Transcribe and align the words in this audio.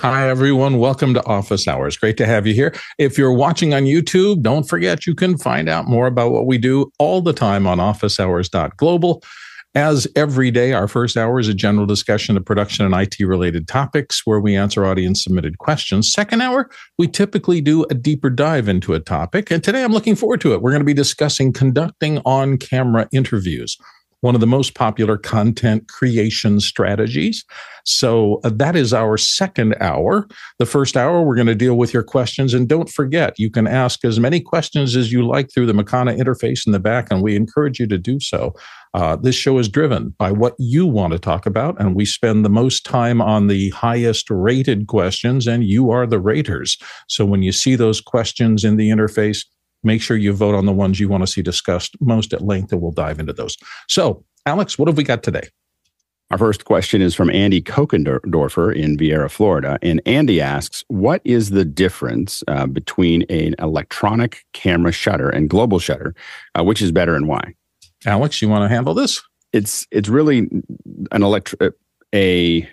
Hi, 0.00 0.30
everyone. 0.30 0.78
Welcome 0.78 1.12
to 1.12 1.22
Office 1.26 1.68
Hours. 1.68 1.98
Great 1.98 2.16
to 2.16 2.24
have 2.24 2.46
you 2.46 2.54
here. 2.54 2.74
If 2.96 3.18
you're 3.18 3.34
watching 3.34 3.74
on 3.74 3.82
YouTube, 3.82 4.40
don't 4.40 4.66
forget 4.66 5.06
you 5.06 5.14
can 5.14 5.36
find 5.36 5.68
out 5.68 5.88
more 5.88 6.06
about 6.06 6.32
what 6.32 6.46
we 6.46 6.56
do 6.56 6.90
all 6.98 7.20
the 7.20 7.34
time 7.34 7.66
on 7.66 7.76
officehours.global. 7.76 9.22
As 9.74 10.08
every 10.16 10.50
day, 10.50 10.72
our 10.72 10.88
first 10.88 11.18
hour 11.18 11.38
is 11.38 11.48
a 11.48 11.54
general 11.54 11.84
discussion 11.84 12.38
of 12.38 12.46
production 12.46 12.86
and 12.86 12.94
IT 12.94 13.20
related 13.20 13.68
topics 13.68 14.22
where 14.24 14.40
we 14.40 14.56
answer 14.56 14.86
audience 14.86 15.22
submitted 15.22 15.58
questions. 15.58 16.10
Second 16.10 16.40
hour, 16.40 16.70
we 16.96 17.06
typically 17.06 17.60
do 17.60 17.84
a 17.90 17.94
deeper 17.94 18.30
dive 18.30 18.68
into 18.68 18.94
a 18.94 19.00
topic. 19.00 19.50
And 19.50 19.62
today 19.62 19.84
I'm 19.84 19.92
looking 19.92 20.16
forward 20.16 20.40
to 20.40 20.54
it. 20.54 20.62
We're 20.62 20.70
going 20.70 20.80
to 20.80 20.86
be 20.86 20.94
discussing 20.94 21.52
conducting 21.52 22.22
on 22.24 22.56
camera 22.56 23.06
interviews 23.12 23.76
one 24.20 24.34
of 24.34 24.40
the 24.40 24.46
most 24.46 24.74
popular 24.74 25.16
content 25.16 25.88
creation 25.88 26.60
strategies. 26.60 27.44
So 27.84 28.40
uh, 28.44 28.50
that 28.54 28.76
is 28.76 28.92
our 28.92 29.16
second 29.16 29.74
hour. 29.80 30.26
The 30.58 30.66
first 30.66 30.96
hour, 30.96 31.22
we're 31.22 31.36
going 31.36 31.46
to 31.46 31.54
deal 31.54 31.76
with 31.76 31.94
your 31.94 32.02
questions. 32.02 32.52
And 32.52 32.68
don't 32.68 32.90
forget, 32.90 33.38
you 33.38 33.50
can 33.50 33.66
ask 33.66 34.04
as 34.04 34.20
many 34.20 34.40
questions 34.40 34.96
as 34.96 35.12
you 35.12 35.26
like 35.26 35.50
through 35.52 35.66
the 35.66 35.72
Makana 35.72 36.18
interface 36.18 36.66
in 36.66 36.72
the 36.72 36.78
back, 36.78 37.08
and 37.10 37.22
we 37.22 37.36
encourage 37.36 37.80
you 37.80 37.86
to 37.86 37.98
do 37.98 38.20
so. 38.20 38.54
Uh, 38.92 39.16
this 39.16 39.36
show 39.36 39.58
is 39.58 39.68
driven 39.68 40.10
by 40.18 40.32
what 40.32 40.54
you 40.58 40.84
want 40.84 41.12
to 41.12 41.18
talk 41.18 41.46
about, 41.46 41.80
and 41.80 41.94
we 41.94 42.04
spend 42.04 42.44
the 42.44 42.50
most 42.50 42.84
time 42.84 43.22
on 43.22 43.46
the 43.46 43.70
highest 43.70 44.28
rated 44.30 44.88
questions, 44.88 45.46
and 45.46 45.64
you 45.64 45.90
are 45.90 46.06
the 46.06 46.18
raters. 46.18 46.76
So 47.08 47.24
when 47.24 47.42
you 47.42 47.52
see 47.52 47.76
those 47.76 48.00
questions 48.00 48.64
in 48.64 48.76
the 48.76 48.90
interface, 48.90 49.44
make 49.82 50.02
sure 50.02 50.16
you 50.16 50.32
vote 50.32 50.54
on 50.54 50.66
the 50.66 50.72
ones 50.72 51.00
you 51.00 51.08
want 51.08 51.22
to 51.22 51.26
see 51.26 51.42
discussed 51.42 51.96
most 52.00 52.32
at 52.32 52.42
length, 52.42 52.72
and 52.72 52.80
we'll 52.80 52.92
dive 52.92 53.18
into 53.18 53.32
those. 53.32 53.56
So, 53.88 54.24
Alex, 54.46 54.78
what 54.78 54.88
have 54.88 54.96
we 54.96 55.04
got 55.04 55.22
today? 55.22 55.48
Our 56.30 56.38
first 56.38 56.64
question 56.64 57.02
is 57.02 57.14
from 57.14 57.28
Andy 57.30 57.60
Kokendorfer 57.60 58.74
in 58.76 58.96
Viera, 58.96 59.28
Florida. 59.28 59.78
And 59.82 60.00
Andy 60.06 60.40
asks, 60.40 60.84
what 60.86 61.20
is 61.24 61.50
the 61.50 61.64
difference 61.64 62.44
uh, 62.46 62.66
between 62.66 63.22
an 63.22 63.56
electronic 63.58 64.44
camera 64.52 64.92
shutter 64.92 65.28
and 65.28 65.50
global 65.50 65.80
shutter? 65.80 66.14
Uh, 66.56 66.62
which 66.62 66.80
is 66.80 66.92
better 66.92 67.16
and 67.16 67.26
why? 67.26 67.54
Alex, 68.06 68.40
you 68.40 68.48
want 68.48 68.62
to 68.62 68.72
handle 68.72 68.94
this? 68.94 69.20
It's 69.52 69.88
it's 69.90 70.08
really 70.08 70.48
an 71.10 71.22
electric 71.22 71.74
a 72.14 72.68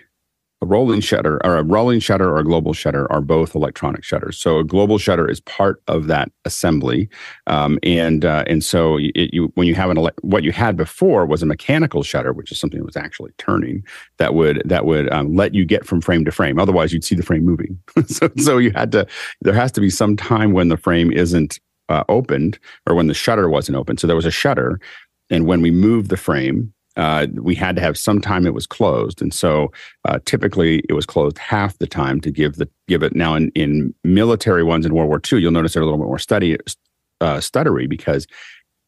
a 0.60 0.66
rolling 0.66 1.00
shutter 1.00 1.40
or 1.44 1.56
a 1.56 1.62
rolling 1.62 2.00
shutter 2.00 2.28
or 2.28 2.38
a 2.38 2.44
global 2.44 2.72
shutter 2.72 3.10
are 3.12 3.20
both 3.20 3.54
electronic 3.54 4.02
shutters. 4.02 4.36
So 4.36 4.58
a 4.58 4.64
global 4.64 4.98
shutter 4.98 5.28
is 5.28 5.40
part 5.40 5.80
of 5.86 6.08
that 6.08 6.30
assembly, 6.44 7.08
um, 7.46 7.78
and 7.82 8.24
uh, 8.24 8.44
and 8.46 8.64
so 8.64 8.98
it, 8.98 9.32
you 9.32 9.52
when 9.54 9.68
you 9.68 9.74
have 9.74 9.90
an 9.90 9.98
ele- 9.98 10.10
what 10.22 10.42
you 10.42 10.50
had 10.50 10.76
before 10.76 11.26
was 11.26 11.42
a 11.42 11.46
mechanical 11.46 12.02
shutter, 12.02 12.32
which 12.32 12.50
is 12.50 12.58
something 12.58 12.80
that 12.80 12.86
was 12.86 12.96
actually 12.96 13.30
turning 13.38 13.84
that 14.18 14.34
would 14.34 14.62
that 14.64 14.84
would 14.84 15.10
um, 15.12 15.34
let 15.34 15.54
you 15.54 15.64
get 15.64 15.86
from 15.86 16.00
frame 16.00 16.24
to 16.24 16.32
frame. 16.32 16.58
Otherwise, 16.58 16.92
you'd 16.92 17.04
see 17.04 17.14
the 17.14 17.22
frame 17.22 17.44
moving. 17.44 17.78
so 18.06 18.28
so 18.38 18.58
you 18.58 18.72
had 18.72 18.90
to 18.92 19.06
there 19.42 19.54
has 19.54 19.70
to 19.72 19.80
be 19.80 19.90
some 19.90 20.16
time 20.16 20.52
when 20.52 20.68
the 20.68 20.76
frame 20.76 21.12
isn't 21.12 21.60
uh, 21.88 22.02
opened 22.08 22.58
or 22.86 22.94
when 22.96 23.06
the 23.06 23.14
shutter 23.14 23.48
wasn't 23.48 23.76
open. 23.76 23.96
So 23.96 24.06
there 24.08 24.16
was 24.16 24.26
a 24.26 24.30
shutter, 24.30 24.80
and 25.30 25.46
when 25.46 25.62
we 25.62 25.70
moved 25.70 26.10
the 26.10 26.16
frame, 26.16 26.72
uh, 26.98 27.26
we 27.34 27.54
had 27.54 27.76
to 27.76 27.82
have 27.82 27.96
some 27.96 28.20
time 28.20 28.46
it 28.46 28.54
was 28.54 28.66
closed, 28.66 29.22
and 29.22 29.32
so 29.32 29.72
uh, 30.04 30.18
typically 30.24 30.82
it 30.88 30.92
was 30.92 31.06
closed 31.06 31.38
half 31.38 31.78
the 31.78 31.86
time 31.86 32.20
to 32.20 32.30
give 32.30 32.56
the 32.56 32.68
give 32.88 33.02
it. 33.02 33.14
Now 33.14 33.34
in, 33.34 33.50
in 33.54 33.94
military 34.04 34.64
ones 34.64 34.84
in 34.84 34.94
World 34.94 35.08
War 35.08 35.20
II, 35.32 35.40
you'll 35.40 35.52
notice 35.52 35.72
they're 35.72 35.82
a 35.82 35.86
little 35.86 35.98
bit 35.98 36.06
more 36.06 36.18
study 36.18 36.58
uh, 37.20 37.38
stuttery 37.38 37.88
because 37.88 38.26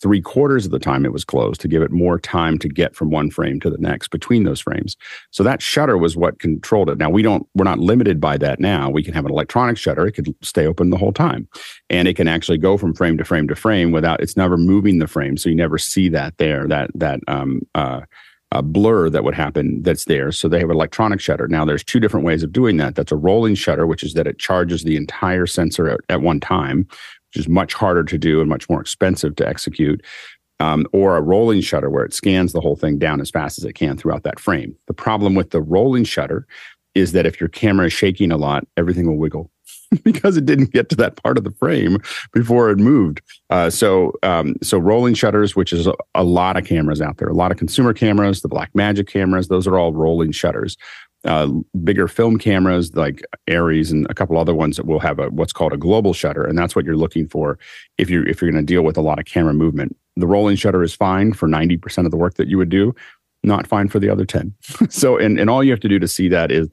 three 0.01 0.21
quarters 0.21 0.65
of 0.65 0.73
the 0.73 0.79
time 0.79 1.05
it 1.05 1.13
was 1.13 1.25
closed 1.25 1.61
to 1.61 1.69
give 1.69 1.83
it 1.83 1.91
more 1.91 2.19
time 2.19 2.59
to 2.59 2.69
get 2.69 2.95
from 2.95 3.11
one 3.11 3.31
frame 3.31 3.61
to 3.61 3.71
the 3.71 3.79
next 3.79 4.09
between 4.09 4.45
those 4.45 4.61
frames. 4.61 4.97
So 5.31 5.43
that 5.43 5.63
shutter 5.63 5.99
was 5.99 6.17
what 6.17 6.39
controlled 6.39 6.91
it. 6.91 6.99
Now 6.99 7.11
we 7.11 7.23
don't, 7.23 7.47
we're 7.55 7.65
not 7.65 7.79
limited 7.79 8.21
by 8.21 8.39
that 8.39 8.61
now. 8.61 8.91
We 8.91 9.03
can 9.03 9.15
have 9.15 9.27
an 9.27 9.33
electronic 9.33 9.77
shutter. 9.77 10.07
It 10.07 10.13
could 10.13 10.35
stay 10.43 10.67
open 10.67 10.91
the 10.91 10.97
whole 10.97 11.13
time 11.13 11.49
and 11.89 12.09
it 12.09 12.15
can 12.15 12.29
actually 12.29 12.59
go 12.59 12.77
from 12.77 12.95
frame 12.95 13.19
to 13.19 13.25
frame 13.25 13.49
to 13.49 13.55
frame 13.55 13.93
without, 13.93 14.21
it's 14.21 14.37
never 14.37 14.57
moving 14.57 14.99
the 14.99 15.07
frame. 15.07 15.37
So 15.37 15.49
you 15.49 15.57
never 15.57 15.79
see 15.79 16.09
that 16.11 16.39
there, 16.39 16.67
that, 16.69 16.91
that, 16.95 17.21
um, 17.29 17.63
uh, 17.75 18.01
a 18.53 18.63
blur 18.63 19.09
that 19.11 19.23
would 19.23 19.35
happen 19.35 19.81
that's 19.83 20.07
there. 20.07 20.33
So 20.33 20.49
they 20.49 20.59
have 20.59 20.71
an 20.71 20.77
electronic 20.77 21.21
shutter. 21.21 21.47
Now 21.47 21.65
there's 21.65 21.85
two 21.85 22.01
different 22.01 22.27
ways 22.27 22.43
of 22.43 22.53
doing 22.53 22.79
that. 22.79 22.97
That's 22.97 23.13
a 23.13 23.17
rolling 23.17 23.55
shutter, 23.55 23.87
which 23.87 24.03
is 24.03 24.15
that 24.15 24.27
it 24.27 24.41
charges 24.41 24.83
the 24.83 24.97
entire 24.97 25.47
sensor 25.47 25.89
at, 25.89 26.01
at 26.09 26.21
one 26.21 26.41
time, 26.41 26.89
which 27.33 27.41
is 27.41 27.49
much 27.49 27.75
harder 27.75 28.05
to 28.05 28.19
do 28.19 28.41
and 28.41 28.49
much 28.49 28.69
more 28.69 28.81
expensive 28.81 29.37
to 29.37 29.49
execute. 29.49 30.05
Um, 30.59 30.87
or 30.93 31.17
a 31.17 31.23
rolling 31.23 31.63
shutter 31.63 31.89
where 31.89 32.05
it 32.05 32.13
scans 32.13 32.53
the 32.53 32.61
whole 32.61 32.77
thing 32.77 32.99
down 32.99 33.23
as 33.23 33.31
fast 33.31 33.57
as 33.57 33.65
it 33.65 33.73
can 33.73 33.97
throughout 33.97 34.25
that 34.25 34.39
frame. 34.39 34.77
The 34.89 34.93
problem 34.93 35.35
with 35.35 35.53
the 35.53 35.63
rolling 35.63 36.05
shutter 36.05 36.47
is 36.95 37.13
that 37.13 37.25
if 37.25 37.41
your 37.41 37.49
camera 37.49 37.87
is 37.87 37.95
shaking 37.95 38.31
a 38.31 38.37
lot, 38.37 38.67
everything 38.77 39.07
will 39.07 39.17
wiggle 39.17 39.51
because 40.05 40.37
it 40.37 40.45
didn't 40.45 40.73
get 40.73 40.91
to 40.91 40.97
that 40.97 41.17
part 41.17 41.39
of 41.39 41.45
the 41.45 41.51
frame 41.53 41.97
before 42.35 42.71
it 42.71 42.79
moved. 42.79 43.23
Uh, 43.49 43.71
so, 43.71 44.13
um, 44.23 44.55
so 44.63 44.77
rolling 44.77 45.15
shutters, 45.15 45.57
which 45.57 45.73
is 45.73 45.87
a, 45.87 45.95
a, 46.15 46.25
lot 46.25 46.59
of 46.59 46.67
cameras 46.67 47.01
out 47.01 47.17
there, 47.17 47.29
a 47.29 47.35
lot 47.35 47.51
of 47.51 47.57
consumer 47.57 47.95
cameras, 47.95 48.43
the 48.43 48.49
Blackmagic 48.49 49.09
cameras, 49.09 49.49
those 49.49 49.67
are 49.67 49.79
all 49.79 49.95
rolling 49.95 50.33
shutters 50.33 50.77
uh, 51.25 51.49
bigger 51.85 52.09
film 52.09 52.39
cameras 52.39 52.95
like 52.95 53.23
ARRIs 53.49 53.91
and 53.91 54.07
a 54.11 54.15
couple 54.15 54.39
other 54.39 54.55
ones 54.55 54.77
that 54.77 54.87
will 54.87 55.01
have 55.01 55.19
a 55.19 55.29
what's 55.29 55.53
called 55.53 55.73
a 55.73 55.77
global 55.77 56.13
shutter, 56.13 56.45
and 56.45 56.59
that's 56.59 56.75
what 56.75 56.85
you're 56.85 56.97
looking 56.97 57.29
for 57.29 57.59
if 57.99 58.09
you're 58.09 58.27
if 58.27 58.41
you're 58.41 58.51
going 58.51 58.65
to 58.65 58.67
deal 58.67 58.83
with 58.83 58.97
a 58.97 59.03
lot 59.03 59.19
of 59.19 59.27
camera 59.27 59.55
movement. 59.55 59.97
The 60.17 60.27
rolling 60.27 60.57
shutter 60.57 60.83
is 60.83 60.95
fine 60.95 61.33
for 61.33 61.49
90% 61.49 62.05
of 62.05 62.11
the 62.11 62.17
work 62.17 62.35
that 62.35 62.49
you 62.49 62.59
would 62.59 62.69
do, 62.69 62.95
not 63.43 63.67
fine 63.67 63.89
for 63.89 63.99
the 63.99 64.09
other 64.09 64.25
10. 64.25 64.55
so, 64.89 65.17
and 65.19 65.39
and 65.39 65.51
all 65.51 65.63
you 65.63 65.71
have 65.71 65.81
to 65.81 65.89
do 65.89 65.99
to 65.99 66.09
see 66.09 66.29
that 66.29 66.51
is 66.51 66.69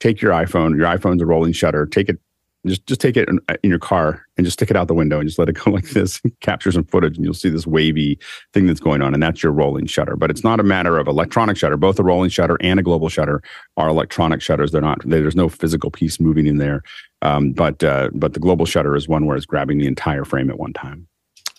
take 0.00 0.20
your 0.20 0.32
iPhone. 0.32 0.76
Your 0.76 0.86
iPhone's 0.86 1.22
a 1.22 1.26
rolling 1.26 1.52
shutter. 1.52 1.86
Take 1.86 2.08
it 2.08 2.18
just 2.66 2.86
just 2.86 3.00
take 3.00 3.16
it 3.16 3.28
in, 3.28 3.40
in, 3.62 3.70
your 3.70 3.78
car 3.78 4.24
and 4.36 4.44
just 4.44 4.58
stick 4.58 4.70
it 4.70 4.76
out 4.76 4.88
the 4.88 4.94
window 4.94 5.18
and 5.18 5.28
just 5.28 5.38
let 5.38 5.48
it 5.48 5.54
go 5.54 5.70
like 5.72 5.90
this 5.90 6.20
capture 6.40 6.70
some 6.70 6.84
footage 6.84 7.16
and 7.16 7.24
you'll 7.24 7.34
see 7.34 7.48
this 7.48 7.66
wavy 7.66 8.18
thing 8.52 8.66
that's 8.66 8.80
going 8.80 9.02
on 9.02 9.14
and 9.14 9.22
that's 9.22 9.42
your 9.42 9.52
rolling 9.52 9.86
shutter 9.86 10.16
but 10.16 10.30
it's 10.30 10.44
not 10.44 10.60
a 10.60 10.62
matter 10.62 10.98
of 10.98 11.08
electronic 11.08 11.56
shutter 11.56 11.76
both 11.76 11.98
a 11.98 12.02
rolling 12.02 12.30
shutter 12.30 12.56
and 12.60 12.78
a 12.78 12.82
global 12.82 13.08
shutter 13.08 13.42
are 13.76 13.88
electronic 13.88 14.40
shutters 14.40 14.70
they're 14.70 14.80
not 14.80 15.00
they, 15.08 15.20
there's 15.20 15.36
no 15.36 15.48
physical 15.48 15.90
piece 15.90 16.20
moving 16.20 16.46
in 16.46 16.58
there 16.58 16.82
um, 17.22 17.52
but 17.52 17.82
uh, 17.84 18.10
but 18.14 18.34
the 18.34 18.40
global 18.40 18.66
shutter 18.66 18.96
is 18.96 19.08
one 19.08 19.26
where 19.26 19.36
it's 19.36 19.46
grabbing 19.46 19.78
the 19.78 19.86
entire 19.86 20.24
frame 20.24 20.50
at 20.50 20.58
one 20.58 20.72
time 20.72 21.06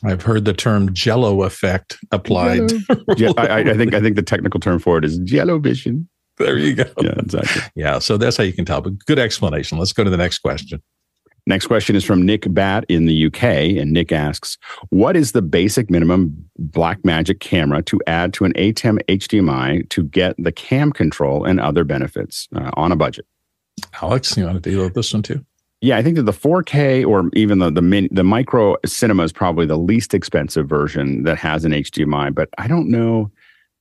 I've 0.06 0.22
heard 0.22 0.44
the 0.44 0.54
term 0.54 0.94
Jello 0.94 1.44
effect 1.44 1.98
applied. 2.12 2.72
yeah, 3.16 3.32
I, 3.38 3.60
I 3.62 3.78
think 3.78 3.94
I 3.94 4.02
think 4.02 4.18
the 4.18 4.22
technical 4.22 4.60
term 4.60 4.78
for 4.80 4.98
it 4.98 5.06
is 5.06 5.18
Jello 5.20 5.60
vision. 5.60 6.10
There 6.38 6.58
you 6.58 6.76
go. 6.76 6.86
Yeah, 7.00 7.14
exactly. 7.18 7.62
Yeah, 7.76 8.00
so 8.00 8.18
that's 8.18 8.38
how 8.38 8.44
you 8.44 8.54
can 8.54 8.66
tell. 8.66 8.82
But 8.82 9.06
good 9.06 9.20
explanation. 9.20 9.78
Let's 9.78 9.94
go 9.94 10.04
to 10.04 10.10
the 10.10 10.18
next 10.18 10.40
question. 10.40 10.82
Next 11.46 11.68
question 11.68 11.96
is 11.96 12.06
from 12.06 12.26
Nick 12.26 12.52
Bat 12.54 12.86
in 12.88 13.06
the 13.06 13.26
UK. 13.26 13.44
And 13.78 13.92
Nick 13.92 14.12
asks, 14.12 14.58
What 14.90 15.18
is 15.18 15.34
the 15.34 15.42
basic 15.42 15.90
minimum 15.90 16.50
Blackmagic 16.60 17.40
camera 17.40 17.82
to 17.84 18.00
add 18.08 18.34
to 18.34 18.46
an 18.46 18.54
ATEM 18.54 19.00
HDMI 19.10 19.90
to 19.90 20.04
get 20.04 20.36
the 20.38 20.52
cam 20.52 20.92
control 20.92 21.44
and 21.44 21.60
other 21.60 21.84
benefits 21.84 22.48
uh, 22.56 22.72
on 22.76 22.92
a 22.92 22.96
budget? 22.96 23.26
Alex, 24.02 24.38
you 24.38 24.46
want 24.46 24.64
to 24.64 24.70
deal 24.70 24.84
with 24.84 24.94
this 24.94 25.14
one 25.14 25.24
too? 25.24 25.46
Yeah, 25.82 25.98
I 25.98 26.02
think 26.02 26.16
that 26.16 26.24
the 26.24 26.32
4K 26.32 27.06
or 27.06 27.30
even 27.34 27.60
the 27.60 27.70
the, 27.70 27.82
min, 27.82 28.08
the 28.10 28.24
micro 28.24 28.78
cinema 28.86 29.24
is 29.24 29.34
probably 29.34 29.66
the 29.66 29.78
least 29.78 30.14
expensive 30.14 30.70
version 30.70 31.24
that 31.24 31.38
has 31.40 31.66
an 31.66 31.74
HDMI, 31.74 32.34
but 32.34 32.48
I 32.58 32.68
don't 32.68 32.90
know 32.90 33.32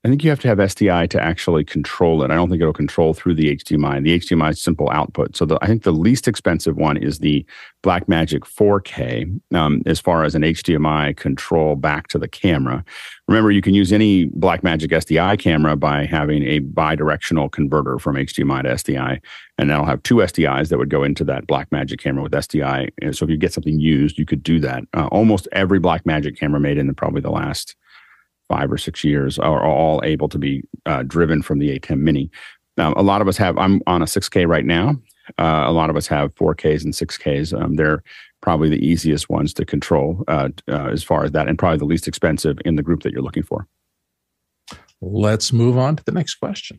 I 0.05 0.09
think 0.09 0.25
you 0.25 0.31
have 0.31 0.41
to 0.41 0.49
have 0.49 0.59
SDI 0.59 1.09
to 1.11 1.23
actually 1.23 1.63
control 1.63 2.25
it. 2.25 2.33
I 2.33 2.35
don't 2.35 2.51
think 2.51 2.61
it'll 2.61 2.73
control 2.73 3.15
through 3.15 3.37
the 3.37 3.55
HDMI. 3.55 4.03
The 4.03 4.19
HDMI 4.19 4.51
is 4.51 4.61
simple 4.61 4.91
output. 4.91 5.37
So 5.37 5.45
the, 5.45 5.59
I 5.63 5.69
think 5.69 5.85
the 5.85 5.93
least 5.93 6.27
expensive 6.27 6.77
one 6.77 6.97
is 6.97 7.21
the 7.21 7.47
Blackmagic 7.85 8.41
4K 8.41 9.41
um, 9.55 9.81
as 9.87 10.01
far 10.01 10.25
as 10.25 10.35
an 10.35 10.43
HDMI 10.43 11.17
control 11.17 11.77
back 11.77 12.09
to 12.09 12.19
the 12.19 12.27
camera. 12.27 12.85
Remember, 13.29 13.53
you 13.53 13.63
can 13.63 13.75
use 13.75 13.93
any 13.93 14.27
Blackmagic 14.27 14.89
SDI 14.89 15.39
camera 15.39 15.77
by 15.77 16.05
having 16.05 16.43
a 16.43 16.59
bidirectional 16.59 17.51
converter 17.51 18.01
from 18.01 18.17
HDMI 18.17 18.65
to 18.65 18.71
SDI. 18.71 19.21
And 19.57 19.71
that'll 19.71 19.87
have 19.87 20.03
two 20.03 20.17
SDIs 20.17 20.69
that 20.71 20.79
would 20.79 20.91
go 20.91 21.05
into 21.05 21.23
that 21.25 21.47
Blackmagic 21.47 22.01
camera 22.01 22.25
with 22.25 22.33
SDI. 22.33 23.15
So 23.15 23.25
if 23.25 23.31
you 23.31 23.37
get 23.37 23.53
something 23.53 23.79
used, 23.79 24.19
you 24.19 24.27
could 24.27 24.43
do 24.43 24.59
that. 24.61 24.83
Uh, 24.95 25.07
almost 25.13 25.47
every 25.53 25.79
Blackmagic 25.79 26.37
camera 26.37 26.59
made 26.59 26.77
in 26.77 26.89
the, 26.89 26.95
probably 26.95 27.21
the 27.21 27.31
last 27.31 27.77
five 28.53 28.71
or 28.71 28.77
six 28.77 29.03
years 29.03 29.39
are 29.39 29.65
all 29.65 30.03
able 30.05 30.29
to 30.29 30.39
be 30.39 30.63
uh, 30.85 31.03
driven 31.05 31.41
from 31.41 31.59
the 31.59 31.79
ATEM 31.79 32.01
Mini. 32.01 32.31
Now, 32.77 32.93
a 32.97 33.03
lot 33.03 33.23
of 33.23 33.29
us 33.29 33.39
have, 33.39 33.57
I'm 33.57 33.81
on 33.87 34.03
a 34.03 34.05
6K 34.05 34.47
right 34.47 34.67
now. 34.67 34.91
Uh, 35.39 35.65
a 35.67 35.73
lot 35.73 35.89
of 35.89 35.97
us 35.97 36.07
have 36.07 36.35
4Ks 36.35 36.85
and 36.85 36.93
6Ks. 36.93 37.59
Um, 37.59 37.77
they're 37.77 38.03
probably 38.43 38.69
the 38.69 38.85
easiest 38.85 39.31
ones 39.31 39.55
to 39.55 39.65
control 39.65 40.23
uh, 40.29 40.51
uh, 40.69 40.89
as 40.91 41.03
far 41.03 41.25
as 41.25 41.31
that, 41.33 41.49
and 41.49 41.59
probably 41.59 41.79
the 41.79 41.87
least 41.87 42.07
expensive 42.07 42.59
in 42.67 42.77
the 42.77 42.83
group 42.83 43.03
that 43.05 43.13
you're 43.13 43.23
looking 43.23 43.43
for. 43.43 43.67
Let's 45.01 45.51
move 45.51 45.79
on 45.79 45.97
to 45.97 46.05
the 46.05 46.13
next 46.13 46.35
question. 46.35 46.79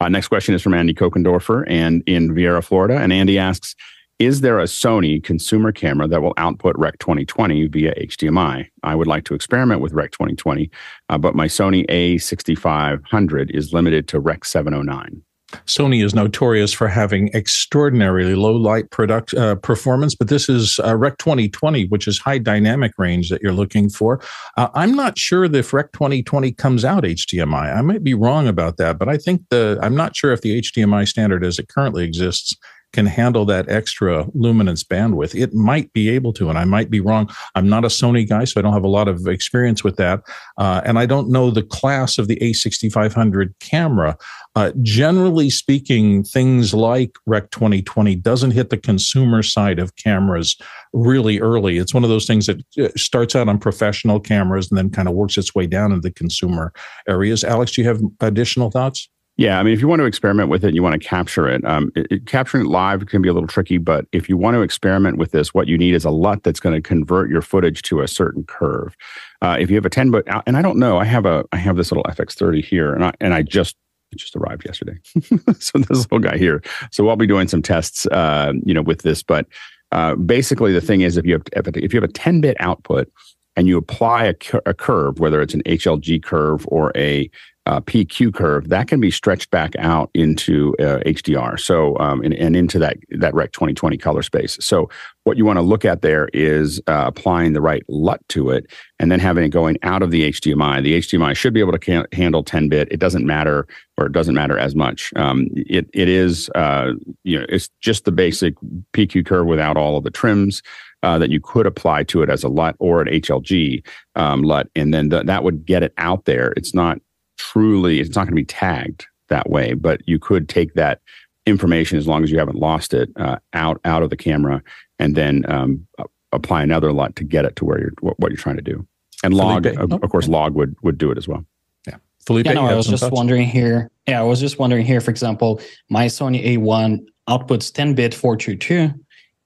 Uh, 0.00 0.08
next 0.08 0.28
question 0.28 0.54
is 0.54 0.62
from 0.62 0.74
Andy 0.74 0.94
Kokendorfer 0.94 1.64
and 1.66 2.04
in 2.06 2.30
Viera, 2.30 2.62
Florida. 2.62 2.98
And 2.98 3.12
Andy 3.12 3.38
asks, 3.38 3.74
is 4.18 4.40
there 4.40 4.58
a 4.58 4.64
Sony 4.64 5.22
consumer 5.22 5.72
camera 5.72 6.08
that 6.08 6.22
will 6.22 6.32
output 6.38 6.74
Rec 6.78 6.98
2020 6.98 7.66
via 7.68 7.94
HDMI? 7.94 8.66
I 8.82 8.94
would 8.94 9.06
like 9.06 9.24
to 9.24 9.34
experiment 9.34 9.82
with 9.82 9.92
Rec 9.92 10.12
2020, 10.12 10.70
uh, 11.10 11.18
but 11.18 11.34
my 11.34 11.46
Sony 11.46 11.86
A6500 11.88 13.50
is 13.54 13.72
limited 13.72 14.08
to 14.08 14.20
Rec 14.20 14.44
709. 14.44 15.22
Sony 15.66 16.04
is 16.04 16.14
notorious 16.14 16.72
for 16.72 16.88
having 16.88 17.30
extraordinarily 17.32 18.34
low 18.34 18.54
light 18.54 18.90
product 18.90 19.32
uh, 19.34 19.54
performance, 19.54 20.14
but 20.14 20.28
this 20.28 20.48
is 20.48 20.80
uh, 20.80 20.96
Rec 20.96 21.18
2020, 21.18 21.86
which 21.86 22.08
is 22.08 22.18
high 22.18 22.38
dynamic 22.38 22.92
range 22.98 23.30
that 23.30 23.42
you're 23.42 23.52
looking 23.52 23.88
for. 23.88 24.20
Uh, 24.56 24.68
I'm 24.74 24.96
not 24.96 25.18
sure 25.18 25.44
if 25.44 25.72
Rec 25.72 25.92
2020 25.92 26.52
comes 26.52 26.84
out 26.84 27.04
HDMI. 27.04 27.76
I 27.76 27.80
might 27.82 28.02
be 28.02 28.14
wrong 28.14 28.48
about 28.48 28.76
that, 28.78 28.98
but 28.98 29.08
I 29.08 29.18
think 29.18 29.42
the 29.50 29.78
I'm 29.82 29.94
not 29.94 30.16
sure 30.16 30.32
if 30.32 30.40
the 30.40 30.60
HDMI 30.60 31.06
standard 31.06 31.44
as 31.44 31.58
it 31.58 31.68
currently 31.68 32.04
exists 32.04 32.56
can 32.92 33.06
handle 33.06 33.44
that 33.44 33.68
extra 33.68 34.26
luminance 34.34 34.82
bandwidth. 34.82 35.38
It 35.38 35.52
might 35.52 35.92
be 35.92 36.08
able 36.08 36.32
to, 36.34 36.48
and 36.48 36.58
I 36.58 36.64
might 36.64 36.90
be 36.90 37.00
wrong. 37.00 37.30
I'm 37.54 37.68
not 37.68 37.84
a 37.84 37.88
Sony 37.88 38.28
guy, 38.28 38.44
so 38.44 38.58
I 38.58 38.62
don't 38.62 38.72
have 38.72 38.84
a 38.84 38.88
lot 38.88 39.08
of 39.08 39.26
experience 39.26 39.84
with 39.84 39.96
that. 39.96 40.22
Uh, 40.56 40.80
and 40.84 40.98
I 40.98 41.06
don't 41.06 41.28
know 41.28 41.50
the 41.50 41.62
class 41.62 42.18
of 42.18 42.28
the 42.28 42.36
A6500 42.36 43.54
camera. 43.60 44.16
Uh, 44.54 44.72
generally 44.82 45.50
speaking, 45.50 46.24
things 46.24 46.72
like 46.72 47.12
Rec 47.26 47.50
2020 47.50 48.14
doesn't 48.16 48.52
hit 48.52 48.70
the 48.70 48.78
consumer 48.78 49.42
side 49.42 49.78
of 49.78 49.94
cameras 49.96 50.56
really 50.92 51.40
early. 51.40 51.76
It's 51.78 51.92
one 51.92 52.04
of 52.04 52.10
those 52.10 52.26
things 52.26 52.46
that 52.46 52.62
uh, 52.78 52.88
starts 52.96 53.36
out 53.36 53.48
on 53.48 53.58
professional 53.58 54.18
cameras 54.20 54.70
and 54.70 54.78
then 54.78 54.90
kind 54.90 55.08
of 55.08 55.14
works 55.14 55.36
its 55.36 55.54
way 55.54 55.66
down 55.66 55.92
into 55.92 56.00
the 56.00 56.12
consumer 56.12 56.72
areas. 57.06 57.44
Alex, 57.44 57.72
do 57.72 57.82
you 57.82 57.88
have 57.88 58.00
additional 58.20 58.70
thoughts? 58.70 59.08
Yeah, 59.38 59.60
I 59.60 59.62
mean, 59.62 59.74
if 59.74 59.82
you 59.82 59.88
want 59.88 60.00
to 60.00 60.06
experiment 60.06 60.48
with 60.48 60.64
it, 60.64 60.68
and 60.68 60.76
you 60.76 60.82
want 60.82 61.00
to 61.00 61.08
capture 61.08 61.46
it. 61.46 61.62
Um, 61.66 61.92
it, 61.94 62.06
it. 62.10 62.26
Capturing 62.26 62.64
it 62.64 62.68
live 62.70 63.04
can 63.06 63.20
be 63.20 63.28
a 63.28 63.34
little 63.34 63.46
tricky, 63.46 63.76
but 63.76 64.06
if 64.12 64.30
you 64.30 64.36
want 64.36 64.54
to 64.54 64.62
experiment 64.62 65.18
with 65.18 65.32
this, 65.32 65.52
what 65.52 65.68
you 65.68 65.76
need 65.76 65.94
is 65.94 66.06
a 66.06 66.10
LUT 66.10 66.42
that's 66.42 66.58
going 66.58 66.74
to 66.74 66.80
convert 66.80 67.28
your 67.28 67.42
footage 67.42 67.82
to 67.82 68.00
a 68.00 68.08
certain 68.08 68.44
curve. 68.44 68.96
Uh, 69.42 69.56
if 69.60 69.68
you 69.68 69.76
have 69.76 69.84
a 69.84 69.90
10 69.90 70.10
but 70.10 70.24
and 70.46 70.56
I 70.56 70.62
don't 70.62 70.78
know, 70.78 70.98
I 70.98 71.04
have 71.04 71.26
a 71.26 71.44
I 71.52 71.56
have 71.56 71.76
this 71.76 71.92
little 71.92 72.04
FX30 72.04 72.64
here, 72.64 72.94
and 72.94 73.04
I 73.04 73.12
and 73.20 73.34
I 73.34 73.42
just 73.42 73.76
it 74.10 74.18
just 74.18 74.34
arrived 74.36 74.64
yesterday. 74.64 74.98
so 75.58 75.78
this 75.78 76.10
little 76.10 76.18
guy 76.18 76.38
here. 76.38 76.62
So 76.90 77.06
I'll 77.08 77.16
be 77.16 77.26
doing 77.26 77.48
some 77.48 77.60
tests, 77.60 78.06
uh, 78.06 78.52
you 78.64 78.72
know, 78.72 78.82
with 78.82 79.02
this. 79.02 79.22
But 79.22 79.46
uh, 79.92 80.14
basically, 80.14 80.72
the 80.72 80.80
thing 80.80 81.02
is, 81.02 81.18
if 81.18 81.26
you 81.26 81.34
have 81.34 81.68
if 81.74 81.92
you 81.92 82.00
have 82.00 82.08
a 82.08 82.12
10 82.12 82.40
bit 82.40 82.56
output 82.58 83.12
and 83.54 83.68
you 83.68 83.76
apply 83.76 84.24
a, 84.24 84.34
a 84.64 84.72
curve, 84.72 85.18
whether 85.18 85.42
it's 85.42 85.54
an 85.54 85.62
HLG 85.64 86.22
curve 86.22 86.66
or 86.68 86.90
a 86.96 87.30
uh, 87.66 87.80
PQ 87.80 88.32
curve, 88.32 88.68
that 88.68 88.86
can 88.86 89.00
be 89.00 89.10
stretched 89.10 89.50
back 89.50 89.74
out 89.76 90.08
into 90.14 90.74
uh, 90.78 91.00
HDR. 91.04 91.58
So 91.58 91.98
um, 91.98 92.22
and, 92.22 92.32
and, 92.34 92.54
into 92.56 92.78
that 92.78 92.96
that 93.10 93.34
Rec 93.34 93.52
2020 93.52 93.98
color 93.98 94.22
space. 94.22 94.56
So 94.60 94.88
what 95.24 95.36
you 95.36 95.44
want 95.44 95.56
to 95.56 95.62
look 95.62 95.84
at 95.84 96.02
there 96.02 96.28
is 96.32 96.80
uh, 96.86 97.04
applying 97.06 97.52
the 97.52 97.60
right 97.60 97.82
LUT 97.88 98.20
to 98.28 98.50
it, 98.50 98.66
and 99.00 99.10
then 99.10 99.18
having 99.18 99.44
it 99.44 99.48
going 99.48 99.76
out 99.82 100.02
of 100.02 100.12
the 100.12 100.30
HDMI. 100.30 100.82
The 100.82 100.98
HDMI 100.98 101.36
should 101.36 101.52
be 101.52 101.60
able 101.60 101.72
to 101.72 101.78
can- 101.78 102.06
handle 102.12 102.44
10 102.44 102.68
bit. 102.68 102.86
It 102.90 103.00
doesn't 103.00 103.26
matter, 103.26 103.66
or 103.98 104.06
it 104.06 104.12
doesn't 104.12 104.34
matter 104.34 104.56
as 104.56 104.76
much. 104.76 105.12
Um, 105.16 105.48
it 105.54 105.90
it 105.92 106.08
is 106.08 106.48
uh, 106.54 106.92
you 107.24 107.38
know 107.38 107.46
it's 107.48 107.68
just 107.80 108.04
the 108.04 108.12
basic 108.12 108.54
PQ 108.92 109.26
curve 109.26 109.46
without 109.46 109.76
all 109.76 109.96
of 109.96 110.04
the 110.04 110.10
trims. 110.10 110.62
Uh, 111.02 111.18
that 111.18 111.30
you 111.30 111.40
could 111.40 111.66
apply 111.66 112.02
to 112.02 112.22
it 112.22 112.30
as 112.30 112.42
a 112.42 112.48
LUT 112.48 112.74
or 112.80 113.00
an 113.00 113.06
HLG 113.06 113.86
um, 114.16 114.42
LUT, 114.42 114.68
and 114.74 114.92
then 114.92 115.10
the, 115.10 115.22
that 115.22 115.44
would 115.44 115.64
get 115.64 115.84
it 115.84 115.92
out 115.98 116.24
there. 116.24 116.52
It's 116.56 116.74
not 116.74 116.98
truly, 117.36 118.00
it's 118.00 118.14
not 118.16 118.24
going 118.24 118.32
to 118.32 118.34
be 118.34 118.44
tagged 118.44 119.06
that 119.28 119.50
way, 119.50 119.74
but 119.74 120.00
you 120.06 120.18
could 120.18 120.48
take 120.48 120.74
that 120.74 121.00
information 121.46 121.96
as 121.98 122.06
long 122.06 122.24
as 122.24 122.30
you 122.30 122.38
haven't 122.38 122.58
lost 122.58 122.92
it 122.92 123.10
uh, 123.16 123.38
out 123.52 123.80
out 123.84 124.02
of 124.02 124.10
the 124.10 124.16
camera 124.16 124.62
and 124.98 125.14
then 125.14 125.44
um, 125.48 125.86
apply 126.32 126.62
another 126.62 126.92
LUT 126.92 127.16
to 127.16 127.24
get 127.24 127.44
it 127.44 127.56
to 127.56 127.64
where 127.64 127.80
you're 127.80 127.92
what, 128.00 128.18
what 128.18 128.30
you're 128.30 128.36
trying 128.36 128.56
to 128.56 128.62
do. 128.62 128.86
And 129.24 129.34
log, 129.34 129.64
Felipe, 129.64 129.80
of, 129.80 129.92
of, 129.92 130.10
course, 130.10 130.28
log 130.28 130.54
would 130.54 130.76
would 130.82 130.98
do 130.98 131.10
it 131.10 131.18
as 131.18 131.26
well. 131.26 131.44
Yeah, 131.86 131.96
Felipe. 132.26 132.46
Yeah, 132.46 132.54
no, 132.54 132.66
I 132.66 132.74
was 132.74 132.86
just 132.86 133.02
thoughts? 133.02 133.12
wondering 133.12 133.46
here. 133.46 133.90
Yeah, 134.06 134.20
I 134.20 134.24
was 134.24 134.40
just 134.40 134.58
wondering 134.58 134.84
here. 134.84 135.00
For 135.00 135.10
example, 135.10 135.60
my 135.88 136.06
Sony 136.06 136.56
A1 136.56 137.04
outputs 137.28 137.72
10-bit 137.72 138.14
422, 138.14 138.92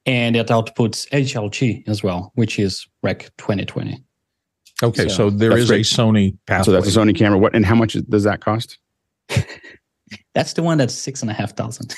and 0.06 0.36
it 0.36 0.48
outputs 0.48 1.08
HLG 1.10 1.88
as 1.88 2.02
well, 2.02 2.32
which 2.34 2.58
is 2.58 2.86
Rec 3.02 3.30
2020. 3.38 4.02
Okay, 4.82 5.08
so, 5.08 5.08
so 5.08 5.30
there 5.30 5.56
is 5.56 5.68
great. 5.68 5.80
a 5.80 5.94
Sony 5.94 6.36
pathway. 6.46 6.64
So 6.64 6.72
that's 6.72 6.94
a 6.94 6.98
Sony 6.98 7.16
camera. 7.16 7.38
What 7.38 7.54
and 7.54 7.66
how 7.66 7.74
much 7.74 7.94
does 8.08 8.24
that 8.24 8.40
cost? 8.40 8.78
that's 10.34 10.54
the 10.54 10.62
one 10.62 10.78
that's 10.78 10.94
six 10.94 11.22
and 11.22 11.30
a 11.30 11.34
half 11.34 11.54
thousand. 11.54 11.94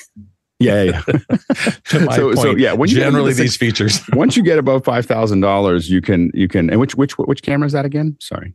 Yeah, 0.59 0.83
yeah. 0.83 1.03
so, 1.87 2.07
point, 2.07 2.39
so 2.39 2.57
yeah, 2.57 2.73
when 2.73 2.89
generally 2.89 3.33
the 3.33 3.37
six, 3.37 3.51
these 3.51 3.57
features. 3.57 4.01
once 4.13 4.37
you 4.37 4.43
get 4.43 4.59
above 4.59 4.85
five 4.85 5.07
thousand 5.07 5.41
dollars, 5.41 5.91
you 5.91 6.01
can 6.01 6.31
you 6.35 6.49
can. 6.49 6.71
And 6.71 6.81
which 6.81 6.95
which 6.95 7.17
which 7.19 7.43
camera 7.43 7.67
is 7.67 7.73
that 7.73 7.85
again? 7.85 8.17
Sorry, 8.21 8.55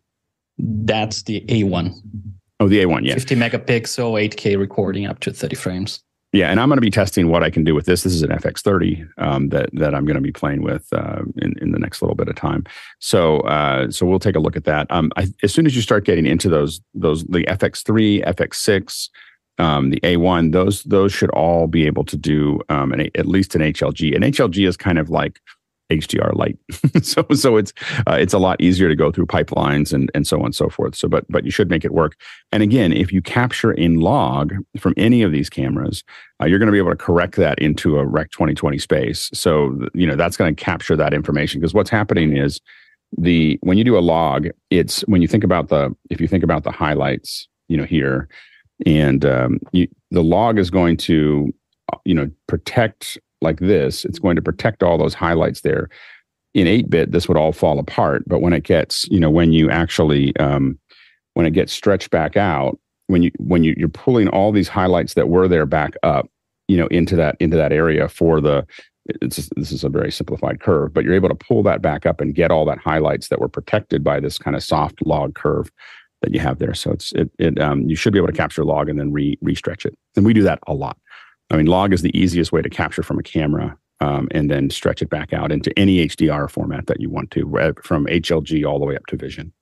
that's 0.58 1.24
the 1.24 1.46
A 1.50 1.64
one. 1.64 1.94
Oh, 2.60 2.68
the 2.68 2.82
A 2.82 2.86
one, 2.86 3.06
yeah, 3.06 3.14
fifty 3.14 3.36
megapixel, 3.36 4.20
eight 4.20 4.36
K 4.38 4.56
recording 4.56 5.06
up 5.06 5.20
to 5.20 5.32
thirty 5.32 5.56
frames. 5.56 6.02
Yeah, 6.38 6.52
and 6.52 6.60
I'm 6.60 6.70
going 6.70 6.78
to 6.78 6.82
be 6.82 6.92
testing 6.92 7.30
what 7.30 7.44
I 7.44 7.50
can 7.50 7.64
do 7.64 7.74
with 7.74 7.88
this. 7.88 8.04
This 8.04 8.14
is 8.14 8.22
an 8.22 8.30
FX30 8.30 9.10
um, 9.18 9.50
that 9.50 9.72
that 9.74 9.96
I'm 9.96 10.06
going 10.06 10.18
to 10.18 10.22
be 10.22 10.32
playing 10.32 10.62
with 10.62 10.88
uh, 10.94 11.24
in 11.38 11.58
in 11.60 11.72
the 11.72 11.80
next 11.80 12.00
little 12.04 12.14
bit 12.14 12.28
of 12.28 12.36
time. 12.36 12.64
So 13.00 13.40
uh, 13.40 13.90
so 13.90 14.06
we'll 14.06 14.20
take 14.20 14.36
a 14.36 14.40
look 14.40 14.56
at 14.56 14.66
that. 14.66 14.86
Um, 14.92 15.12
I, 15.18 15.30
as 15.42 15.52
soon 15.52 15.66
as 15.66 15.76
you 15.76 15.82
start 15.82 16.06
getting 16.06 16.28
into 16.28 16.48
those 16.48 16.80
those 16.94 17.24
the 17.24 17.44
FX3, 17.46 18.24
FX6, 18.24 19.10
um, 19.58 19.90
the 19.90 20.00
A1, 20.02 20.52
those 20.52 20.84
those 20.84 21.12
should 21.12 21.32
all 21.32 21.66
be 21.66 21.88
able 21.88 22.06
to 22.06 22.16
do 22.16 22.62
um, 22.70 22.92
an, 22.92 23.10
at 23.16 23.26
least 23.26 23.56
an 23.56 23.62
HLG. 23.62 24.14
And 24.14 24.24
HLG 24.24 24.68
is 24.68 24.78
kind 24.78 25.00
of 25.00 25.10
like 25.10 25.42
HDR 25.90 26.36
light. 26.36 26.58
so 27.04 27.26
so 27.34 27.58
it's 27.58 27.74
uh, 28.08 28.18
it's 28.20 28.34
a 28.34 28.40
lot 28.40 28.60
easier 28.62 28.88
to 28.88 28.96
go 28.96 29.12
through 29.12 29.26
pipelines 29.26 29.94
and 29.94 30.12
and 30.14 30.28
so 30.28 30.40
on 30.40 30.46
and 30.46 30.56
so 30.56 30.70
forth. 30.70 30.96
So 30.96 31.08
but 31.08 31.26
but 31.30 31.46
you 31.46 31.52
should 31.52 31.70
make 31.70 31.86
it 31.86 31.94
work. 31.94 32.16
And 32.52 32.64
again, 32.64 32.92
if 32.92 33.12
you 33.12 33.22
capture 33.22 33.72
in 33.72 34.00
log 34.00 34.54
from 34.78 34.94
any 34.98 35.22
of 35.22 35.32
these 35.32 35.50
cameras, 35.50 36.04
uh, 36.42 36.46
you're 36.46 36.60
going 36.60 36.68
to 36.68 36.74
be 36.74 36.78
able 36.78 36.92
to 36.92 36.96
correct 36.96 37.36
that 37.38 37.60
into 37.60 37.98
a 37.98 38.06
Rec 38.06 38.32
2020 38.32 38.78
space. 38.78 39.30
So 39.34 39.80
you 39.94 40.08
know 40.08 40.16
that's 40.16 40.38
going 40.38 40.54
to 40.54 40.64
capture 40.64 40.96
that 40.96 41.14
information 41.14 41.62
because 41.62 41.74
what's 41.74 41.90
happening 41.90 42.36
is 42.36 42.60
the 43.18 43.58
when 43.62 43.78
you 43.78 43.84
do 43.84 43.98
a 43.98 44.00
log, 44.00 44.48
it's 44.70 45.02
when 45.02 45.22
you 45.22 45.28
think 45.28 45.44
about 45.44 45.70
the 45.70 45.96
if 46.10 46.20
you 46.20 46.28
think 46.28 46.44
about 46.44 46.64
the 46.64 46.72
highlights, 46.72 47.48
you 47.68 47.78
know 47.78 47.86
here, 47.86 48.28
and 48.86 49.26
um, 49.26 49.60
you, 49.72 49.88
the 50.12 50.24
log 50.24 50.60
is 50.60 50.70
going 50.70 50.98
to 50.98 51.54
you 52.06 52.14
know 52.14 52.30
protect 52.48 53.18
like 53.42 53.60
this, 53.60 54.06
it's 54.06 54.20
going 54.20 54.36
to 54.36 54.42
protect 54.42 54.84
all 54.84 54.98
those 54.98 55.14
highlights 55.14 55.62
there. 55.62 55.90
In 56.54 56.68
8 56.68 56.90
bit, 56.90 57.12
this 57.12 57.28
would 57.28 57.38
all 57.38 57.52
fall 57.52 57.78
apart. 57.78 58.24
But 58.28 58.42
when 58.42 58.54
it 58.54 58.64
gets, 58.64 59.08
you 59.10 59.20
know, 59.20 59.30
when 59.30 59.54
you 59.54 59.70
actually, 59.70 60.36
um, 60.38 60.80
when 61.34 61.46
it 61.46 61.52
gets 61.52 61.72
stretched 61.72 62.10
back 62.10 62.36
out, 62.36 62.80
when 63.08 63.24
you 63.24 63.32
when 63.38 63.64
you 63.64 63.74
you're 63.78 63.88
pulling 63.88 64.28
all 64.30 64.52
these 64.52 64.68
highlights 64.68 65.14
that 65.14 65.30
were 65.30 65.48
there 65.48 65.66
back 65.66 65.94
up, 66.04 66.30
you 66.68 66.78
know, 66.78 66.88
into 66.88 67.16
that 67.16 67.38
into 67.40 67.56
that 67.56 67.72
area 67.72 68.10
for 68.10 68.42
the 68.42 68.66
it's 69.22 69.50
this 69.56 69.72
is 69.72 69.84
a 69.84 69.90
very 69.90 70.12
simplified 70.12 70.60
curve, 70.60 70.94
but 70.94 71.04
you're 71.04 71.14
able 71.14 71.30
to 71.30 71.36
pull 71.36 71.64
that 71.64 71.82
back 71.82 72.06
up 72.06 72.20
and 72.20 72.36
get 72.36 72.52
all 72.52 72.66
that 72.66 72.78
highlights 72.78 73.30
that 73.30 73.40
were 73.40 73.48
protected 73.48 74.04
by 74.04 74.20
this 74.20 74.38
kind 74.38 74.56
of 74.56 74.64
soft 74.64 75.06
log 75.06 75.34
curve 75.36 75.72
that 76.22 76.34
you 76.34 76.40
have 76.40 76.60
there. 76.60 76.74
So 76.74 76.92
it's 76.92 77.14
it, 77.14 77.32
it 77.40 77.60
um, 77.60 77.88
you 77.90 77.96
should 77.96 78.14
be 78.14 78.20
able 78.20 78.28
to 78.28 78.34
capture 78.34 78.66
log 78.66 78.90
and 78.90 79.00
then 79.00 79.12
re 79.12 79.38
re-stretch 79.42 79.86
it. 79.86 79.98
And 80.16 80.26
we 80.26 80.34
do 80.34 80.44
that 80.44 80.60
a 80.68 80.74
lot. 80.74 80.98
I 81.50 81.58
mean, 81.58 81.68
log 81.68 81.94
is 81.94 82.02
the 82.02 82.18
easiest 82.18 82.52
way 82.52 82.62
to 82.62 82.70
capture 82.70 83.04
from 83.04 83.20
a 83.20 83.24
camera 83.24 83.78
um, 84.00 84.28
and 84.32 84.52
then 84.52 84.70
stretch 84.70 85.02
it 85.02 85.10
back 85.10 85.34
out 85.34 85.52
into 85.52 85.78
any 85.78 86.06
HDR 86.08 86.50
format 86.50 86.88
that 86.88 87.00
you 87.00 87.10
want 87.10 87.32
to, 87.32 87.74
from 87.82 88.06
HLG 88.08 88.68
all 88.68 88.80
the 88.80 88.86
way 88.86 88.96
up 88.96 89.06
to 89.08 89.16
Vision. 89.16 89.54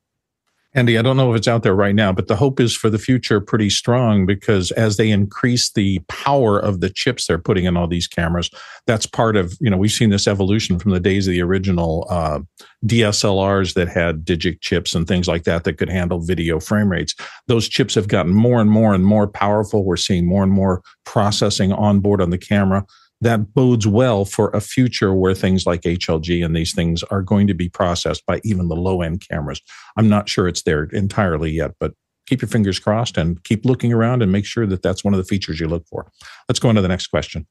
Andy, 0.75 0.97
I 0.97 1.01
don't 1.01 1.15
know 1.15 1.31
if 1.31 1.37
it's 1.37 1.47
out 1.47 1.63
there 1.63 1.73
right 1.73 1.95
now, 1.95 2.11
but 2.11 2.27
the 2.27 2.35
hope 2.35 2.59
is 2.59 2.75
for 2.75 2.89
the 2.89 2.99
future 2.99 3.39
pretty 3.39 3.69
strong 3.69 4.25
because 4.25 4.71
as 4.71 4.97
they 4.97 5.09
increase 5.09 5.71
the 5.71 5.99
power 6.09 6.59
of 6.59 6.81
the 6.81 6.89
chips 6.89 7.25
they're 7.25 7.37
putting 7.37 7.63
in 7.63 7.77
all 7.77 7.87
these 7.87 8.09
cameras, 8.09 8.51
that's 8.85 9.05
part 9.05 9.37
of, 9.37 9.55
you 9.61 9.69
know, 9.69 9.77
we've 9.77 9.89
seen 9.89 10.09
this 10.09 10.27
evolution 10.27 10.77
from 10.77 10.91
the 10.91 10.99
days 10.99 11.27
of 11.27 11.31
the 11.31 11.41
original 11.41 12.05
uh, 12.09 12.41
DSLRs 12.85 13.73
that 13.75 13.87
had 13.87 14.25
digic 14.25 14.59
chips 14.59 14.93
and 14.93 15.07
things 15.07 15.29
like 15.29 15.45
that 15.45 15.63
that 15.63 15.77
could 15.77 15.89
handle 15.89 16.19
video 16.19 16.59
frame 16.59 16.91
rates. 16.91 17.15
Those 17.47 17.69
chips 17.69 17.95
have 17.95 18.09
gotten 18.09 18.33
more 18.33 18.59
and 18.59 18.69
more 18.69 18.93
and 18.93 19.05
more 19.05 19.29
powerful. 19.29 19.85
We're 19.85 19.95
seeing 19.95 20.27
more 20.27 20.43
and 20.43 20.51
more 20.51 20.81
processing 21.05 21.71
on 21.71 22.01
board 22.01 22.21
on 22.21 22.31
the 22.31 22.37
camera 22.37 22.85
that 23.25 23.55
bodes 23.55 23.87
well 23.87 24.23
for 24.23 24.49
a 24.51 24.61
future 24.61 25.11
where 25.11 25.33
things 25.33 25.65
like 25.65 25.81
HLG 25.81 26.45
and 26.45 26.55
these 26.55 26.75
things 26.75 27.01
are 27.03 27.23
going 27.23 27.47
to 27.47 27.55
be 27.55 27.67
processed 27.67 28.23
by 28.27 28.39
even 28.43 28.67
the 28.67 28.75
low 28.75 29.01
end 29.01 29.27
cameras. 29.27 29.61
I'm 29.97 30.07
not 30.07 30.29
sure 30.29 30.47
it's 30.47 30.61
there 30.61 30.83
entirely 30.83 31.51
yet, 31.51 31.71
but 31.79 31.93
keep 32.27 32.41
your 32.41 32.49
fingers 32.49 32.77
crossed 32.77 33.17
and 33.17 33.43
keep 33.43 33.65
looking 33.65 33.91
around 33.91 34.21
and 34.21 34.31
make 34.31 34.45
sure 34.45 34.67
that 34.67 34.83
that's 34.83 35.03
one 35.03 35.15
of 35.15 35.17
the 35.17 35.23
features 35.23 35.59
you 35.59 35.67
look 35.67 35.87
for. 35.87 36.11
Let's 36.47 36.59
go 36.59 36.69
on 36.69 36.75
to 36.75 36.81
the 36.81 36.87
next 36.87 37.07
question. 37.07 37.47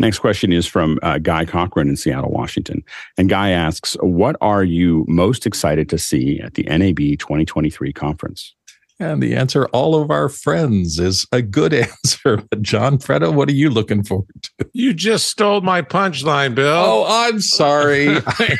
Next 0.00 0.18
question 0.18 0.50
is 0.50 0.66
from 0.66 0.98
uh, 1.02 1.18
Guy 1.18 1.44
Cochran 1.44 1.88
in 1.88 1.96
Seattle, 1.96 2.30
Washington. 2.30 2.82
And 3.18 3.28
Guy 3.28 3.50
asks, 3.50 3.96
What 4.00 4.34
are 4.40 4.64
you 4.64 5.04
most 5.06 5.46
excited 5.46 5.88
to 5.90 5.98
see 5.98 6.40
at 6.40 6.54
the 6.54 6.64
NAB 6.64 7.18
2023 7.18 7.92
conference? 7.92 8.56
And 9.00 9.22
the 9.22 9.34
answer, 9.34 9.64
all 9.68 10.00
of 10.00 10.10
our 10.10 10.28
friends, 10.28 10.98
is 10.98 11.26
a 11.32 11.40
good 11.40 11.72
answer. 12.04 12.36
But 12.36 12.60
John 12.60 12.98
Freda, 12.98 13.34
what 13.34 13.48
are 13.48 13.54
you 13.54 13.70
looking 13.70 14.04
forward 14.04 14.28
to? 14.42 14.70
You 14.74 14.92
just 14.92 15.28
stole 15.28 15.62
my 15.62 15.80
punchline, 15.80 16.54
Bill. 16.54 16.68
Oh, 16.68 17.06
I'm 17.08 17.40
sorry. 17.40 18.18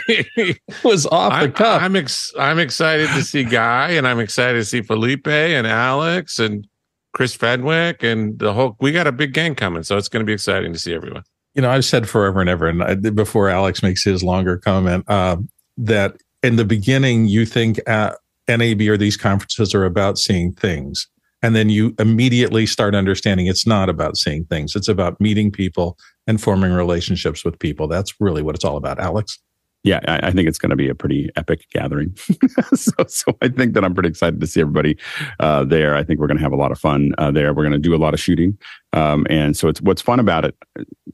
it 0.08 0.58
was 0.84 1.06
off 1.06 1.40
the 1.42 1.50
cuff. 1.50 1.82
I'm 1.82 1.94
ex- 1.94 2.32
I'm 2.38 2.58
excited 2.58 3.08
to 3.10 3.22
see 3.22 3.44
Guy, 3.44 3.90
and 3.90 4.08
I'm 4.08 4.18
excited 4.18 4.58
to 4.58 4.64
see 4.64 4.80
Felipe 4.80 5.28
and 5.28 5.66
Alex 5.66 6.38
and 6.38 6.66
Chris 7.12 7.34
Fenwick, 7.34 8.02
and 8.02 8.38
the 8.38 8.54
whole. 8.54 8.76
We 8.80 8.92
got 8.92 9.06
a 9.06 9.12
big 9.12 9.34
gang 9.34 9.54
coming, 9.54 9.82
so 9.82 9.98
it's 9.98 10.08
going 10.08 10.20
to 10.20 10.26
be 10.26 10.32
exciting 10.32 10.72
to 10.72 10.78
see 10.78 10.94
everyone. 10.94 11.24
You 11.54 11.62
know, 11.62 11.70
I've 11.70 11.84
said 11.84 12.08
forever 12.08 12.40
and 12.40 12.48
ever, 12.48 12.66
and 12.66 12.82
I, 12.82 12.94
before 12.94 13.50
Alex 13.50 13.82
makes 13.82 14.04
his 14.04 14.22
longer 14.22 14.56
comment, 14.56 15.04
uh, 15.08 15.36
that 15.76 16.16
in 16.42 16.56
the 16.56 16.64
beginning 16.64 17.26
you 17.26 17.44
think 17.44 17.78
uh, 17.88 18.12
NAB 18.56 18.82
or 18.82 18.96
these 18.96 19.16
conferences 19.16 19.74
are 19.74 19.84
about 19.84 20.18
seeing 20.18 20.52
things, 20.52 21.06
and 21.42 21.54
then 21.54 21.68
you 21.68 21.94
immediately 21.98 22.66
start 22.66 22.94
understanding 22.94 23.46
it's 23.46 23.66
not 23.66 23.88
about 23.88 24.16
seeing 24.16 24.44
things; 24.44 24.74
it's 24.74 24.88
about 24.88 25.20
meeting 25.20 25.50
people 25.50 25.96
and 26.26 26.40
forming 26.40 26.72
relationships 26.72 27.44
with 27.44 27.58
people. 27.58 27.88
That's 27.88 28.20
really 28.20 28.42
what 28.42 28.54
it's 28.54 28.64
all 28.64 28.76
about, 28.76 28.98
Alex 28.98 29.38
yeah, 29.82 30.00
I, 30.06 30.28
I, 30.28 30.30
think 30.30 30.46
it's 30.46 30.58
going 30.58 30.70
to 30.70 30.76
be 30.76 30.88
a 30.88 30.94
pretty 30.94 31.30
epic 31.36 31.66
gathering. 31.72 32.14
so, 32.74 32.92
so 33.08 33.36
I 33.40 33.48
think 33.48 33.74
that 33.74 33.84
I'm 33.84 33.94
pretty 33.94 34.10
excited 34.10 34.40
to 34.40 34.46
see 34.46 34.60
everybody 34.60 34.98
uh, 35.38 35.64
there. 35.64 35.96
I 35.96 36.04
think 36.04 36.20
we're 36.20 36.26
going 36.26 36.36
to 36.36 36.42
have 36.42 36.52
a 36.52 36.56
lot 36.56 36.70
of 36.70 36.78
fun 36.78 37.12
uh, 37.18 37.30
there. 37.30 37.54
We're 37.54 37.62
going 37.62 37.72
to 37.72 37.78
do 37.78 37.94
a 37.94 37.96
lot 37.96 38.12
of 38.12 38.20
shooting, 38.20 38.58
um, 38.92 39.26
and 39.30 39.56
so 39.56 39.68
it's 39.68 39.80
what's 39.80 40.02
fun 40.02 40.20
about 40.20 40.44
it. 40.44 40.54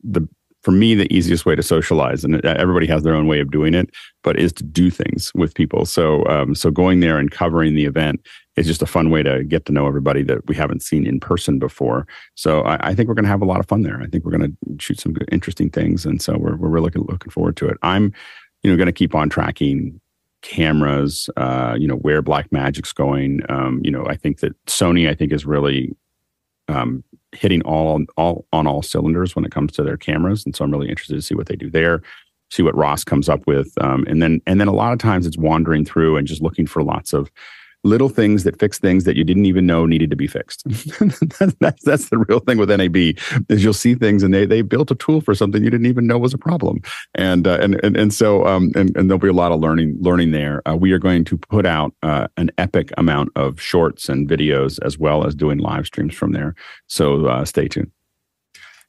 The 0.02 0.28
for 0.66 0.72
me, 0.72 0.96
the 0.96 1.06
easiest 1.14 1.46
way 1.46 1.54
to 1.54 1.62
socialize, 1.62 2.24
and 2.24 2.44
everybody 2.44 2.88
has 2.88 3.04
their 3.04 3.14
own 3.14 3.28
way 3.28 3.38
of 3.38 3.52
doing 3.52 3.72
it, 3.72 3.88
but 4.24 4.36
is 4.36 4.52
to 4.54 4.64
do 4.64 4.90
things 4.90 5.30
with 5.32 5.54
people. 5.54 5.86
So, 5.86 6.26
um, 6.26 6.56
so 6.56 6.72
going 6.72 6.98
there 6.98 7.18
and 7.18 7.30
covering 7.30 7.76
the 7.76 7.84
event 7.84 8.20
is 8.56 8.66
just 8.66 8.82
a 8.82 8.86
fun 8.86 9.10
way 9.10 9.22
to 9.22 9.44
get 9.44 9.64
to 9.66 9.72
know 9.72 9.86
everybody 9.86 10.24
that 10.24 10.44
we 10.48 10.56
haven't 10.56 10.82
seen 10.82 11.06
in 11.06 11.20
person 11.20 11.60
before. 11.60 12.08
So, 12.34 12.62
I, 12.62 12.88
I 12.88 12.94
think 12.96 13.06
we're 13.06 13.14
going 13.14 13.26
to 13.26 13.30
have 13.30 13.42
a 13.42 13.46
lot 13.46 13.60
of 13.60 13.68
fun 13.68 13.82
there. 13.82 14.02
I 14.02 14.08
think 14.08 14.24
we're 14.24 14.36
going 14.36 14.50
to 14.50 14.82
shoot 14.82 14.98
some 14.98 15.14
interesting 15.30 15.70
things, 15.70 16.04
and 16.04 16.20
so 16.20 16.36
we're 16.36 16.56
we're 16.56 16.68
really 16.68 16.90
looking, 16.96 17.30
forward 17.30 17.56
to 17.58 17.68
it. 17.68 17.76
I'm 17.82 18.12
you 18.64 18.70
know, 18.72 18.76
going 18.76 18.86
to 18.86 18.92
keep 18.92 19.14
on 19.14 19.28
tracking 19.28 20.00
cameras, 20.42 21.30
uh, 21.36 21.76
you 21.78 21.86
know, 21.86 21.98
where 21.98 22.24
Blackmagic's 22.24 22.92
going. 22.92 23.42
Um, 23.48 23.80
you 23.84 23.92
know, 23.92 24.04
I 24.08 24.16
think 24.16 24.40
that 24.40 24.52
Sony, 24.66 25.08
I 25.08 25.14
think, 25.14 25.30
is 25.30 25.46
really 25.46 25.96
um, 26.68 27.04
hitting 27.32 27.62
all 27.62 28.02
all 28.16 28.46
on 28.52 28.66
all 28.66 28.82
cylinders 28.82 29.36
when 29.36 29.44
it 29.44 29.52
comes 29.52 29.72
to 29.72 29.82
their 29.82 29.96
cameras, 29.96 30.44
and 30.44 30.54
so 30.54 30.64
I'm 30.64 30.70
really 30.70 30.88
interested 30.88 31.14
to 31.14 31.22
see 31.22 31.34
what 31.34 31.46
they 31.46 31.56
do 31.56 31.70
there, 31.70 32.02
see 32.50 32.62
what 32.62 32.76
Ross 32.76 33.04
comes 33.04 33.28
up 33.28 33.46
with, 33.46 33.72
um, 33.80 34.04
and 34.08 34.22
then 34.22 34.40
and 34.46 34.60
then 34.60 34.68
a 34.68 34.74
lot 34.74 34.92
of 34.92 34.98
times 34.98 35.26
it's 35.26 35.38
wandering 35.38 35.84
through 35.84 36.16
and 36.16 36.26
just 36.26 36.42
looking 36.42 36.66
for 36.66 36.82
lots 36.82 37.12
of 37.12 37.30
little 37.86 38.08
things 38.08 38.44
that 38.44 38.58
fix 38.58 38.78
things 38.78 39.04
that 39.04 39.16
you 39.16 39.24
didn't 39.24 39.46
even 39.46 39.66
know 39.66 39.86
needed 39.86 40.10
to 40.10 40.16
be 40.16 40.26
fixed. 40.26 40.62
that's, 41.60 41.82
that's 41.84 42.08
the 42.10 42.24
real 42.28 42.40
thing 42.40 42.58
with 42.58 42.70
NAB 42.70 42.96
is 43.48 43.64
you'll 43.64 43.72
see 43.72 43.94
things 43.94 44.22
and 44.22 44.34
they, 44.34 44.44
they 44.44 44.62
built 44.62 44.90
a 44.90 44.94
tool 44.94 45.20
for 45.20 45.34
something 45.34 45.64
you 45.64 45.70
didn't 45.70 45.86
even 45.86 46.06
know 46.06 46.18
was 46.18 46.34
a 46.34 46.38
problem. 46.38 46.80
And, 47.14 47.46
uh, 47.46 47.58
and, 47.60 47.80
and, 47.84 47.96
and 47.96 48.12
so, 48.12 48.46
um, 48.46 48.72
and, 48.74 48.94
and 48.96 49.08
there'll 49.08 49.18
be 49.18 49.28
a 49.28 49.32
lot 49.32 49.52
of 49.52 49.60
learning, 49.60 49.96
learning 50.00 50.32
there. 50.32 50.66
Uh, 50.68 50.76
we 50.76 50.92
are 50.92 50.98
going 50.98 51.24
to 51.24 51.38
put 51.38 51.66
out, 51.66 51.94
uh, 52.02 52.28
an 52.36 52.50
epic 52.58 52.92
amount 52.98 53.30
of 53.36 53.60
shorts 53.60 54.08
and 54.08 54.28
videos 54.28 54.78
as 54.84 54.98
well 54.98 55.26
as 55.26 55.34
doing 55.34 55.58
live 55.58 55.86
streams 55.86 56.14
from 56.14 56.32
there. 56.32 56.54
So, 56.88 57.26
uh, 57.26 57.44
stay 57.44 57.68
tuned. 57.68 57.90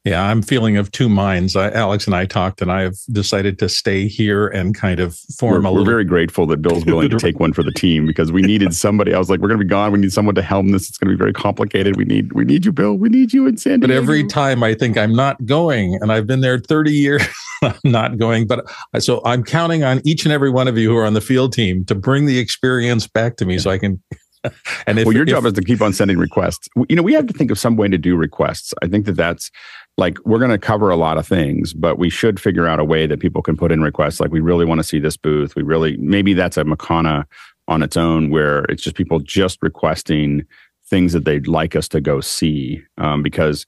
Yeah, 0.07 0.23
I'm 0.23 0.41
feeling 0.41 0.77
of 0.77 0.89
two 0.91 1.09
minds. 1.09 1.57
I, 1.57 1.69
Alex 1.71 2.05
and 2.05 2.15
I 2.15 2.25
talked, 2.25 2.61
and 2.61 2.71
I 2.71 2.83
have 2.83 2.95
decided 3.11 3.59
to 3.59 3.67
stay 3.67 4.07
here 4.07 4.47
and 4.47 4.73
kind 4.73 5.01
of 5.01 5.17
form 5.37 5.65
we're, 5.65 5.69
a 5.69 5.73
we're 5.73 5.83
very 5.83 6.05
grateful 6.05 6.45
that 6.47 6.61
Bill's 6.61 6.85
willing 6.85 7.09
to 7.09 7.19
take 7.19 7.41
one 7.41 7.51
for 7.51 7.61
the 7.61 7.73
team 7.73 8.05
because 8.05 8.31
we 8.31 8.41
needed 8.41 8.73
somebody. 8.73 9.13
I 9.13 9.19
was 9.19 9.29
like, 9.29 9.41
we're 9.41 9.49
going 9.49 9.59
to 9.59 9.65
be 9.65 9.69
gone. 9.69 9.91
We 9.91 9.99
need 9.99 10.13
someone 10.13 10.33
to 10.35 10.41
helm 10.41 10.71
this. 10.71 10.87
It's 10.87 10.97
going 10.97 11.09
to 11.11 11.13
be 11.13 11.17
very 11.17 11.33
complicated. 11.33 11.97
We 11.97 12.05
need 12.05 12.31
we 12.31 12.45
need 12.45 12.65
you, 12.65 12.71
Bill. 12.71 12.95
We 12.95 13.09
need 13.09 13.33
you 13.33 13.47
in 13.47 13.57
San 13.57 13.81
Diego. 13.81 13.87
But 13.87 13.97
every 13.97 14.25
time 14.25 14.63
I 14.63 14.75
think 14.75 14.97
I'm 14.97 15.13
not 15.13 15.45
going, 15.45 15.95
and 15.95 16.09
I've 16.09 16.25
been 16.25 16.39
there 16.39 16.57
30 16.57 16.93
years, 16.93 17.27
I'm 17.61 17.75
not 17.83 18.17
going. 18.17 18.47
But 18.47 18.65
so 18.99 19.21
I'm 19.25 19.43
counting 19.43 19.83
on 19.83 20.01
each 20.05 20.23
and 20.23 20.31
every 20.31 20.49
one 20.49 20.69
of 20.69 20.77
you 20.77 20.89
who 20.89 20.95
are 20.95 21.05
on 21.05 21.15
the 21.15 21.21
field 21.21 21.51
team 21.51 21.83
to 21.83 21.95
bring 21.95 22.27
the 22.27 22.39
experience 22.39 23.07
back 23.07 23.35
to 23.37 23.45
me, 23.45 23.55
yeah. 23.55 23.59
so 23.59 23.71
I 23.71 23.77
can 23.77 24.01
and 24.87 24.99
if, 24.99 25.05
well, 25.05 25.13
your 25.13 25.23
if, 25.23 25.29
job 25.29 25.45
is 25.45 25.53
to 25.53 25.61
keep 25.61 25.81
on 25.81 25.93
sending 25.93 26.17
requests. 26.17 26.69
You 26.87 26.95
know, 26.95 27.03
we 27.03 27.13
have 27.13 27.27
to 27.27 27.33
think 27.33 27.51
of 27.51 27.59
some 27.59 27.75
way 27.75 27.87
to 27.87 27.97
do 27.97 28.15
requests. 28.15 28.73
I 28.81 28.87
think 28.87 29.05
that 29.05 29.15
that's 29.15 29.51
like 29.97 30.17
we're 30.25 30.39
going 30.39 30.51
to 30.51 30.59
cover 30.59 30.89
a 30.89 30.95
lot 30.95 31.17
of 31.17 31.27
things, 31.27 31.73
but 31.73 31.97
we 31.97 32.09
should 32.09 32.39
figure 32.39 32.67
out 32.67 32.79
a 32.79 32.85
way 32.85 33.07
that 33.07 33.19
people 33.19 33.41
can 33.41 33.57
put 33.57 33.71
in 33.71 33.81
requests. 33.81 34.19
Like 34.19 34.31
we 34.31 34.39
really 34.39 34.65
want 34.65 34.79
to 34.79 34.83
see 34.83 34.99
this 34.99 35.17
booth. 35.17 35.55
We 35.55 35.63
really 35.63 35.97
maybe 35.97 36.33
that's 36.33 36.57
a 36.57 36.63
Makana 36.63 37.25
on 37.67 37.83
its 37.83 37.97
own 37.97 38.29
where 38.29 38.59
it's 38.65 38.83
just 38.83 38.95
people 38.95 39.19
just 39.19 39.61
requesting 39.61 40.45
things 40.85 41.13
that 41.13 41.25
they'd 41.25 41.47
like 41.47 41.75
us 41.75 41.87
to 41.89 41.99
go 41.99 42.21
see. 42.21 42.81
Um, 42.97 43.21
because 43.23 43.65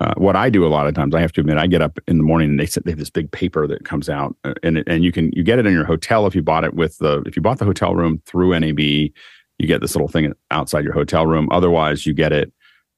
uh, 0.00 0.14
what 0.16 0.36
I 0.36 0.50
do 0.50 0.64
a 0.64 0.68
lot 0.68 0.86
of 0.86 0.94
times, 0.94 1.14
I 1.14 1.20
have 1.20 1.32
to 1.32 1.40
admit, 1.40 1.58
I 1.58 1.66
get 1.66 1.82
up 1.82 1.98
in 2.06 2.16
the 2.16 2.24
morning 2.24 2.50
and 2.50 2.60
they, 2.60 2.66
they 2.66 2.92
have 2.92 2.98
this 2.98 3.10
big 3.10 3.30
paper 3.32 3.66
that 3.66 3.84
comes 3.84 4.08
out, 4.08 4.36
uh, 4.44 4.54
and 4.62 4.82
and 4.86 5.04
you 5.04 5.12
can 5.12 5.30
you 5.32 5.42
get 5.42 5.58
it 5.58 5.66
in 5.66 5.72
your 5.72 5.84
hotel 5.84 6.26
if 6.26 6.34
you 6.34 6.42
bought 6.42 6.64
it 6.64 6.74
with 6.74 6.96
the 6.98 7.22
if 7.26 7.36
you 7.36 7.42
bought 7.42 7.58
the 7.58 7.64
hotel 7.64 7.94
room 7.94 8.22
through 8.24 8.58
NAB, 8.58 8.80
you 8.80 9.12
get 9.58 9.80
this 9.80 9.94
little 9.94 10.08
thing 10.08 10.32
outside 10.50 10.84
your 10.84 10.94
hotel 10.94 11.26
room. 11.26 11.48
Otherwise, 11.50 12.06
you 12.06 12.14
get 12.14 12.32
it. 12.32 12.52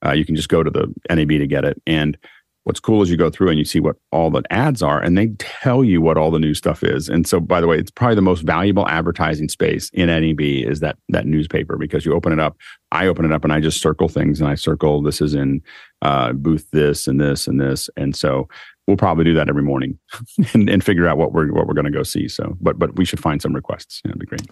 Uh, 0.04 0.12
you 0.12 0.24
can 0.24 0.36
just 0.36 0.48
go 0.48 0.62
to 0.62 0.70
the 0.70 0.92
NAB 1.10 1.28
to 1.28 1.46
get 1.46 1.64
it, 1.64 1.80
and 1.86 2.16
what's 2.64 2.80
cool 2.80 3.02
is 3.02 3.10
you 3.10 3.16
go 3.16 3.30
through 3.30 3.48
and 3.48 3.58
you 3.58 3.64
see 3.64 3.80
what 3.80 3.96
all 4.10 4.30
the 4.30 4.42
ads 4.50 4.82
are 4.82 5.00
and 5.00 5.18
they 5.18 5.28
tell 5.38 5.82
you 5.82 6.00
what 6.00 6.16
all 6.16 6.30
the 6.30 6.38
new 6.38 6.54
stuff 6.54 6.82
is. 6.82 7.08
And 7.08 7.26
so 7.26 7.40
by 7.40 7.60
the 7.60 7.66
way 7.66 7.78
it's 7.78 7.90
probably 7.90 8.14
the 8.14 8.22
most 8.22 8.42
valuable 8.42 8.88
advertising 8.88 9.48
space 9.48 9.90
in 9.92 10.06
nab 10.06 10.40
is 10.40 10.80
that 10.80 10.96
that 11.08 11.26
newspaper 11.26 11.76
because 11.76 12.04
you 12.04 12.14
open 12.14 12.32
it 12.32 12.38
up 12.38 12.56
i 12.92 13.06
open 13.06 13.24
it 13.24 13.32
up 13.32 13.44
and 13.44 13.52
i 13.52 13.60
just 13.60 13.80
circle 13.80 14.08
things 14.08 14.40
and 14.40 14.48
i 14.48 14.54
circle 14.54 15.02
this 15.02 15.20
is 15.20 15.34
in 15.34 15.62
uh, 16.02 16.32
booth 16.32 16.68
this 16.72 17.06
and 17.06 17.20
this 17.20 17.46
and 17.46 17.60
this. 17.60 17.88
And 17.96 18.14
so 18.14 18.48
we'll 18.86 18.96
probably 18.96 19.24
do 19.24 19.34
that 19.34 19.48
every 19.48 19.62
morning 19.62 19.98
and, 20.52 20.68
and 20.68 20.84
figure 20.84 21.08
out 21.08 21.16
what 21.16 21.32
we're 21.32 21.52
what 21.52 21.66
we're 21.66 21.74
going 21.74 21.86
to 21.86 21.90
go 21.90 22.02
see. 22.02 22.28
So 22.28 22.56
but 22.60 22.78
but 22.78 22.96
we 22.96 23.04
should 23.04 23.20
find 23.20 23.40
some 23.40 23.54
requests. 23.54 24.02
Yeah, 24.04 24.10
it'd 24.10 24.20
be 24.20 24.26
great 24.26 24.42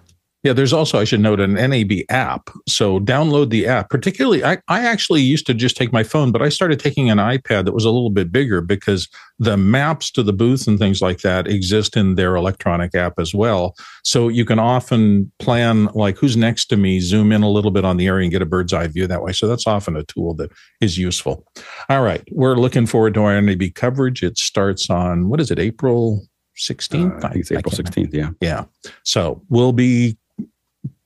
yeah, 0.43 0.55
there's 0.55 0.73
also, 0.73 0.99
I 0.99 1.05
should 1.05 1.21
note, 1.21 1.39
an 1.39 1.55
NAB 1.55 2.01
app. 2.09 2.49
So 2.67 2.99
download 2.99 3.51
the 3.51 3.67
app. 3.67 3.91
Particularly, 3.91 4.43
I, 4.43 4.59
I 4.69 4.87
actually 4.87 5.21
used 5.21 5.47
to 5.47 5.55
just 5.55 5.77
take 5.77 5.93
my 5.93 6.03
phone, 6.03 6.33
but 6.33 6.41
I 6.41 6.49
started 6.49 6.81
taking 6.81 7.11
an 7.11 7.19
iPad 7.19 7.67
that 7.67 7.75
was 7.75 7.85
a 7.85 7.91
little 7.91 8.09
bit 8.09 8.33
bigger 8.33 8.63
because 8.63 9.07
the 9.39 9.59
maps 9.59 10.11
to 10.13 10.23
the 10.23 10.33
booth 10.33 10.67
and 10.67 10.79
things 10.79 11.03
like 11.03 11.19
that 11.19 11.47
exist 11.47 11.95
in 11.95 12.15
their 12.15 12.37
electronic 12.37 12.95
app 12.95 13.19
as 13.19 13.35
well. 13.35 13.75
So 14.03 14.29
you 14.29 14.47
can 14.47 14.59
often 14.59 15.31
plan, 15.41 15.87
like, 15.95 16.17
who's 16.17 16.39
next 16.39 16.67
to 16.67 16.77
me, 16.79 17.01
zoom 17.01 17.33
in 17.33 17.43
a 17.43 17.51
little 17.51 17.71
bit 17.71 17.85
on 17.85 17.99
the 17.99 18.07
area 18.07 18.25
and 18.25 18.33
get 18.33 18.41
a 18.41 18.47
bird's 18.47 18.73
eye 18.73 18.87
view 18.87 19.07
that 19.07 19.23
way. 19.23 19.33
So 19.33 19.47
that's 19.47 19.67
often 19.67 19.95
a 19.95 20.05
tool 20.05 20.33
that 20.37 20.51
is 20.81 20.97
useful. 20.97 21.47
All 21.91 22.03
right. 22.03 22.27
We're 22.33 22.57
looking 22.57 22.87
forward 22.87 23.13
to 23.15 23.25
our 23.25 23.39
NAB 23.39 23.75
coverage. 23.75 24.23
It 24.23 24.39
starts 24.39 24.89
on, 24.89 25.29
what 25.29 25.39
is 25.39 25.51
it, 25.51 25.59
April 25.59 26.27
16th? 26.57 27.23
Uh, 27.23 27.27
I 27.27 27.33
think 27.33 27.43
it's 27.43 27.53
April 27.53 27.73
16th. 27.73 28.15
Yeah. 28.15 28.31
Yeah. 28.41 28.65
So 29.05 29.43
we'll 29.51 29.73
be 29.73 30.17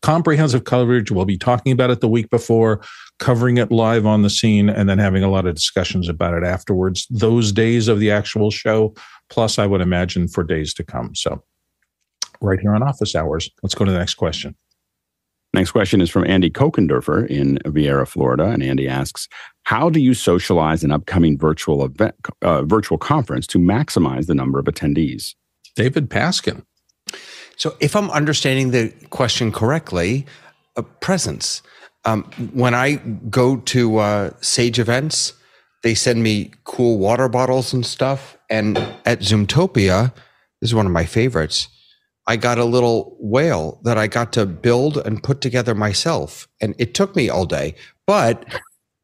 comprehensive 0.04 0.64
coverage. 0.64 1.10
We'll 1.10 1.24
be 1.24 1.38
talking 1.38 1.72
about 1.72 1.88
it 1.88 2.02
the 2.02 2.08
week 2.08 2.28
before, 2.28 2.82
covering 3.18 3.56
it 3.56 3.72
live 3.72 4.04
on 4.04 4.20
the 4.20 4.28
scene, 4.28 4.68
and 4.68 4.86
then 4.86 4.98
having 4.98 5.22
a 5.24 5.30
lot 5.30 5.46
of 5.46 5.54
discussions 5.54 6.10
about 6.10 6.34
it 6.34 6.44
afterwards, 6.44 7.06
those 7.08 7.52
days 7.52 7.88
of 7.88 8.00
the 8.00 8.10
actual 8.10 8.50
show, 8.50 8.94
plus, 9.30 9.58
I 9.58 9.64
would 9.64 9.80
imagine, 9.80 10.28
for 10.28 10.44
days 10.44 10.74
to 10.74 10.84
come. 10.84 11.14
So, 11.14 11.42
right 12.42 12.60
here 12.60 12.74
on 12.74 12.82
office 12.82 13.14
hours, 13.14 13.48
let's 13.62 13.74
go 13.74 13.86
to 13.86 13.90
the 13.90 13.96
next 13.96 14.16
question. 14.16 14.54
Next 15.54 15.70
question 15.70 16.02
is 16.02 16.10
from 16.10 16.26
Andy 16.26 16.50
Kokendorfer 16.50 17.26
in 17.26 17.56
Viera, 17.64 18.06
Florida. 18.06 18.44
And 18.44 18.62
Andy 18.62 18.86
asks, 18.86 19.26
how 19.62 19.88
do 19.88 20.00
you 20.00 20.12
socialize 20.12 20.84
an 20.84 20.92
upcoming 20.92 21.38
virtual 21.38 21.82
event, 21.82 22.14
uh, 22.42 22.62
virtual 22.64 22.98
conference 22.98 23.46
to 23.46 23.58
maximize 23.58 24.26
the 24.26 24.34
number 24.34 24.58
of 24.58 24.66
attendees? 24.66 25.34
David 25.76 26.10
Paskin. 26.10 26.62
So, 27.56 27.76
if 27.80 27.94
I'm 27.96 28.10
understanding 28.10 28.70
the 28.70 28.92
question 29.10 29.52
correctly, 29.52 30.26
a 30.76 30.82
presence. 30.82 31.62
Um, 32.04 32.24
when 32.52 32.74
I 32.74 32.96
go 33.30 33.56
to 33.56 33.98
uh, 33.98 34.30
Sage 34.40 34.78
events, 34.78 35.32
they 35.82 35.94
send 35.94 36.22
me 36.22 36.50
cool 36.64 36.98
water 36.98 37.28
bottles 37.28 37.72
and 37.72 37.84
stuff. 37.84 38.36
And 38.50 38.76
at 39.04 39.20
Zoomtopia, 39.20 40.12
this 40.60 40.70
is 40.70 40.74
one 40.74 40.86
of 40.86 40.92
my 40.92 41.04
favorites. 41.04 41.68
I 42.26 42.36
got 42.36 42.58
a 42.58 42.64
little 42.64 43.16
whale 43.20 43.80
that 43.84 43.98
I 43.98 44.06
got 44.06 44.32
to 44.32 44.46
build 44.46 44.96
and 44.96 45.22
put 45.22 45.40
together 45.40 45.74
myself, 45.74 46.48
and 46.60 46.74
it 46.78 46.94
took 46.94 47.14
me 47.14 47.28
all 47.28 47.44
day. 47.44 47.74
But 48.06 48.46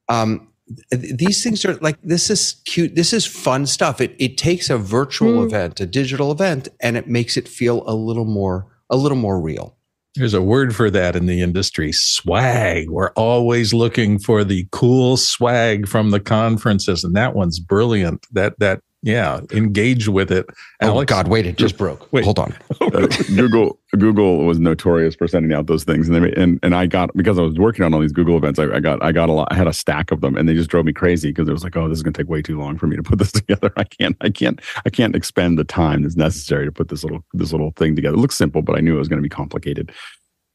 um, 0.09 0.49
these 0.91 1.43
things 1.43 1.65
are 1.65 1.75
like 1.77 2.01
this 2.03 2.31
is 2.31 2.61
cute 2.65 2.95
this 2.95 3.13
is 3.13 3.27
fun 3.27 3.67
stuff. 3.67 4.01
It 4.01 4.15
it 4.19 4.39
takes 4.39 4.71
a 4.71 4.79
virtual 4.79 5.43
mm. 5.43 5.47
event 5.47 5.81
a 5.81 5.87
digital 5.87 6.31
event 6.33 6.69
and 6.81 6.97
it 6.97 7.09
makes 7.09 7.37
it 7.37 7.49
feel 7.49 7.83
a 7.87 7.95
little 7.95 8.25
more 8.25 8.67
a 8.89 8.97
little 8.97 9.19
more 9.19 9.41
real. 9.41 9.77
There's 10.17 10.35
a 10.35 10.43
word 10.43 10.75
for 10.75 10.91
that 10.91 11.15
in 11.15 11.27
the 11.27 11.41
industry 11.41 11.93
swag. 11.93 12.91
We're 12.91 13.13
always 13.13 13.73
looking 13.73 14.19
for 14.19 14.43
the 14.43 14.67
cool 14.73 15.17
swag 15.17 15.87
from 15.87 16.11
the 16.11 16.21
conferences 16.21 17.05
and 17.05 17.15
that 17.15 17.35
one's 17.35 17.61
brilliant. 17.61 18.27
That 18.33 18.59
that 18.59 18.81
yeah, 19.03 19.41
engage 19.53 20.09
with 20.09 20.31
it. 20.31 20.47
Oh, 20.83 20.89
Alex, 20.89 21.11
oh 21.11 21.17
God, 21.17 21.29
wait, 21.29 21.47
it 21.47 21.57
just 21.57 21.79
broke. 21.79 22.13
Wait. 22.13 22.23
Hold 22.23 22.39
on. 22.39 22.55
uh, 22.81 23.07
Google 23.35 23.79
Google 23.99 24.45
was 24.45 24.59
notorious 24.59 25.15
for 25.15 25.27
sending 25.27 25.55
out 25.55 25.67
those 25.67 25.85
things, 25.85 26.09
and 26.09 26.23
they, 26.23 26.33
and 26.35 26.61
and 26.63 26.75
I 26.75 26.87
got 26.87 27.17
because 27.17 27.39
I 27.39 27.43
was 27.43 27.59
working 27.59 27.83
on 27.83 27.95
all 27.95 28.01
these 28.01 28.13
Google 28.13 28.37
events. 28.37 28.59
I, 28.59 28.65
I 28.65 28.81
got 28.81 29.03
I 29.03 29.13
got 29.13 29.31
a 29.31 29.33
lot. 29.33 29.49
I 29.51 29.55
had 29.55 29.67
a 29.67 29.73
stack 29.73 30.11
of 30.11 30.21
them, 30.21 30.37
and 30.37 30.47
they 30.47 30.55
just 30.55 30.69
drove 30.69 30.85
me 30.85 30.93
crazy 30.93 31.31
because 31.31 31.49
it 31.49 31.53
was 31.53 31.65
like, 31.65 31.77
oh, 31.77 31.89
this 31.89 31.97
is 31.97 32.03
going 32.03 32.13
to 32.13 32.23
take 32.23 32.29
way 32.29 32.43
too 32.43 32.59
long 32.59 32.77
for 32.77 32.87
me 32.87 32.97
to 32.97 33.03
put 33.03 33.19
this 33.19 33.33
together. 33.33 33.73
I 33.77 33.85
can't 33.85 34.17
I 34.21 34.29
can't 34.29 34.61
I 34.85 34.91
can't 34.91 35.17
expend 35.17 35.59
the 35.59 35.65
time 35.65 36.03
that's 36.03 36.17
necessary 36.17 36.67
to 36.67 36.73
put 36.73 36.89
this 36.89 37.03
little 37.03 37.25
this 37.33 37.53
little 37.53 37.73
thing 37.77 37.97
together. 37.97 38.17
It 38.17 38.21
looks 38.21 38.37
simple, 38.37 38.61
but 38.61 38.77
I 38.77 38.81
knew 38.81 38.97
it 38.97 38.99
was 38.99 39.09
going 39.09 39.19
to 39.19 39.23
be 39.23 39.31
complicated. 39.31 39.93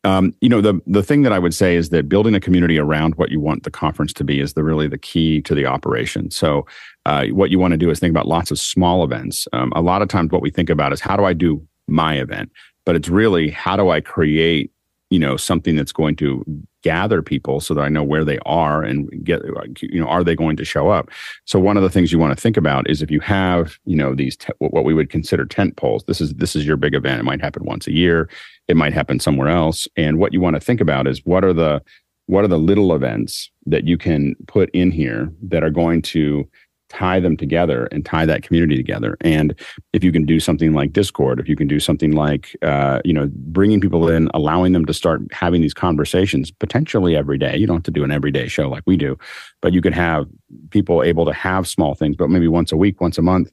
Um, 0.05 0.35
you 0.39 0.49
know, 0.49 0.61
the 0.61 0.79
the 0.85 1.01
thing 1.01 1.23
that 1.23 1.33
I 1.33 1.39
would 1.39 1.53
say 1.53 1.75
is 1.75 1.89
that 1.89 2.07
building 2.07 2.35
a 2.35 2.39
community 2.39 2.77
around 2.77 3.15
what 3.15 3.31
you 3.31 3.39
want 3.39 3.63
the 3.63 3.71
conference 3.71 4.13
to 4.13 4.23
be 4.23 4.39
is 4.39 4.53
the 4.53 4.63
really 4.63 4.87
the 4.87 4.99
key 4.99 5.41
to 5.41 5.55
the 5.55 5.65
operation. 5.65 6.29
So, 6.29 6.67
uh, 7.07 7.25
what 7.27 7.49
you 7.49 7.57
want 7.57 7.71
to 7.71 7.77
do 7.77 7.89
is 7.89 7.99
think 7.99 8.11
about 8.11 8.27
lots 8.27 8.51
of 8.51 8.59
small 8.59 9.03
events. 9.03 9.47
Um, 9.51 9.73
a 9.75 9.81
lot 9.81 10.03
of 10.03 10.07
times, 10.07 10.31
what 10.31 10.43
we 10.43 10.51
think 10.51 10.69
about 10.69 10.93
is 10.93 11.01
how 11.01 11.17
do 11.17 11.25
I 11.25 11.33
do 11.33 11.67
my 11.87 12.15
event, 12.15 12.51
but 12.85 12.95
it's 12.95 13.09
really 13.09 13.49
how 13.49 13.75
do 13.75 13.89
I 13.89 13.99
create 13.99 14.71
you 15.09 15.19
know 15.19 15.37
something 15.37 15.75
that's 15.75 15.91
going 15.91 16.15
to 16.17 16.43
gather 16.83 17.21
people 17.21 17.59
so 17.59 17.73
that 17.73 17.81
I 17.81 17.89
know 17.89 18.03
where 18.03 18.23
they 18.23 18.39
are 18.45 18.83
and 18.83 19.09
get 19.23 19.41
you 19.81 19.99
know 19.99 20.07
are 20.07 20.23
they 20.23 20.35
going 20.35 20.57
to 20.57 20.65
show 20.65 20.89
up. 20.89 21.09
So 21.45 21.59
one 21.59 21.77
of 21.77 21.83
the 21.83 21.89
things 21.89 22.11
you 22.11 22.19
want 22.19 22.35
to 22.35 22.41
think 22.41 22.57
about 22.57 22.89
is 22.89 23.01
if 23.01 23.11
you 23.11 23.19
have 23.21 23.77
you 23.85 23.95
know 23.95 24.15
these 24.15 24.37
te- 24.37 24.53
what 24.59 24.85
we 24.85 24.93
would 24.93 25.09
consider 25.09 25.45
tent 25.45 25.75
poles. 25.77 26.03
This 26.05 26.21
is 26.21 26.33
this 26.35 26.55
is 26.55 26.65
your 26.65 26.77
big 26.77 26.95
event. 26.95 27.19
It 27.19 27.23
might 27.23 27.41
happen 27.41 27.65
once 27.65 27.87
a 27.87 27.93
year. 27.93 28.29
It 28.67 28.77
might 28.77 28.93
happen 28.93 29.19
somewhere 29.19 29.49
else. 29.49 29.87
And 29.95 30.17
what 30.17 30.33
you 30.33 30.41
want 30.41 30.55
to 30.55 30.59
think 30.59 30.81
about 30.81 31.07
is 31.07 31.21
what 31.25 31.43
are 31.43 31.53
the 31.53 31.81
what 32.27 32.43
are 32.43 32.47
the 32.47 32.57
little 32.57 32.95
events 32.95 33.51
that 33.67 33.85
you 33.85 33.97
can 33.97 34.35
put 34.47 34.69
in 34.71 34.91
here 34.91 35.31
that 35.43 35.63
are 35.63 35.69
going 35.69 36.01
to 36.01 36.47
tie 36.95 37.19
them 37.19 37.35
together 37.35 37.87
and 37.91 38.05
tie 38.05 38.25
that 38.25 38.41
community 38.41 38.77
together. 38.77 39.17
And 39.21 39.53
if 39.91 40.03
you 40.03 40.11
can 40.11 40.25
do 40.25 40.39
something 40.39 40.71
like 40.71 40.93
Discord, 40.93 41.39
if 41.39 41.49
you 41.49 41.55
can 41.55 41.67
do 41.67 41.79
something 41.79 42.13
like, 42.13 42.55
uh, 42.61 43.01
you 43.03 43.13
know, 43.13 43.29
bringing 43.33 43.81
people 43.81 44.09
in, 44.09 44.29
allowing 44.33 44.71
them 44.71 44.85
to 44.85 44.93
start 44.93 45.21
having 45.31 45.61
these 45.61 45.73
conversations 45.73 46.51
potentially 46.51 47.15
every 47.15 47.37
day. 47.37 47.57
You 47.57 47.67
don't 47.67 47.77
have 47.77 47.83
to 47.83 47.91
do 47.91 48.05
an 48.05 48.11
everyday 48.11 48.47
show 48.47 48.69
like 48.69 48.83
we 48.85 48.95
do, 48.95 49.17
but 49.61 49.73
you 49.73 49.81
can 49.81 49.93
have 49.93 50.25
people 50.69 51.03
able 51.03 51.25
to 51.25 51.33
have 51.33 51.67
small 51.67 51.95
things, 51.95 52.15
but 52.15 52.29
maybe 52.29 52.47
once 52.47 52.71
a 52.71 52.77
week, 52.77 53.01
once 53.01 53.17
a 53.17 53.21
month 53.21 53.51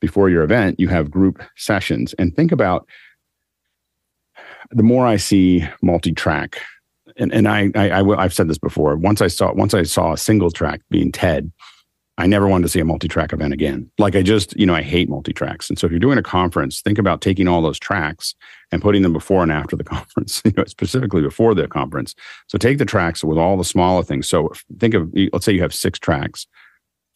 before 0.00 0.30
your 0.30 0.44
event, 0.44 0.78
you 0.78 0.88
have 0.88 1.10
group 1.10 1.42
sessions. 1.56 2.14
And 2.18 2.34
think 2.36 2.52
about 2.52 2.86
the 4.70 4.82
more 4.82 5.04
I 5.06 5.16
see 5.16 5.66
multi-track, 5.82 6.60
and, 7.16 7.32
and 7.32 7.48
I, 7.48 7.70
I, 7.74 8.00
I 8.00 8.22
I've 8.22 8.34
said 8.34 8.48
this 8.48 8.58
before. 8.58 8.96
Once 8.96 9.20
I 9.20 9.28
saw 9.28 9.52
once 9.52 9.74
I 9.74 9.82
saw 9.84 10.12
a 10.12 10.18
single 10.18 10.50
track 10.50 10.80
being 10.90 11.12
TED, 11.12 11.52
I 12.16 12.26
never 12.26 12.46
wanted 12.46 12.62
to 12.62 12.68
see 12.68 12.80
a 12.80 12.84
multi-track 12.84 13.32
event 13.32 13.52
again. 13.52 13.90
Like 13.98 14.14
I 14.14 14.22
just, 14.22 14.56
you 14.56 14.66
know, 14.66 14.74
I 14.74 14.82
hate 14.82 15.08
multi-tracks. 15.08 15.68
And 15.68 15.78
so 15.78 15.86
if 15.86 15.90
you're 15.90 15.98
doing 15.98 16.18
a 16.18 16.22
conference, 16.22 16.80
think 16.80 16.98
about 16.98 17.20
taking 17.20 17.48
all 17.48 17.60
those 17.60 17.78
tracks 17.78 18.34
and 18.70 18.80
putting 18.80 19.02
them 19.02 19.12
before 19.12 19.42
and 19.42 19.50
after 19.50 19.74
the 19.74 19.84
conference, 19.84 20.40
you 20.44 20.52
know, 20.56 20.64
specifically 20.66 21.22
before 21.22 21.54
the 21.54 21.66
conference. 21.66 22.14
So 22.46 22.56
take 22.56 22.78
the 22.78 22.84
tracks 22.84 23.24
with 23.24 23.36
all 23.36 23.56
the 23.56 23.64
smaller 23.64 24.04
things. 24.04 24.28
So 24.28 24.52
think 24.78 24.94
of, 24.94 25.12
let's 25.32 25.44
say 25.44 25.52
you 25.52 25.62
have 25.62 25.74
six 25.74 25.98
tracks. 25.98 26.46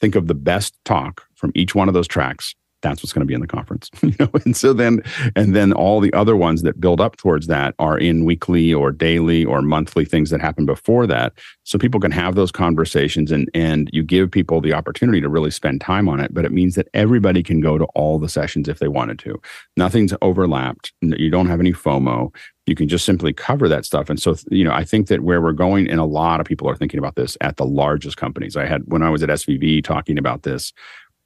Think 0.01 0.15
of 0.15 0.27
the 0.27 0.35
best 0.35 0.77
talk 0.85 1.25
from 1.35 1.53
each 1.55 1.75
one 1.75 1.89
of 1.89 1.95
those 1.95 2.09
tracks 2.09 2.55
that's 2.83 3.03
what's 3.03 3.13
going 3.13 3.21
to 3.21 3.27
be 3.27 3.35
in 3.35 3.41
the 3.41 3.47
conference 3.47 3.91
you 4.03 4.15
know? 4.19 4.31
And 4.45 4.57
so 4.57 4.73
then 4.73 5.03
and 5.37 5.55
then 5.55 5.73
all 5.73 6.01
the 6.01 6.13
other 6.13 6.37
ones 6.37 6.63
that 6.63 6.81
build 6.81 7.01
up 7.01 7.17
towards 7.17 7.47
that 7.47 7.75
are 7.79 7.99
in 7.99 8.25
weekly 8.25 8.73
or 8.73 8.93
daily 8.93 9.45
or 9.45 9.63
monthly 9.63 10.05
things 10.05 10.31
that 10.31 10.41
happen 10.41 10.67
before 10.67 11.07
that. 11.07 11.33
So 11.65 11.79
people 11.79 12.01
can 12.01 12.11
have 12.13 12.35
those 12.35 12.53
conversations 12.53 13.31
and 13.33 13.51
and 13.55 13.91
you 13.93 14.03
give 14.03 14.31
people 14.31 14.61
the 14.61 14.73
opportunity 14.73 15.21
to 15.21 15.29
really 15.29 15.51
spend 15.51 15.81
time 15.81 16.09
on 16.09 16.21
it 16.21 16.33
but 16.33 16.45
it 16.45 16.53
means 16.53 16.75
that 16.75 16.89
everybody 16.95 17.43
can 17.43 17.61
go 17.61 17.79
to 17.79 17.85
all 17.95 18.19
the 18.19 18.29
sessions 18.29 18.69
if 18.69 18.79
they 18.79 18.89
wanted 18.89 19.19
to. 19.21 19.41
Nothing's 19.77 20.15
overlapped. 20.23 20.93
You 21.01 21.31
don't 21.31 21.47
have 21.47 21.61
any 21.61 21.73
fomo. 21.73 22.35
You 22.67 22.75
can 22.75 22.89
just 22.89 23.07
simply 23.07 23.33
cover 23.33 23.69
that 23.69 23.87
stuff. 23.87 24.11
And 24.11 24.21
so 24.21 24.37
you 24.51 24.65
know 24.65 24.73
i 24.73 24.85
think 24.85 25.09
that 25.09 25.23
where 25.23 25.41
we're 25.41 25.53
going 25.53 25.89
and 25.89 26.01
a 26.01 26.05
lot 26.05 26.41
of 26.41 26.47
people 26.47 26.69
are 26.69 26.77
thinking 26.77 26.99
about 26.99 27.17
this 27.17 27.37
at 27.41 27.57
the 27.57 27.67
largest 27.67 28.17
companies. 28.17 28.57
I 28.57 28.67
had 28.67 28.83
when 28.87 29.03
i 29.03 29.11
was 29.11 29.23
at 29.23 29.29
svb 29.29 29.85
talking 29.85 30.19
about 30.19 30.43
this 30.43 30.73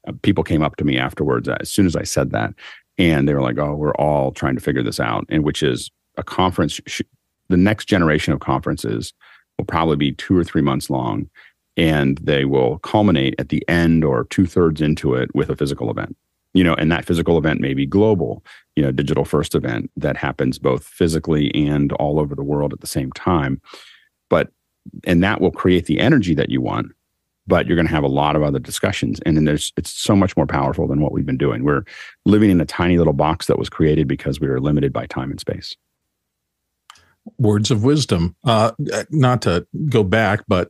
uh, 0.06 0.12
people 0.22 0.44
came 0.44 0.62
up 0.62 0.76
to 0.76 0.84
me 0.84 0.98
afterwards 0.98 1.48
as 1.48 1.70
soon 1.70 1.86
as 1.86 1.96
I 1.96 2.02
said 2.02 2.30
that, 2.30 2.54
and 2.98 3.28
they 3.28 3.34
were 3.34 3.42
like, 3.42 3.58
"Oh, 3.58 3.74
we're 3.74 3.94
all 3.94 4.32
trying 4.32 4.54
to 4.54 4.60
figure 4.60 4.82
this 4.82 5.00
out," 5.00 5.24
and 5.28 5.44
which 5.44 5.62
is 5.62 5.90
a 6.16 6.22
conference. 6.22 6.80
Sh- 6.86 7.02
the 7.48 7.56
next 7.56 7.86
generation 7.86 8.32
of 8.32 8.40
conferences 8.40 9.12
will 9.58 9.66
probably 9.66 9.96
be 9.96 10.12
two 10.12 10.36
or 10.36 10.44
three 10.44 10.62
months 10.62 10.88
long, 10.88 11.28
and 11.76 12.18
they 12.18 12.44
will 12.44 12.78
culminate 12.78 13.34
at 13.38 13.50
the 13.50 13.66
end 13.68 14.04
or 14.04 14.24
two 14.24 14.46
thirds 14.46 14.80
into 14.80 15.14
it 15.14 15.34
with 15.34 15.50
a 15.50 15.56
physical 15.56 15.90
event. 15.90 16.16
You 16.54 16.64
know, 16.64 16.74
and 16.74 16.92
that 16.92 17.06
physical 17.06 17.38
event 17.38 17.60
may 17.60 17.72
be 17.72 17.86
global, 17.86 18.44
you 18.76 18.82
know, 18.82 18.92
digital 18.92 19.24
first 19.24 19.54
event 19.54 19.90
that 19.96 20.18
happens 20.18 20.58
both 20.58 20.84
physically 20.84 21.50
and 21.54 21.92
all 21.94 22.20
over 22.20 22.34
the 22.34 22.42
world 22.42 22.74
at 22.74 22.80
the 22.80 22.86
same 22.86 23.10
time. 23.12 23.60
But 24.28 24.50
and 25.04 25.22
that 25.22 25.40
will 25.40 25.50
create 25.50 25.86
the 25.86 26.00
energy 26.00 26.34
that 26.34 26.50
you 26.50 26.60
want 26.60 26.92
but 27.46 27.66
you're 27.66 27.76
going 27.76 27.86
to 27.86 27.92
have 27.92 28.04
a 28.04 28.08
lot 28.08 28.36
of 28.36 28.42
other 28.42 28.58
discussions. 28.58 29.20
And 29.26 29.36
then 29.36 29.44
there's 29.44 29.72
it's 29.76 29.90
so 29.90 30.14
much 30.14 30.36
more 30.36 30.46
powerful 30.46 30.86
than 30.86 31.00
what 31.00 31.12
we've 31.12 31.26
been 31.26 31.36
doing. 31.38 31.64
We're 31.64 31.84
living 32.24 32.50
in 32.50 32.60
a 32.60 32.64
tiny 32.64 32.98
little 32.98 33.12
box 33.12 33.46
that 33.46 33.58
was 33.58 33.68
created 33.68 34.08
because 34.08 34.40
we 34.40 34.48
were 34.48 34.60
limited 34.60 34.92
by 34.92 35.06
time 35.06 35.30
and 35.30 35.40
space. 35.40 35.76
Words 37.38 37.70
of 37.70 37.84
wisdom. 37.84 38.36
Uh 38.44 38.72
not 39.10 39.42
to 39.42 39.66
go 39.88 40.02
back 40.02 40.44
but 40.48 40.68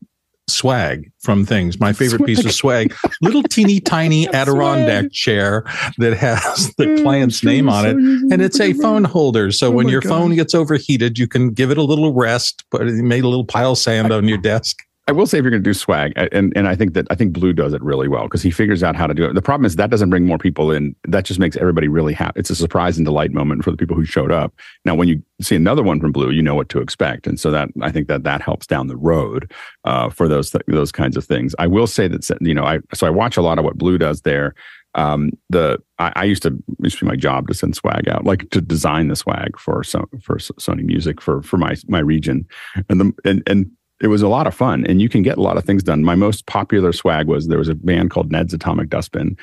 swag 0.48 1.10
from 1.20 1.46
things. 1.46 1.78
My 1.78 1.92
favorite 1.92 2.18
swag. 2.18 2.26
piece 2.26 2.44
of 2.44 2.52
swag 2.52 2.94
little 3.22 3.42
teeny 3.44 3.80
tiny 3.94 4.28
adirondack 4.28 5.04
swag. 5.04 5.12
chair 5.12 5.64
that 5.98 6.14
has 6.16 6.74
the 6.76 6.84
mm, 6.86 7.02
client's 7.02 7.44
name 7.44 7.68
on 7.68 7.86
it. 7.86 7.96
and 7.96 8.42
it's 8.42 8.60
a 8.60 8.72
phone 8.74 9.04
holder 9.04 9.50
so 9.52 9.68
oh 9.68 9.70
when 9.70 9.88
your 9.88 10.00
God. 10.00 10.08
phone 10.08 10.34
gets 10.34 10.54
overheated 10.54 11.16
you 11.16 11.28
can 11.28 11.50
give 11.50 11.70
it 11.70 11.78
a 11.78 11.82
little 11.82 12.12
rest 12.12 12.64
but 12.70 12.82
it 12.82 12.92
made 13.02 13.22
a 13.22 13.28
little 13.28 13.44
pile 13.44 13.72
of 13.72 13.78
sand 13.78 14.12
on 14.12 14.26
your 14.26 14.36
desk 14.36 14.82
I 15.08 15.12
will 15.12 15.26
say 15.26 15.38
if 15.38 15.42
you're 15.42 15.50
going 15.50 15.62
to 15.62 15.68
do 15.68 15.74
swag, 15.74 16.12
and 16.16 16.52
and 16.56 16.68
I 16.68 16.76
think 16.76 16.94
that 16.94 17.08
I 17.10 17.16
think 17.16 17.32
Blue 17.32 17.52
does 17.52 17.72
it 17.72 17.82
really 17.82 18.06
well 18.06 18.24
because 18.24 18.40
he 18.40 18.52
figures 18.52 18.84
out 18.84 18.94
how 18.94 19.08
to 19.08 19.14
do 19.14 19.24
it. 19.24 19.34
The 19.34 19.42
problem 19.42 19.64
is 19.64 19.74
that 19.74 19.90
doesn't 19.90 20.10
bring 20.10 20.26
more 20.26 20.38
people 20.38 20.70
in. 20.70 20.94
That 21.08 21.24
just 21.24 21.40
makes 21.40 21.56
everybody 21.56 21.88
really 21.88 22.12
happy. 22.12 22.38
It's 22.38 22.50
a 22.50 22.54
surprise 22.54 22.96
and 22.96 23.04
delight 23.04 23.32
moment 23.32 23.64
for 23.64 23.72
the 23.72 23.76
people 23.76 23.96
who 23.96 24.04
showed 24.04 24.30
up. 24.30 24.54
Now, 24.84 24.94
when 24.94 25.08
you 25.08 25.20
see 25.40 25.56
another 25.56 25.82
one 25.82 26.00
from 26.00 26.12
Blue, 26.12 26.30
you 26.30 26.40
know 26.40 26.54
what 26.54 26.68
to 26.68 26.80
expect, 26.80 27.26
and 27.26 27.38
so 27.38 27.50
that 27.50 27.68
I 27.80 27.90
think 27.90 28.06
that 28.06 28.22
that 28.22 28.42
helps 28.42 28.64
down 28.64 28.86
the 28.86 28.96
road 28.96 29.50
uh, 29.84 30.08
for 30.08 30.28
those 30.28 30.50
th- 30.50 30.62
those 30.68 30.92
kinds 30.92 31.16
of 31.16 31.24
things. 31.24 31.52
I 31.58 31.66
will 31.66 31.88
say 31.88 32.06
that 32.06 32.38
you 32.40 32.54
know 32.54 32.64
I 32.64 32.78
so 32.94 33.04
I 33.04 33.10
watch 33.10 33.36
a 33.36 33.42
lot 33.42 33.58
of 33.58 33.64
what 33.64 33.78
Blue 33.78 33.98
does 33.98 34.20
there. 34.20 34.54
Um, 34.94 35.30
the 35.50 35.78
I, 35.98 36.12
I 36.14 36.24
used 36.24 36.44
to 36.44 36.48
it 36.50 36.84
used 36.84 36.98
to 36.98 37.04
be 37.06 37.08
my 37.08 37.16
job 37.16 37.48
to 37.48 37.54
send 37.54 37.74
swag 37.74 38.08
out, 38.08 38.24
like 38.24 38.50
to 38.50 38.60
design 38.60 39.08
the 39.08 39.16
swag 39.16 39.58
for 39.58 39.82
so 39.82 40.08
for 40.22 40.36
Sony 40.36 40.84
Music 40.84 41.20
for 41.20 41.42
for 41.42 41.56
my 41.56 41.74
my 41.88 41.98
region, 41.98 42.46
and 42.88 43.00
the 43.00 43.12
and 43.24 43.42
and 43.48 43.68
it 44.02 44.08
was 44.08 44.20
a 44.20 44.28
lot 44.28 44.46
of 44.46 44.54
fun 44.54 44.84
and 44.86 45.00
you 45.00 45.08
can 45.08 45.22
get 45.22 45.38
a 45.38 45.42
lot 45.42 45.56
of 45.56 45.64
things 45.64 45.82
done. 45.82 46.04
My 46.04 46.16
most 46.16 46.46
popular 46.46 46.92
swag 46.92 47.28
was 47.28 47.46
there 47.46 47.58
was 47.58 47.68
a 47.68 47.74
band 47.74 48.10
called 48.10 48.32
Ned's 48.32 48.52
Atomic 48.52 48.88
Dustbin. 48.90 49.38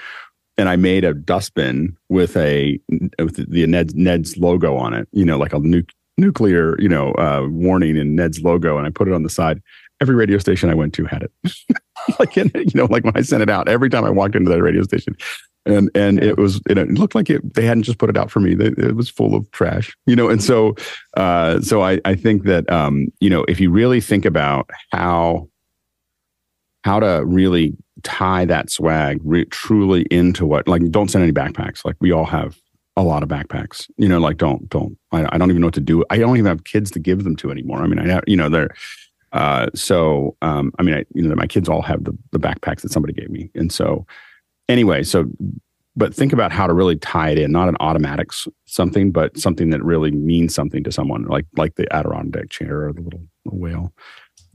And 0.58 0.68
I 0.68 0.76
made 0.76 1.06
a 1.06 1.14
dustbin 1.14 1.96
with 2.10 2.36
a 2.36 2.78
with 3.18 3.50
the 3.50 3.66
Ned's 3.66 3.96
Ned's 3.96 4.36
logo 4.38 4.76
on 4.76 4.94
it, 4.94 5.08
you 5.14 5.24
know, 5.24 5.38
like 5.38 5.54
a 5.54 5.60
nu- 5.60 5.84
nuclear, 6.18 6.80
you 6.82 6.90
know, 6.90 7.14
uh, 7.14 7.48
warning 7.50 7.98
and 7.98 8.18
Ned's 8.18 8.42
logo, 8.42 8.78
and 8.78 8.86
I 8.86 8.90
put 8.90 9.08
it 9.08 9.14
on 9.14 9.24
the 9.24 9.30
side. 9.30 9.62
Every 10.02 10.16
radio 10.16 10.38
station 10.38 10.70
I 10.70 10.74
went 10.74 10.94
to 10.96 11.06
had 11.06 11.24
it. 11.24 11.32
like 12.20 12.36
in, 12.38 12.52
you 12.54 12.72
know, 12.76 12.86
like 12.86 13.06
when 13.06 13.16
I 13.16 13.22
sent 13.22 13.42
it 13.42 13.50
out, 13.50 13.70
every 13.70 13.90
time 13.90 14.04
I 14.04 14.10
walked 14.10 14.36
into 14.36 14.50
that 14.50 14.62
radio 14.62 14.84
station, 14.84 15.16
and 15.66 15.90
and 15.96 16.24
it 16.24 16.38
was 16.38 16.62
it 16.70 16.78
looked 16.92 17.16
like 17.16 17.30
it 17.30 17.54
they 17.54 17.66
hadn't 17.66 17.84
just 17.84 17.98
put 17.98 18.10
it 18.10 18.18
out 18.18 18.32
for 18.32 18.40
me. 18.40 18.56
It 18.60 18.96
was 18.96 19.10
full 19.10 19.36
of 19.36 19.50
trash 19.52 19.96
you 20.06 20.16
know? 20.16 20.30
And 20.30 20.44
so 20.44 20.76
uh 21.18 21.62
so 21.62 21.82
i 21.82 22.00
i 22.06 22.16
think 22.16 22.44
that 22.44 22.70
um 22.72 23.08
you 23.20 23.30
know 23.30 23.44
if 23.48 23.60
you 23.60 23.70
really 23.70 24.02
think 24.02 24.26
about 24.26 24.70
how 24.92 25.48
how 26.84 27.00
to 27.00 27.24
really 27.26 27.76
tie 28.04 28.46
that 28.46 28.70
swag 28.70 29.20
re- 29.24 29.46
truly 29.46 30.04
into 30.04 30.46
what 30.46 30.68
like 30.68 30.82
don't 30.92 31.10
send 31.10 31.24
any 31.24 31.34
backpacks. 31.34 31.84
Like 31.84 31.98
we 32.00 32.12
all 32.12 32.26
have 32.26 32.58
a 32.96 33.04
lot 33.04 33.24
of 33.24 33.30
backpacks 33.30 33.90
you 33.98 34.08
know? 34.08 34.20
Like 34.20 34.38
don't 34.38 34.68
don't 34.70 34.98
I, 35.12 35.28
I 35.34 35.38
don't 35.38 35.50
even 35.50 35.62
know 35.62 35.68
what 35.68 35.74
to 35.76 35.82
do. 35.82 36.04
I 36.10 36.18
don't 36.18 36.38
even 36.38 36.48
have 36.48 36.64
kids 36.64 36.92
to 36.92 37.00
give 37.00 37.24
them 37.24 37.36
to 37.38 37.52
anymore. 37.52 37.80
I 37.80 37.88
mean 37.88 38.00
i 38.00 38.22
you 38.28 38.38
know 38.38 38.50
they're 38.50 38.72
uh 39.32 39.68
so 39.76 40.36
um 40.42 40.72
i 40.80 40.82
mean 40.82 40.96
I, 40.96 41.06
you 41.14 41.22
know 41.22 41.36
my 41.36 41.46
kids 41.46 41.70
all 41.70 41.84
have 41.84 42.04
the 42.06 42.18
the 42.32 42.40
backpacks 42.40 42.82
that 42.82 42.92
somebody 42.92 43.14
gave 43.14 43.30
me. 43.30 43.52
And 43.54 43.72
so 43.72 44.08
anyway, 44.70 45.04
so 45.04 45.26
but 45.96 46.16
think 46.16 46.32
about 46.32 46.54
how 46.54 46.66
to 46.66 46.74
really 46.74 46.96
tie 46.96 47.32
it 47.32 47.38
in, 47.38 47.52
not 47.52 47.68
an 47.68 47.76
automatic 47.82 48.30
something, 48.66 49.12
but 49.12 49.38
something 49.38 49.70
that 49.72 49.84
really 49.84 50.12
means 50.12 50.56
something 50.56 50.84
to 50.86 50.92
someone, 50.92 51.24
like 51.26 51.46
like 51.58 51.76
the 51.76 51.94
Adirondack 51.94 52.50
chair 52.50 52.88
or 52.88 52.94
the 52.94 53.02
little, 53.02 53.22
little 53.44 53.60
whale. 53.60 53.94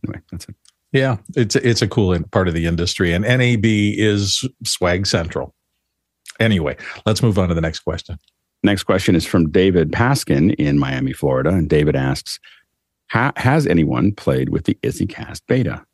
Anyway, 0.07 0.23
that's 0.31 0.49
it. 0.49 0.55
Yeah, 0.93 1.19
it's 1.37 1.57
it's 1.57 1.83
a 1.83 1.89
cool 1.89 2.19
part 2.31 2.49
of 2.49 2.55
the 2.55 2.67
industry, 2.67 3.13
and 3.13 3.25
NAB 3.25 3.65
is 3.65 4.49
swag 4.65 5.07
central. 5.07 5.55
Anyway, 6.41 6.77
let's 7.05 7.23
move 7.23 7.39
on 7.39 7.49
to 7.49 7.55
the 7.55 7.61
next 7.61 7.81
question. 7.81 8.19
Next 8.63 8.85
question 8.85 9.15
is 9.15 9.27
from 9.27 9.51
David 9.51 9.93
Paskin 9.93 10.55
in 10.55 10.79
Miami, 10.79 11.13
Florida, 11.13 11.51
and 11.51 11.69
David 11.69 11.97
asks, 11.97 12.39
"Has 13.09 13.67
anyone 13.67 14.13
played 14.13 14.49
with 14.49 14.65
the 14.65 14.79
EZCast 14.83 15.43
beta?" 15.47 15.85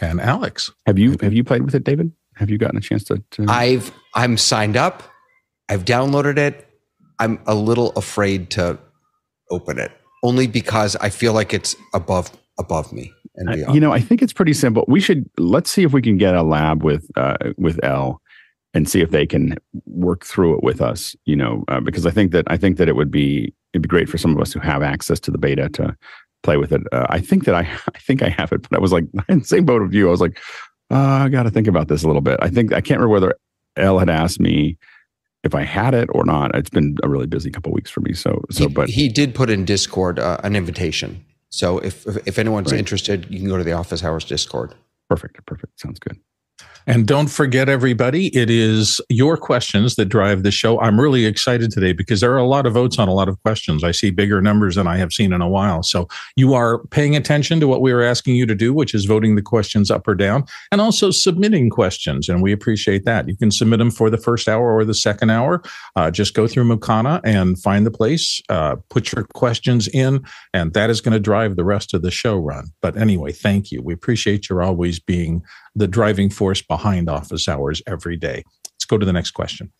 And 0.00 0.20
Alex, 0.20 0.70
have 0.84 0.98
you 0.98 1.16
have 1.22 1.32
you 1.32 1.44
played 1.44 1.62
with 1.62 1.74
it, 1.74 1.84
David? 1.84 2.12
Have 2.36 2.50
you 2.50 2.58
gotten 2.58 2.76
a 2.76 2.80
chance 2.80 3.04
to, 3.04 3.22
to? 3.32 3.46
I've 3.48 3.92
I'm 4.14 4.36
signed 4.36 4.76
up. 4.76 5.02
I've 5.68 5.84
downloaded 5.84 6.38
it. 6.38 6.68
I'm 7.18 7.40
a 7.46 7.54
little 7.54 7.90
afraid 7.90 8.50
to 8.50 8.78
open 9.50 9.78
it 9.78 9.92
only 10.22 10.46
because 10.46 10.96
I 10.96 11.08
feel 11.08 11.32
like 11.32 11.54
it's 11.54 11.76
above 11.94 12.30
above 12.58 12.92
me. 12.92 13.12
And 13.36 13.50
beyond. 13.50 13.74
you 13.74 13.80
know, 13.80 13.92
I 13.92 14.00
think 14.00 14.22
it's 14.22 14.32
pretty 14.32 14.54
simple. 14.54 14.84
We 14.88 15.00
should 15.00 15.28
let's 15.38 15.70
see 15.70 15.82
if 15.82 15.92
we 15.92 16.02
can 16.02 16.16
get 16.16 16.34
a 16.34 16.42
lab 16.42 16.82
with 16.82 17.10
uh, 17.16 17.36
with 17.56 17.78
L 17.82 18.20
and 18.74 18.88
see 18.88 19.00
if 19.00 19.10
they 19.10 19.26
can 19.26 19.56
work 19.86 20.24
through 20.24 20.56
it 20.56 20.62
with 20.62 20.80
us. 20.80 21.14
You 21.24 21.36
know, 21.36 21.64
uh, 21.68 21.80
because 21.80 22.06
I 22.06 22.10
think 22.10 22.32
that 22.32 22.44
I 22.48 22.56
think 22.56 22.76
that 22.78 22.88
it 22.88 22.96
would 22.96 23.10
be 23.10 23.54
it'd 23.72 23.82
be 23.82 23.88
great 23.88 24.08
for 24.08 24.18
some 24.18 24.34
of 24.34 24.40
us 24.40 24.52
who 24.52 24.60
have 24.60 24.82
access 24.82 25.20
to 25.20 25.30
the 25.30 25.38
beta 25.38 25.68
to 25.70 25.96
play 26.42 26.56
with 26.56 26.72
it. 26.72 26.82
Uh, 26.92 27.06
I 27.10 27.20
think 27.20 27.44
that 27.44 27.54
I 27.54 27.60
I 27.94 27.98
think 27.98 28.22
I 28.22 28.28
have 28.28 28.52
it, 28.52 28.62
but 28.68 28.76
I 28.76 28.80
was 28.80 28.92
like 28.92 29.04
in 29.28 29.40
the 29.40 29.46
same 29.46 29.64
boat 29.64 29.82
of 29.82 29.94
you. 29.94 30.08
I 30.08 30.10
was 30.10 30.20
like, 30.20 30.40
uh, 30.90 30.96
I 31.24 31.28
got 31.28 31.44
to 31.44 31.50
think 31.50 31.66
about 31.66 31.88
this 31.88 32.02
a 32.02 32.06
little 32.06 32.22
bit. 32.22 32.38
I 32.40 32.48
think 32.48 32.72
I 32.72 32.80
can't 32.80 33.00
remember 33.00 33.12
whether 33.12 33.34
Elle 33.76 33.98
had 33.98 34.08
asked 34.10 34.40
me 34.40 34.78
if 35.44 35.54
I 35.54 35.62
had 35.62 35.94
it 35.94 36.08
or 36.12 36.24
not. 36.24 36.54
It's 36.54 36.70
been 36.70 36.96
a 37.02 37.08
really 37.08 37.26
busy 37.26 37.50
couple 37.50 37.72
weeks 37.72 37.90
for 37.90 38.00
me. 38.00 38.12
So 38.14 38.42
so, 38.50 38.68
he, 38.68 38.74
but 38.74 38.88
he 38.88 39.08
did 39.08 39.34
put 39.34 39.50
in 39.50 39.64
Discord 39.64 40.18
uh, 40.18 40.38
an 40.44 40.56
invitation. 40.56 41.24
So 41.50 41.78
if 41.78 42.06
if, 42.06 42.26
if 42.26 42.38
anyone's 42.38 42.72
Right. 42.72 42.78
interested, 42.78 43.26
you 43.30 43.38
can 43.38 43.48
go 43.48 43.56
to 43.56 43.64
the 43.64 43.72
Office 43.72 44.02
Hours 44.04 44.24
Discord. 44.24 44.74
perfect, 45.08 45.44
perfect. 45.46 45.78
Sounds 45.80 45.98
good. 45.98 46.18
And 46.88 47.04
don't 47.04 47.26
forget, 47.26 47.68
everybody, 47.68 48.28
it 48.28 48.48
is 48.48 49.00
your 49.08 49.36
questions 49.36 49.96
that 49.96 50.04
drive 50.04 50.44
the 50.44 50.52
show. 50.52 50.80
I'm 50.80 51.00
really 51.00 51.26
excited 51.26 51.72
today 51.72 51.92
because 51.92 52.20
there 52.20 52.32
are 52.32 52.38
a 52.38 52.46
lot 52.46 52.64
of 52.64 52.74
votes 52.74 52.96
on 53.00 53.08
a 53.08 53.12
lot 53.12 53.28
of 53.28 53.42
questions. 53.42 53.82
I 53.82 53.90
see 53.90 54.10
bigger 54.10 54.40
numbers 54.40 54.76
than 54.76 54.86
I 54.86 54.96
have 54.96 55.12
seen 55.12 55.32
in 55.32 55.40
a 55.40 55.48
while. 55.48 55.82
So 55.82 56.06
you 56.36 56.54
are 56.54 56.78
paying 56.88 57.16
attention 57.16 57.58
to 57.58 57.66
what 57.66 57.80
we 57.80 57.90
are 57.90 58.02
asking 58.02 58.36
you 58.36 58.46
to 58.46 58.54
do, 58.54 58.72
which 58.72 58.94
is 58.94 59.04
voting 59.04 59.34
the 59.34 59.42
questions 59.42 59.90
up 59.90 60.06
or 60.06 60.14
down 60.14 60.44
and 60.70 60.80
also 60.80 61.10
submitting 61.10 61.70
questions. 61.70 62.28
And 62.28 62.40
we 62.40 62.52
appreciate 62.52 63.04
that. 63.04 63.28
You 63.28 63.36
can 63.36 63.50
submit 63.50 63.80
them 63.80 63.90
for 63.90 64.08
the 64.08 64.18
first 64.18 64.48
hour 64.48 64.72
or 64.72 64.84
the 64.84 64.94
second 64.94 65.30
hour. 65.30 65.62
Uh, 65.96 66.12
just 66.12 66.34
go 66.34 66.46
through 66.46 66.64
Mukana 66.64 67.20
and 67.24 67.60
find 67.60 67.84
the 67.84 67.90
place, 67.90 68.40
uh, 68.48 68.76
put 68.90 69.12
your 69.12 69.24
questions 69.34 69.88
in, 69.88 70.24
and 70.54 70.72
that 70.74 70.88
is 70.88 71.00
going 71.00 71.14
to 71.14 71.20
drive 71.20 71.56
the 71.56 71.64
rest 71.64 71.94
of 71.94 72.02
the 72.02 72.12
show 72.12 72.36
run. 72.36 72.66
But 72.80 72.96
anyway, 72.96 73.32
thank 73.32 73.72
you. 73.72 73.82
We 73.82 73.92
appreciate 73.92 74.48
your 74.48 74.62
always 74.62 75.00
being 75.00 75.42
the 75.74 75.88
driving 75.88 76.30
force 76.30 76.62
behind 76.62 76.75
office 77.08 77.48
hours 77.48 77.82
every 77.86 78.16
day. 78.16 78.42
Let's 78.74 78.84
go 78.86 78.98
to 78.98 79.06
the 79.06 79.12
next 79.12 79.32
question. 79.32 79.72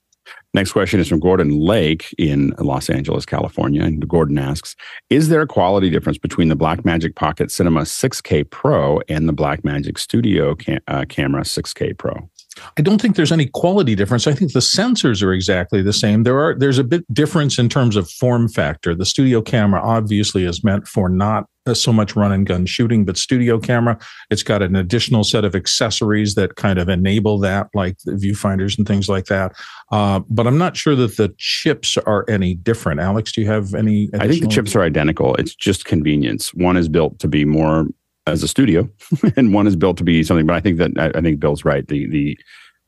Next 0.54 0.72
question 0.72 1.00
is 1.00 1.08
from 1.08 1.20
Gordon 1.20 1.60
Lake 1.60 2.14
in 2.18 2.52
Los 2.58 2.90
Angeles, 2.90 3.24
California. 3.24 3.82
And 3.82 4.06
Gordon 4.08 4.38
asks 4.38 4.74
Is 5.10 5.28
there 5.28 5.42
a 5.42 5.46
quality 5.46 5.90
difference 5.90 6.18
between 6.18 6.48
the 6.48 6.56
Blackmagic 6.56 7.14
Pocket 7.14 7.50
Cinema 7.50 7.82
6K 7.82 8.48
Pro 8.50 9.00
and 9.08 9.28
the 9.28 9.32
Blackmagic 9.32 9.98
Studio 9.98 10.54
ca- 10.56 10.78
uh, 10.88 11.04
Camera 11.08 11.42
6K 11.42 11.96
Pro? 11.96 12.28
I 12.76 12.82
don't 12.82 13.00
think 13.00 13.16
there's 13.16 13.32
any 13.32 13.46
quality 13.46 13.94
difference. 13.94 14.26
I 14.26 14.32
think 14.32 14.52
the 14.52 14.60
sensors 14.60 15.22
are 15.22 15.32
exactly 15.32 15.82
the 15.82 15.92
same. 15.92 16.22
There 16.22 16.38
are 16.40 16.54
there's 16.54 16.78
a 16.78 16.84
bit 16.84 17.04
difference 17.12 17.58
in 17.58 17.68
terms 17.68 17.96
of 17.96 18.10
form 18.10 18.48
factor. 18.48 18.94
The 18.94 19.04
studio 19.04 19.42
camera 19.42 19.80
obviously 19.82 20.44
is 20.44 20.64
meant 20.64 20.88
for 20.88 21.08
not 21.08 21.46
uh, 21.66 21.74
so 21.74 21.92
much 21.92 22.14
run 22.14 22.32
and 22.32 22.46
gun 22.46 22.64
shooting, 22.64 23.04
but 23.04 23.16
studio 23.16 23.58
camera, 23.58 23.98
it's 24.30 24.42
got 24.42 24.62
an 24.62 24.76
additional 24.76 25.24
set 25.24 25.44
of 25.44 25.54
accessories 25.54 26.34
that 26.36 26.56
kind 26.56 26.78
of 26.78 26.88
enable 26.88 27.38
that, 27.40 27.68
like 27.74 27.98
the 28.04 28.12
viewfinders 28.12 28.78
and 28.78 28.86
things 28.86 29.08
like 29.08 29.26
that. 29.26 29.52
Uh, 29.90 30.20
but 30.30 30.46
I'm 30.46 30.58
not 30.58 30.76
sure 30.76 30.94
that 30.94 31.16
the 31.16 31.34
chips 31.38 31.96
are 31.96 32.24
any 32.28 32.54
different. 32.54 33.00
Alex, 33.00 33.32
do 33.32 33.40
you 33.40 33.48
have 33.48 33.74
any? 33.74 34.08
I 34.14 34.28
think 34.28 34.42
the 34.42 34.48
chips 34.48 34.74
are 34.76 34.82
identical. 34.82 35.34
It's 35.36 35.54
just 35.54 35.84
convenience. 35.84 36.54
One 36.54 36.76
is 36.76 36.88
built 36.88 37.18
to 37.20 37.28
be 37.28 37.44
more 37.44 37.86
as 38.26 38.42
a 38.42 38.48
studio, 38.48 38.88
and 39.36 39.54
one 39.54 39.66
is 39.66 39.76
built 39.76 39.96
to 39.98 40.04
be 40.04 40.22
something. 40.22 40.46
But 40.46 40.56
I 40.56 40.60
think 40.60 40.78
that 40.78 40.90
I, 40.98 41.18
I 41.18 41.20
think 41.20 41.40
Bill's 41.40 41.64
right. 41.64 41.86
The 41.86 42.06
the 42.08 42.38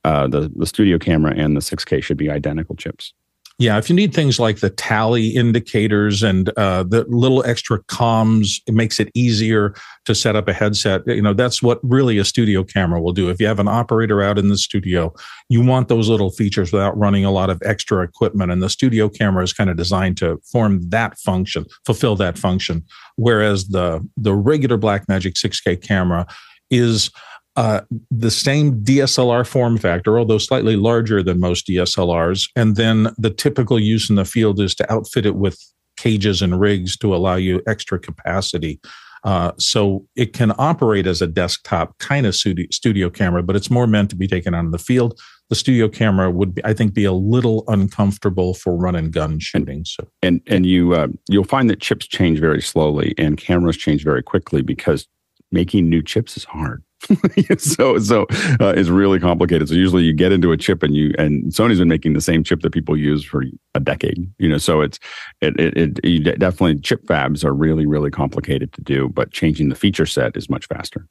uh, 0.05 0.29
the 0.29 0.53
the 0.55 0.67
studio 0.67 0.99
camera 0.99 1.35
and 1.37 1.57
the 1.57 1.61
6K 1.61 2.03
should 2.03 2.17
be 2.17 2.31
identical 2.31 2.77
chips. 2.77 3.13
Yeah, 3.61 3.77
if 3.77 3.91
you 3.91 3.97
need 3.97 4.15
things 4.15 4.39
like 4.39 4.61
the 4.61 4.71
tally 4.71 5.31
indicators 5.31 6.23
and 6.23 6.49
uh, 6.51 6.85
the 6.85 7.05
little 7.09 7.45
extra 7.45 7.83
comms, 7.85 8.61
it 8.69 8.75
makes 8.75 9.01
it 9.01 9.11
easier 9.15 9.75
to 10.05 10.15
set 10.15 10.37
up 10.37 10.47
a 10.47 10.53
headset. 10.53 11.05
You 11.09 11.21
know, 11.21 11.35
that's 11.35 11.61
what 11.61 11.81
really 11.83 12.19
a 12.19 12.25
studio 12.25 12.63
camera 12.63 13.01
will 13.01 13.13
do. 13.13 13.31
If 13.31 13.41
you 13.41 13.49
have 13.49 13.59
an 13.59 13.67
operator 13.67 14.23
out 14.23 14.39
in 14.39 14.47
the 14.47 14.57
studio, 14.57 15.13
you 15.49 15.61
want 15.61 15.89
those 15.89 16.09
little 16.09 16.31
features 16.31 16.73
without 16.73 16.97
running 16.97 17.25
a 17.25 17.33
lot 17.33 17.51
of 17.51 17.61
extra 17.65 18.05
equipment. 18.05 18.53
And 18.53 18.63
the 18.63 18.71
studio 18.71 19.09
camera 19.09 19.43
is 19.43 19.53
kind 19.53 19.71
of 19.71 19.77
designed 19.77 20.19
to 20.19 20.41
form 20.53 20.89
that 20.91 21.19
function, 21.19 21.65
fulfill 21.85 22.15
that 22.15 22.39
function. 22.39 22.85
Whereas 23.17 23.69
the 23.69 24.07
the 24.17 24.35
regular 24.35 24.79
Blackmagic 24.79 25.35
6K 25.35 25.83
camera 25.83 26.29
is 26.71 27.11
uh, 27.59 27.81
the 28.13 28.31
same 28.31 28.85
DSLR 28.85 29.45
form 29.45 29.79
factor, 29.79 30.17
although 30.17 30.39
slightly 30.39 30.77
larger 30.77 31.25
than 31.25 31.41
most 31.41 31.67
DSLRs. 31.67 32.49
And 32.55 32.77
then 32.77 33.13
the 33.19 33.31
typical 33.31 33.81
use 33.81 34.09
in 34.09 34.15
the 34.15 34.25
field 34.25 34.61
is 34.61 34.77
to 34.77 34.93
outfit 34.93 35.27
it 35.27 35.35
with 35.35 35.59
cages 35.97 36.41
and 36.41 36.61
rigs 36.61 36.97
to 36.99 37.13
allow 37.13 37.35
you 37.35 37.61
extra 37.67 37.99
capacity. 37.99 38.79
Uh, 39.25 39.51
so 39.59 40.07
it 40.15 40.33
can 40.35 40.53
operate 40.57 41.09
as 41.09 41.21
a 41.21 41.27
desktop 41.27 41.99
kind 41.99 42.27
of 42.27 42.37
studio, 42.37 43.11
camera, 43.11 43.43
but 43.43 43.57
it's 43.57 43.73
more 43.73 43.89
meant 43.89 44.11
to 44.11 44.17
be 44.17 44.29
taken 44.29 44.55
out 44.55 44.65
in 44.65 44.71
the 44.71 44.79
field. 44.79 45.19
The 45.49 45.57
studio 45.57 45.89
camera 45.89 46.31
would, 46.31 46.55
be, 46.55 46.65
I 46.65 46.75
think, 46.75 46.95
be 46.95 47.07
a 47.07 47.13
little 47.13 47.65
uncomfortable 47.67 48.55
for 48.55 48.77
run 48.77 48.95
and 48.95 49.13
gun 49.13 49.41
shooting. 49.41 49.85
So 49.85 50.09
And 50.23 50.41
and 50.47 50.65
you 50.65 50.93
uh, 50.93 51.09
you'll 51.29 51.43
find 51.43 51.69
that 51.71 51.81
chips 51.81 52.07
change 52.07 52.39
very 52.39 52.63
slowly 52.63 53.15
and 53.19 53.37
cameras 53.37 53.77
change 53.77 54.05
very 54.05 54.23
quickly 54.23 54.63
because 54.63 55.09
making 55.51 55.89
new 55.89 56.05
chips 56.05 56.37
is 56.37 56.45
hard. 56.45 56.85
so 57.59 57.99
so 57.99 58.27
uh, 58.61 58.75
it's 58.77 58.89
really 58.89 59.21
complicated. 59.21 59.69
So 59.69 59.75
usually 59.75 60.05
you 60.05 60.13
get 60.13 60.33
into 60.33 60.53
a 60.53 60.57
chip 60.57 60.83
and 60.83 60.95
you 60.95 61.13
and 61.19 61.45
Sony's 61.53 61.79
been 61.79 61.89
making 61.89 62.15
the 62.15 62.21
same 62.21 62.43
chip 62.43 62.61
that 62.63 62.73
people 62.73 62.97
use 62.97 63.25
for 63.25 63.45
a 63.75 63.81
decade. 63.81 64.31
You 64.39 64.49
know, 64.49 64.59
so 64.59 64.81
it's 64.81 64.99
it 65.41 65.59
it, 65.59 66.01
it 66.03 66.39
definitely 66.39 66.81
chip 66.81 67.05
fabs 67.07 67.45
are 67.45 67.55
really 67.55 67.87
really 67.87 68.11
complicated 68.11 68.73
to 68.75 68.81
do, 68.83 69.09
but 69.09 69.31
changing 69.31 69.69
the 69.69 69.75
feature 69.77 70.07
set 70.07 70.37
is 70.37 70.51
much 70.51 70.67
faster. 70.67 71.07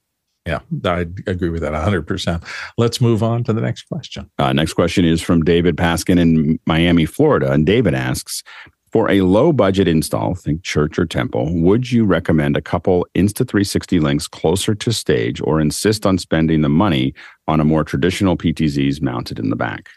yeah, 0.47 0.59
I 0.85 1.05
agree 1.25 1.49
with 1.49 1.61
that 1.61 1.73
100%. 1.73 2.43
Let's 2.77 3.01
move 3.01 3.21
on 3.21 3.43
to 3.45 3.53
the 3.53 3.61
next 3.61 3.83
question. 3.83 4.29
Uh, 4.39 4.53
next 4.53 4.73
question 4.73 5.03
is 5.03 5.21
from 5.21 5.43
David 5.43 5.75
Paskin 5.75 6.17
in 6.17 6.57
Miami, 6.65 7.05
Florida. 7.05 7.51
And 7.51 7.65
David 7.65 7.93
asks 7.93 8.43
For 8.97 9.11
a 9.11 9.21
low 9.21 9.53
budget 9.53 9.87
install, 9.87 10.33
think 10.33 10.63
church 10.63 10.97
or 10.97 11.05
temple, 11.05 11.53
would 11.53 11.91
you 11.91 12.03
recommend 12.03 12.57
a 12.57 12.63
couple 12.63 13.05
Insta360 13.13 14.01
links 14.01 14.27
closer 14.27 14.73
to 14.73 14.91
stage 14.91 15.39
or 15.39 15.61
insist 15.61 16.07
on 16.07 16.17
spending 16.17 16.61
the 16.61 16.69
money 16.69 17.13
on 17.47 17.59
a 17.59 17.63
more 17.63 17.83
traditional 17.83 18.35
PTZs 18.35 18.99
mounted 18.99 19.37
in 19.37 19.51
the 19.51 19.55
back? 19.55 19.89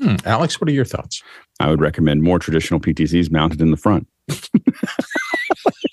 Hmm, 0.00 0.14
Alex, 0.24 0.60
what 0.60 0.70
are 0.70 0.72
your 0.72 0.84
thoughts? 0.84 1.20
I 1.58 1.68
would 1.68 1.80
recommend 1.80 2.22
more 2.22 2.38
traditional 2.38 2.78
PTZs 2.78 3.28
mounted 3.28 3.60
in 3.60 3.72
the 3.72 3.76
front. 3.76 4.06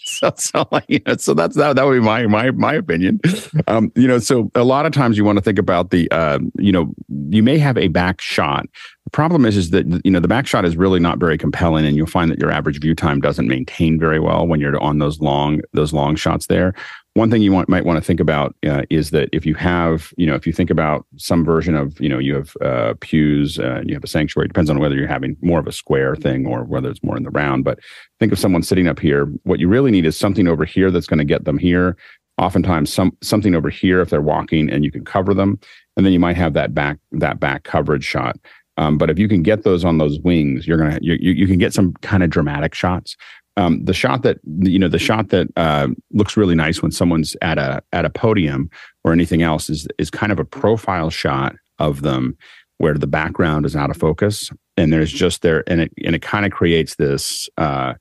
so, 0.04 0.32
so, 0.38 0.68
like, 0.72 0.86
you 0.88 1.00
know, 1.08 1.16
so 1.18 1.34
that's 1.34 1.56
that. 1.56 1.76
That 1.76 1.86
would 1.86 1.94
be 1.96 2.00
my 2.00 2.28
my 2.28 2.52
my 2.52 2.76
opinion. 2.76 3.22
Um, 3.68 3.92
you 3.96 4.08
know, 4.08 4.20
so 4.20 4.52
a 4.54 4.64
lot 4.64 4.86
of 4.86 4.92
times 4.92 5.18
you 5.18 5.26
want 5.26 5.38
to 5.38 5.44
think 5.44 5.58
about 5.58 5.90
the, 5.90 6.10
uh, 6.12 6.38
you 6.60 6.72
know, 6.72 6.94
you 7.30 7.42
may 7.42 7.58
have 7.58 7.78
a 7.78 7.88
back 7.88 8.22
shot. 8.22 8.68
The 9.06 9.10
problem 9.10 9.46
is, 9.46 9.58
is 9.58 9.72
that 9.72 10.02
you 10.06 10.12
know 10.12 10.20
the 10.20 10.28
back 10.28 10.46
shot 10.46 10.64
is 10.64 10.78
really 10.78 11.00
not 11.00 11.20
very 11.20 11.38
compelling, 11.38 11.86
and 11.86 11.96
you'll 11.96 12.06
find 12.06 12.30
that 12.30 12.40
your 12.40 12.52
average 12.52 12.80
view 12.80 12.94
time 12.94 13.20
doesn't 13.20 13.48
maintain 13.48 14.00
very 14.00 14.20
well 14.20 14.48
when 14.48 14.60
you're 14.60 14.80
on 14.80 15.00
those 15.00 15.20
long 15.20 15.62
those 15.74 15.92
long 15.92 16.16
shots 16.16 16.48
there. 16.48 16.76
One 17.14 17.30
thing 17.30 17.42
you 17.42 17.52
want, 17.52 17.68
might 17.68 17.86
want 17.86 17.98
to 17.98 18.06
think 18.06 18.22
about 18.22 18.56
uh, 18.66 18.84
is 18.90 19.10
that 19.10 19.28
if 19.34 19.46
you 19.46 19.54
have, 19.56 20.14
you 20.16 20.26
know, 20.26 20.36
if 20.36 20.48
you 20.48 20.54
think 20.54 20.70
about 20.70 21.06
some 21.18 21.44
version 21.44 21.76
of, 21.76 22.00
you 22.00 22.08
know, 22.08 22.20
you 22.20 22.36
have 22.36 22.56
uh, 22.62 22.94
pews, 23.02 23.60
uh, 23.60 23.82
you 23.86 23.94
have 23.96 24.04
a 24.04 24.08
sanctuary. 24.08 24.46
It 24.46 24.54
depends 24.54 24.70
on 24.70 24.80
whether 24.80 24.96
you're 24.96 25.08
having 25.08 25.36
more 25.42 25.60
of 25.60 25.68
a 25.68 25.74
square 25.74 26.16
thing 26.16 26.46
or 26.46 26.64
whether 26.64 26.90
it's 26.90 27.04
more 27.04 27.18
in 27.18 27.24
the 27.24 27.30
round. 27.30 27.66
But 27.66 27.80
think 28.22 28.32
of 28.32 28.40
someone 28.40 28.64
sitting 28.64 28.88
up 28.88 28.98
here. 28.98 29.26
What 29.44 29.60
you 29.60 29.68
really 29.68 29.92
need 29.92 30.06
is 30.06 30.16
something 30.16 30.48
over 30.48 30.64
here 30.64 30.90
that's 30.90 31.08
going 31.08 31.18
to 31.18 31.26
get 31.26 31.44
them 31.44 31.58
here. 31.58 31.98
Oftentimes, 32.38 32.94
some 32.94 33.12
something 33.22 33.56
over 33.56 33.70
here 33.70 34.00
if 34.00 34.10
they're 34.10 34.22
walking, 34.22 34.70
and 34.70 34.86
you 34.86 34.92
can 34.92 35.04
cover 35.04 35.34
them, 35.34 35.60
and 35.98 36.06
then 36.06 36.14
you 36.14 36.20
might 36.20 36.38
have 36.38 36.54
that 36.54 36.74
back 36.74 36.98
that 37.12 37.42
back 37.42 37.64
coverage 37.64 38.06
shot. 38.06 38.38
Um, 38.82 38.98
but 38.98 39.12
if 39.12 39.20
you 39.20 39.28
can 39.28 39.44
get 39.44 39.62
those 39.64 39.86
on 39.86 40.00
those 40.00 40.20
wings, 40.22 40.66
you're 40.66 40.78
gonna 40.80 40.98
you 41.04 41.14
you, 41.14 41.46
can 41.46 41.60
get 41.60 41.72
some 41.72 41.94
kind 42.02 42.24
of 42.24 42.32
dramatic 42.32 42.74
shots. 42.74 43.16
Um, 43.56 43.86
the 43.86 43.94
shot 43.94 44.24
that 44.24 44.40
you 44.60 44.80
know 44.80 44.88
the 44.88 44.98
shot 44.98 45.30
that 45.30 45.50
uh, 45.56 45.90
looks 46.12 46.36
really 46.36 46.56
nice 46.56 46.82
when 46.82 46.92
someone's 46.92 47.36
at 47.44 47.60
a 47.60 47.84
at 47.94 48.06
a 48.06 48.10
podium 48.10 48.72
or 49.04 49.14
anything 49.14 49.44
else 49.44 49.70
is 49.70 49.88
is 50.00 50.10
kind 50.10 50.32
of 50.32 50.40
a 50.40 50.46
profile 50.46 51.12
shot 51.12 51.56
of 51.78 52.02
them 52.02 52.36
where 52.80 52.96
the 52.96 53.06
background 53.06 53.68
is 53.68 53.76
out 53.76 53.92
of 53.92 53.98
focus 53.98 54.50
and 54.78 54.92
there's 54.92 55.12
just 55.12 55.44
there 55.44 55.64
and 55.68 55.82
it 55.82 55.94
and 56.04 56.16
it 56.16 56.24
kind 56.24 56.48
of 56.48 56.52
creates 56.52 56.96
this 56.96 57.48
uh, 57.60 57.94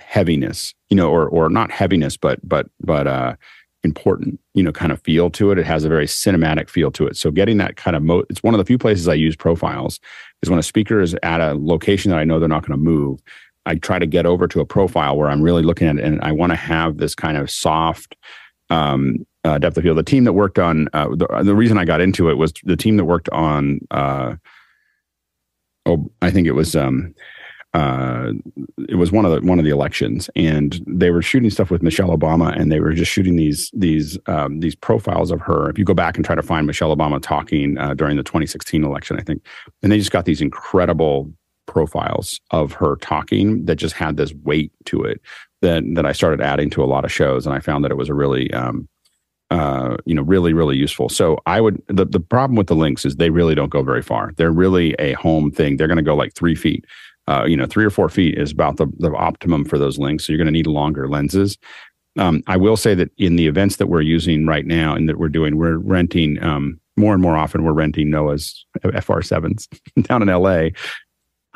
heaviness 0.00 0.74
you 0.90 0.96
know 0.96 1.08
or 1.08 1.28
or 1.28 1.48
not 1.48 1.70
heaviness 1.70 2.16
but 2.16 2.40
but 2.42 2.66
but 2.80 3.06
uh, 3.06 3.36
important 3.86 4.38
you 4.52 4.62
know 4.62 4.72
kind 4.72 4.92
of 4.92 5.00
feel 5.00 5.30
to 5.30 5.50
it 5.50 5.58
it 5.58 5.64
has 5.64 5.84
a 5.84 5.88
very 5.88 6.06
cinematic 6.06 6.68
feel 6.68 6.90
to 6.90 7.06
it 7.06 7.16
so 7.16 7.30
getting 7.30 7.56
that 7.56 7.76
kind 7.76 7.96
of 7.96 8.02
mo 8.02 8.22
it's 8.28 8.42
one 8.42 8.52
of 8.52 8.58
the 8.58 8.64
few 8.64 8.76
places 8.76 9.08
i 9.08 9.14
use 9.14 9.34
profiles 9.34 9.98
is 10.42 10.50
when 10.50 10.58
a 10.58 10.62
speaker 10.62 11.00
is 11.00 11.16
at 11.22 11.40
a 11.40 11.54
location 11.54 12.10
that 12.10 12.18
i 12.18 12.24
know 12.24 12.38
they're 12.38 12.48
not 12.48 12.66
going 12.66 12.78
to 12.78 12.84
move 12.84 13.18
I 13.66 13.74
try 13.74 13.98
to 13.98 14.06
get 14.06 14.26
over 14.26 14.46
to 14.48 14.60
a 14.60 14.64
profile 14.64 15.16
where 15.16 15.28
I'm 15.28 15.42
really 15.42 15.62
looking 15.62 15.88
at 15.88 15.98
it 15.98 16.04
and 16.04 16.20
I 16.22 16.32
want 16.32 16.52
to 16.52 16.56
have 16.56 16.98
this 16.98 17.14
kind 17.14 17.36
of 17.36 17.50
soft 17.50 18.16
um, 18.70 19.26
uh, 19.44 19.58
depth 19.58 19.76
of 19.76 19.82
field. 19.82 19.98
The 19.98 20.04
team 20.04 20.24
that 20.24 20.32
worked 20.32 20.58
on 20.58 20.88
uh, 20.92 21.08
the, 21.08 21.26
the 21.42 21.54
reason 21.54 21.76
I 21.76 21.84
got 21.84 22.00
into 22.00 22.30
it 22.30 22.34
was 22.34 22.52
the 22.64 22.76
team 22.76 22.96
that 22.96 23.04
worked 23.04 23.28
on 23.30 23.80
uh, 23.90 24.36
oh 25.84 26.10
I 26.22 26.30
think 26.30 26.46
it 26.46 26.52
was 26.52 26.76
um, 26.76 27.14
uh, 27.76 28.32
it 28.88 28.94
was 28.94 29.12
one 29.12 29.26
of 29.26 29.32
the 29.32 29.46
one 29.46 29.58
of 29.58 29.64
the 29.66 29.70
elections, 29.70 30.30
and 30.34 30.82
they 30.86 31.10
were 31.10 31.20
shooting 31.20 31.50
stuff 31.50 31.70
with 31.70 31.82
Michelle 31.82 32.08
Obama, 32.08 32.58
and 32.58 32.72
they 32.72 32.80
were 32.80 32.94
just 32.94 33.12
shooting 33.12 33.36
these 33.36 33.70
these 33.74 34.18
um, 34.26 34.60
these 34.60 34.74
profiles 34.74 35.30
of 35.30 35.42
her. 35.42 35.68
If 35.68 35.78
you 35.78 35.84
go 35.84 35.92
back 35.92 36.16
and 36.16 36.24
try 36.24 36.34
to 36.34 36.42
find 36.42 36.66
Michelle 36.66 36.96
Obama 36.96 37.20
talking 37.20 37.76
uh, 37.76 37.92
during 37.92 38.16
the 38.16 38.22
2016 38.22 38.82
election, 38.82 39.18
I 39.18 39.22
think, 39.22 39.44
and 39.82 39.92
they 39.92 39.98
just 39.98 40.10
got 40.10 40.24
these 40.24 40.40
incredible 40.40 41.30
profiles 41.66 42.40
of 42.50 42.72
her 42.72 42.96
talking 42.96 43.66
that 43.66 43.76
just 43.76 43.94
had 43.94 44.16
this 44.16 44.32
weight 44.44 44.72
to 44.86 45.02
it 45.02 45.20
that 45.60 45.84
that 45.96 46.06
I 46.06 46.12
started 46.12 46.40
adding 46.40 46.70
to 46.70 46.82
a 46.82 46.86
lot 46.86 47.04
of 47.04 47.12
shows, 47.12 47.46
and 47.46 47.54
I 47.54 47.60
found 47.60 47.84
that 47.84 47.90
it 47.90 47.98
was 47.98 48.08
a 48.08 48.14
really 48.14 48.50
um, 48.54 48.88
uh, 49.50 49.98
you 50.06 50.14
know, 50.14 50.22
really, 50.22 50.54
really 50.54 50.76
useful. 50.76 51.10
So 51.10 51.38
I 51.44 51.60
would 51.60 51.82
the 51.88 52.06
the 52.06 52.20
problem 52.20 52.56
with 52.56 52.68
the 52.68 52.74
links 52.74 53.04
is 53.04 53.16
they 53.16 53.28
really 53.28 53.54
don't 53.54 53.68
go 53.68 53.82
very 53.82 54.02
far. 54.02 54.32
They're 54.38 54.50
really 54.50 54.94
a 54.94 55.12
home 55.12 55.50
thing. 55.50 55.76
They're 55.76 55.88
going 55.88 55.98
to 55.98 56.02
go 56.02 56.16
like 56.16 56.32
three 56.32 56.54
feet 56.54 56.86
uh, 57.28 57.44
you 57.46 57.56
know, 57.56 57.66
three 57.66 57.84
or 57.84 57.90
four 57.90 58.08
feet 58.08 58.38
is 58.38 58.52
about 58.52 58.76
the, 58.76 58.86
the 58.98 59.10
optimum 59.12 59.64
for 59.64 59.78
those 59.78 59.98
links. 59.98 60.26
So 60.26 60.32
you're 60.32 60.38
going 60.38 60.46
to 60.46 60.52
need 60.52 60.66
longer 60.66 61.08
lenses. 61.08 61.58
Um, 62.18 62.42
I 62.46 62.56
will 62.56 62.76
say 62.76 62.94
that 62.94 63.10
in 63.18 63.36
the 63.36 63.46
events 63.46 63.76
that 63.76 63.88
we're 63.88 64.00
using 64.00 64.46
right 64.46 64.64
now 64.64 64.94
and 64.94 65.08
that 65.08 65.18
we're 65.18 65.28
doing, 65.28 65.56
we're 65.56 65.76
renting 65.76 66.42
um, 66.42 66.80
more 66.96 67.12
and 67.12 67.22
more 67.22 67.36
often. 67.36 67.62
We're 67.62 67.72
renting 67.72 68.10
Noah's 68.10 68.64
FR7s 68.82 69.68
down 70.02 70.22
in 70.22 70.28
LA. 70.28 70.68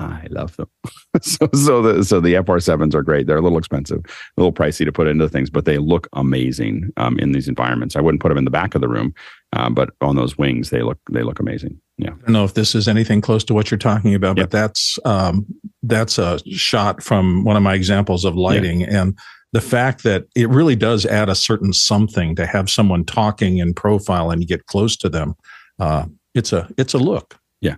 I 0.00 0.26
love 0.30 0.56
them. 0.56 0.68
so, 1.22 1.48
so 1.54 1.82
the 1.82 2.04
so 2.04 2.20
the 2.20 2.34
FR7s 2.34 2.94
are 2.94 3.02
great. 3.02 3.26
They're 3.26 3.38
a 3.38 3.42
little 3.42 3.58
expensive, 3.58 4.00
a 4.06 4.40
little 4.40 4.52
pricey 4.52 4.84
to 4.84 4.92
put 4.92 5.06
into 5.06 5.28
things, 5.28 5.50
but 5.50 5.64
they 5.64 5.78
look 5.78 6.08
amazing 6.12 6.90
um, 6.96 7.18
in 7.18 7.32
these 7.32 7.48
environments. 7.48 7.96
I 7.96 8.00
wouldn't 8.00 8.22
put 8.22 8.28
them 8.28 8.38
in 8.38 8.44
the 8.44 8.50
back 8.50 8.74
of 8.74 8.80
the 8.80 8.88
room, 8.88 9.14
uh, 9.52 9.70
but 9.70 9.90
on 10.00 10.16
those 10.16 10.38
wings, 10.38 10.70
they 10.70 10.82
look 10.82 10.98
they 11.10 11.22
look 11.22 11.38
amazing. 11.38 11.80
Yeah. 11.98 12.10
I 12.10 12.22
don't 12.22 12.32
know 12.32 12.44
if 12.44 12.54
this 12.54 12.74
is 12.74 12.88
anything 12.88 13.20
close 13.20 13.44
to 13.44 13.54
what 13.54 13.70
you're 13.70 13.78
talking 13.78 14.14
about, 14.14 14.38
yep. 14.38 14.44
but 14.44 14.50
that's 14.50 14.98
um, 15.04 15.46
that's 15.82 16.18
a 16.18 16.38
shot 16.46 17.02
from 17.02 17.44
one 17.44 17.56
of 17.56 17.62
my 17.62 17.74
examples 17.74 18.24
of 18.24 18.36
lighting 18.36 18.80
yeah. 18.80 19.02
and 19.02 19.18
the 19.52 19.60
fact 19.60 20.04
that 20.04 20.26
it 20.36 20.48
really 20.48 20.76
does 20.76 21.04
add 21.04 21.28
a 21.28 21.34
certain 21.34 21.72
something 21.72 22.36
to 22.36 22.46
have 22.46 22.70
someone 22.70 23.04
talking 23.04 23.58
in 23.58 23.74
profile 23.74 24.30
and 24.30 24.40
you 24.40 24.46
get 24.46 24.66
close 24.66 24.96
to 24.98 25.08
them. 25.08 25.34
Uh, 25.78 26.06
it's 26.34 26.52
a 26.52 26.68
it's 26.76 26.94
a 26.94 26.98
look. 26.98 27.38
Yeah. 27.60 27.76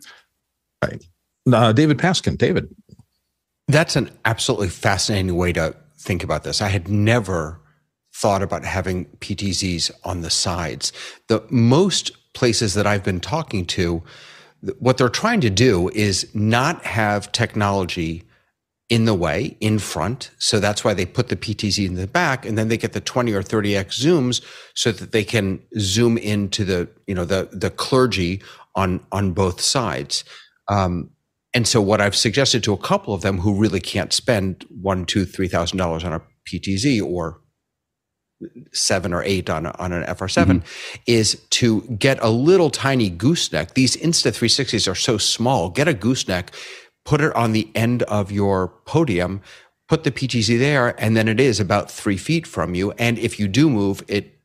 Right. 0.85 1.03
Uh, 1.51 1.73
David 1.73 1.99
Paskin. 1.99 2.37
David. 2.39 2.75
That's 3.69 3.97
an 3.97 4.11
absolutely 4.25 4.69
fascinating 4.69 5.35
way 5.37 5.53
to 5.55 5.75
think 5.99 6.23
about 6.25 6.45
this. 6.45 6.61
I 6.61 6.69
had 6.69 6.89
never 6.89 7.61
thought 8.15 8.43
about 8.43 8.65
having 8.65 9.07
PTZs 9.21 9.91
on 10.05 10.21
the 10.21 10.31
sides. 10.31 10.93
The 11.29 11.43
most 11.49 12.11
places 12.35 12.75
that 12.75 12.87
I've 12.87 13.05
been 13.05 13.21
talking 13.21 13.65
to, 13.67 14.03
what 14.79 14.99
they're 14.99 15.09
trying 15.09 15.41
to 15.43 15.51
do 15.51 15.89
is 15.91 16.29
not 16.35 16.85
have 16.85 17.33
technology 17.33 18.25
in 18.89 19.07
the 19.07 19.15
way 19.15 19.57
in 19.61 19.79
front. 19.79 20.31
So 20.39 20.61
that's 20.61 20.85
why 20.85 20.93
they 20.93 21.07
put 21.07 21.29
the 21.29 21.37
PTZ 21.37 21.87
in 21.87 21.95
the 21.95 22.07
back 22.07 22.45
and 22.45 22.59
then 22.59 22.69
they 22.69 22.77
get 22.77 22.93
the 22.93 23.01
20 23.01 23.33
or 23.33 23.43
30x 23.43 23.99
zooms 23.99 24.43
so 24.75 24.93
that 24.93 25.13
they 25.13 25.25
can 25.25 25.63
zoom 25.79 26.19
into 26.19 26.65
the, 26.65 26.89
you 27.07 27.15
know, 27.15 27.25
the, 27.25 27.49
the 27.53 27.71
clergy 27.71 28.43
on, 28.75 29.01
on 29.11 29.33
both 29.33 29.63
sides. 29.63 30.25
Um, 30.69 31.11
and 31.55 31.69
so 31.69 31.81
what 31.81 32.01
I've 32.01 32.17
suggested 32.17 32.65
to 32.65 32.73
a 32.73 32.79
couple 32.79 33.13
of 33.13 33.23
them 33.23 33.39
who 33.39 33.55
really 33.55 33.81
can't 33.81 34.13
spend 34.13 34.65
one, 34.69 35.05
two, 35.05 35.25
three 35.25 35.49
thousand 35.49 35.79
dollars 35.79 36.05
on 36.05 36.13
a 36.13 36.23
PTZ 36.49 37.03
or 37.03 37.41
seven 38.73 39.13
or 39.13 39.23
eight 39.23 39.49
on, 39.49 39.67
on 39.67 39.93
an 39.93 40.05
FR7 40.05 40.47
mm-hmm. 40.47 41.03
is 41.07 41.41
to 41.51 41.83
get 41.83 42.19
a 42.23 42.29
little 42.29 42.71
tiny 42.71 43.09
gooseneck. 43.11 43.75
These 43.75 43.97
Insta 43.97 44.33
360s 44.33 44.91
are 44.91 44.95
so 44.95 45.19
small. 45.19 45.71
Get 45.71 45.89
a 45.89 45.95
gooseneck, 45.95 46.53
put 47.05 47.21
it 47.21 47.35
on 47.37 47.53
the 47.53 47.71
end 47.75 48.03
of 48.05 48.33
your 48.33 48.69
podium, 48.85 49.43
put 49.89 50.05
the 50.05 50.11
PTZ 50.11 50.59
there, 50.59 51.01
and 51.01 51.17
then 51.17 51.29
it 51.29 51.41
is 51.41 51.61
about 51.61 51.91
three 51.91 52.17
feet 52.17 52.47
from 52.47 52.75
you. 52.75 52.93
And 52.93 53.19
if 53.19 53.39
you 53.39 53.49
do 53.49 53.69
move, 53.71 54.03
it 54.09 54.39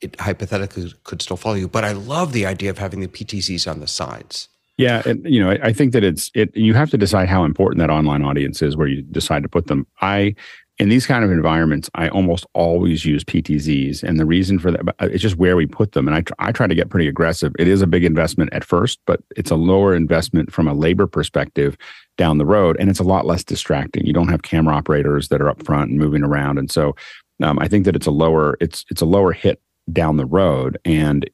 it 0.00 0.18
hypothetically 0.18 0.94
could 1.04 1.20
still 1.20 1.36
follow 1.36 1.56
you. 1.56 1.68
But 1.68 1.84
I 1.84 1.92
love 1.92 2.32
the 2.32 2.46
idea 2.46 2.70
of 2.70 2.78
having 2.78 3.00
the 3.00 3.08
PTZs 3.08 3.70
on 3.70 3.80
the 3.80 3.86
sides. 3.86 4.48
Yeah, 4.80 5.02
and 5.06 5.24
you 5.24 5.42
know, 5.42 5.50
I, 5.50 5.58
I 5.64 5.72
think 5.72 5.92
that 5.92 6.04
it's 6.04 6.30
it. 6.34 6.56
You 6.56 6.74
have 6.74 6.90
to 6.90 6.98
decide 6.98 7.28
how 7.28 7.44
important 7.44 7.78
that 7.80 7.90
online 7.90 8.22
audience 8.22 8.62
is, 8.62 8.76
where 8.76 8.88
you 8.88 9.02
decide 9.02 9.42
to 9.42 9.48
put 9.48 9.66
them. 9.66 9.86
I 10.00 10.34
in 10.80 10.88
these 10.88 11.06
kind 11.06 11.22
of 11.22 11.30
environments, 11.30 11.90
I 11.94 12.08
almost 12.08 12.46
always 12.54 13.04
use 13.04 13.22
PTZs. 13.22 14.02
And 14.02 14.18
the 14.18 14.24
reason 14.24 14.58
for 14.58 14.70
that, 14.70 14.94
it's 15.00 15.22
just 15.22 15.36
where 15.36 15.54
we 15.54 15.66
put 15.66 15.92
them. 15.92 16.08
And 16.08 16.16
I, 16.16 16.22
tr- 16.22 16.32
I 16.38 16.52
try 16.52 16.66
to 16.66 16.74
get 16.74 16.88
pretty 16.88 17.06
aggressive. 17.06 17.52
It 17.58 17.68
is 17.68 17.82
a 17.82 17.86
big 17.86 18.02
investment 18.02 18.50
at 18.54 18.64
first, 18.64 18.98
but 19.06 19.20
it's 19.36 19.50
a 19.50 19.56
lower 19.56 19.94
investment 19.94 20.50
from 20.50 20.66
a 20.66 20.72
labor 20.72 21.06
perspective 21.06 21.76
down 22.16 22.38
the 22.38 22.46
road. 22.46 22.78
And 22.80 22.88
it's 22.88 22.98
a 22.98 23.04
lot 23.04 23.26
less 23.26 23.44
distracting. 23.44 24.06
You 24.06 24.14
don't 24.14 24.28
have 24.28 24.40
camera 24.40 24.74
operators 24.74 25.28
that 25.28 25.42
are 25.42 25.50
up 25.50 25.62
front 25.66 25.90
and 25.90 26.00
moving 26.00 26.22
around. 26.22 26.58
And 26.58 26.70
so 26.70 26.96
um, 27.42 27.58
I 27.58 27.68
think 27.68 27.84
that 27.84 27.94
it's 27.94 28.06
a 28.06 28.10
lower, 28.10 28.56
it's, 28.58 28.86
it's 28.88 29.02
a 29.02 29.06
lower 29.06 29.32
hit 29.32 29.60
down 29.92 30.16
the 30.16 30.24
road. 30.24 30.78
And 30.86 31.28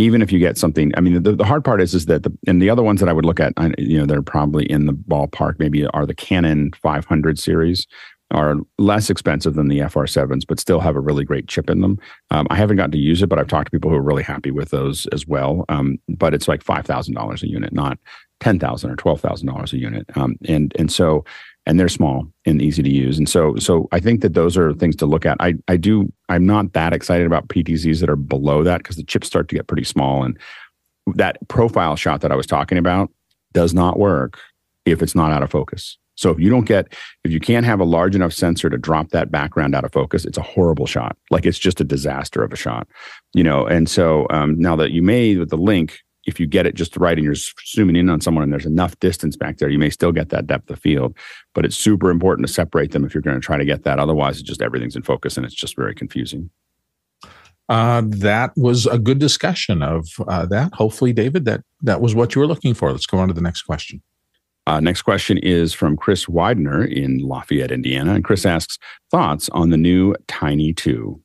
even 0.00 0.22
if 0.22 0.32
you 0.32 0.38
get 0.38 0.56
something, 0.56 0.92
I 0.96 1.00
mean, 1.00 1.22
the, 1.22 1.32
the 1.32 1.44
hard 1.44 1.64
part 1.64 1.80
is, 1.80 1.94
is 1.94 2.06
that 2.06 2.22
the, 2.22 2.36
and 2.46 2.60
the 2.60 2.70
other 2.70 2.82
ones 2.82 3.00
that 3.00 3.08
I 3.08 3.12
would 3.12 3.24
look 3.24 3.40
at, 3.40 3.52
you 3.78 3.98
know, 3.98 4.06
they're 4.06 4.22
probably 4.22 4.64
in 4.64 4.86
the 4.86 4.92
ballpark, 4.92 5.58
maybe 5.58 5.86
are 5.86 6.06
the 6.06 6.14
Canon 6.14 6.72
500 6.72 7.38
series, 7.38 7.86
are 8.30 8.56
less 8.78 9.10
expensive 9.10 9.54
than 9.54 9.68
the 9.68 9.80
FR7s, 9.80 10.46
but 10.46 10.60
still 10.60 10.80
have 10.80 10.96
a 10.96 11.00
really 11.00 11.24
great 11.24 11.48
chip 11.48 11.68
in 11.68 11.80
them. 11.80 11.98
Um, 12.30 12.46
I 12.48 12.56
haven't 12.56 12.76
gotten 12.76 12.92
to 12.92 12.98
use 12.98 13.22
it, 13.22 13.28
but 13.28 13.38
I've 13.38 13.48
talked 13.48 13.66
to 13.66 13.70
people 13.70 13.90
who 13.90 13.96
are 13.96 14.02
really 14.02 14.22
happy 14.22 14.50
with 14.50 14.70
those 14.70 15.06
as 15.08 15.26
well. 15.26 15.64
Um, 15.68 15.98
but 16.08 16.32
it's 16.32 16.46
like 16.46 16.62
five 16.62 16.86
thousand 16.86 17.14
dollars 17.14 17.42
a 17.42 17.48
unit, 17.48 17.72
not 17.72 17.98
ten 18.38 18.58
thousand 18.58 18.90
or 18.90 18.96
twelve 18.96 19.20
thousand 19.20 19.48
dollars 19.48 19.72
a 19.72 19.78
unit. 19.78 20.06
Um, 20.14 20.36
and 20.46 20.72
and 20.78 20.92
so 20.92 21.24
and 21.66 21.78
they're 21.78 21.88
small 21.88 22.26
and 22.46 22.62
easy 22.62 22.82
to 22.82 22.90
use. 22.90 23.18
And 23.18 23.28
so 23.28 23.56
so 23.56 23.88
I 23.92 24.00
think 24.00 24.22
that 24.22 24.34
those 24.34 24.56
are 24.56 24.72
things 24.74 24.96
to 24.96 25.06
look 25.06 25.26
at. 25.26 25.36
I 25.40 25.54
I 25.68 25.76
do 25.76 26.12
I'm 26.28 26.46
not 26.46 26.72
that 26.72 26.92
excited 26.92 27.26
about 27.26 27.48
PTZs 27.48 28.00
that 28.00 28.10
are 28.10 28.16
below 28.16 28.62
that 28.64 28.78
because 28.78 28.96
the 28.96 29.04
chips 29.04 29.26
start 29.26 29.48
to 29.48 29.54
get 29.54 29.66
pretty 29.66 29.84
small 29.84 30.22
and 30.24 30.38
that 31.14 31.36
profile 31.48 31.96
shot 31.96 32.20
that 32.20 32.32
I 32.32 32.36
was 32.36 32.46
talking 32.46 32.78
about 32.78 33.10
does 33.52 33.74
not 33.74 33.98
work 33.98 34.38
if 34.84 35.02
it's 35.02 35.14
not 35.14 35.32
out 35.32 35.42
of 35.42 35.50
focus. 35.50 35.98
So 36.16 36.30
if 36.30 36.38
you 36.38 36.50
don't 36.50 36.66
get, 36.66 36.92
if 37.24 37.32
you 37.32 37.40
can't 37.40 37.64
have 37.64 37.80
a 37.80 37.84
large 37.84 38.14
enough 38.14 38.34
sensor 38.34 38.68
to 38.68 38.76
drop 38.76 39.08
that 39.10 39.30
background 39.30 39.74
out 39.74 39.84
of 39.84 39.92
focus, 39.92 40.26
it's 40.26 40.36
a 40.36 40.42
horrible 40.42 40.84
shot. 40.84 41.16
Like 41.30 41.46
it's 41.46 41.58
just 41.58 41.80
a 41.80 41.84
disaster 41.84 42.42
of 42.42 42.52
a 42.52 42.56
shot, 42.56 42.86
you 43.32 43.42
know. 43.42 43.66
And 43.66 43.88
so 43.88 44.26
um, 44.28 44.58
now 44.58 44.76
that 44.76 44.90
you 44.90 45.02
may 45.02 45.36
with 45.36 45.48
the 45.48 45.56
link, 45.56 45.98
if 46.26 46.38
you 46.38 46.46
get 46.46 46.66
it 46.66 46.74
just 46.74 46.96
right 46.96 47.16
and 47.16 47.24
you're 47.24 47.34
zooming 47.34 47.96
in 47.96 48.10
on 48.10 48.20
someone 48.20 48.44
and 48.44 48.52
there's 48.52 48.66
enough 48.66 48.98
distance 49.00 49.36
back 49.36 49.58
there, 49.58 49.70
you 49.70 49.78
may 49.78 49.90
still 49.90 50.12
get 50.12 50.28
that 50.30 50.46
depth 50.46 50.70
of 50.70 50.78
field. 50.78 51.16
But 51.54 51.64
it's 51.64 51.76
super 51.76 52.10
important 52.10 52.46
to 52.46 52.52
separate 52.52 52.92
them 52.92 53.04
if 53.04 53.14
you're 53.14 53.22
going 53.22 53.40
to 53.40 53.44
try 53.44 53.56
to 53.56 53.64
get 53.64 53.84
that. 53.84 53.98
Otherwise, 53.98 54.38
it's 54.38 54.48
just 54.48 54.62
everything's 54.62 54.96
in 54.96 55.02
focus 55.02 55.36
and 55.36 55.46
it's 55.46 55.54
just 55.54 55.76
very 55.76 55.94
confusing. 55.94 56.50
Uh, 57.68 58.02
that 58.04 58.50
was 58.56 58.86
a 58.86 58.98
good 58.98 59.20
discussion 59.20 59.80
of 59.82 60.08
uh, 60.26 60.44
that. 60.46 60.74
Hopefully, 60.74 61.12
David, 61.12 61.44
that 61.44 61.62
that 61.82 62.00
was 62.00 62.16
what 62.16 62.34
you 62.34 62.40
were 62.40 62.48
looking 62.48 62.74
for. 62.74 62.90
Let's 62.90 63.06
go 63.06 63.18
on 63.18 63.28
to 63.28 63.34
the 63.34 63.40
next 63.40 63.62
question. 63.62 64.02
Uh, 64.66 64.80
next 64.80 65.02
question 65.02 65.38
is 65.38 65.72
from 65.72 65.96
Chris 65.96 66.28
Widener 66.28 66.84
in 66.84 67.18
Lafayette, 67.20 67.70
Indiana. 67.70 68.14
And 68.14 68.24
Chris 68.24 68.44
asks 68.44 68.78
thoughts 69.10 69.48
on 69.50 69.70
the 69.70 69.76
new 69.76 70.14
Tiny 70.28 70.72
2. 70.72 71.20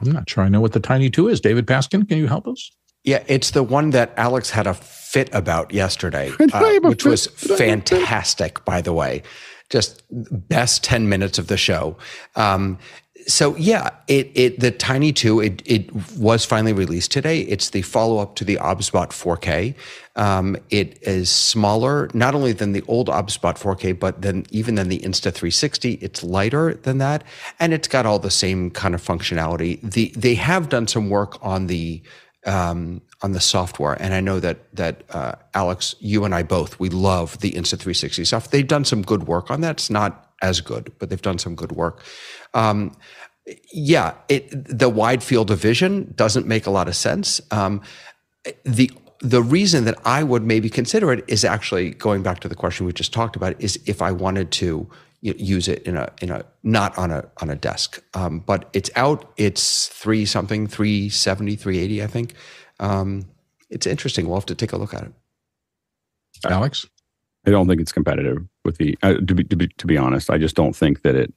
I'm 0.00 0.12
not 0.12 0.30
sure 0.30 0.44
I 0.44 0.48
know 0.48 0.60
what 0.60 0.72
the 0.72 0.80
Tiny 0.80 1.10
2 1.10 1.28
is. 1.28 1.40
David 1.40 1.66
Paskin, 1.66 2.08
can 2.08 2.18
you 2.18 2.26
help 2.26 2.46
us? 2.46 2.70
Yeah, 3.04 3.22
it's 3.26 3.52
the 3.52 3.62
one 3.62 3.90
that 3.90 4.12
Alex 4.16 4.50
had 4.50 4.66
a 4.66 4.74
fit 4.74 5.30
about 5.32 5.72
yesterday, 5.72 6.30
uh, 6.52 6.80
which 6.80 7.04
was 7.04 7.26
fantastic, 7.28 8.64
by 8.64 8.82
the 8.82 8.92
way. 8.92 9.22
Just 9.70 10.02
best 10.10 10.82
10 10.84 11.08
minutes 11.08 11.38
of 11.38 11.46
the 11.46 11.56
show. 11.56 11.96
Um, 12.36 12.78
so 13.26 13.56
yeah, 13.56 13.90
it 14.06 14.30
it 14.34 14.60
the 14.60 14.70
Tiny 14.70 15.12
Two 15.12 15.40
it 15.40 15.62
it 15.66 15.92
was 16.16 16.44
finally 16.44 16.72
released 16.72 17.10
today. 17.10 17.40
It's 17.40 17.70
the 17.70 17.82
follow 17.82 18.18
up 18.18 18.36
to 18.36 18.44
the 18.44 18.56
OBSBot 18.56 19.08
4K. 19.08 19.74
Um, 20.16 20.56
it 20.70 20.98
is 21.02 21.30
smaller, 21.30 22.08
not 22.14 22.34
only 22.34 22.52
than 22.52 22.72
the 22.72 22.82
old 22.88 23.08
OBSBot 23.08 23.58
4K, 23.58 23.98
but 23.98 24.22
then 24.22 24.46
even 24.50 24.76
than 24.76 24.88
the 24.88 24.98
Insta 25.00 25.32
360. 25.32 25.94
It's 25.94 26.22
lighter 26.22 26.74
than 26.74 26.98
that, 26.98 27.22
and 27.60 27.74
it's 27.74 27.88
got 27.88 28.06
all 28.06 28.18
the 28.18 28.30
same 28.30 28.70
kind 28.70 28.94
of 28.94 29.02
functionality. 29.02 29.78
The 29.82 30.12
they 30.16 30.34
have 30.36 30.68
done 30.68 30.86
some 30.86 31.10
work 31.10 31.38
on 31.44 31.66
the 31.66 32.02
um, 32.48 33.02
on 33.22 33.32
the 33.32 33.40
software, 33.40 34.00
and 34.00 34.14
I 34.14 34.20
know 34.20 34.40
that 34.40 34.74
that 34.74 35.02
uh, 35.10 35.32
Alex, 35.54 35.94
you 36.00 36.24
and 36.24 36.34
I 36.34 36.42
both, 36.42 36.80
we 36.80 36.88
love 36.88 37.38
the 37.40 37.52
Insta 37.52 37.78
360 37.78 38.24
stuff. 38.24 38.50
They've 38.50 38.66
done 38.66 38.84
some 38.84 39.02
good 39.02 39.26
work 39.26 39.50
on 39.50 39.60
that. 39.60 39.72
It's 39.72 39.90
not 39.90 40.32
as 40.42 40.60
good, 40.60 40.92
but 40.98 41.10
they've 41.10 41.22
done 41.22 41.38
some 41.38 41.54
good 41.54 41.72
work. 41.72 42.02
Um, 42.54 42.96
yeah, 43.72 44.14
it, 44.28 44.48
the 44.78 44.88
wide 44.88 45.22
field 45.22 45.50
of 45.50 45.58
vision 45.58 46.12
doesn't 46.16 46.46
make 46.46 46.66
a 46.66 46.70
lot 46.70 46.88
of 46.88 46.96
sense. 46.96 47.40
Um, 47.50 47.82
the 48.64 48.90
the 49.20 49.42
reason 49.42 49.84
that 49.84 49.98
I 50.04 50.22
would 50.22 50.44
maybe 50.44 50.70
consider 50.70 51.12
it 51.12 51.24
is 51.26 51.44
actually 51.44 51.90
going 51.90 52.22
back 52.22 52.40
to 52.40 52.48
the 52.48 52.54
question 52.54 52.86
we 52.86 52.92
just 52.92 53.12
talked 53.12 53.36
about 53.36 53.60
is 53.60 53.78
if 53.84 54.00
I 54.00 54.12
wanted 54.12 54.52
to 54.52 54.88
use 55.20 55.68
it 55.68 55.82
in 55.82 55.96
a 55.96 56.10
in 56.20 56.30
a 56.30 56.44
not 56.62 56.96
on 56.96 57.10
a 57.10 57.24
on 57.40 57.50
a 57.50 57.56
desk. 57.56 58.02
Um, 58.14 58.40
but 58.40 58.68
it's 58.72 58.90
out. 58.96 59.32
It's 59.36 59.88
three 59.88 60.24
something, 60.24 60.66
370, 60.66 61.56
380, 61.56 62.02
I 62.02 62.06
think. 62.06 62.34
Um, 62.80 63.26
it's 63.70 63.86
interesting. 63.86 64.26
We'll 64.26 64.36
have 64.36 64.46
to 64.46 64.54
take 64.54 64.72
a 64.72 64.76
look 64.76 64.94
at 64.94 65.04
it. 65.04 65.12
Alex. 66.46 66.86
I 67.46 67.50
don't 67.50 67.66
think 67.66 67.80
it's 67.80 67.92
competitive 67.92 68.38
with 68.64 68.76
the. 68.78 68.98
Uh, 69.02 69.14
to 69.14 69.34
be 69.34 69.44
to 69.44 69.56
be 69.56 69.68
to 69.68 69.86
be 69.86 69.96
honest, 69.96 70.30
I 70.30 70.38
just 70.38 70.56
don't 70.56 70.76
think 70.76 71.02
that 71.02 71.14
it. 71.14 71.32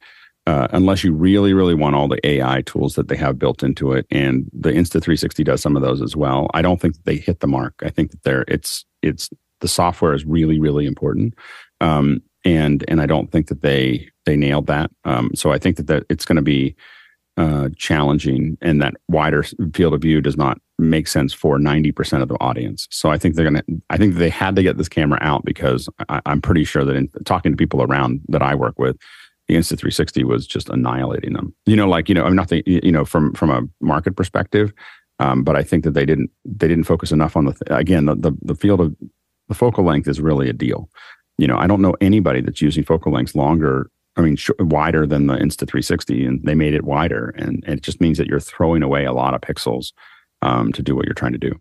Uh, 0.48 0.68
unless 0.72 1.04
you 1.04 1.14
really, 1.14 1.54
really 1.54 1.76
want 1.76 1.96
all 1.96 2.08
the 2.08 2.20
AI 2.28 2.64
tools 2.64 2.96
that 2.96 3.08
they 3.08 3.16
have 3.16 3.38
built 3.38 3.62
into 3.62 3.92
it, 3.92 4.08
and 4.10 4.50
the 4.52 4.72
Insta360 4.72 5.46
does 5.46 5.62
some 5.62 5.76
of 5.76 5.84
those 5.84 6.02
as 6.02 6.16
well. 6.16 6.50
I 6.56 6.64
don't 6.64 6.82
think 6.82 6.96
they 7.04 7.18
hit 7.18 7.42
the 7.42 7.48
mark. 7.48 7.76
I 7.84 7.92
think 7.92 8.10
that 8.10 8.24
they're 8.24 8.44
it's 8.48 8.84
it's 9.04 9.30
the 9.60 9.68
software 9.68 10.14
is 10.14 10.26
really, 10.26 10.60
really 10.60 10.86
important, 10.88 11.36
um, 11.80 12.22
and 12.44 12.84
and 12.88 13.02
I 13.02 13.06
don't 13.06 13.32
think 13.32 13.48
that 13.48 13.62
they 13.62 14.10
they 14.26 14.36
nailed 14.36 14.68
that. 14.68 14.92
Um, 15.06 15.32
so 15.36 15.52
I 15.52 15.58
think 15.58 15.78
that 15.78 15.88
that 15.88 16.04
it's 16.10 16.26
going 16.26 16.38
to 16.38 16.42
be 16.42 16.76
uh, 17.38 17.70
challenging, 17.78 18.58
and 18.62 18.82
that 18.82 18.96
wider 19.08 19.44
field 19.74 19.94
of 19.94 20.02
view 20.02 20.22
does 20.22 20.38
not 20.38 20.60
make 20.82 21.08
sense 21.08 21.32
for 21.32 21.58
90% 21.58 22.22
of 22.22 22.28
the 22.28 22.36
audience. 22.42 22.88
So 22.92 23.10
I 23.10 23.18
think 23.18 23.36
they're 23.36 23.50
going 23.50 23.64
to, 23.64 23.82
I 23.90 23.98
think 23.98 24.16
they 24.16 24.30
had 24.30 24.56
to 24.56 24.64
get 24.64 24.78
this 24.78 24.90
camera 24.90 25.20
out 25.22 25.46
because 25.46 25.88
I, 26.10 26.22
am 26.26 26.42
pretty 26.42 26.64
sure 26.64 26.84
that 26.84 26.96
in 26.96 27.08
talking 27.24 27.52
to 27.52 27.56
people 27.56 27.84
around 27.84 28.22
that 28.30 28.42
I 28.42 28.56
work 28.56 28.78
with, 28.78 28.98
the 29.48 29.56
Insta360 29.56 30.24
was 30.24 30.48
just 30.48 30.70
annihilating 30.70 31.34
them. 31.34 31.54
You 31.66 31.76
know, 31.76 31.88
like, 31.88 32.10
you 32.10 32.16
know, 32.16 32.26
I'm 32.26 32.36
not, 32.36 32.50
the, 32.50 32.64
you 32.66 32.92
know, 32.92 33.06
from, 33.06 33.34
from 33.34 33.52
a 33.52 33.62
market 33.80 34.16
perspective, 34.16 34.74
um, 35.20 35.44
but 35.44 35.56
I 35.56 35.64
think 35.64 35.84
that 35.84 35.94
they 35.94 36.06
didn't, 36.06 36.32
they 36.46 36.68
didn't 36.68 36.86
focus 36.86 37.12
enough 37.12 37.38
on 37.38 37.46
the, 37.46 37.54
th- 37.54 37.80
again, 37.80 38.06
the, 38.06 38.16
the, 38.16 38.32
the 38.42 38.56
field 38.56 38.82
of 38.82 38.96
the 39.48 39.56
focal 39.56 39.84
length 39.84 40.08
is 40.08 40.20
really 40.20 40.50
a 40.50 40.54
deal. 40.54 40.90
You 41.38 41.48
know, 41.48 41.58
I 41.58 41.68
don't 41.68 41.82
know 41.82 41.96
anybody 42.02 42.42
that's 42.42 42.62
using 42.62 42.84
focal 42.84 43.12
lengths 43.12 43.36
longer 43.36 43.90
I 44.18 44.22
mean, 44.22 44.36
sh- 44.36 44.50
wider 44.60 45.08
than 45.08 45.28
the 45.28 45.36
Insta360, 45.36 46.28
and 46.28 46.44
they 46.44 46.56
made 46.56 46.74
it 46.74 46.84
wider, 46.84 47.34
and, 47.38 47.64
and, 47.66 47.78
it 47.78 47.82
just 47.82 48.02
means 48.02 48.18
that 48.18 48.28
you're 48.28 48.40
throwing 48.42 48.84
away 48.84 49.06
a 49.06 49.14
lot 49.14 49.34
of 49.34 49.42
pixels 49.42 49.94
um, 50.42 50.74
to 50.74 50.82
do 50.82 50.96
what 50.96 51.06
you're 51.06 51.14
trying 51.14 51.32
to 51.32 51.38
do. 51.38 51.60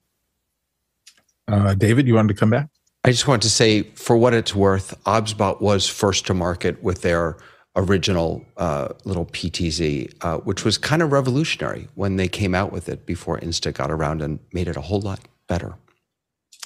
Uh, 1.46 1.74
David, 1.74 2.06
you 2.06 2.14
wanted 2.14 2.34
to 2.34 2.34
come 2.34 2.50
back? 2.50 2.68
I 3.04 3.10
just 3.10 3.26
want 3.28 3.42
to 3.42 3.50
say, 3.50 3.82
for 3.82 4.16
what 4.16 4.34
it's 4.34 4.54
worth, 4.54 5.02
OBSBot 5.04 5.60
was 5.60 5.88
first 5.88 6.26
to 6.26 6.34
market 6.34 6.82
with 6.82 7.02
their 7.02 7.36
original 7.76 8.44
uh, 8.56 8.88
little 9.04 9.26
PTZ, 9.26 10.12
uh, 10.20 10.38
which 10.38 10.64
was 10.64 10.76
kind 10.76 11.02
of 11.02 11.12
revolutionary 11.12 11.88
when 11.94 12.16
they 12.16 12.28
came 12.28 12.54
out 12.54 12.72
with 12.72 12.88
it 12.88 13.06
before 13.06 13.38
Insta 13.38 13.72
got 13.72 13.90
around 13.90 14.22
and 14.22 14.40
made 14.52 14.68
it 14.68 14.76
a 14.76 14.80
whole 14.80 15.00
lot 15.00 15.20
better. 15.46 15.76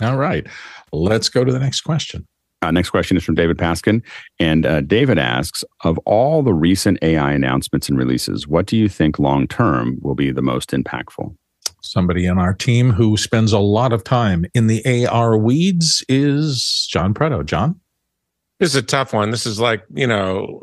All 0.02 0.16
right. 0.16 0.46
Let's 0.92 1.28
go 1.28 1.44
to 1.44 1.52
the 1.52 1.60
next 1.60 1.82
question. 1.82 2.26
Uh, 2.64 2.70
next 2.70 2.90
question 2.90 3.16
is 3.16 3.22
from 3.22 3.34
David 3.34 3.58
Paskin. 3.58 4.02
And 4.40 4.64
uh, 4.64 4.80
David 4.80 5.18
asks 5.18 5.64
Of 5.84 5.98
all 5.98 6.42
the 6.42 6.54
recent 6.54 6.98
AI 7.02 7.32
announcements 7.32 7.88
and 7.88 7.98
releases, 7.98 8.48
what 8.48 8.66
do 8.66 8.76
you 8.76 8.88
think 8.88 9.18
long 9.18 9.46
term 9.46 9.98
will 10.00 10.14
be 10.14 10.30
the 10.30 10.42
most 10.42 10.70
impactful? 10.70 11.36
Somebody 11.82 12.24
in 12.24 12.38
our 12.38 12.54
team 12.54 12.90
who 12.90 13.18
spends 13.18 13.52
a 13.52 13.58
lot 13.58 13.92
of 13.92 14.02
time 14.02 14.46
in 14.54 14.68
the 14.68 15.06
AR 15.06 15.36
weeds 15.36 16.02
is 16.08 16.88
John 16.90 17.12
Preto. 17.12 17.42
John? 17.42 17.78
This 18.58 18.70
is 18.70 18.76
a 18.76 18.82
tough 18.82 19.12
one. 19.12 19.30
This 19.30 19.44
is 19.44 19.60
like, 19.60 19.84
you 19.92 20.06
know, 20.06 20.62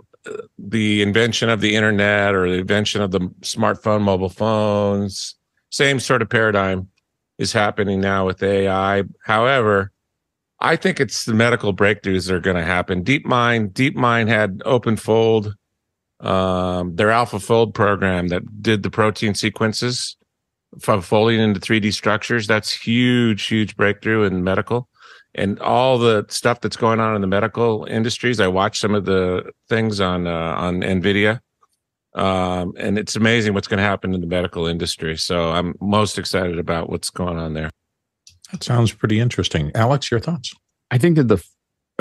the 0.58 1.04
invention 1.04 1.50
of 1.50 1.62
the 1.62 1.76
internet 1.76 2.34
or 2.34 2.50
the 2.50 2.58
invention 2.58 3.02
of 3.02 3.12
the 3.12 3.20
smartphone, 3.42 4.02
mobile 4.02 4.30
phones. 4.30 5.36
Same 5.70 6.00
sort 6.00 6.24
of 6.24 6.30
paradigm 6.30 6.88
is 7.38 7.54
happening 7.54 8.02
now 8.02 8.26
with 8.26 8.42
AI. 8.42 9.04
However, 9.24 9.92
I 10.62 10.76
think 10.76 11.00
it's 11.00 11.26
the 11.26 11.34
medical 11.34 11.74
breakthroughs 11.74 12.28
that 12.28 12.36
are 12.36 12.40
going 12.40 12.56
to 12.56 12.64
happen. 12.64 13.04
DeepMind, 13.04 13.74
DeepMind 13.74 14.28
had 14.28 14.60
OpenFold, 14.60 15.54
um, 16.20 16.96
their 16.96 17.08
AlphaFold 17.08 17.74
program 17.74 18.28
that 18.28 18.62
did 18.62 18.84
the 18.84 18.92
protein 18.92 19.34
sequences 19.34 20.16
from 20.80 21.02
folding 21.02 21.40
into 21.40 21.60
3D 21.60 21.92
structures. 21.94 22.46
That's 22.46 22.72
huge, 22.72 23.48
huge 23.48 23.76
breakthrough 23.76 24.24
in 24.24 24.44
medical. 24.44 24.88
And 25.34 25.60
all 25.60 25.98
the 25.98 26.26
stuff 26.30 26.62
that's 26.62 26.78
going 26.78 27.00
on 27.00 27.16
in 27.16 27.22
the 27.22 27.28
medical 27.28 27.86
industries. 27.86 28.40
I 28.40 28.48
watched 28.48 28.82
some 28.82 28.94
of 28.94 29.06
the 29.06 29.50
things 29.70 30.00
on 30.02 30.28
uh, 30.28 30.56
on 30.58 30.82
NVIDIA, 30.82 31.40
um, 32.16 32.74
and 32.78 33.00
it's 33.00 33.16
amazing 33.16 33.54
what's 33.54 33.70
going 33.70 33.78
to 33.78 33.84
happen 33.84 34.14
in 34.14 34.20
the 34.20 34.28
medical 34.28 34.68
industry. 34.68 35.16
So 35.18 35.52
I'm 35.52 35.74
most 35.80 36.20
excited 36.20 36.60
about 36.60 36.90
what's 36.90 37.10
going 37.10 37.38
on 37.38 37.54
there. 37.54 37.70
That 38.52 38.64
sounds 38.64 38.92
pretty 38.92 39.20
interesting. 39.20 39.72
Alex, 39.76 40.12
your 40.12 40.20
thoughts? 40.20 40.54
I 40.90 40.98
think 40.98 41.16
that 41.16 41.28
the 41.28 41.44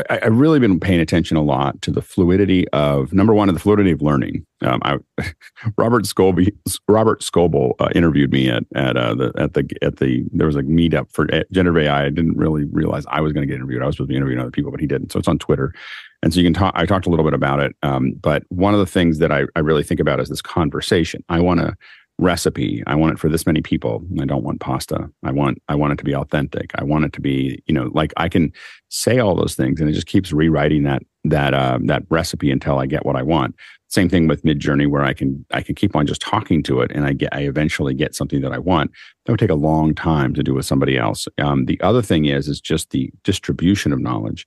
I, 0.08 0.20
have 0.22 0.36
really 0.36 0.58
been 0.58 0.80
paying 0.80 1.00
attention 1.00 1.36
a 1.36 1.42
lot 1.42 1.80
to 1.82 1.90
the 1.90 2.00
fluidity 2.00 2.66
of 2.68 3.12
number 3.12 3.34
one, 3.34 3.48
of 3.48 3.54
the 3.54 3.60
fluidity 3.60 3.90
of 3.90 4.00
learning. 4.00 4.46
Um, 4.62 4.80
I, 4.82 4.98
Robert 5.76 6.04
Scoble, 6.04 6.48
Robert 6.88 7.20
Scoble 7.20 7.74
uh, 7.78 7.88
interviewed 7.94 8.32
me 8.32 8.48
at 8.48 8.64
at 8.74 8.96
uh, 8.96 9.14
the 9.14 9.32
at 9.36 9.54
the 9.54 9.68
at 9.82 9.96
the 9.96 10.24
there 10.32 10.46
was 10.46 10.56
a 10.56 10.62
meetup 10.62 11.12
for 11.12 11.26
generative 11.52 11.84
AI. 11.84 12.06
I 12.06 12.10
didn't 12.10 12.36
really 12.36 12.64
realize 12.64 13.04
I 13.08 13.20
was 13.20 13.32
going 13.32 13.42
to 13.42 13.46
get 13.46 13.56
interviewed. 13.56 13.82
I 13.82 13.86
was 13.86 13.96
supposed 13.96 14.08
to 14.08 14.12
be 14.12 14.16
interviewing 14.16 14.40
other 14.40 14.50
people, 14.50 14.70
but 14.70 14.80
he 14.80 14.86
didn't. 14.86 15.12
So 15.12 15.18
it's 15.18 15.28
on 15.28 15.38
Twitter, 15.38 15.74
and 16.22 16.32
so 16.32 16.40
you 16.40 16.46
can 16.46 16.54
talk. 16.54 16.72
I 16.76 16.86
talked 16.86 17.06
a 17.06 17.10
little 17.10 17.24
bit 17.24 17.34
about 17.34 17.60
it, 17.60 17.74
um, 17.82 18.12
but 18.20 18.44
one 18.48 18.74
of 18.74 18.80
the 18.80 18.86
things 18.86 19.18
that 19.18 19.32
I, 19.32 19.44
I 19.56 19.60
really 19.60 19.82
think 19.82 20.00
about 20.00 20.20
is 20.20 20.28
this 20.28 20.42
conversation. 20.42 21.24
I 21.28 21.40
want 21.40 21.60
to 21.60 21.76
recipe. 22.20 22.83
I 22.87 22.94
want 22.94 23.12
it 23.12 23.18
for 23.18 23.28
this 23.28 23.46
many 23.46 23.62
people. 23.62 24.04
I 24.20 24.24
don't 24.24 24.44
want 24.44 24.61
pasta. 24.61 25.11
I 25.24 25.33
want 25.33 25.61
i 25.68 25.74
want 25.74 25.92
it 25.92 25.96
to 25.96 26.04
be 26.04 26.14
authentic. 26.14 26.70
I 26.74 26.85
want 26.85 27.04
it 27.04 27.12
to 27.14 27.20
be 27.20 27.62
you 27.66 27.74
know 27.74 27.90
like 27.94 28.12
i 28.16 28.28
can 28.28 28.52
say 28.88 29.18
all 29.18 29.35
those 29.35 29.54
things 29.54 29.80
and 29.80 29.88
it 29.88 29.92
just 29.92 30.06
keeps 30.06 30.33
rewriting 30.33 30.85
that 30.85 31.02
that 31.24 31.54
uh, 31.54 31.78
that 31.83 32.02
recipe 32.09 32.50
until 32.50 32.78
i 32.78 32.87
get 32.87 33.04
what 33.06 33.16
i 33.16 33.22
want. 33.22 33.54
Same 33.88 34.09
thing 34.09 34.28
with 34.28 34.44
midjourney 34.44 34.87
where 34.87 35.02
i 35.02 35.14
can 35.14 35.44
i 35.52 35.62
can 35.62 35.74
keep 35.74 35.96
on 35.96 36.06
just 36.06 36.20
talking 36.20 36.62
to 36.64 36.80
it 36.80 36.92
and 36.92 37.06
i 37.06 37.12
get 37.12 37.35
i 37.35 37.40
eventually 37.40 37.94
get 37.94 38.14
something 38.14 38.42
that 38.42 38.52
i 38.52 38.59
want. 38.59 38.90
That 39.24 39.33
would 39.33 39.40
take 39.40 39.50
a 39.50 39.54
long 39.54 39.94
time 39.94 40.35
to 40.35 40.42
do 40.42 40.54
with 40.54 40.66
somebody 40.66 40.98
else. 40.98 41.26
Um, 41.38 41.64
the 41.64 41.80
other 41.80 42.02
thing 42.02 42.26
is 42.26 42.48
is 42.48 42.61
just 42.61 42.90
the 42.90 43.11
distribution 43.24 43.92
of 43.92 43.98
knowledge 43.98 44.46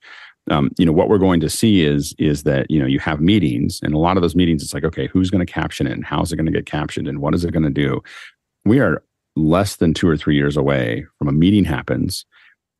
um, 0.50 0.70
you 0.76 0.84
know 0.84 0.92
what 0.92 1.08
we're 1.08 1.18
going 1.18 1.40
to 1.40 1.48
see 1.48 1.82
is 1.82 2.14
is 2.18 2.42
that 2.42 2.70
you 2.70 2.78
know 2.78 2.86
you 2.86 2.98
have 2.98 3.20
meetings 3.20 3.80
and 3.82 3.94
a 3.94 3.98
lot 3.98 4.16
of 4.16 4.22
those 4.22 4.36
meetings 4.36 4.62
it's 4.62 4.74
like 4.74 4.84
okay 4.84 5.06
who's 5.06 5.30
going 5.30 5.44
to 5.44 5.50
caption 5.50 5.86
it 5.86 5.92
and 5.92 6.04
how's 6.04 6.32
it 6.32 6.36
going 6.36 6.46
to 6.46 6.52
get 6.52 6.66
captioned 6.66 7.08
and 7.08 7.20
what 7.20 7.34
is 7.34 7.44
it 7.44 7.52
going 7.52 7.62
to 7.62 7.70
do? 7.70 8.02
We 8.64 8.80
are 8.80 9.02
less 9.36 9.76
than 9.76 9.94
two 9.94 10.08
or 10.08 10.16
three 10.16 10.36
years 10.36 10.56
away 10.56 11.06
from 11.18 11.28
a 11.28 11.32
meeting 11.32 11.64
happens 11.64 12.24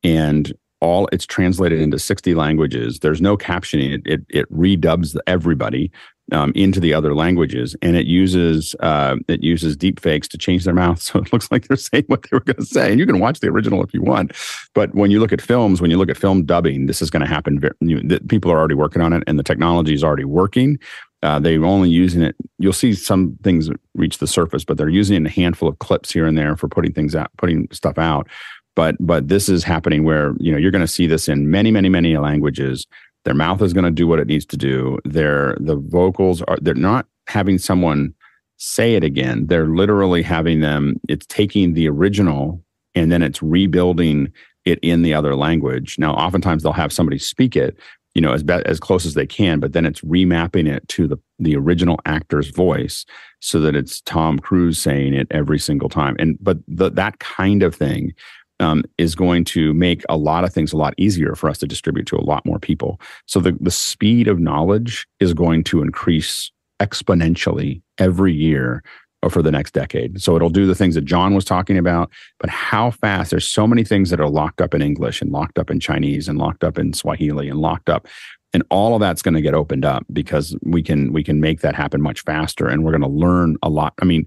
and 0.03 0.53
all 0.85 1.09
it's 1.11 1.25
translated 1.25 1.81
into 1.81 1.97
60 1.97 2.35
languages 2.35 2.99
there's 2.99 3.21
no 3.21 3.35
captioning 3.35 3.93
it 3.93 4.01
it, 4.05 4.21
it 4.29 4.51
redubs 4.53 5.17
everybody 5.27 5.91
um, 6.31 6.51
into 6.55 6.79
the 6.79 6.93
other 6.93 7.13
languages, 7.13 7.75
and 7.81 7.95
it 7.95 8.07
uses 8.07 8.75
uh, 8.79 9.15
it 9.27 9.43
uses 9.43 9.77
deep 9.77 9.99
fakes 9.99 10.27
to 10.29 10.37
change 10.37 10.63
their 10.63 10.73
mouth, 10.73 11.01
so 11.01 11.19
it 11.19 11.31
looks 11.31 11.51
like 11.51 11.67
they're 11.67 11.77
saying 11.77 12.05
what 12.07 12.23
they 12.23 12.29
were 12.31 12.41
going 12.41 12.57
to 12.57 12.65
say. 12.65 12.91
And 12.91 12.99
you 12.99 13.05
can 13.05 13.19
watch 13.19 13.39
the 13.39 13.47
original 13.47 13.83
if 13.83 13.93
you 13.93 14.01
want, 14.01 14.31
but 14.73 14.93
when 14.95 15.11
you 15.11 15.19
look 15.19 15.33
at 15.33 15.41
films, 15.41 15.81
when 15.81 15.91
you 15.91 15.97
look 15.97 16.09
at 16.09 16.17
film 16.17 16.45
dubbing, 16.45 16.87
this 16.87 17.01
is 17.01 17.09
going 17.09 17.21
to 17.21 17.27
happen. 17.27 17.59
Very, 17.59 17.73
you, 17.81 18.01
the, 18.01 18.19
people 18.21 18.51
are 18.51 18.57
already 18.57 18.75
working 18.75 19.01
on 19.01 19.13
it, 19.13 19.23
and 19.27 19.37
the 19.37 19.43
technology 19.43 19.93
is 19.93 20.03
already 20.03 20.25
working. 20.25 20.79
Uh, 21.23 21.39
they're 21.39 21.65
only 21.65 21.89
using 21.89 22.21
it. 22.21 22.35
You'll 22.59 22.73
see 22.73 22.93
some 22.93 23.37
things 23.43 23.69
reach 23.95 24.19
the 24.19 24.27
surface, 24.27 24.63
but 24.63 24.77
they're 24.77 24.89
using 24.89 25.25
a 25.25 25.29
handful 25.29 25.67
of 25.67 25.79
clips 25.79 26.11
here 26.11 26.27
and 26.27 26.37
there 26.37 26.55
for 26.55 26.67
putting 26.67 26.93
things 26.93 27.15
out, 27.15 27.31
putting 27.37 27.67
stuff 27.71 27.97
out. 27.97 28.27
But 28.75 28.95
but 28.99 29.27
this 29.29 29.49
is 29.49 29.63
happening 29.63 30.03
where 30.03 30.33
you 30.39 30.51
know 30.51 30.57
you're 30.57 30.71
going 30.71 30.81
to 30.81 30.87
see 30.87 31.07
this 31.07 31.27
in 31.27 31.49
many 31.49 31.71
many 31.71 31.89
many 31.89 32.17
languages 32.17 32.85
their 33.25 33.33
mouth 33.33 33.61
is 33.61 33.73
going 33.73 33.85
to 33.85 33.91
do 33.91 34.07
what 34.07 34.19
it 34.19 34.27
needs 34.27 34.45
to 34.45 34.57
do. 34.57 34.99
Their 35.03 35.57
the 35.59 35.75
vocals 35.75 36.41
are 36.43 36.57
they're 36.61 36.75
not 36.75 37.07
having 37.27 37.57
someone 37.57 38.13
say 38.57 38.95
it 38.95 39.03
again. 39.03 39.47
They're 39.47 39.67
literally 39.67 40.21
having 40.21 40.61
them. 40.61 41.01
It's 41.09 41.25
taking 41.25 41.73
the 41.73 41.89
original 41.89 42.63
and 42.93 43.11
then 43.11 43.21
it's 43.21 43.43
rebuilding 43.43 44.31
it 44.63 44.79
in 44.81 45.01
the 45.01 45.13
other 45.13 45.35
language. 45.35 45.97
Now, 45.99 46.13
oftentimes 46.13 46.63
they'll 46.63 46.71
have 46.71 46.93
somebody 46.93 47.17
speak 47.17 47.55
it, 47.55 47.77
you 48.13 48.21
know, 48.21 48.31
as 48.31 48.43
be, 48.43 48.53
as 48.53 48.79
close 48.79 49.05
as 49.05 49.15
they 49.15 49.25
can, 49.27 49.59
but 49.59 49.73
then 49.73 49.85
it's 49.85 50.01
remapping 50.01 50.71
it 50.71 50.87
to 50.89 51.07
the 51.07 51.17
the 51.39 51.55
original 51.55 51.99
actor's 52.05 52.49
voice 52.51 53.05
so 53.41 53.59
that 53.59 53.75
it's 53.75 54.01
Tom 54.01 54.39
Cruise 54.39 54.79
saying 54.79 55.13
it 55.13 55.27
every 55.31 55.59
single 55.59 55.89
time. 55.89 56.15
And 56.19 56.37
but 56.39 56.59
the, 56.67 56.91
that 56.91 57.19
kind 57.19 57.63
of 57.63 57.75
thing 57.75 58.13
um, 58.59 58.83
is 58.97 59.15
going 59.15 59.43
to 59.45 59.73
make 59.73 60.03
a 60.09 60.17
lot 60.17 60.43
of 60.43 60.53
things 60.53 60.73
a 60.73 60.77
lot 60.77 60.93
easier 60.97 61.35
for 61.35 61.49
us 61.49 61.57
to 61.59 61.67
distribute 61.67 62.07
to 62.07 62.17
a 62.17 62.23
lot 62.23 62.45
more 62.45 62.59
people. 62.59 62.99
So 63.25 63.39
the, 63.39 63.57
the 63.59 63.71
speed 63.71 64.27
of 64.27 64.39
knowledge 64.39 65.07
is 65.19 65.33
going 65.33 65.63
to 65.65 65.81
increase 65.81 66.51
exponentially 66.81 67.81
every 67.97 68.33
year 68.33 68.83
for 69.29 69.41
the 69.41 69.51
next 69.51 69.73
decade. 69.73 70.21
So 70.21 70.35
it'll 70.35 70.49
do 70.49 70.67
the 70.67 70.75
things 70.75 70.93
that 70.95 71.05
John 71.05 71.33
was 71.33 71.45
talking 71.45 71.79
about, 71.79 72.11
but 72.39 72.49
how 72.49 72.91
fast 72.91 73.31
there's 73.31 73.47
so 73.47 73.65
many 73.65 73.83
things 73.83 74.11
that 74.11 74.19
are 74.19 74.29
locked 74.29 74.61
up 74.61 74.75
in 74.75 74.83
English 74.83 75.19
and 75.19 75.31
locked 75.31 75.57
up 75.57 75.71
in 75.71 75.79
Chinese 75.79 76.27
and 76.27 76.37
locked 76.37 76.63
up 76.63 76.77
in 76.77 76.93
Swahili 76.93 77.49
and 77.49 77.59
locked 77.59 77.89
up 77.89 78.07
and 78.55 78.63
all 78.69 78.93
of 78.93 79.01
that's 79.01 79.21
going 79.21 79.33
to 79.33 79.41
get 79.41 79.53
opened 79.53 79.83
up 79.83 80.05
because 80.13 80.55
we 80.63 80.81
can 80.81 81.11
we 81.11 81.23
can 81.23 81.41
make 81.41 81.59
that 81.59 81.75
happen 81.75 82.01
much 82.01 82.21
faster 82.21 82.67
and 82.67 82.85
we're 82.85 82.97
going 82.97 83.01
to 83.01 83.07
learn 83.07 83.57
a 83.61 83.69
lot. 83.69 83.93
I 84.01 84.05
mean, 84.05 84.25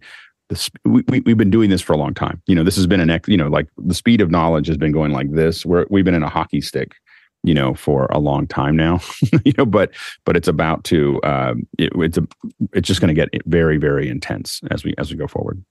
this, 0.49 0.71
we, 0.85 1.03
we, 1.09 1.21
we've 1.21 1.37
been 1.37 1.51
doing 1.51 1.71
this 1.71 1.83
for 1.83 1.93
a 1.93 1.97
long 1.97 2.15
time. 2.15 2.43
You 2.47 2.55
know, 2.55 2.65
this 2.65 2.77
has 2.77 2.87
been 2.87 3.01
an, 3.01 3.21
you 3.27 3.37
know, 3.37 3.49
like 3.49 3.69
the 3.77 3.95
speed 3.95 4.21
of 4.21 4.31
knowledge 4.31 4.67
has 4.67 4.77
been 4.77 4.93
going 4.93 5.13
like 5.13 5.33
this. 5.33 5.67
Where 5.67 5.87
we've 5.91 6.05
been 6.05 6.15
in 6.15 6.23
a 6.23 6.29
hockey 6.29 6.61
stick, 6.61 6.95
you 7.43 7.55
know, 7.55 7.75
for 7.75 8.07
a 8.07 8.19
long 8.19 8.47
time 8.47 8.77
now, 8.77 9.01
you 9.45 9.53
know, 9.59 9.67
but, 9.67 9.93
but 10.25 10.37
it's 10.37 10.49
about 10.49 10.85
to, 10.85 11.21
um, 11.23 11.67
it, 11.79 11.93
it's 11.97 12.19
a, 12.19 12.27
it's 12.73 12.89
just 12.89 13.01
going 13.01 13.15
to 13.15 13.15
get 13.15 13.29
very, 13.47 13.77
very 13.77 14.09
intense 14.09 14.61
as 14.71 14.85
we, 14.85 14.95
as 14.99 15.11
we 15.11 15.17
go 15.17 15.27
forward. 15.27 15.63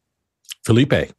Felipe. 0.63 1.11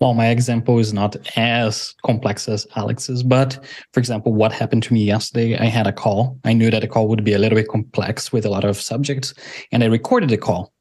Well, 0.00 0.14
my 0.14 0.28
example 0.28 0.78
is 0.78 0.94
not 0.94 1.14
as 1.36 1.94
complex 2.06 2.48
as 2.48 2.66
Alex's, 2.74 3.22
but 3.22 3.62
for 3.92 4.00
example, 4.00 4.32
what 4.32 4.50
happened 4.50 4.82
to 4.84 4.94
me 4.94 5.04
yesterday, 5.04 5.58
I 5.58 5.66
had 5.66 5.86
a 5.86 5.92
call. 5.92 6.38
I 6.44 6.54
knew 6.54 6.70
that 6.70 6.80
the 6.80 6.88
call 6.88 7.06
would 7.08 7.22
be 7.22 7.34
a 7.34 7.38
little 7.38 7.56
bit 7.56 7.68
complex 7.68 8.32
with 8.32 8.46
a 8.46 8.48
lot 8.48 8.64
of 8.64 8.80
subjects, 8.80 9.34
and 9.72 9.84
I 9.84 9.88
recorded 9.88 10.30
the 10.30 10.38
call, 10.38 10.72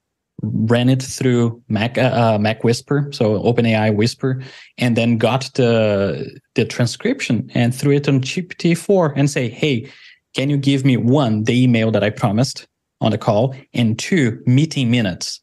ran 0.41 0.89
it 0.89 1.01
through 1.01 1.61
Mac 1.69 1.97
uh, 1.97 2.01
uh 2.01 2.37
Mac 2.39 2.63
Whisper, 2.63 3.09
so 3.11 3.41
OpenAI 3.43 3.93
Whisper, 3.93 4.41
and 4.77 4.95
then 4.95 5.17
got 5.17 5.49
the 5.55 6.39
the 6.55 6.65
transcription 6.65 7.49
and 7.53 7.73
threw 7.73 7.95
it 7.95 8.07
on 8.07 8.21
GPT-4 8.21 9.13
and 9.15 9.29
say, 9.29 9.49
"Hey, 9.49 9.89
can 10.35 10.49
you 10.49 10.57
give 10.57 10.85
me 10.85 10.97
one 10.97 11.43
the 11.43 11.63
email 11.63 11.91
that 11.91 12.03
I 12.03 12.09
promised 12.09 12.67
on 13.01 13.11
the 13.11 13.17
call, 13.17 13.55
and 13.73 13.97
two 13.97 14.41
meeting 14.45 14.91
minutes?" 14.91 15.41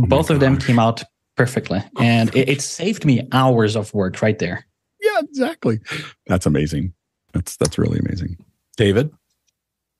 Oh 0.00 0.06
Both 0.06 0.30
of 0.30 0.40
them 0.40 0.58
came 0.58 0.78
out 0.78 1.04
perfectly. 1.36 1.82
And 1.98 2.34
it, 2.34 2.48
it 2.48 2.62
saved 2.62 3.04
me 3.04 3.26
hours 3.32 3.76
of 3.76 3.92
work 3.94 4.22
right 4.22 4.38
there. 4.38 4.66
Yeah, 5.00 5.20
exactly. 5.20 5.80
That's 6.26 6.46
amazing. 6.46 6.94
That's 7.32 7.56
that's 7.56 7.78
really 7.78 7.98
amazing. 7.98 8.36
David? 8.76 9.10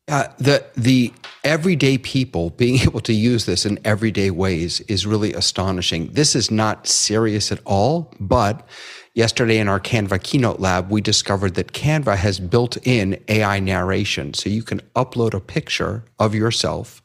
Uh, 0.06 0.28
the 0.38 0.64
the 0.76 1.12
everyday 1.44 1.96
people 1.98 2.50
being 2.50 2.80
able 2.82 3.00
to 3.00 3.12
use 3.14 3.46
this 3.46 3.64
in 3.64 3.78
everyday 3.84 4.30
ways 4.30 4.80
is 4.82 5.06
really 5.06 5.32
astonishing. 5.32 6.08
This 6.12 6.36
is 6.36 6.50
not 6.50 6.86
serious 6.86 7.50
at 7.50 7.60
all, 7.64 8.12
but 8.20 8.66
yesterday 9.14 9.58
in 9.58 9.68
our 9.68 9.80
Canva 9.80 10.22
keynote 10.22 10.60
lab, 10.60 10.90
we 10.90 11.00
discovered 11.00 11.54
that 11.54 11.72
Canva 11.72 12.16
has 12.16 12.40
built 12.40 12.76
in 12.86 13.22
AI 13.28 13.60
narration. 13.60 14.34
So 14.34 14.50
you 14.50 14.62
can 14.62 14.80
upload 14.94 15.34
a 15.34 15.40
picture 15.40 16.04
of 16.18 16.34
yourself 16.34 17.02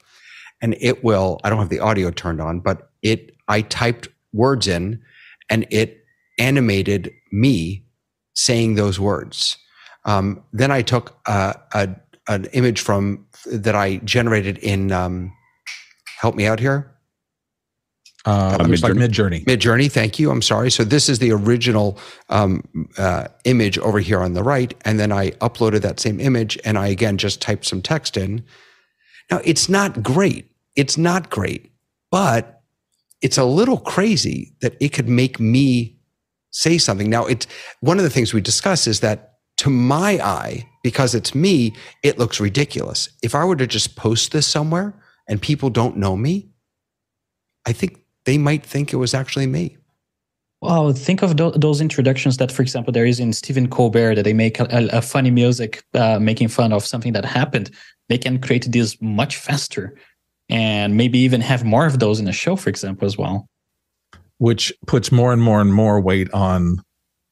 and 0.62 0.76
it 0.80 1.04
will, 1.04 1.39
I 1.43 1.50
don't 1.50 1.60
have 1.60 1.70
the 1.70 1.80
audio 1.80 2.12
turned 2.12 2.41
on, 2.41 2.60
but 2.60 2.91
it, 3.02 3.36
I 3.47 3.62
typed 3.62 4.10
words 4.34 4.68
in 4.68 5.02
and 5.50 5.66
it 5.70 6.04
animated 6.38 7.12
me 7.32 7.86
saying 8.34 8.76
those 8.76 9.00
words. 9.00 9.58
Um, 10.06 10.43
then 10.54 10.72
I 10.72 10.82
took 10.82 11.18
a, 11.28 11.56
a, 11.74 11.89
an 12.30 12.45
image 12.53 12.80
from 12.80 13.25
that 13.45 13.75
I 13.75 13.97
generated 13.97 14.57
in. 14.59 14.91
Um, 14.93 15.34
help 16.19 16.36
me 16.36 16.45
out 16.45 16.59
here. 16.59 16.95
Uh, 18.25 18.57
uh, 18.59 18.63
looks 18.65 18.84
like 18.84 18.93
Midjourney. 18.93 19.43
Midjourney, 19.45 19.91
thank 19.91 20.19
you. 20.19 20.30
I'm 20.30 20.41
sorry. 20.41 20.69
So 20.69 20.84
this 20.84 21.09
is 21.09 21.19
the 21.19 21.32
original 21.32 21.97
um, 22.30 22.63
uh, 22.97 23.27
image 23.45 23.77
over 23.80 23.99
here 23.99 24.19
on 24.19 24.34
the 24.34 24.43
right, 24.43 24.73
and 24.86 24.99
then 24.99 25.11
I 25.11 25.32
uploaded 25.32 25.82
that 25.82 25.99
same 25.99 26.19
image, 26.19 26.57
and 26.63 26.77
I 26.77 26.88
again 26.88 27.17
just 27.17 27.41
typed 27.41 27.65
some 27.65 27.82
text 27.82 28.15
in. 28.15 28.43
Now 29.32 29.41
it's 29.43 29.67
not 29.67 30.03
great. 30.03 30.51
It's 30.75 30.97
not 30.97 31.30
great, 31.30 31.71
but 32.11 32.61
it's 33.21 33.38
a 33.38 33.43
little 33.43 33.77
crazy 33.77 34.53
that 34.61 34.75
it 34.80 34.89
could 34.89 35.09
make 35.09 35.39
me 35.39 35.99
say 36.51 36.77
something. 36.77 37.09
Now, 37.09 37.25
it's 37.25 37.47
one 37.82 37.97
of 37.97 38.03
the 38.03 38.09
things 38.09 38.34
we 38.34 38.41
discuss 38.41 38.88
is 38.88 39.01
that 39.01 39.39
to 39.60 39.70
my 39.70 40.20
eye, 40.24 40.66
because 40.84 41.14
it's 41.14 41.36
me, 41.36 41.74
it 42.01 42.18
looks 42.18 42.39
ridiculous. 42.39 43.10
If 43.22 43.36
I 43.36 43.43
were 43.43 43.57
to 43.57 43.68
just 43.68 43.95
post 43.95 44.32
this 44.32 44.47
somewhere 44.47 44.93
and 45.28 45.41
people 45.41 45.70
don't 45.70 45.97
know 45.97 46.16
me, 46.16 46.49
I 47.66 47.74
think 47.74 47.99
they 48.24 48.38
might 48.38 48.66
think 48.66 48.93
it 48.93 48.95
was 48.95 49.14
actually 49.14 49.47
me. 49.47 49.78
Well, 50.62 50.93
think 50.93 51.22
of 51.22 51.38
those 51.38 51.82
introductions 51.82 52.38
that, 52.38 52.51
for 52.51 52.62
example, 52.62 52.91
there 52.93 53.05
is 53.05 53.20
in 53.20 53.34
Stephen 53.34 53.70
Colbert 53.70 54.16
that 54.16 54.24
they 54.24 54.34
make 54.34 54.60
a, 54.60 54.89
a 54.91 55.01
funny 55.01 55.32
music 55.32 55.84
uh, 55.93 56.20
making 56.20 56.49
fun 56.49 56.74
of 56.74 56.86
something 56.86 57.14
that 57.14 57.26
happened. 57.26 57.72
They 58.07 58.18
can 58.18 58.39
create 58.39 58.66
this 58.72 58.97
much 59.01 59.38
faster 59.38 59.95
and 60.49 60.95
maybe 60.95 61.20
even 61.20 61.41
have 61.41 61.64
more 61.64 61.86
of 61.86 61.99
those 61.99 62.20
in 62.20 62.28
a 62.28 62.34
show, 62.34 62.55
for 62.55 62.70
example, 62.70 63.05
as 63.05 63.18
well. 63.18 63.47
Which 64.38 64.74
puts 64.88 65.12
more 65.12 65.34
and 65.34 65.41
more 65.41 65.62
and 65.62 65.74
more 65.74 65.99
weight 65.99 66.32
on 66.34 66.82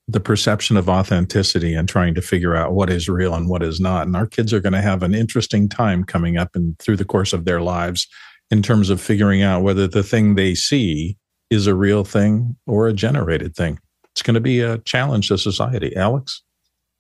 the 0.08 0.20
perception 0.20 0.78
of 0.78 0.88
authenticity 0.88 1.74
and 1.74 1.90
trying 1.90 2.14
to 2.14 2.22
figure 2.22 2.56
out 2.56 2.74
what 2.74 2.90
is 2.90 3.10
real 3.10 3.34
and 3.34 3.50
what 3.50 3.62
is 3.62 3.80
not. 3.80 4.08
And 4.08 4.16
our 4.16 4.26
kids 4.26 4.54
are 4.54 4.62
going 4.62 4.74
to 4.74 4.82
have 4.82 5.04
an 5.04 5.14
interesting 5.14 5.68
time 5.68 6.04
coming 6.04 6.38
up 6.38 6.56
and 6.56 6.80
through 6.80 6.96
the 6.96 7.06
course 7.06 7.34
of 7.34 7.44
their 7.44 7.62
lives 7.62 8.08
in 8.50 8.62
terms 8.62 8.90
of 8.90 9.02
figuring 9.02 9.42
out 9.42 9.64
whether 9.64 9.88
the 9.88 10.04
thing 10.04 10.36
they 10.36 10.56
see 10.56 11.18
is 11.50 11.68
a 11.68 11.76
real 11.76 12.06
thing 12.06 12.56
or 12.66 12.88
a 12.88 12.94
generated 12.94 13.56
thing. 13.56 13.80
It's 14.14 14.22
going 14.22 14.36
to 14.36 14.42
be 14.42 14.62
a 14.62 14.78
challenge 14.80 15.28
to 15.28 15.38
society. 15.38 15.96
Alex? 15.96 16.42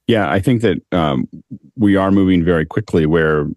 Yeah, 0.07 0.29
I 0.29 0.39
think 0.39 0.61
that 0.61 0.81
um, 0.91 1.27
we 1.75 1.95
are 1.95 2.11
moving 2.11 2.43
very 2.43 2.65
quickly 2.65 3.05
where 3.05 3.47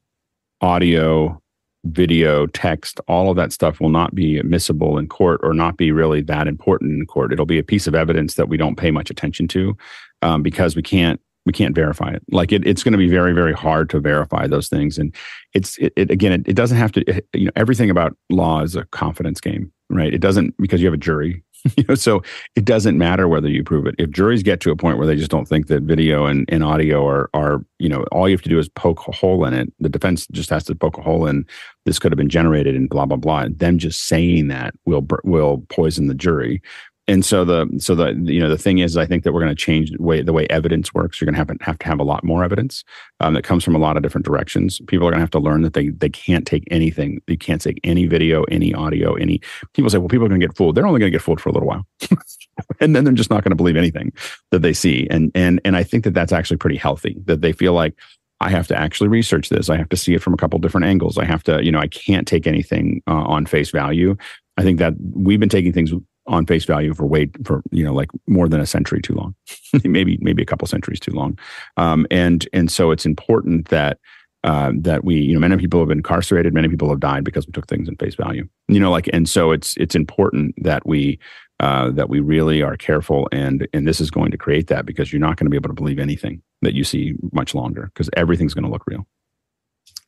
audio 0.61 1.41
video, 1.85 2.47
text, 2.47 3.01
all 3.09 3.31
of 3.31 3.37
that 3.37 3.53
stuff 3.53 3.81
will 3.81 3.91
not 3.91 4.14
be 4.14 4.39
admissible 4.39 4.99
in 4.99 5.09
court 5.09 5.41
or 5.43 5.55
not 5.55 5.76
be 5.76 5.93
really 5.93 6.20
that 6.22 6.47
important 6.47 6.93
in 6.93 7.07
court. 7.07 7.33
It'll 7.33 7.47
be 7.47 7.59
a 7.59 7.64
piece 7.64 7.87
of 7.87 7.95
evidence 7.95 8.35
that 8.35 8.49
we 8.49 8.57
don't 8.57 8.76
pay 8.76 8.91
much 8.91 9.11
attention 9.11 9.49
to 9.49 9.76
um, 10.22 10.43
because 10.43 10.76
we 10.76 10.83
can't 10.83 11.20
we 11.47 11.53
can't 11.55 11.74
verify 11.74 12.11
it. 12.11 12.22
Like 12.31 12.53
it, 12.53 12.66
it's 12.66 12.83
going 12.83 12.93
to 12.93 12.99
be 12.99 13.09
very 13.09 13.33
very 13.33 13.55
hard 13.55 13.89
to 13.91 14.01
verify 14.01 14.47
those 14.47 14.68
things. 14.68 14.99
And 14.99 15.14
it's 15.55 15.78
it, 15.78 15.93
it 15.97 16.11
again 16.11 16.33
it, 16.33 16.49
it, 16.49 16.55
doesn't 16.55 16.76
have 16.76 16.93
to 16.93 17.22
you 17.33 17.47
know 17.47 17.53
everything 17.57 17.91
about 17.91 18.16
law 18.28 18.62
is 18.62 18.76
a 18.76 18.85
confidence 18.87 19.41
game, 19.41 19.72
right? 19.89 20.12
It 20.12 20.20
doesn't 20.20 20.55
because 20.59 20.81
you 20.81 20.87
have 20.87 20.95
a 20.95 20.99
jury 20.99 21.43
you 21.77 21.85
know, 21.89 21.95
so 21.95 22.23
it 22.57 22.65
doesn't 22.65 22.97
matter 22.97 23.29
whether 23.29 23.49
you 23.49 23.63
prove 23.63 23.87
it. 23.87 23.95
If 23.99 24.11
juries 24.11 24.43
get 24.43 24.61
to 24.61 24.71
a 24.71 24.77
point 24.77 24.99
where 24.99 25.07
they 25.07 25.17
just 25.17 25.31
don't 25.31 25.47
think 25.47 25.67
that 25.67 25.83
video 25.83 26.27
and, 26.27 26.49
and 26.49 26.65
audio 26.65 27.07
are 27.07 27.31
are, 27.35 27.65
you 27.79 27.89
know, 27.89 28.05
all 28.13 28.29
you 28.29 28.35
have 28.35 28.43
to 28.43 28.49
do 28.49 28.59
is 28.59 28.69
poke 28.69 29.07
a 29.09 29.13
hole 29.13 29.45
in 29.45 29.55
it. 29.55 29.73
The 29.79 29.89
defense 29.89 30.27
just 30.33 30.51
has 30.51 30.65
to 30.65 30.75
poke 30.75 30.99
a 30.99 31.03
hole 31.03 31.27
in 31.27 31.47
this 31.87 31.99
could 31.99 32.13
have 32.13 32.19
been 32.19 32.29
generated 32.29 32.75
and 32.75 32.89
blah 32.89 33.07
blah 33.07 33.17
blah. 33.17 33.41
And 33.41 33.59
them 33.59 33.79
just 33.79 34.07
saying 34.07 34.49
that 34.49 34.75
will 34.87 35.07
will 35.25 35.65
poison 35.69 36.07
the 36.07 36.15
jury 36.15 36.63
and 37.11 37.25
so 37.25 37.45
the 37.45 37.69
so 37.79 37.95
the 37.95 38.13
you 38.25 38.41
know 38.41 38.49
the 38.49 38.57
thing 38.57 38.79
is 38.79 38.97
i 38.97 39.05
think 39.05 39.25
that 39.25 39.33
we're 39.33 39.41
going 39.41 39.55
to 39.55 39.65
change 39.65 39.91
the 39.91 40.03
way 40.03 40.23
the 40.23 40.33
way 40.33 40.47
evidence 40.49 40.95
works 40.95 41.21
you're 41.21 41.27
going 41.27 41.35
to 41.35 41.39
have, 41.39 41.51
have 41.61 41.79
to 41.79 41.87
have 41.87 41.99
a 41.99 42.05
lot 42.05 42.23
more 42.23 42.45
evidence 42.45 42.85
um, 43.19 43.35
that 43.35 43.43
comes 43.43 43.65
from 43.65 43.75
a 43.75 43.79
lot 43.79 43.97
of 43.97 44.03
different 44.03 44.25
directions 44.25 44.81
people 44.87 45.07
are 45.07 45.11
going 45.11 45.19
to 45.19 45.23
have 45.23 45.31
to 45.31 45.39
learn 45.39 45.63
that 45.63 45.75
they 45.75 45.89
they 45.89 46.09
can't 46.09 46.47
take 46.47 46.65
anything 46.71 47.21
you 47.27 47.37
can't 47.37 47.61
take 47.61 47.81
any 47.85 48.07
video 48.07 48.45
any 48.45 48.73
audio 48.73 49.15
any 49.15 49.41
people 49.75 49.91
say 49.91 49.99
well 49.99 50.09
people 50.09 50.25
are 50.25 50.29
going 50.29 50.41
to 50.41 50.47
get 50.47 50.57
fooled 50.57 50.75
they're 50.75 50.87
only 50.87 51.01
going 51.01 51.11
to 51.11 51.17
get 51.17 51.23
fooled 51.23 51.41
for 51.41 51.49
a 51.49 51.53
little 51.53 51.69
while 51.69 51.87
and 52.81 52.95
then 52.95 53.05
they're 53.05 53.13
just 53.13 53.31
not 53.31 53.43
going 53.43 53.51
to 53.51 53.57
believe 53.57 53.77
anything 53.77 54.13
that 54.51 54.63
they 54.63 54.73
see 54.73 55.09
and 55.11 55.33
and 55.35 55.61
and 55.65 55.77
i 55.77 55.83
think 55.83 56.05
that 56.05 56.15
that's 56.15 56.33
actually 56.33 56.57
pretty 56.57 56.77
healthy 56.77 57.17
that 57.25 57.41
they 57.41 57.53
feel 57.53 57.73
like 57.73 57.95
I 58.43 58.49
have 58.49 58.67
to 58.69 58.75
actually 58.75 59.09
research 59.09 59.51
this. 59.51 59.69
I 59.69 59.77
have 59.77 59.91
to 59.91 59.99
see 59.99 60.15
it 60.15 60.23
from 60.23 60.33
a 60.33 60.37
couple 60.39 60.59
different 60.61 60.87
angles. 60.87 61.19
I 61.19 61.27
have 61.27 61.43
to, 61.43 61.63
you 61.63 61.71
know, 61.71 61.79
I 61.79 61.89
can't 61.89 62.27
take 62.27 62.47
anything 62.47 63.03
uh, 63.07 63.13
on 63.13 63.45
face 63.45 63.71
value. 63.71 64.17
I 64.57 64.63
think 64.63 64.79
that 64.79 64.95
we've 65.15 65.39
been 65.39 65.51
taking 65.51 65.75
things 65.75 65.93
on 66.31 66.47
face 66.47 66.64
value 66.64 66.95
for 66.95 67.05
wait 67.05 67.31
for 67.45 67.62
you 67.70 67.85
know 67.85 67.93
like 67.93 68.09
more 68.26 68.49
than 68.49 68.61
a 68.61 68.66
century 68.66 69.03
too 69.03 69.14
long, 69.14 69.35
maybe 69.85 70.16
maybe 70.20 70.43
a 70.43 70.47
couple 70.47 70.66
centuries 70.66 71.01
too 71.01 71.12
long, 71.12 71.39
um, 71.76 72.07
and 72.11 72.49
and 72.53 72.70
so 72.70 72.91
it's 72.91 73.05
important 73.05 73.68
that 73.68 73.99
uh, 74.45 74.72
that 74.74 75.05
we 75.05 75.16
you 75.16 75.35
know 75.35 75.41
many 75.41 75.57
people 75.57 75.81
have 75.81 75.89
been 75.89 75.99
incarcerated, 75.99 76.55
many 76.55 76.68
people 76.68 76.89
have 76.89 77.01
died 77.01 77.24
because 77.24 77.47
we 77.47 77.53
took 77.53 77.66
things 77.66 77.89
in 77.89 77.97
face 77.97 78.14
value. 78.14 78.49
You 78.68 78.81
know, 78.81 78.91
like 78.91 79.11
and 79.12 79.28
so 79.28 79.51
it's 79.51 79.76
it's 79.76 79.95
important 79.95 80.55
that 80.62 80.87
we 80.87 81.18
uh, 81.59 81.91
that 81.91 82.09
we 82.09 82.20
really 82.20 82.62
are 82.62 82.76
careful 82.76 83.28
and 83.33 83.68
and 83.74 83.87
this 83.87 84.01
is 84.01 84.11
going 84.11 84.31
to 84.31 84.39
create 84.39 84.68
that 84.68 84.87
because 84.87 85.12
you're 85.12 85.20
not 85.20 85.37
going 85.37 85.47
to 85.47 85.51
be 85.51 85.57
able 85.57 85.68
to 85.68 85.74
believe 85.74 85.99
anything 85.99 86.41
that 86.62 86.74
you 86.74 86.85
see 86.85 87.14
much 87.33 87.55
longer 87.55 87.91
because 87.93 88.09
everything's 88.16 88.55
going 88.55 88.64
to 88.64 88.70
look 88.70 88.87
real. 88.87 89.07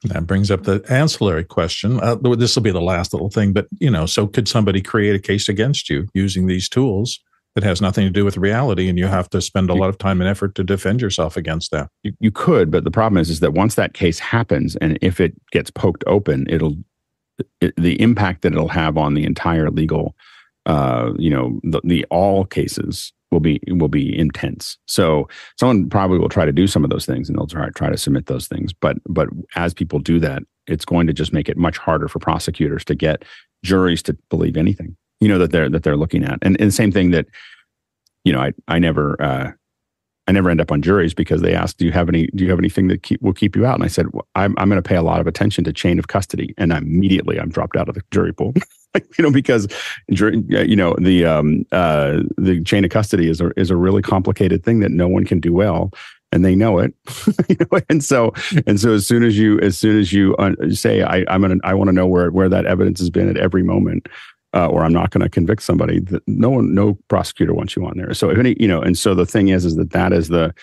That 0.04 0.26
brings 0.26 0.50
up 0.50 0.64
the 0.64 0.84
ancillary 0.88 1.44
question. 1.44 2.00
Uh, 2.00 2.16
this 2.16 2.56
will 2.56 2.62
be 2.62 2.72
the 2.72 2.80
last 2.80 3.12
little 3.12 3.30
thing, 3.30 3.52
but 3.52 3.68
you 3.78 3.90
know, 3.90 4.06
so 4.06 4.26
could 4.26 4.48
somebody 4.48 4.82
create 4.82 5.14
a 5.14 5.20
case 5.20 5.48
against 5.48 5.88
you 5.88 6.08
using 6.12 6.46
these 6.46 6.68
tools 6.68 7.20
that 7.54 7.62
has 7.64 7.80
nothing 7.80 8.04
to 8.06 8.10
do 8.10 8.24
with 8.24 8.36
reality, 8.36 8.88
and 8.88 8.98
you 8.98 9.06
have 9.06 9.28
to 9.30 9.40
spend 9.40 9.70
a 9.70 9.74
lot 9.74 9.88
of 9.88 9.98
time 9.98 10.20
and 10.20 10.28
effort 10.28 10.54
to 10.54 10.64
defend 10.64 11.00
yourself 11.00 11.36
against 11.36 11.70
that? 11.70 11.88
You, 12.02 12.12
you 12.18 12.30
could, 12.30 12.70
but 12.70 12.84
the 12.84 12.90
problem 12.90 13.20
is, 13.20 13.30
is 13.30 13.40
that 13.40 13.52
once 13.52 13.74
that 13.74 13.94
case 13.94 14.18
happens, 14.18 14.74
and 14.76 14.98
if 15.02 15.20
it 15.20 15.34
gets 15.52 15.70
poked 15.70 16.02
open, 16.06 16.46
it'll 16.48 16.76
it, 17.60 17.74
the 17.76 18.00
impact 18.00 18.42
that 18.42 18.52
it'll 18.52 18.68
have 18.68 18.96
on 18.96 19.14
the 19.14 19.24
entire 19.24 19.70
legal, 19.70 20.16
uh, 20.66 21.12
you 21.16 21.30
know, 21.30 21.60
the, 21.62 21.80
the 21.84 22.06
all 22.10 22.44
cases 22.44 23.12
will 23.32 23.40
be 23.40 23.60
will 23.68 23.88
be 23.88 24.16
intense. 24.16 24.78
So 24.86 25.28
someone 25.58 25.88
probably 25.88 26.18
will 26.18 26.28
try 26.28 26.44
to 26.44 26.52
do 26.52 26.66
some 26.66 26.84
of 26.84 26.90
those 26.90 27.06
things 27.06 27.28
and 27.28 27.36
they'll 27.36 27.46
try 27.46 27.68
try 27.70 27.90
to 27.90 27.96
submit 27.96 28.26
those 28.26 28.46
things. 28.46 28.72
But 28.72 28.98
but 29.08 29.28
as 29.56 29.74
people 29.74 29.98
do 29.98 30.20
that, 30.20 30.42
it's 30.66 30.84
going 30.84 31.06
to 31.08 31.12
just 31.12 31.32
make 31.32 31.48
it 31.48 31.56
much 31.56 31.78
harder 31.78 32.08
for 32.08 32.18
prosecutors 32.18 32.84
to 32.84 32.94
get 32.94 33.24
juries 33.64 34.02
to 34.04 34.16
believe 34.28 34.56
anything, 34.56 34.96
you 35.20 35.28
know, 35.28 35.38
that 35.38 35.50
they're 35.50 35.70
that 35.70 35.82
they're 35.82 35.96
looking 35.96 36.24
at. 36.24 36.38
And, 36.42 36.60
and 36.60 36.68
the 36.68 36.74
same 36.74 36.92
thing 36.92 37.10
that, 37.10 37.26
you 38.24 38.32
know, 38.32 38.40
I 38.40 38.52
I 38.68 38.78
never 38.78 39.20
uh 39.20 39.52
I 40.28 40.32
never 40.32 40.50
end 40.50 40.60
up 40.60 40.70
on 40.70 40.82
juries 40.82 41.14
because 41.14 41.42
they 41.42 41.54
ask, 41.54 41.76
"Do 41.76 41.84
you 41.84 41.92
have 41.92 42.08
any? 42.08 42.28
Do 42.28 42.44
you 42.44 42.50
have 42.50 42.58
anything 42.60 42.86
that 42.88 43.02
keep, 43.02 43.20
will 43.22 43.32
keep 43.32 43.56
you 43.56 43.66
out?" 43.66 43.74
And 43.74 43.82
I 43.82 43.88
said, 43.88 44.12
well, 44.12 44.26
"I'm 44.36 44.54
I'm 44.56 44.68
going 44.68 44.80
to 44.80 44.88
pay 44.88 44.94
a 44.94 45.02
lot 45.02 45.20
of 45.20 45.26
attention 45.26 45.64
to 45.64 45.72
chain 45.72 45.98
of 45.98 46.06
custody," 46.06 46.54
and 46.56 46.72
immediately 46.72 47.40
I'm 47.40 47.50
dropped 47.50 47.76
out 47.76 47.88
of 47.88 47.96
the 47.96 48.02
jury 48.12 48.32
pool. 48.32 48.54
you 49.18 49.22
know, 49.22 49.30
because 49.30 49.68
you 50.08 50.76
know 50.76 50.94
the 51.00 51.24
um, 51.24 51.64
uh, 51.72 52.20
the 52.36 52.62
chain 52.64 52.84
of 52.84 52.90
custody 52.90 53.28
is 53.28 53.40
a 53.40 53.50
is 53.58 53.70
a 53.70 53.76
really 53.76 54.02
complicated 54.02 54.64
thing 54.64 54.80
that 54.80 54.90
no 54.90 55.08
one 55.08 55.24
can 55.24 55.40
do 55.40 55.52
well, 55.52 55.90
and 56.30 56.44
they 56.44 56.54
know 56.54 56.78
it. 56.78 56.94
you 57.48 57.56
know? 57.60 57.80
And 57.88 58.04
so 58.04 58.32
and 58.66 58.78
so 58.78 58.92
as 58.92 59.06
soon 59.06 59.22
as 59.22 59.38
you 59.38 59.58
as 59.60 59.78
soon 59.78 59.98
as 59.98 60.12
you 60.12 60.36
uh, 60.36 60.52
say 60.70 61.02
I 61.02 61.24
I'm 61.28 61.40
gonna 61.42 61.56
I 61.64 61.74
want 61.74 61.88
to 61.88 61.92
know 61.92 62.06
where 62.06 62.30
where 62.30 62.48
that 62.48 62.66
evidence 62.66 63.00
has 63.00 63.10
been 63.10 63.28
at 63.28 63.36
every 63.36 63.62
moment. 63.62 64.08
uh, 64.54 64.66
or 64.68 64.84
I'm 64.84 64.92
not 64.92 65.10
going 65.10 65.22
to 65.22 65.28
convict 65.28 65.62
somebody. 65.62 66.00
That 66.00 66.22
no 66.26 66.50
one, 66.50 66.74
no 66.74 66.98
prosecutor 67.08 67.54
wants 67.54 67.74
you 67.76 67.84
on 67.86 67.96
there. 67.96 68.12
So 68.14 68.30
if 68.30 68.38
any, 68.38 68.56
you 68.60 68.68
know, 68.68 68.82
and 68.82 68.96
so 68.96 69.14
the 69.14 69.26
thing 69.26 69.48
is, 69.48 69.64
is 69.64 69.76
that 69.76 69.90
that 69.90 70.12
is 70.12 70.28
the 70.28 70.54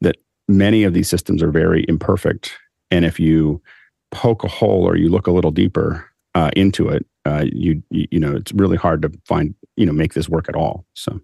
that 0.00 0.16
many 0.48 0.84
of 0.84 0.94
these 0.94 1.08
systems 1.08 1.42
are 1.42 1.50
very 1.50 1.84
imperfect, 1.88 2.52
and 2.90 3.04
if 3.04 3.20
you 3.20 3.60
poke 4.10 4.44
a 4.44 4.48
hole 4.48 4.84
or 4.84 4.96
you 4.96 5.08
look 5.08 5.26
a 5.26 5.32
little 5.32 5.50
deeper 5.50 6.08
uh, 6.34 6.50
into 6.56 6.88
it, 6.88 7.06
uh, 7.24 7.44
you, 7.50 7.82
you 7.90 8.20
know, 8.20 8.34
it's 8.36 8.52
really 8.52 8.76
hard 8.76 9.02
to 9.02 9.12
find 9.26 9.54
you 9.76 9.86
know 9.86 9.92
make 9.92 10.14
this 10.14 10.28
work 10.28 10.48
at 10.48 10.56
all. 10.56 10.86
So. 10.94 11.20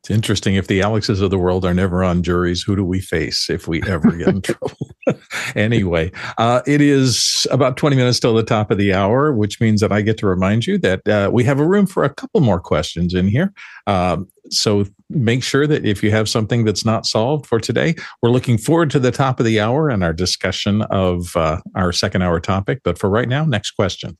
It's 0.00 0.10
interesting. 0.10 0.54
If 0.54 0.66
the 0.66 0.80
Alexes 0.80 1.20
of 1.20 1.30
the 1.30 1.38
world 1.38 1.64
are 1.64 1.74
never 1.74 2.02
on 2.02 2.22
juries, 2.22 2.62
who 2.62 2.74
do 2.74 2.84
we 2.84 3.00
face 3.00 3.50
if 3.50 3.68
we 3.68 3.82
ever 3.82 4.12
get 4.12 4.28
in 4.28 4.40
trouble? 4.42 4.90
anyway, 5.54 6.10
uh, 6.38 6.62
it 6.66 6.80
is 6.80 7.46
about 7.50 7.76
20 7.76 7.96
minutes 7.96 8.20
till 8.20 8.34
the 8.34 8.42
top 8.42 8.70
of 8.70 8.78
the 8.78 8.92
hour, 8.94 9.32
which 9.32 9.60
means 9.60 9.80
that 9.80 9.92
I 9.92 10.00
get 10.00 10.18
to 10.18 10.26
remind 10.26 10.66
you 10.66 10.78
that 10.78 11.06
uh, 11.08 11.30
we 11.32 11.44
have 11.44 11.60
a 11.60 11.66
room 11.66 11.86
for 11.86 12.04
a 12.04 12.10
couple 12.10 12.40
more 12.40 12.60
questions 12.60 13.14
in 13.14 13.28
here. 13.28 13.52
Um, 13.86 14.28
so 14.50 14.86
make 15.10 15.42
sure 15.42 15.66
that 15.66 15.84
if 15.84 16.02
you 16.02 16.10
have 16.10 16.28
something 16.28 16.64
that's 16.64 16.84
not 16.84 17.06
solved 17.06 17.46
for 17.46 17.60
today, 17.60 17.94
we're 18.22 18.30
looking 18.30 18.58
forward 18.58 18.90
to 18.90 18.98
the 18.98 19.10
top 19.10 19.40
of 19.40 19.46
the 19.46 19.60
hour 19.60 19.90
and 19.90 20.02
our 20.02 20.12
discussion 20.12 20.82
of 20.82 21.36
uh, 21.36 21.60
our 21.74 21.92
second 21.92 22.22
hour 22.22 22.40
topic. 22.40 22.80
But 22.82 22.98
for 22.98 23.10
right 23.10 23.28
now, 23.28 23.44
next 23.44 23.72
question. 23.72 24.16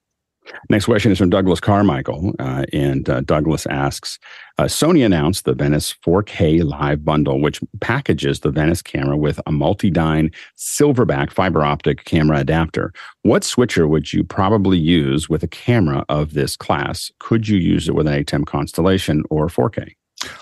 Next 0.70 0.86
question 0.86 1.12
is 1.12 1.18
from 1.18 1.30
Douglas 1.30 1.60
Carmichael. 1.60 2.34
Uh, 2.38 2.64
and 2.72 3.08
uh, 3.08 3.20
Douglas 3.20 3.66
asks 3.66 4.18
uh, 4.58 4.64
Sony 4.64 5.06
announced 5.06 5.44
the 5.44 5.54
Venice 5.54 5.94
4K 6.04 6.64
Live 6.64 7.04
Bundle, 7.04 7.40
which 7.40 7.60
packages 7.80 8.40
the 8.40 8.50
Venice 8.50 8.82
camera 8.82 9.16
with 9.16 9.38
a 9.40 9.52
Multidyne 9.52 10.34
silverback 10.56 11.30
fiber 11.30 11.64
optic 11.64 12.04
camera 12.04 12.38
adapter. 12.38 12.92
What 13.22 13.44
switcher 13.44 13.86
would 13.86 14.12
you 14.12 14.24
probably 14.24 14.78
use 14.78 15.28
with 15.28 15.44
a 15.44 15.48
camera 15.48 16.04
of 16.08 16.34
this 16.34 16.56
class? 16.56 17.12
Could 17.20 17.46
you 17.46 17.58
use 17.58 17.88
it 17.88 17.94
with 17.94 18.08
an 18.08 18.24
ATEM 18.24 18.46
Constellation 18.46 19.22
or 19.30 19.46
4K? 19.46 19.97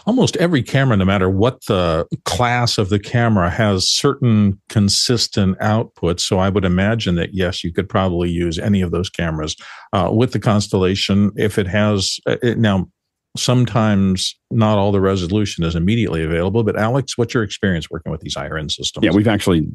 Almost 0.07 0.37
every 0.37 0.63
camera, 0.63 0.97
no 0.97 1.05
matter 1.05 1.29
what 1.29 1.65
the 1.67 2.07
class 2.25 2.79
of 2.79 2.89
the 2.89 2.99
camera, 2.99 3.51
has 3.51 3.89
certain 3.89 4.61
consistent 4.69 5.59
outputs. 5.59 6.21
So 6.21 6.39
I 6.39 6.49
would 6.49 6.65
imagine 6.65 7.15
that 7.17 7.35
yes, 7.35 7.63
you 7.63 7.73
could 7.73 7.89
probably 7.89 8.31
use 8.31 8.59
any 8.59 8.81
of 8.81 8.91
those 8.91 9.11
cameras 9.11 9.57
uh, 9.93 10.11
with 10.13 10.33
the 10.33 10.41
Constellation 10.41 11.33
if 11.37 11.59
it 11.59 11.67
has 11.67 12.19
uh, 12.27 12.37
it, 12.43 12.59
now. 12.59 12.89
Sometimes 13.39 14.35
not 14.51 14.79
all 14.79 14.93
the 14.93 15.01
resolution 15.03 15.63
is 15.63 15.75
immediately 15.75 16.25
available, 16.25 16.65
but 16.65 16.75
Alex, 16.75 17.19
what's 17.19 17.35
your 17.35 17.43
experience 17.43 17.91
working 17.91 18.11
with 18.11 18.23
these 18.23 18.35
end 18.35 18.73
systems? 18.73 19.05
Yeah, 19.05 19.11
we've 19.11 19.29
actually 19.29 19.69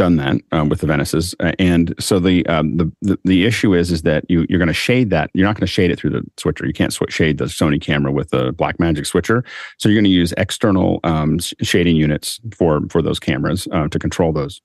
done 0.00 0.16
that 0.16 0.40
um, 0.50 0.70
with 0.70 0.80
the 0.80 0.86
Venices, 0.86 1.34
uh, 1.40 1.52
and 1.58 1.94
so 2.00 2.18
the, 2.18 2.46
um, 2.46 2.78
the, 2.78 2.90
the 3.02 3.18
the 3.24 3.44
issue 3.44 3.74
is 3.74 3.92
is 3.92 4.00
that 4.02 4.24
you 4.30 4.46
you're 4.48 4.58
going 4.58 4.66
to 4.66 4.72
shade 4.72 5.10
that. 5.10 5.30
You're 5.34 5.46
not 5.46 5.56
going 5.56 5.66
to 5.66 5.72
shade 5.72 5.90
it 5.90 5.98
through 5.98 6.10
the 6.10 6.22
switcher. 6.38 6.66
You 6.66 6.72
can't 6.72 6.90
sw- 6.90 7.10
shade 7.10 7.36
the 7.36 7.44
Sony 7.44 7.78
camera 7.78 8.10
with 8.10 8.30
the 8.30 8.54
Blackmagic 8.54 9.06
switcher. 9.06 9.44
So 9.76 9.90
you're 9.90 9.96
going 9.96 10.04
to 10.04 10.10
use 10.10 10.32
external 10.38 11.00
um, 11.04 11.38
shading 11.38 11.96
units 11.96 12.40
for 12.56 12.80
for 12.88 13.02
those 13.02 13.20
cameras 13.20 13.68
uh, 13.72 13.88
to 13.88 13.98
control 13.98 14.32
those. 14.32 14.62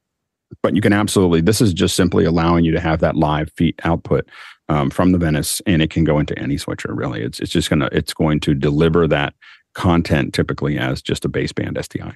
But 0.64 0.74
you 0.74 0.82
can 0.82 0.94
absolutely. 0.94 1.42
This 1.42 1.60
is 1.60 1.74
just 1.74 1.98
simply 1.98 2.24
allowing 2.24 2.64
you 2.64 2.72
to 2.72 2.80
have 2.80 3.02
that 3.02 3.18
live 3.18 3.52
feed 3.58 3.76
output 3.84 4.26
um, 4.70 4.90
from 4.90 5.12
the 5.12 5.18
Venice, 5.18 5.62
and 5.66 5.82
it 5.82 5.90
can 5.90 6.06
go 6.06 6.18
into 6.18 6.38
any 6.40 6.58
switcher. 6.58 6.94
Really, 6.94 7.22
it's 7.22 7.42
it's 7.42 7.52
just 7.52 7.70
gonna 7.70 7.90
it's 7.92 8.14
going 8.14 8.40
to 8.40 8.54
deliver 8.54 9.06
that 9.10 9.34
content 9.74 10.34
typically 10.34 10.78
as 10.78 11.02
just 11.02 11.26
a 11.26 11.30
baseband 11.30 11.74
SDI. 11.74 12.16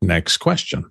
Next 0.00 0.38
question. 0.38 0.90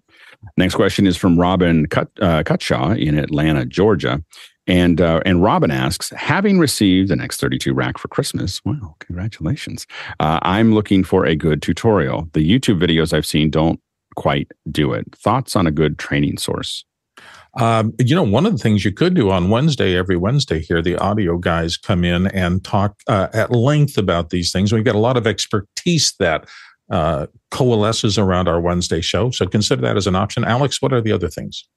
Next 0.58 0.76
question 0.76 1.08
is 1.08 1.18
from 1.18 1.40
Robin 1.40 1.88
Cut, 1.88 2.10
uh, 2.22 2.44
Cutshaw 2.44 2.98
in 2.98 3.18
Atlanta, 3.18 3.66
Georgia. 3.66 4.24
And 4.68 5.02
uh, 5.02 5.22
and 5.26 5.42
Robin 5.42 5.72
asks, 5.72 6.12
having 6.12 6.60
received 6.60 7.10
an 7.10 7.20
X32 7.20 7.76
rack 7.76 7.98
for 7.98 8.08
Christmas, 8.08 8.64
wow, 8.64 8.96
congratulations! 9.00 9.88
Uh, 10.20 10.40
I'm 10.44 10.74
looking 10.74 11.04
for 11.04 11.26
a 11.26 11.36
good 11.36 11.64
tutorial. 11.64 12.30
The 12.34 12.48
YouTube 12.48 12.80
videos 12.80 13.12
I've 13.12 13.26
seen 13.26 13.50
don't 13.50 13.80
quite 14.16 14.52
do 14.70 14.94
it. 14.94 15.06
Thoughts 15.16 15.56
on 15.56 15.66
a 15.66 15.72
good 15.72 15.98
training 15.98 16.38
source? 16.38 16.86
Um, 17.60 17.94
you 18.00 18.16
know, 18.16 18.24
one 18.24 18.46
of 18.46 18.54
the 18.54 18.58
things 18.58 18.86
you 18.86 18.94
could 18.94 19.14
do 19.14 19.30
on 19.30 19.50
Wednesday, 19.50 19.98
every 19.98 20.16
Wednesday 20.16 20.60
here, 20.60 20.82
the 20.82 20.96
audio 20.98 21.38
guys 21.38 21.76
come 21.76 22.06
in 22.06 22.28
and 22.28 22.64
talk 22.64 22.96
uh, 23.08 23.28
at 23.34 23.52
length 23.52 23.98
about 23.98 24.30
these 24.30 24.52
things. 24.52 24.72
We've 24.72 24.86
got 24.86 24.96
a 24.96 25.00
lot 25.00 25.18
of 25.18 25.28
expertise 25.28 26.14
that 26.20 26.48
uh, 26.92 27.26
coalesces 27.52 28.18
around 28.18 28.48
our 28.48 28.60
Wednesday 28.60 29.02
show. 29.02 29.32
So 29.32 29.48
consider 29.48 29.82
that 29.82 29.98
as 29.98 30.08
an 30.08 30.16
option. 30.16 30.44
Alex, 30.44 30.82
what 30.82 30.94
are 30.94 31.02
the 31.02 31.14
other 31.14 31.30
things? 31.30 31.68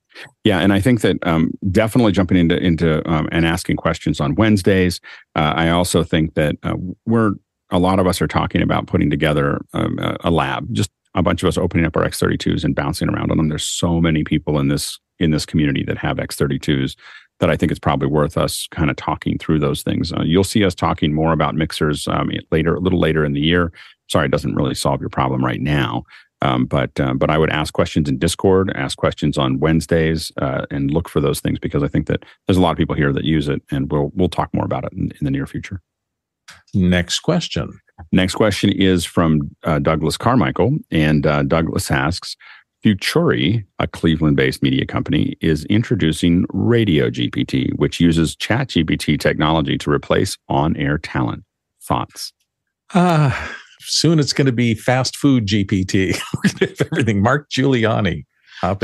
Yeah, 0.42 0.58
and 0.58 0.72
I 0.72 0.80
think 0.80 1.00
that 1.00 1.16
um, 1.22 1.52
definitely 1.70 2.12
jumping 2.12 2.36
into 2.36 2.56
into 2.56 3.08
um, 3.10 3.28
and 3.32 3.46
asking 3.46 3.76
questions 3.76 4.20
on 4.20 4.34
Wednesdays. 4.34 5.00
Uh, 5.34 5.54
I 5.56 5.70
also 5.70 6.04
think 6.04 6.34
that 6.34 6.56
uh, 6.62 6.74
we're 7.06 7.32
a 7.70 7.78
lot 7.78 7.98
of 7.98 8.06
us 8.06 8.20
are 8.20 8.28
talking 8.28 8.62
about 8.62 8.86
putting 8.86 9.10
together 9.10 9.64
um, 9.72 9.98
a 10.22 10.30
lab. 10.30 10.72
Just 10.72 10.90
a 11.14 11.22
bunch 11.22 11.42
of 11.42 11.48
us 11.48 11.58
opening 11.58 11.86
up 11.86 11.96
our 11.96 12.04
X32s 12.04 12.64
and 12.64 12.74
bouncing 12.74 13.08
around 13.08 13.30
on 13.30 13.36
them. 13.36 13.48
There's 13.48 13.66
so 13.66 14.00
many 14.00 14.24
people 14.24 14.58
in 14.58 14.68
this 14.68 14.98
in 15.18 15.30
this 15.30 15.46
community 15.46 15.84
that 15.84 15.98
have 15.98 16.16
X32s 16.18 16.96
that 17.40 17.50
I 17.50 17.56
think 17.56 17.72
it's 17.72 17.80
probably 17.80 18.08
worth 18.08 18.36
us 18.36 18.68
kind 18.70 18.90
of 18.90 18.96
talking 18.96 19.38
through 19.38 19.58
those 19.58 19.82
things. 19.82 20.12
Uh, 20.12 20.22
you'll 20.22 20.44
see 20.44 20.64
us 20.64 20.74
talking 20.74 21.12
more 21.12 21.32
about 21.32 21.54
mixers 21.54 22.06
um, 22.06 22.30
later, 22.52 22.76
a 22.76 22.80
little 22.80 23.00
later 23.00 23.24
in 23.24 23.32
the 23.32 23.40
year 23.40 23.72
sorry, 24.09 24.26
it 24.26 24.32
doesn't 24.32 24.55
really 24.55 24.74
solve 24.74 25.00
your 25.00 25.11
problem 25.11 25.44
right 25.44 25.61
now. 25.61 26.05
Um, 26.42 26.66
but 26.66 26.98
uh, 27.00 27.14
but 27.14 27.30
I 27.30 27.38
would 27.38 27.50
ask 27.50 27.72
questions 27.72 28.09
in 28.09 28.18
Discord, 28.18 28.70
ask 28.74 28.98
questions 28.98 29.38
on 29.38 29.61
Wednesdays, 29.61 30.30
uh, 30.42 30.66
and 30.70 30.90
look 30.90 31.09
for 31.09 31.20
those 31.20 31.40
things 31.40 31.59
because 31.59 31.82
I 31.82 31.88
think 31.88 32.07
that 32.07 32.24
there's 32.46 32.59
a 32.59 32.61
lot 32.61 32.72
of 32.72 32.76
people 32.76 32.94
here 32.94 33.12
that 33.14 33.24
use 33.24 33.48
it, 33.48 33.62
and 33.70 33.90
we'll 33.90 34.12
we'll 34.14 34.28
talk 34.28 34.52
more 34.52 34.66
about 34.66 34.84
it 34.84 34.92
in, 34.92 35.11
in 35.18 35.24
the 35.24 35.30
near 35.30 35.46
future. 35.46 35.80
Next 36.74 37.20
question. 37.20 37.80
Next 38.12 38.34
question 38.34 38.70
is 38.70 39.07
from 39.07 39.57
uh, 39.62 39.78
Douglas 39.78 40.18
Carmichael, 40.18 40.76
and 40.90 41.26
uh, 41.26 41.42
Douglas 41.42 41.90
asks. 41.90 42.36
Futuri, 42.84 43.64
a 43.78 43.86
Cleveland 43.86 44.36
based 44.36 44.62
media 44.62 44.84
company, 44.84 45.38
is 45.40 45.64
introducing 45.66 46.44
Radio 46.50 47.09
GPT, 47.09 47.74
which 47.78 47.98
uses 47.98 48.36
Chat 48.36 48.68
GPT 48.68 49.18
technology 49.18 49.78
to 49.78 49.90
replace 49.90 50.36
on 50.50 50.76
air 50.76 50.98
talent. 50.98 51.44
Thoughts? 51.82 52.34
Ah, 52.92 53.57
soon 53.87 54.18
it's 54.18 54.32
going 54.32 54.47
to 54.47 54.53
be 54.53 54.74
fast 54.74 55.16
food 55.16 55.47
GPT. 55.47 56.18
everything. 56.93 57.22
Mark 57.22 57.51
Giuliani. 57.51 58.24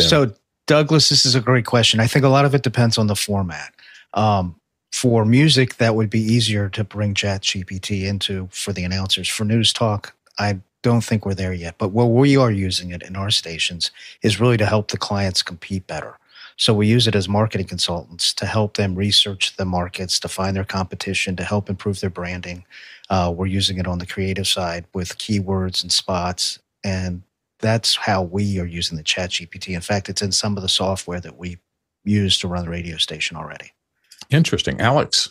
So, 0.03 0.32
Douglas, 0.66 1.09
this 1.09 1.24
is 1.24 1.34
a 1.34 1.40
great 1.40 1.66
question. 1.66 2.01
I 2.01 2.07
think 2.07 2.24
a 2.24 2.28
lot 2.28 2.44
of 2.44 2.55
it 2.55 2.62
depends 2.62 2.98
on 2.98 3.07
the 3.07 3.16
format. 3.16 3.74
Um, 4.14 4.57
for 4.92 5.24
music, 5.24 5.76
that 5.76 5.94
would 5.94 6.11
be 6.11 6.20
easier 6.20 6.68
to 6.70 6.84
bring 6.84 7.14
Chat 7.14 7.42
GPT 7.42 8.05
into 8.05 8.48
for 8.51 8.72
the 8.72 8.84
announcers. 8.84 9.28
For 9.28 9.44
news 9.44 9.72
talk, 9.72 10.14
I 10.38 10.59
don't 10.82 11.03
think 11.03 11.24
we're 11.24 11.34
there 11.34 11.53
yet. 11.53 11.76
But 11.78 11.88
where 11.88 12.07
we 12.07 12.36
are 12.36 12.51
using 12.51 12.90
it 12.90 13.03
in 13.03 13.16
our 13.16 13.30
stations 13.30 13.90
is 14.22 14.40
really 14.40 14.57
to 14.57 14.66
help 14.66 14.90
the 14.90 14.96
clients 14.96 15.42
compete 15.42 15.86
better. 15.86 16.18
So 16.57 16.74
we 16.74 16.86
use 16.86 17.07
it 17.07 17.14
as 17.14 17.28
marketing 17.28 17.68
consultants 17.68 18.34
to 18.34 18.44
help 18.44 18.76
them 18.76 18.94
research 18.94 19.57
the 19.57 19.64
markets, 19.64 20.20
to 20.20 20.28
find 20.28 20.55
their 20.55 20.64
competition, 20.64 21.34
to 21.36 21.44
help 21.44 21.70
improve 21.70 22.01
their 22.01 22.11
branding. 22.11 22.64
Uh, 23.11 23.32
we're 23.36 23.46
using 23.46 23.78
it 23.78 23.86
on 23.86 23.98
the 23.98 24.06
creative 24.06 24.46
side 24.46 24.86
with 24.94 25.18
keywords 25.18 25.82
and 25.82 25.92
spots. 25.92 26.58
And 26.84 27.22
that's 27.58 27.96
how 27.96 28.22
we 28.22 28.58
are 28.61 28.66
using 28.66 28.96
the 28.96 29.02
chat 29.02 29.30
GPT. 29.30 29.74
In 29.74 29.80
fact, 29.80 30.08
it's 30.08 30.22
in 30.22 30.32
some 30.32 30.56
of 30.56 30.62
the 30.62 30.68
software 30.68 31.20
that 31.20 31.36
we 31.36 31.58
use 32.04 32.38
to 32.38 32.48
run 32.48 32.64
the 32.64 32.70
radio 32.70 32.96
station 32.96 33.36
already. 33.36 33.72
Interesting. 34.30 34.80
Alex. 34.80 35.30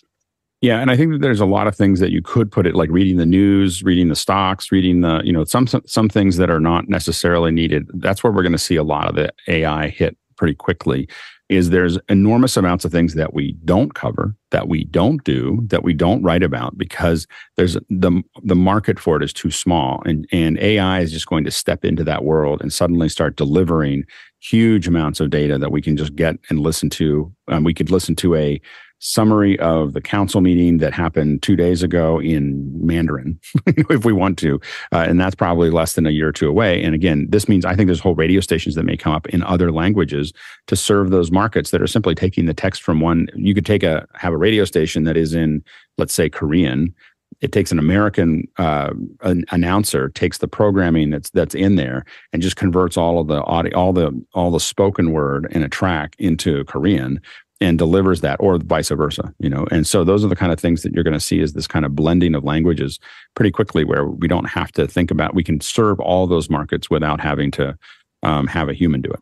Yeah, 0.62 0.82
and 0.82 0.92
I 0.92 0.98
think 0.98 1.14
that 1.14 1.22
there's 1.22 1.40
a 1.40 1.46
lot 1.46 1.68
of 1.68 1.76
things 1.76 2.02
that 2.02 2.12
you 2.12 2.22
could 2.22 2.52
put 2.52 2.68
it 2.68 2.76
like 2.76 2.90
reading 2.90 3.16
the 3.16 3.26
news, 3.26 3.82
reading 3.82 4.10
the 4.10 4.16
stocks, 4.16 4.74
reading 4.74 5.00
the, 5.00 5.22
you 5.24 5.32
know, 5.32 5.46
some 5.46 5.66
some, 5.66 5.84
some 5.86 6.10
things 6.10 6.36
that 6.36 6.50
are 6.50 6.60
not 6.60 6.90
necessarily 6.90 7.50
needed. 7.50 7.90
That's 7.94 8.24
where 8.24 8.34
we're 8.34 8.44
going 8.44 8.52
to 8.52 8.58
see 8.58 8.76
a 8.76 8.84
lot 8.84 9.08
of 9.08 9.16
the 9.16 9.32
AI 9.48 9.88
hit 9.88 10.18
pretty 10.36 10.56
quickly 10.56 11.08
is 11.50 11.72
there's 11.72 11.98
enormous 12.08 12.56
amounts 12.56 12.86
of 12.86 12.92
things 12.92 13.16
that 13.16 13.34
we 13.34 13.54
don't 13.66 13.96
cover 13.96 14.36
that 14.52 14.68
we 14.68 14.84
don't 14.86 15.24
do 15.24 15.60
that 15.68 15.84
we 15.84 15.94
don't 15.94 16.24
write 16.24 16.44
about 16.44 16.78
because 16.78 17.28
there's 17.58 17.74
the 17.90 18.24
the 18.44 18.56
market 18.56 19.00
for 19.00 19.18
it 19.18 19.24
is 19.24 19.34
too 19.34 19.52
small. 19.52 20.02
And 20.06 20.28
and 20.32 20.58
AI 20.60 21.02
is 21.02 21.12
just 21.12 21.28
going 21.28 21.44
to 21.44 21.52
step 21.52 21.84
into 21.84 22.04
that 22.04 22.24
world 22.24 22.62
and 22.62 22.72
suddenly 22.72 23.10
start 23.10 23.36
delivering 23.36 24.06
huge 24.40 24.88
amounts 24.88 25.20
of 25.20 25.30
data 25.30 25.58
that 25.58 25.72
we 25.72 25.82
can 25.82 25.98
just 25.98 26.16
get 26.16 26.38
and 26.50 26.60
listen 26.60 26.90
to. 26.92 27.32
Um, 27.48 27.64
we 27.64 27.74
could 27.74 27.92
listen 27.92 28.16
to 28.18 28.36
a 28.36 28.62
summary 29.00 29.58
of 29.60 29.94
the 29.94 30.02
council 30.02 30.42
meeting 30.42 30.78
that 30.78 30.94
happened 30.94 31.42
two 31.42 31.56
days 31.56 31.82
ago 31.82 32.20
in 32.20 32.70
Mandarin, 32.86 33.40
if 33.66 34.06
we 34.06 34.14
want 34.14 34.38
to. 34.40 34.60
Uh, 34.92 35.06
and 35.08 35.20
that's 35.20 35.36
probably 35.36 35.70
less 35.70 35.94
than 35.94 36.06
a 36.06 36.12
year 36.12 36.28
or 36.28 36.32
two 36.32 36.50
away. 36.50 36.84
And 36.84 36.94
again, 36.94 37.28
this 37.30 37.48
means 37.48 37.66
I 37.66 37.76
think 37.76 37.88
there's 37.88 38.00
whole 38.00 38.16
radio 38.16 38.42
stations 38.42 38.76
that 38.76 38.84
may 38.84 38.98
come 38.98 39.14
up 39.14 39.28
in 39.28 39.42
other 39.44 39.72
languages 39.72 40.34
to 40.68 40.76
serve 40.76 41.10
those 41.10 41.32
markets 41.32 41.72
that 41.72 41.82
are 41.82 41.88
simply 41.88 42.14
taking 42.14 42.46
the 42.46 42.54
text 42.54 42.82
from 42.82 43.00
one. 43.00 43.28
You 43.36 43.56
could 43.56 43.66
take 43.66 43.84
a, 43.84 44.08
have 44.16 44.34
a 44.34 44.38
radio 44.38 44.66
station 44.66 45.06
that 45.06 45.18
is 45.18 45.34
in, 45.34 45.64
let's 45.98 46.14
say, 46.14 46.30
Korean 46.30 46.94
it 47.42 47.52
takes 47.52 47.72
an 47.72 47.80
American 47.80 48.48
uh, 48.58 48.92
an 49.22 49.46
announcer 49.52 50.10
takes 50.10 50.40
the 50.40 50.48
programming 50.48 51.10
that's 51.10 51.30
that's 51.30 51.56
in 51.56 51.76
there 51.76 52.04
and 52.34 52.42
just 52.42 52.56
converts 52.56 52.98
all 52.98 53.20
of 53.20 53.28
the 53.28 53.42
audio, 53.44 53.78
all 53.78 53.94
the 53.94 54.26
all 54.34 54.52
the 54.52 54.60
spoken 54.60 55.12
word 55.12 55.48
in 55.52 55.64
a 55.64 55.70
track 55.70 56.16
into 56.20 56.64
Korean, 56.66 57.22
and 57.62 57.78
delivers 57.78 58.22
that 58.22 58.38
or 58.40 58.58
vice 58.58 58.90
versa 58.90 59.34
you 59.40 59.50
know? 59.50 59.66
And 59.72 59.86
so 59.86 60.04
those 60.04 60.24
are 60.24 60.28
the 60.28 60.36
kind 60.36 60.52
of 60.52 60.60
things 60.60 60.84
that 60.84 60.94
you're 60.94 61.04
going 61.04 61.14
to 61.14 61.20
see 61.20 61.40
is 61.40 61.54
this 61.54 61.68
kind 61.68 61.86
of 61.86 61.96
blending 61.96 62.36
of 62.36 62.44
languages 62.44 63.00
pretty 63.36 63.52
quickly 63.52 63.84
where 63.84 64.06
we 64.06 64.28
don't 64.28 64.50
have 64.50 64.72
to 64.74 64.88
think 64.88 65.12
about 65.12 65.36
we 65.36 65.44
can 65.44 65.62
serve 65.62 66.00
all 66.00 66.28
those 66.28 66.50
markets 66.50 66.90
without 66.90 67.20
having 67.20 67.52
to 67.52 67.78
um, 68.24 68.48
have 68.48 68.70
a 68.70 68.74
human 68.74 69.02
do 69.02 69.12
it. 69.12 69.20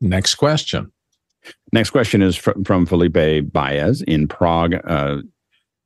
Next 0.00 0.34
question. 0.34 0.92
Next 1.72 1.90
question 1.90 2.22
is 2.22 2.36
from, 2.36 2.64
from 2.64 2.86
felipe 2.86 3.52
baez 3.52 4.02
in 4.02 4.28
prague 4.28 4.74
uh, 4.84 5.18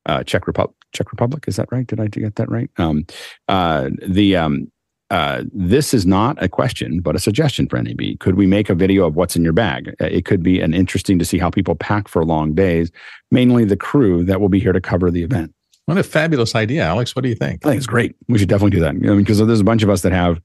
uh, 0.06 0.22
czech 0.22 0.46
republic 0.46 0.76
czech 0.92 1.10
republic 1.10 1.44
is 1.46 1.56
that 1.56 1.68
right? 1.70 1.86
Did 1.86 2.00
i 2.00 2.06
get 2.06 2.36
that 2.36 2.50
right? 2.50 2.70
Um, 2.76 3.06
uh, 3.48 3.90
the 4.06 4.36
um, 4.36 4.70
uh, 5.10 5.44
this 5.52 5.94
is 5.94 6.04
not 6.04 6.42
a 6.42 6.48
question, 6.48 7.00
but 7.00 7.14
a 7.14 7.18
suggestion 7.18 7.68
for 7.68 7.80
NAB. 7.80 8.18
Could 8.18 8.34
we 8.34 8.46
make 8.46 8.68
a 8.68 8.74
video 8.74 9.06
of 9.06 9.14
what's 9.14 9.36
in 9.36 9.44
your 9.44 9.52
bag? 9.52 9.94
Uh, 10.00 10.06
it 10.06 10.24
could 10.24 10.42
be 10.42 10.60
an 10.60 10.74
interesting 10.74 11.18
to 11.18 11.24
see 11.24 11.38
how 11.38 11.50
people 11.50 11.76
pack 11.76 12.08
for 12.08 12.24
long 12.24 12.54
days, 12.54 12.90
mainly 13.30 13.64
the 13.64 13.76
crew 13.76 14.24
that 14.24 14.40
will 14.40 14.48
be 14.48 14.58
here 14.58 14.72
to 14.72 14.80
cover 14.80 15.10
the 15.10 15.22
event. 15.22 15.52
What 15.84 15.98
a 15.98 16.02
fabulous 16.02 16.56
idea, 16.56 16.82
Alex. 16.82 17.14
What 17.14 17.22
do 17.22 17.28
you 17.28 17.36
think? 17.36 17.64
I 17.64 17.68
think 17.68 17.78
it's 17.78 17.86
great. 17.86 18.16
We 18.26 18.38
should 18.38 18.48
definitely 18.48 18.76
do 18.76 18.80
that. 18.80 18.90
I 18.90 18.92
mean, 18.92 19.18
because 19.18 19.38
there's 19.38 19.60
a 19.60 19.64
bunch 19.64 19.84
of 19.84 19.90
us 19.90 20.02
that 20.02 20.12
have 20.12 20.40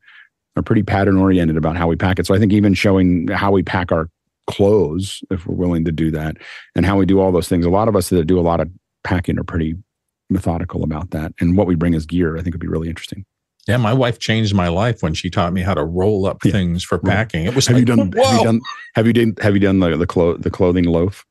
are 0.56 0.62
pretty 0.62 0.84
pattern 0.84 1.18
oriented 1.18 1.58
about 1.58 1.78
how 1.78 1.88
we 1.88 1.96
pack 1.96 2.20
it. 2.20 2.28
So 2.28 2.36
I 2.36 2.40
think 2.40 2.52
even 2.54 2.74
showing 2.74 3.28
how 3.30 3.52
we 3.52 3.64
pack 3.64 3.92
our 3.92 4.10
clothes, 4.48 5.24
if 5.32 5.48
we're 5.48 5.56
willing 5.56 5.86
to 5.86 5.92
do 5.92 6.12
that, 6.12 6.38
and 6.76 6.86
how 6.86 6.98
we 6.98 7.06
do 7.06 7.20
all 7.20 7.32
those 7.32 7.48
things. 7.48 7.66
A 7.66 7.70
lot 7.70 7.88
of 7.88 7.96
us 7.96 8.10
that 8.10 8.26
do 8.26 8.40
a 8.40 8.42
lot 8.42 8.60
of 8.60 8.70
packing 9.04 9.40
are 9.40 9.44
pretty 9.44 9.76
methodical 10.30 10.84
about 10.84 11.12
that. 11.12 11.34
And 11.40 11.58
what 11.58 11.68
we 11.68 11.76
bring 11.76 11.96
as 11.96 12.06
gear, 12.06 12.38
I 12.38 12.42
think 12.42 12.54
would 12.54 12.62
be 12.62 12.68
really 12.68 12.90
interesting. 12.90 13.26
Yeah, 13.68 13.78
my 13.78 13.94
wife 13.94 14.20
changed 14.20 14.56
my 14.56 14.70
life 14.70 15.04
when 15.04 15.14
she 15.14 15.30
taught 15.30 15.54
me 15.54 15.62
how 15.62 15.74
to 15.74 15.84
roll 15.84 16.26
up 16.26 16.44
yeah. 16.44 16.52
things 16.52 16.84
for 16.84 16.98
packing. 16.98 17.46
It 17.46 17.56
was 17.56 17.68
have 17.68 17.76
like, 17.76 17.82
you 17.82 17.86
done? 17.86 18.12
Whoa. 18.12 18.24
Have 18.24 18.38
you 18.38 18.44
done? 18.44 18.62
Have 18.96 19.08
you 19.08 19.14
done? 19.14 19.36
Have 19.42 19.54
you 19.54 19.60
done 19.60 19.80
the 19.80 19.98
the, 19.98 20.08
clo- 20.08 20.38
the 20.38 20.50
clothing 20.50 20.86
loaf? 20.86 21.26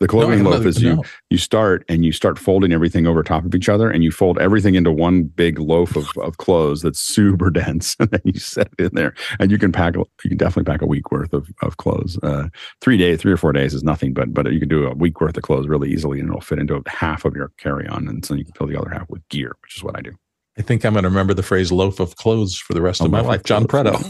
The 0.00 0.06
clothing 0.06 0.44
no, 0.44 0.50
loaf 0.50 0.64
is 0.64 0.80
no. 0.80 0.90
you 0.90 1.02
you 1.30 1.38
start 1.38 1.84
and 1.88 2.04
you 2.04 2.12
start 2.12 2.38
folding 2.38 2.72
everything 2.72 3.08
over 3.08 3.22
top 3.22 3.44
of 3.44 3.54
each 3.54 3.68
other, 3.68 3.90
and 3.90 4.04
you 4.04 4.12
fold 4.12 4.38
everything 4.38 4.76
into 4.76 4.92
one 4.92 5.24
big 5.24 5.58
loaf 5.58 5.96
of, 5.96 6.08
of 6.18 6.36
clothes 6.36 6.82
that's 6.82 7.00
super 7.00 7.50
dense, 7.50 7.96
and 7.98 8.10
then 8.10 8.20
you 8.24 8.38
set 8.38 8.68
it 8.78 8.86
in 8.86 8.90
there, 8.94 9.14
and 9.40 9.50
you 9.50 9.58
can 9.58 9.72
pack. 9.72 9.94
You 9.96 10.04
can 10.22 10.36
definitely 10.36 10.70
pack 10.70 10.82
a 10.82 10.86
week 10.86 11.10
worth 11.10 11.32
of, 11.32 11.48
of 11.62 11.78
clothes. 11.78 12.16
Uh, 12.22 12.48
three 12.80 12.96
days, 12.96 13.20
three 13.20 13.32
or 13.32 13.36
four 13.36 13.52
days 13.52 13.74
is 13.74 13.82
nothing, 13.82 14.14
but 14.14 14.32
but 14.32 14.52
you 14.52 14.60
can 14.60 14.68
do 14.68 14.86
a 14.86 14.94
week 14.94 15.20
worth 15.20 15.36
of 15.36 15.42
clothes 15.42 15.66
really 15.66 15.90
easily, 15.90 16.20
and 16.20 16.28
it'll 16.28 16.40
fit 16.40 16.60
into 16.60 16.80
half 16.86 17.24
of 17.24 17.34
your 17.34 17.50
carry 17.56 17.88
on, 17.88 18.06
and 18.08 18.24
so 18.24 18.34
you 18.34 18.44
can 18.44 18.54
fill 18.54 18.68
the 18.68 18.78
other 18.78 18.90
half 18.90 19.08
with 19.10 19.28
gear, 19.28 19.56
which 19.62 19.76
is 19.76 19.82
what 19.82 19.96
I 19.96 20.00
do. 20.00 20.12
I 20.58 20.62
think 20.62 20.84
I'm 20.84 20.92
going 20.92 21.04
to 21.04 21.08
remember 21.08 21.34
the 21.34 21.42
phrase 21.42 21.70
loaf 21.70 22.00
of 22.00 22.16
clothes 22.16 22.56
for 22.56 22.74
the 22.74 22.82
rest 22.82 23.00
a 23.00 23.04
of 23.04 23.10
my 23.10 23.20
life. 23.20 23.44
John 23.44 23.66
Preto. 23.66 23.98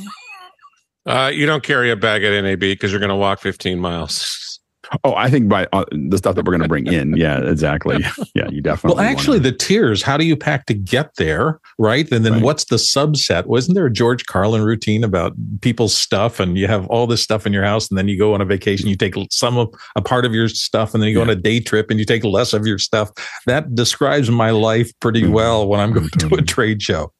Uh, 1.06 1.28
you 1.28 1.46
don't 1.46 1.62
carry 1.62 1.90
a 1.90 1.96
bag 1.96 2.22
at 2.22 2.38
NAB 2.42 2.60
because 2.60 2.90
you're 2.90 3.00
going 3.00 3.08
to 3.08 3.16
walk 3.16 3.40
15 3.40 3.80
miles. 3.80 4.47
Oh, 5.04 5.14
I 5.14 5.30
think 5.30 5.48
by 5.48 5.66
uh, 5.72 5.84
the 5.92 6.16
stuff 6.16 6.34
that 6.34 6.44
we're 6.44 6.52
going 6.52 6.62
to 6.62 6.68
bring 6.68 6.86
in. 6.86 7.16
Yeah, 7.16 7.40
exactly. 7.40 7.98
Yeah, 8.34 8.48
you 8.50 8.60
definitely. 8.60 8.96
Well, 8.96 9.10
actually, 9.10 9.38
wanna... 9.38 9.50
the 9.50 9.56
tiers. 9.56 10.02
How 10.02 10.16
do 10.16 10.24
you 10.24 10.36
pack 10.36 10.66
to 10.66 10.74
get 10.74 11.16
there, 11.16 11.60
right? 11.78 12.10
And 12.12 12.24
then 12.24 12.34
right. 12.34 12.42
what's 12.42 12.66
the 12.66 12.76
subset? 12.76 13.46
Wasn't 13.46 13.74
there 13.74 13.86
a 13.86 13.92
George 13.92 14.26
Carlin 14.26 14.62
routine 14.62 15.02
about 15.02 15.32
people's 15.60 15.96
stuff, 15.96 16.38
and 16.38 16.56
you 16.56 16.68
have 16.68 16.86
all 16.86 17.06
this 17.06 17.22
stuff 17.22 17.46
in 17.46 17.52
your 17.52 17.64
house, 17.64 17.88
and 17.88 17.98
then 17.98 18.06
you 18.06 18.16
go 18.16 18.34
on 18.34 18.40
a 18.40 18.44
vacation, 18.44 18.88
you 18.88 18.96
take 18.96 19.14
some 19.30 19.56
of 19.56 19.74
a 19.96 20.02
part 20.02 20.24
of 20.24 20.34
your 20.34 20.48
stuff, 20.48 20.94
and 20.94 21.02
then 21.02 21.08
you 21.08 21.14
go 21.14 21.20
yeah. 21.20 21.30
on 21.30 21.30
a 21.30 21.36
day 21.36 21.58
trip, 21.58 21.90
and 21.90 21.98
you 21.98 22.04
take 22.04 22.22
less 22.22 22.52
of 22.52 22.66
your 22.66 22.78
stuff. 22.78 23.10
That 23.46 23.74
describes 23.74 24.30
my 24.30 24.50
life 24.50 24.92
pretty 25.00 25.22
mm-hmm. 25.22 25.32
well 25.32 25.68
when 25.68 25.80
I'm 25.80 25.92
going 25.92 26.10
to 26.18 26.34
a 26.36 26.42
trade 26.42 26.80
show. 26.82 27.12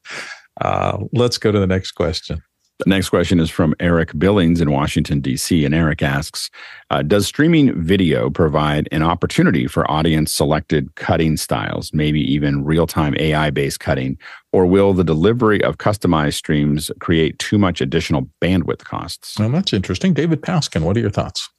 Uh, 0.61 0.99
let's 1.11 1.37
go 1.37 1.51
to 1.51 1.59
the 1.59 1.67
next 1.67 1.91
question. 1.91 2.41
The 2.79 2.89
next 2.89 3.09
question 3.09 3.41
is 3.41 3.49
from 3.49 3.75
Eric 3.81 4.17
Billings 4.17 4.61
in 4.61 4.71
Washington, 4.71 5.19
D.C. 5.19 5.65
And 5.65 5.75
Eric 5.75 6.01
asks 6.01 6.49
uh, 6.89 7.01
Does 7.01 7.27
streaming 7.27 7.77
video 7.81 8.29
provide 8.29 8.87
an 8.93 9.03
opportunity 9.03 9.67
for 9.67 9.89
audience 9.91 10.31
selected 10.31 10.95
cutting 10.95 11.35
styles, 11.35 11.93
maybe 11.93 12.21
even 12.21 12.63
real 12.63 12.87
time 12.87 13.15
AI 13.19 13.49
based 13.49 13.81
cutting? 13.81 14.17
Or 14.53 14.65
will 14.65 14.93
the 14.93 15.03
delivery 15.03 15.61
of 15.61 15.77
customized 15.77 16.35
streams 16.35 16.89
create 17.01 17.37
too 17.37 17.57
much 17.57 17.81
additional 17.81 18.29
bandwidth 18.41 18.85
costs? 18.85 19.37
Well, 19.37 19.49
that's 19.49 19.73
interesting. 19.73 20.13
David 20.13 20.41
Paskin, 20.41 20.83
what 20.83 20.95
are 20.95 21.01
your 21.01 21.09
thoughts? 21.09 21.49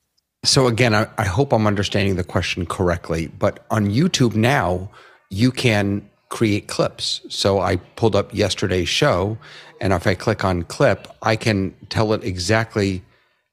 So, 0.43 0.69
again, 0.69 0.95
I, 0.95 1.07
I 1.19 1.25
hope 1.25 1.53
I'm 1.53 1.67
understanding 1.67 2.17
the 2.17 2.25
question 2.25 2.65
correctly, 2.65 3.27
but 3.27 3.67
on 3.71 3.91
YouTube 3.91 4.35
now, 4.35 4.91
you 5.29 5.53
can 5.53 6.09
create 6.31 6.69
clips. 6.69 7.21
So 7.29 7.61
I 7.61 7.77
pulled 7.77 8.17
up 8.17 8.33
yesterday's 8.33 8.89
show, 8.89 9.37
and 9.81 9.93
if 9.93 10.07
I 10.07 10.15
click 10.15 10.45
on 10.45 10.63
clip, 10.65 11.09
I 11.23 11.37
can 11.37 11.75
tell 11.89 12.13
it 12.13 12.23
exactly 12.23 13.03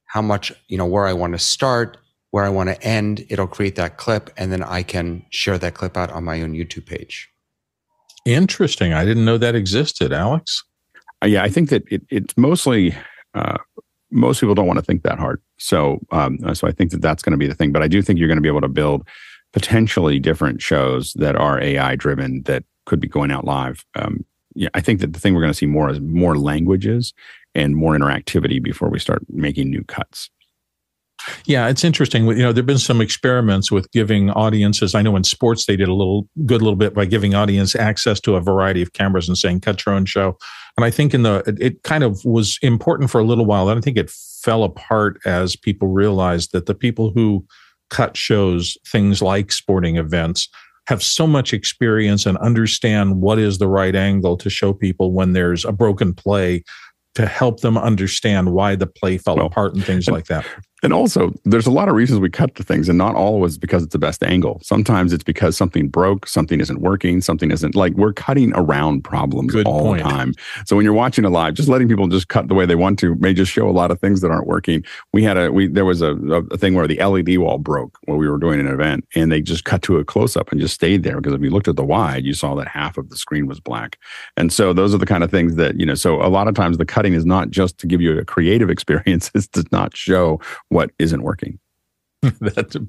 how 0.05 0.21
much, 0.21 0.51
you 0.67 0.77
know, 0.77 0.85
where 0.85 1.07
I 1.07 1.13
want 1.13 1.33
to 1.33 1.39
start, 1.39 1.97
where 2.31 2.43
I 2.43 2.49
want 2.49 2.69
to 2.69 2.81
end. 2.83 3.25
It'll 3.29 3.47
create 3.47 3.75
that 3.75 3.97
clip, 3.97 4.29
and 4.37 4.51
then 4.51 4.63
I 4.63 4.83
can 4.83 5.25
share 5.29 5.57
that 5.57 5.73
clip 5.73 5.95
out 5.95 6.11
on 6.11 6.23
my 6.23 6.41
own 6.41 6.53
YouTube 6.53 6.85
page. 6.85 7.29
Interesting. 8.25 8.93
I 8.93 9.05
didn't 9.05 9.25
know 9.25 9.37
that 9.37 9.55
existed, 9.55 10.11
Alex. 10.11 10.63
Uh, 11.23 11.27
yeah, 11.27 11.43
I 11.43 11.49
think 11.49 11.69
that 11.69 11.83
it, 11.89 12.03
it's 12.09 12.37
mostly 12.37 12.93
uh, 13.33 13.57
most 14.11 14.39
people 14.39 14.55
don't 14.55 14.67
want 14.67 14.79
to 14.79 14.85
think 14.85 15.03
that 15.03 15.19
hard. 15.19 15.41
So, 15.57 15.99
um, 16.11 16.39
so 16.53 16.67
I 16.67 16.71
think 16.71 16.91
that 16.91 17.01
that's 17.01 17.23
going 17.23 17.31
to 17.31 17.37
be 17.37 17.47
the 17.47 17.55
thing. 17.55 17.71
But 17.71 17.83
I 17.83 17.87
do 17.87 18.01
think 18.01 18.19
you're 18.19 18.27
going 18.27 18.37
to 18.37 18.41
be 18.41 18.49
able 18.49 18.61
to 18.61 18.67
build 18.67 19.07
potentially 19.53 20.19
different 20.19 20.61
shows 20.61 21.13
that 21.13 21.35
are 21.35 21.61
AI 21.61 21.95
driven 21.95 22.43
that 22.43 22.63
could 22.85 22.99
be 22.99 23.07
going 23.07 23.31
out 23.31 23.45
live. 23.45 23.85
Um, 23.95 24.25
yeah, 24.57 24.69
I 24.73 24.81
think 24.81 24.99
that 25.01 25.13
the 25.13 25.19
thing 25.19 25.35
we're 25.35 25.41
going 25.41 25.53
to 25.53 25.57
see 25.57 25.67
more 25.67 25.89
is 25.89 25.99
more 26.01 26.37
languages 26.37 27.13
and 27.53 27.75
more 27.75 27.95
interactivity 27.95 28.61
before 28.61 28.89
we 28.89 28.99
start 28.99 29.23
making 29.29 29.69
new 29.69 29.83
cuts. 29.83 30.29
Yeah, 31.45 31.67
it's 31.67 31.83
interesting. 31.83 32.25
You 32.27 32.35
know, 32.35 32.51
there've 32.51 32.65
been 32.65 32.77
some 32.77 33.01
experiments 33.01 33.71
with 33.71 33.91
giving 33.91 34.29
audiences. 34.31 34.95
I 34.95 35.01
know 35.01 35.15
in 35.15 35.23
sports 35.23 35.65
they 35.65 35.75
did 35.75 35.87
a 35.89 35.93
little 35.93 36.27
good, 36.45 36.61
little 36.61 36.75
bit 36.75 36.93
by 36.93 37.05
giving 37.05 37.35
audience 37.35 37.75
access 37.75 38.19
to 38.21 38.35
a 38.35 38.41
variety 38.41 38.81
of 38.81 38.93
cameras 38.93 39.27
and 39.27 39.37
saying 39.37 39.61
cut 39.61 39.85
your 39.85 39.95
own 39.95 40.05
show. 40.05 40.37
And 40.75 40.85
I 40.85 40.91
think 40.91 41.13
in 41.13 41.23
the 41.23 41.43
it, 41.47 41.59
it 41.59 41.83
kind 41.83 42.03
of 42.03 42.23
was 42.23 42.59
important 42.61 43.09
for 43.09 43.19
a 43.19 43.23
little 43.23 43.45
while. 43.45 43.69
And 43.69 43.77
I 43.77 43.81
think 43.81 43.97
it 43.97 44.09
fell 44.09 44.63
apart 44.63 45.19
as 45.25 45.55
people 45.55 45.87
realized 45.89 46.51
that 46.51 46.67
the 46.67 46.75
people 46.75 47.11
who 47.11 47.45
cut 47.89 48.15
shows, 48.15 48.77
things 48.87 49.21
like 49.21 49.51
sporting 49.51 49.97
events, 49.97 50.49
have 50.87 51.03
so 51.03 51.27
much 51.27 51.53
experience 51.53 52.25
and 52.25 52.37
understand 52.37 53.21
what 53.21 53.37
is 53.37 53.57
the 53.57 53.67
right 53.67 53.95
angle 53.95 54.37
to 54.37 54.49
show 54.49 54.73
people 54.73 55.11
when 55.11 55.33
there's 55.33 55.65
a 55.65 55.71
broken 55.71 56.13
play 56.13 56.63
to 57.15 57.25
help 57.25 57.61
them 57.61 57.77
understand 57.77 58.53
why 58.53 58.75
the 58.75 58.87
play 58.87 59.17
fell 59.17 59.35
well, 59.37 59.47
apart 59.47 59.73
and 59.73 59.83
things 59.83 60.07
like 60.07 60.25
that. 60.25 60.45
And 60.83 60.93
also, 60.93 61.33
there's 61.43 61.65
a 61.65 61.71
lot 61.71 61.89
of 61.89 61.95
reasons 61.95 62.19
we 62.19 62.29
cut 62.29 62.53
to 62.55 62.63
things, 62.63 62.87
and 62.87 62.97
not 62.97 63.15
always 63.15 63.57
because 63.57 63.81
it's 63.81 63.93
the 63.93 63.99
best 63.99 64.21
angle. 64.21 64.59
Sometimes 64.61 65.11
it's 65.11 65.23
because 65.23 65.57
something 65.57 65.87
broke, 65.89 66.27
something 66.27 66.59
isn't 66.59 66.81
working, 66.81 67.19
something 67.19 67.49
isn't 67.49 67.75
like 67.75 67.93
we're 67.93 68.13
cutting 68.13 68.51
around 68.53 69.03
problems 69.03 69.53
Good 69.53 69.65
all 69.65 69.81
point. 69.81 70.03
the 70.03 70.09
time. 70.09 70.33
So 70.67 70.75
when 70.75 70.85
you're 70.85 70.93
watching 70.93 71.25
a 71.25 71.29
live, 71.31 71.55
just 71.55 71.67
letting 71.67 71.87
people 71.87 72.07
just 72.07 72.27
cut 72.27 72.47
the 72.47 72.53
way 72.53 72.67
they 72.67 72.75
want 72.75 72.99
to 72.99 73.15
may 73.15 73.33
just 73.33 73.51
show 73.51 73.67
a 73.67 73.71
lot 73.71 73.89
of 73.89 73.99
things 73.99 74.21
that 74.21 74.29
aren't 74.29 74.45
working. 74.45 74.83
We 75.13 75.23
had 75.23 75.35
a 75.35 75.51
we 75.51 75.67
there 75.67 75.85
was 75.85 76.03
a, 76.03 76.11
a 76.51 76.57
thing 76.57 76.75
where 76.75 76.87
the 76.87 77.03
LED 77.03 77.39
wall 77.39 77.57
broke 77.57 77.97
while 78.05 78.17
we 78.17 78.29
were 78.29 78.37
doing 78.37 78.59
an 78.59 78.67
event, 78.67 79.07
and 79.15 79.31
they 79.31 79.41
just 79.41 79.65
cut 79.65 79.81
to 79.83 79.97
a 79.97 80.05
close 80.05 80.37
up 80.37 80.51
and 80.51 80.61
just 80.61 80.75
stayed 80.75 81.01
there 81.01 81.19
because 81.19 81.33
if 81.33 81.41
you 81.41 81.49
looked 81.49 81.67
at 81.67 81.75
the 81.75 81.83
wide, 81.83 82.23
you 82.23 82.35
saw 82.35 82.53
that 82.53 82.67
half 82.67 82.97
of 82.97 83.09
the 83.09 83.17
screen 83.17 83.47
was 83.47 83.59
black. 83.59 83.97
And 84.35 84.53
so 84.53 84.73
those 84.73 84.93
are 84.93 84.99
the 84.99 85.07
kind 85.07 85.23
of 85.23 85.31
things 85.31 85.55
that 85.55 85.79
you 85.79 85.87
know. 85.87 85.95
So 85.95 86.21
a 86.21 86.29
lot 86.29 86.47
of 86.47 86.53
times 86.53 86.77
the 86.77 86.85
cutting 86.85 87.13
is 87.13 87.25
not 87.25 87.49
just 87.49 87.79
to 87.79 87.87
give 87.87 87.99
you 87.99 88.15
a 88.19 88.25
creative 88.25 88.69
experience; 88.77 89.31
it's 89.33 89.47
to 89.47 89.65
not 89.71 89.97
show 89.97 90.39
what 90.69 90.91
isn't 90.99 91.21
working. 91.21 91.59
That's 92.41 92.75
a 92.75 92.85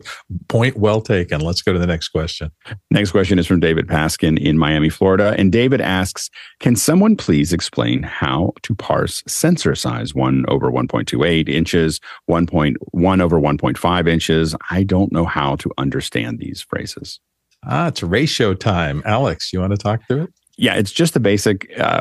point 0.48 0.76
well 0.76 1.00
taken. 1.00 1.40
Let's 1.40 1.60
go 1.60 1.72
to 1.72 1.78
the 1.78 1.86
next 1.86 2.08
question. 2.08 2.50
Next 2.90 3.10
question 3.10 3.38
is 3.38 3.46
from 3.46 3.60
David 3.60 3.86
Paskin 3.86 4.38
in 4.38 4.58
Miami, 4.58 4.88
Florida. 4.88 5.34
And 5.36 5.52
David 5.52 5.80
asks 5.80 6.30
Can 6.60 6.76
someone 6.76 7.14
please 7.14 7.52
explain 7.52 8.02
how 8.02 8.52
to 8.62 8.74
parse 8.74 9.22
sensor 9.26 9.74
size 9.74 10.14
1 10.14 10.46
over 10.48 10.70
1.28 10.70 11.48
inches, 11.48 12.00
1.1 12.30 13.20
over 13.20 13.40
1.5 13.40 14.08
inches? 14.08 14.56
I 14.70 14.82
don't 14.82 15.12
know 15.12 15.24
how 15.24 15.56
to 15.56 15.70
understand 15.76 16.38
these 16.38 16.62
phrases. 16.62 17.20
Ah, 17.64 17.88
it's 17.88 18.02
ratio 18.02 18.54
time. 18.54 19.02
Alex, 19.04 19.52
you 19.52 19.60
want 19.60 19.72
to 19.72 19.76
talk 19.76 20.00
through 20.06 20.24
it? 20.24 20.32
Yeah, 20.56 20.74
it's 20.74 20.92
just 20.92 21.14
the 21.14 21.20
basic. 21.20 21.70
Uh, 21.78 22.00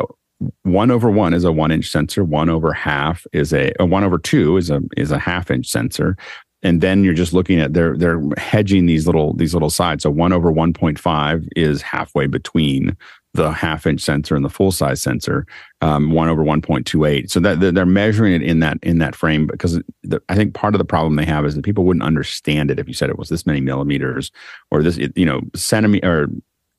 one 0.64 0.92
over 0.92 1.10
one 1.10 1.34
is 1.34 1.44
a 1.44 1.52
one 1.52 1.72
inch 1.72 1.90
sensor. 1.90 2.24
One 2.24 2.50
over 2.50 2.74
half 2.74 3.26
is 3.34 3.54
a, 3.54 3.74
a 3.80 3.86
one 3.86 4.04
over 4.04 4.18
two 4.18 4.58
is 4.58 4.70
a 4.70 4.82
is 4.96 5.12
a 5.12 5.20
half 5.20 5.50
inch 5.50 5.68
sensor. 5.68 6.18
And 6.64 6.82
then 6.82 7.04
you're 7.04 7.14
just 7.14 7.34
looking 7.34 7.60
at 7.60 7.74
they're 7.74 7.98
they're 7.98 8.22
hedging 8.38 8.86
these 8.86 9.06
little 9.06 9.34
these 9.34 9.54
little 9.54 9.70
sides. 9.70 10.04
So 10.04 10.10
one 10.10 10.34
over 10.34 10.52
one 10.52 10.74
point 10.74 11.00
five 11.00 11.48
is 11.56 11.82
halfway 11.82 12.28
between 12.28 12.96
the 13.34 13.52
half 13.52 13.86
inch 13.86 14.02
sensor 14.02 14.36
and 14.36 14.44
the 14.44 14.50
full 14.50 14.72
size 14.72 15.02
sensor. 15.02 15.46
Um, 15.82 16.12
one 16.12 16.28
over 16.28 16.44
one 16.44 16.62
point 16.62 16.86
two 16.86 17.06
eight. 17.06 17.32
So 17.32 17.40
that 17.40 17.60
they're 17.60 17.86
measuring 17.86 18.34
it 18.34 18.42
in 18.42 18.60
that 18.60 18.78
in 18.84 18.98
that 19.00 19.16
frame 19.16 19.48
because 19.48 19.82
the, 20.04 20.22
I 20.30 20.36
think 20.36 20.54
part 20.54 20.74
of 20.76 20.80
the 20.80 20.86
problem 20.86 21.16
they 21.16 21.26
have 21.26 21.46
is 21.46 21.56
that 21.56 21.66
people 21.66 21.86
wouldn't 21.86 22.04
understand 22.04 22.72
it 22.72 22.80
if 22.80 22.88
you 22.88 22.94
said 22.94 23.10
it 23.10 23.20
was 23.20 23.30
this 23.30 23.46
many 23.46 23.62
millimeters 23.62 24.32
or 24.72 24.84
this 24.84 24.98
you 24.98 25.26
know 25.26 25.42
centimeter 25.56 26.24
or 26.24 26.28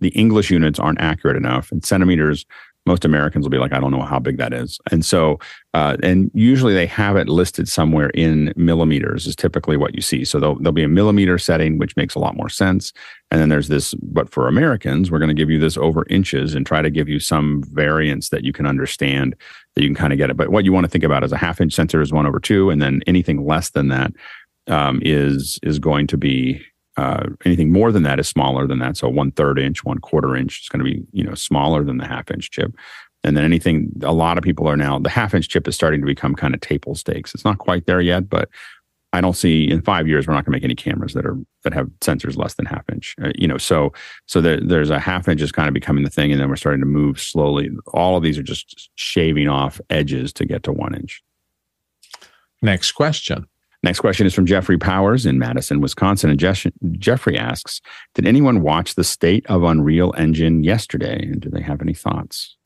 the 0.01 0.11
English 0.11 0.51
units 0.51 0.79
aren't 0.79 1.01
accurate 1.01 1.37
enough 1.37 1.73
and 1.73 1.85
centimeters 1.85 2.47
most 2.89 3.05
Americans 3.05 3.45
will 3.45 3.51
be 3.51 3.59
like, 3.59 3.73
I 3.73 3.79
don't 3.79 3.93
know 3.93 4.03
how 4.03 4.19
big 4.19 4.39
that 4.39 4.53
is. 4.53 4.81
And 4.91 5.05
so, 5.05 5.39
uh, 5.75 5.97
and 6.03 6.31
usually 6.35 6.75
they 6.75 6.87
have 6.87 7.17
it 7.17 7.29
listed 7.29 7.69
somewhere 7.69 8.11
in 8.11 8.53
millimeters 8.57 9.27
is 9.29 9.37
typically 9.37 9.77
what 9.77 9.95
you 9.95 10.03
see. 10.03 10.25
So 10.25 10.41
there'll, 10.41 10.57
there'll 10.57 10.73
be 10.73 10.83
a 10.83 10.89
millimeter 10.89 11.39
setting, 11.39 11.79
which 11.79 11.97
makes 11.97 12.17
a 12.17 12.19
lot 12.19 12.37
more 12.37 12.49
sense. 12.49 12.93
And 13.31 13.41
then 13.41 13.49
there's 13.49 13.69
this, 13.69 13.95
but 13.95 14.29
for 14.29 14.49
Americans, 14.49 15.11
we're 15.11 15.21
going 15.21 15.29
to 15.29 15.41
give 15.41 15.51
you 15.51 15.61
this 15.61 15.77
over 15.77 16.05
inches 16.09 16.55
and 16.55 16.67
try 16.67 16.83
to 16.83 16.91
give 16.91 17.09
you 17.09 17.21
some 17.21 17.63
variance 17.73 18.31
that 18.31 18.43
you 18.43 18.53
can 18.53 18.67
understand 18.67 19.37
that 19.75 19.83
you 19.83 19.89
can 19.89 19.95
kind 19.95 20.13
of 20.13 20.19
get 20.19 20.31
it. 20.31 20.37
But 20.37 20.49
what 20.49 20.65
you 20.65 20.73
want 20.73 20.85
to 20.85 20.91
think 20.91 21.05
about 21.05 21.23
is 21.23 21.31
a 21.31 21.37
half 21.37 21.61
inch 21.61 21.75
sensor 21.75 22.01
is 22.01 22.13
one 22.13 22.27
over 22.27 22.41
two. 22.41 22.71
And 22.71 22.83
then 22.83 23.03
anything 23.07 23.47
less 23.47 23.71
than 23.71 23.89
that 23.89 24.13
um, 24.67 25.01
is 25.03 25.59
is 25.63 25.79
going 25.79 26.07
to 26.09 26.17
be 26.17 26.63
uh, 26.99 27.29
anything 27.45 27.71
more 27.71 27.93
than 27.93 28.03
that 28.03 28.19
is 28.19 28.27
smaller 28.27 28.67
than 28.67 28.81
that. 28.81 28.97
So 28.97 29.09
one 29.09 29.31
third 29.31 29.57
inch, 29.57 29.85
one 29.85 29.99
quarter 29.99 30.35
inch 30.35 30.63
is 30.63 30.69
going 30.69 30.85
to 30.85 30.91
be 30.91 31.07
you 31.13 31.23
know 31.23 31.35
smaller 31.35 31.85
than 31.85 31.99
the 31.99 32.07
half 32.07 32.29
inch 32.31 32.51
chip. 32.51 32.75
And 33.23 33.37
then 33.37 33.45
anything, 33.45 33.91
a 34.03 34.13
lot 34.13 34.37
of 34.37 34.45
people 34.45 34.69
are 34.69 34.77
now 34.77 34.99
the 34.99 35.09
half 35.09 35.33
inch 35.33 35.49
chip 35.49 35.69
is 35.69 35.77
starting 35.77 36.01
to 36.01 36.07
become 36.07 36.35
kind 36.35 36.55
of 36.55 36.61
table 36.61 36.97
stakes. 36.97 37.35
It's 37.35 37.45
not 37.45 37.59
quite 37.59 37.87
there 37.87 38.01
yet, 38.01 38.29
but 38.29 38.49
I 39.13 39.21
don't 39.21 39.37
see 39.37 39.71
in 39.71 39.81
five 39.83 40.09
years 40.09 40.27
we're 40.27 40.35
not 40.35 40.45
going 40.45 40.53
to 40.53 40.57
make 40.57 40.65
any 40.65 40.75
cameras 40.75 41.15
that 41.15 41.25
are 41.25 41.39
that 41.63 41.73
have 41.73 41.87
sensors 42.01 42.37
less 42.37 42.55
than 42.55 42.67
half 42.67 42.85
inch. 42.91 43.15
Uh, 43.23 43.31
you 43.37 43.47
know, 43.47 43.59
so 43.59 43.93
so 44.27 44.41
there, 44.41 44.61
there's 44.61 44.91
a 44.91 44.99
half 44.99 45.29
inch 45.29 45.41
is 45.41 45.53
kind 45.53 45.69
of 45.69 45.75
becoming 45.75 46.03
the 46.03 46.11
thing, 46.11 46.33
and 46.33 46.41
then 46.41 46.49
we're 46.49 46.57
starting 46.57 46.81
to 46.81 46.87
move 46.87 47.21
slowly. 47.21 47.71
All 47.95 48.17
of 48.17 48.25
these 48.25 48.39
are 48.39 48.43
just 48.43 48.91
shaving 48.97 49.49
off 49.49 49.81
edges 49.89 50.33
to 50.33 50.45
get 50.45 50.65
to 50.65 50.73
one 50.73 50.97
inch. 50.97 51.23
Next 52.61 52.93
question. 52.93 53.47
Next 53.89 54.01
question 54.01 54.27
is 54.27 54.35
from 54.35 54.45
Jeffrey 54.45 54.77
Powers 54.77 55.25
in 55.25 55.39
Madison, 55.39 55.81
Wisconsin. 55.81 56.29
And 56.29 56.39
Jeff- 56.39 56.67
Jeffrey 56.99 57.39
asks 57.39 57.81
Did 58.15 58.27
anyone 58.27 58.61
watch 58.61 58.97
the 58.97 59.03
state 59.03 59.47
of 59.47 59.63
Unreal 59.63 60.13
Engine 60.15 60.63
yesterday? 60.63 61.23
And 61.23 61.41
do 61.41 61.49
they 61.49 61.63
have 61.63 61.81
any 61.81 61.95
thoughts? 61.95 62.58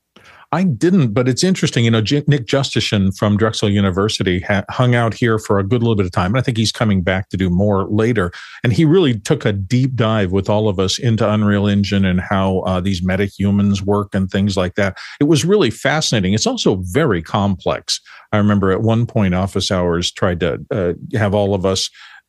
I 0.55 0.65
didn't, 0.65 1.15
but 1.15 1.31
it's 1.31 1.43
interesting. 1.43 1.87
You 1.87 1.91
know, 1.91 2.03
J- 2.03 2.25
Nick 2.27 2.45
Jushchyshyn 2.45 3.17
from 3.17 3.39
Drexel 3.39 3.71
University 3.71 4.41
ha- 4.41 4.65
hung 4.69 4.95
out 4.95 5.15
here 5.15 5.39
for 5.39 5.59
a 5.59 5.65
good 5.65 5.83
little 5.83 5.97
bit 5.97 6.05
of 6.05 6.13
time. 6.13 6.33
And 6.33 6.39
I 6.39 6.43
think 6.43 6.59
he's 6.59 6.71
coming 6.71 7.01
back 7.01 7.31
to 7.31 7.39
do 7.39 7.49
more 7.49 7.87
later. 7.87 8.33
And 8.63 8.71
he 8.71 8.85
really 8.85 9.19
took 9.19 9.47
a 9.47 9.53
deep 9.55 9.95
dive 9.95 10.31
with 10.31 10.51
all 10.51 10.69
of 10.69 10.79
us 10.79 10.99
into 10.99 11.29
Unreal 11.29 11.67
Engine 11.67 12.05
and 12.05 12.21
how 12.21 12.59
uh, 12.61 12.81
these 12.81 13.01
metahumans 13.01 13.81
work 13.81 14.15
and 14.15 14.31
things 14.31 14.55
like 14.55 14.75
that. 14.75 14.99
It 15.21 15.25
was 15.25 15.43
really 15.43 15.71
fascinating. 15.71 16.35
It's 16.35 16.47
also 16.47 16.77
very 16.83 17.23
complex. 17.23 17.99
I 18.31 18.37
remember 18.37 18.73
at 18.73 18.83
one 18.83 19.07
point, 19.07 19.35
Office 19.35 19.71
Hours 19.71 20.13
tried 20.13 20.41
to 20.41 20.63
uh, 20.71 20.93
have 21.19 21.35
all 21.35 21.55
of 21.55 21.65
us 21.65 21.89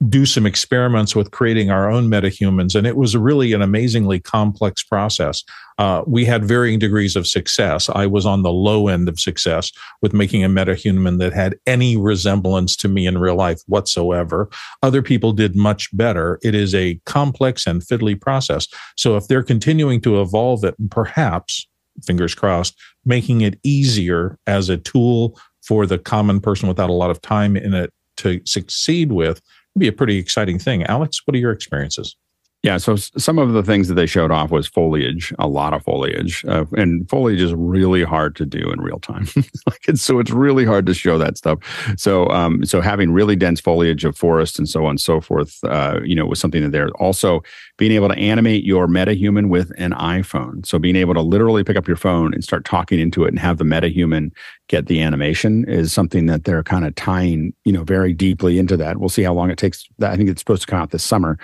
do 0.10 0.26
some 0.26 0.46
experiments 0.46 1.16
with 1.16 1.32
creating 1.32 1.70
our 1.70 1.90
own 1.90 2.10
metahumans. 2.10 2.76
And 2.76 2.88
it 2.88 2.98
was 2.98 3.16
really 3.16 3.54
an 3.54 3.62
amazingly 3.62 4.20
complex 4.20 4.84
process. 4.84 5.44
Uh, 5.78 6.04
we 6.06 6.26
had 6.26 6.46
varying 6.46 6.80
degrees 6.80 7.16
of 7.16 7.28
success. 7.28 7.90
I 7.90 8.06
was 8.06 8.26
on 8.26 8.44
the 8.44 8.52
low 8.52 8.88
end 8.88 9.08
of 9.08 9.20
success 9.20 9.72
with 10.02 10.14
making 10.14 10.44
a 10.44 10.50
metahuman 10.50 11.20
that 11.20 11.34
had 11.34 11.56
any 11.66 11.98
resemblance 11.98 12.76
to 12.78 12.88
me 12.88 13.08
in 13.08 13.18
real 13.18 13.36
life 13.36 13.62
whatsoever. 13.68 14.50
Other 14.82 15.02
people 15.02 15.32
did 15.32 15.56
much 15.56 15.96
better. 15.96 16.40
It 16.44 16.56
is 16.56 16.74
a 16.76 17.00
complex 17.06 17.66
and 17.66 17.82
fiddly 17.82 18.20
process. 18.20 18.68
So 18.98 19.16
if 19.16 19.28
they're 19.28 19.44
continuing 19.44 20.02
to 20.02 20.22
evolve 20.22 20.64
it, 20.64 20.76
perhaps, 20.90 21.68
fingers 22.06 22.36
crossed, 22.36 22.76
making 23.06 23.42
it 23.42 23.60
easier 23.64 24.38
as 24.48 24.70
a 24.70 24.78
tool 24.78 25.40
for 25.62 25.86
the 25.86 25.98
common 25.98 26.40
person 26.40 26.68
without 26.68 26.90
a 26.90 26.94
lot 26.94 27.10
of 27.10 27.22
time 27.22 27.56
in 27.56 27.74
it 27.74 27.92
to 28.18 28.42
succeed 28.46 29.12
with 29.12 29.42
be 29.80 29.88
a 29.88 29.94
pretty 29.94 30.18
exciting 30.18 30.60
thing. 30.60 30.84
Alex, 30.84 31.22
what 31.26 31.36
are 31.36 31.40
your 31.40 31.52
experiences? 31.52 32.16
Yeah, 32.64 32.78
so 32.78 32.96
some 32.96 33.40
of 33.40 33.52
the 33.52 33.62
things 33.62 33.90
that 33.90 33.96
they 33.96 34.06
showed 34.06 34.32
off 34.32 34.50
was 34.50 34.68
foliage, 34.68 35.34
a 35.38 35.50
lot 35.50 35.74
of 35.74 35.84
foliage, 35.84 36.46
uh, 36.46 36.64
and 36.78 37.08
foliage 37.10 37.42
is 37.42 37.54
really 37.54 38.06
hard 38.06 38.38
to 38.38 38.46
do 38.46 38.72
in 38.72 38.80
real 38.80 39.00
time. 39.00 39.28
like 39.68 39.82
it's, 39.90 40.02
so 40.02 40.18
it's 40.20 40.32
really 40.32 40.64
hard 40.64 40.86
to 40.86 40.94
show 40.94 41.18
that 41.18 41.38
stuff. 41.38 41.60
So, 41.98 42.30
um, 42.30 42.66
so 42.66 42.80
having 42.80 43.12
really 43.12 43.36
dense 43.36 43.60
foliage 43.60 44.06
of 44.06 44.16
forests 44.16 44.58
and 44.58 44.70
so 44.70 44.86
on 44.86 44.92
and 44.92 45.02
so 45.02 45.20
forth, 45.20 45.62
uh, 45.66 46.00
you 46.06 46.16
know, 46.16 46.26
was 46.26 46.40
something 46.40 46.64
that 46.64 46.72
they're 46.72 46.92
also 46.92 47.42
being 47.78 47.92
able 47.92 48.08
to 48.08 48.16
animate 48.16 48.64
your 48.64 48.88
metahuman 48.88 49.50
with 49.50 49.74
an 49.78 49.92
iPhone. 49.92 50.66
So 50.66 50.80
being 50.80 50.96
able 50.96 51.16
to 51.16 51.22
literally 51.22 51.66
pick 51.66 51.76
up 51.76 51.86
your 51.86 51.98
phone 51.98 52.34
and 52.34 52.46
start 52.46 52.64
talking 52.64 52.98
into 52.98 53.26
it 53.26 53.28
and 53.28 53.40
have 53.40 53.58
the 53.58 53.66
metahuman 53.66 54.32
get 54.70 54.88
the 54.88 55.02
animation 55.02 55.68
is 55.68 55.92
something 55.92 56.28
that 56.28 56.46
they're 56.46 56.64
kind 56.64 56.86
of 56.86 56.96
tying, 56.96 57.54
you 57.66 57.74
know, 57.74 57.84
very 57.84 58.14
deeply 58.14 58.58
into 58.58 58.78
that. 58.78 59.00
We'll 59.00 59.10
see 59.10 59.24
how 59.24 59.34
long 59.34 59.52
it 59.52 59.58
takes. 59.58 59.86
I 60.02 60.16
think 60.16 60.30
it's 60.30 60.40
supposed 60.40 60.62
to 60.62 60.68
come 60.68 60.80
out 60.80 60.92
this 60.92 61.04
summer. 61.04 61.38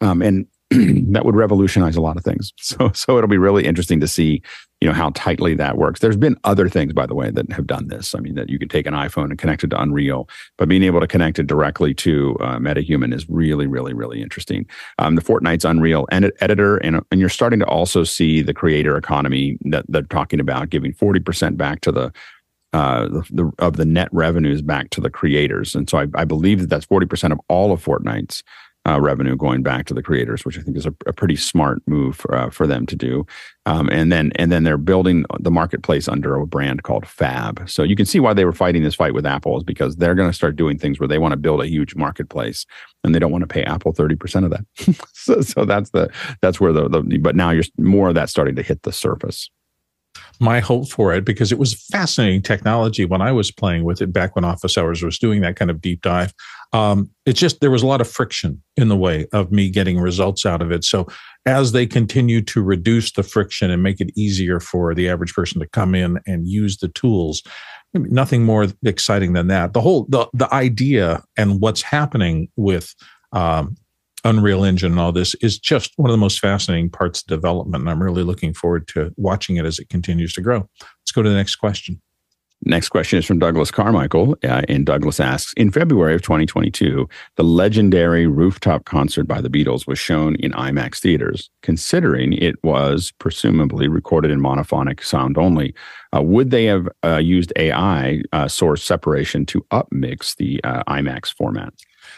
Um, 0.00 0.22
and 0.22 0.46
that 1.12 1.24
would 1.24 1.36
revolutionize 1.36 1.96
a 1.96 2.00
lot 2.00 2.16
of 2.16 2.24
things. 2.24 2.52
So 2.62 2.90
so 2.94 3.18
it'll 3.18 3.28
be 3.28 3.38
really 3.38 3.66
interesting 3.66 4.00
to 4.00 4.08
see, 4.08 4.40
you 4.80 4.88
know, 4.88 4.94
how 4.94 5.10
tightly 5.10 5.54
that 5.56 5.76
works. 5.76 6.00
There's 6.00 6.16
been 6.16 6.36
other 6.44 6.68
things, 6.70 6.94
by 6.94 7.06
the 7.06 7.14
way, 7.14 7.30
that 7.30 7.52
have 7.52 7.66
done 7.66 7.88
this. 7.88 8.14
I 8.14 8.20
mean, 8.20 8.34
that 8.36 8.48
you 8.48 8.58
could 8.58 8.70
take 8.70 8.86
an 8.86 8.94
iPhone 8.94 9.24
and 9.24 9.38
connect 9.38 9.62
it 9.62 9.70
to 9.70 9.80
Unreal, 9.80 10.28
but 10.56 10.68
being 10.68 10.82
able 10.84 11.00
to 11.00 11.06
connect 11.06 11.38
it 11.38 11.46
directly 11.46 11.92
to 11.94 12.36
uh, 12.40 12.56
MetaHuman 12.56 13.12
is 13.12 13.28
really, 13.28 13.66
really, 13.66 13.92
really 13.92 14.22
interesting. 14.22 14.66
Um, 14.98 15.16
the 15.16 15.22
Fortnite's 15.22 15.66
Unreal 15.66 16.06
ed- 16.12 16.32
editor, 16.40 16.78
and 16.78 17.00
and 17.10 17.20
you're 17.20 17.28
starting 17.28 17.58
to 17.58 17.66
also 17.66 18.04
see 18.04 18.40
the 18.40 18.54
creator 18.54 18.96
economy 18.96 19.58
that 19.66 19.84
they're 19.88 20.02
talking 20.02 20.40
about, 20.40 20.70
giving 20.70 20.94
40% 20.94 21.58
back 21.58 21.82
to 21.82 21.92
the 21.92 22.12
uh, 22.72 23.06
the, 23.08 23.26
the, 23.30 23.52
of 23.58 23.76
the 23.76 23.84
net 23.84 24.08
revenues 24.12 24.62
back 24.62 24.88
to 24.90 25.00
the 25.00 25.10
creators. 25.10 25.74
And 25.74 25.90
so 25.90 25.98
I, 25.98 26.06
I 26.14 26.24
believe 26.24 26.60
that 26.60 26.70
that's 26.70 26.86
40% 26.86 27.32
of 27.32 27.38
all 27.48 27.70
of 27.70 27.84
Fortnite's 27.84 28.42
uh, 28.88 29.00
revenue 29.00 29.36
going 29.36 29.62
back 29.62 29.86
to 29.86 29.94
the 29.94 30.02
creators, 30.02 30.44
which 30.44 30.58
I 30.58 30.62
think 30.62 30.76
is 30.76 30.86
a, 30.86 30.94
a 31.06 31.12
pretty 31.12 31.36
smart 31.36 31.82
move 31.86 32.16
for, 32.16 32.34
uh, 32.34 32.50
for 32.50 32.66
them 32.66 32.86
to 32.86 32.96
do. 32.96 33.24
Um, 33.64 33.88
and 33.90 34.10
then 34.10 34.32
and 34.36 34.50
then 34.50 34.64
they're 34.64 34.76
building 34.76 35.24
the 35.38 35.50
marketplace 35.50 36.08
under 36.08 36.34
a 36.34 36.46
brand 36.46 36.82
called 36.82 37.06
Fab. 37.06 37.68
So 37.68 37.84
you 37.84 37.94
can 37.94 38.06
see 38.06 38.18
why 38.18 38.34
they 38.34 38.44
were 38.44 38.52
fighting 38.52 38.82
this 38.82 38.96
fight 38.96 39.14
with 39.14 39.24
Apple 39.24 39.56
is 39.56 39.62
because 39.62 39.96
they're 39.96 40.16
going 40.16 40.28
to 40.28 40.34
start 40.34 40.56
doing 40.56 40.78
things 40.78 40.98
where 40.98 41.08
they 41.08 41.18
want 41.18 41.32
to 41.32 41.36
build 41.36 41.62
a 41.62 41.68
huge 41.68 41.94
marketplace 41.94 42.66
and 43.04 43.14
they 43.14 43.20
don't 43.20 43.30
want 43.30 43.42
to 43.42 43.48
pay 43.48 43.62
Apple 43.62 43.92
thirty 43.92 44.16
percent 44.16 44.44
of 44.44 44.50
that. 44.50 45.06
so, 45.12 45.40
so 45.42 45.64
that's 45.64 45.90
the 45.90 46.10
that's 46.40 46.60
where 46.60 46.72
the, 46.72 46.88
the 46.88 47.18
but 47.18 47.36
now 47.36 47.50
you're 47.50 47.64
more 47.78 48.08
of 48.08 48.16
that 48.16 48.30
starting 48.30 48.56
to 48.56 48.62
hit 48.62 48.82
the 48.82 48.92
surface 48.92 49.48
my 50.40 50.60
hope 50.60 50.88
for 50.88 51.14
it 51.14 51.24
because 51.24 51.52
it 51.52 51.58
was 51.58 51.74
fascinating 51.90 52.42
technology 52.42 53.04
when 53.04 53.20
I 53.20 53.32
was 53.32 53.50
playing 53.50 53.84
with 53.84 54.00
it 54.00 54.12
back 54.12 54.34
when 54.34 54.44
Office 54.44 54.76
Hours 54.76 55.02
was 55.02 55.18
doing 55.18 55.40
that 55.42 55.56
kind 55.56 55.70
of 55.70 55.80
deep 55.80 56.02
dive. 56.02 56.32
Um, 56.72 57.10
it's 57.26 57.38
just 57.38 57.60
there 57.60 57.70
was 57.70 57.82
a 57.82 57.86
lot 57.86 58.00
of 58.00 58.08
friction 58.08 58.62
in 58.76 58.88
the 58.88 58.96
way 58.96 59.26
of 59.32 59.52
me 59.52 59.68
getting 59.70 60.00
results 60.00 60.46
out 60.46 60.62
of 60.62 60.72
it. 60.72 60.84
So 60.84 61.06
as 61.44 61.72
they 61.72 61.86
continue 61.86 62.40
to 62.42 62.62
reduce 62.62 63.12
the 63.12 63.22
friction 63.22 63.70
and 63.70 63.82
make 63.82 64.00
it 64.00 64.10
easier 64.16 64.60
for 64.60 64.94
the 64.94 65.08
average 65.08 65.34
person 65.34 65.60
to 65.60 65.68
come 65.68 65.94
in 65.94 66.18
and 66.26 66.48
use 66.48 66.78
the 66.78 66.88
tools, 66.88 67.42
nothing 67.94 68.44
more 68.44 68.68
exciting 68.84 69.32
than 69.32 69.48
that. 69.48 69.72
The 69.72 69.80
whole 69.80 70.06
the 70.08 70.28
the 70.32 70.52
idea 70.52 71.22
and 71.36 71.60
what's 71.60 71.82
happening 71.82 72.48
with 72.56 72.94
um, 73.32 73.76
Unreal 74.24 74.64
Engine 74.64 74.92
and 74.92 75.00
all 75.00 75.12
this 75.12 75.34
is 75.36 75.58
just 75.58 75.92
one 75.96 76.10
of 76.10 76.14
the 76.14 76.18
most 76.18 76.40
fascinating 76.40 76.90
parts 76.90 77.22
of 77.22 77.26
development. 77.26 77.82
And 77.82 77.90
I'm 77.90 78.02
really 78.02 78.22
looking 78.22 78.54
forward 78.54 78.86
to 78.88 79.12
watching 79.16 79.56
it 79.56 79.64
as 79.64 79.78
it 79.78 79.88
continues 79.88 80.32
to 80.34 80.40
grow. 80.40 80.68
Let's 80.80 81.12
go 81.12 81.22
to 81.22 81.28
the 81.28 81.34
next 81.34 81.56
question. 81.56 82.00
Next 82.64 82.90
question 82.90 83.18
is 83.18 83.26
from 83.26 83.40
Douglas 83.40 83.72
Carmichael. 83.72 84.36
Uh, 84.44 84.62
and 84.68 84.86
Douglas 84.86 85.18
asks 85.18 85.52
In 85.54 85.72
February 85.72 86.14
of 86.14 86.22
2022, 86.22 87.08
the 87.34 87.42
legendary 87.42 88.28
rooftop 88.28 88.84
concert 88.84 89.24
by 89.24 89.40
the 89.40 89.50
Beatles 89.50 89.88
was 89.88 89.98
shown 89.98 90.36
in 90.36 90.52
IMAX 90.52 91.00
theaters. 91.00 91.50
Considering 91.62 92.34
it 92.34 92.54
was 92.62 93.12
presumably 93.18 93.88
recorded 93.88 94.30
in 94.30 94.40
monophonic 94.40 95.02
sound 95.02 95.36
only, 95.36 95.74
uh, 96.14 96.22
would 96.22 96.52
they 96.52 96.66
have 96.66 96.88
uh, 97.04 97.16
used 97.16 97.52
AI 97.56 98.22
uh, 98.32 98.46
source 98.46 98.84
separation 98.84 99.44
to 99.46 99.66
upmix 99.72 100.36
the 100.36 100.62
uh, 100.62 100.84
IMAX 100.84 101.34
format? 101.34 101.74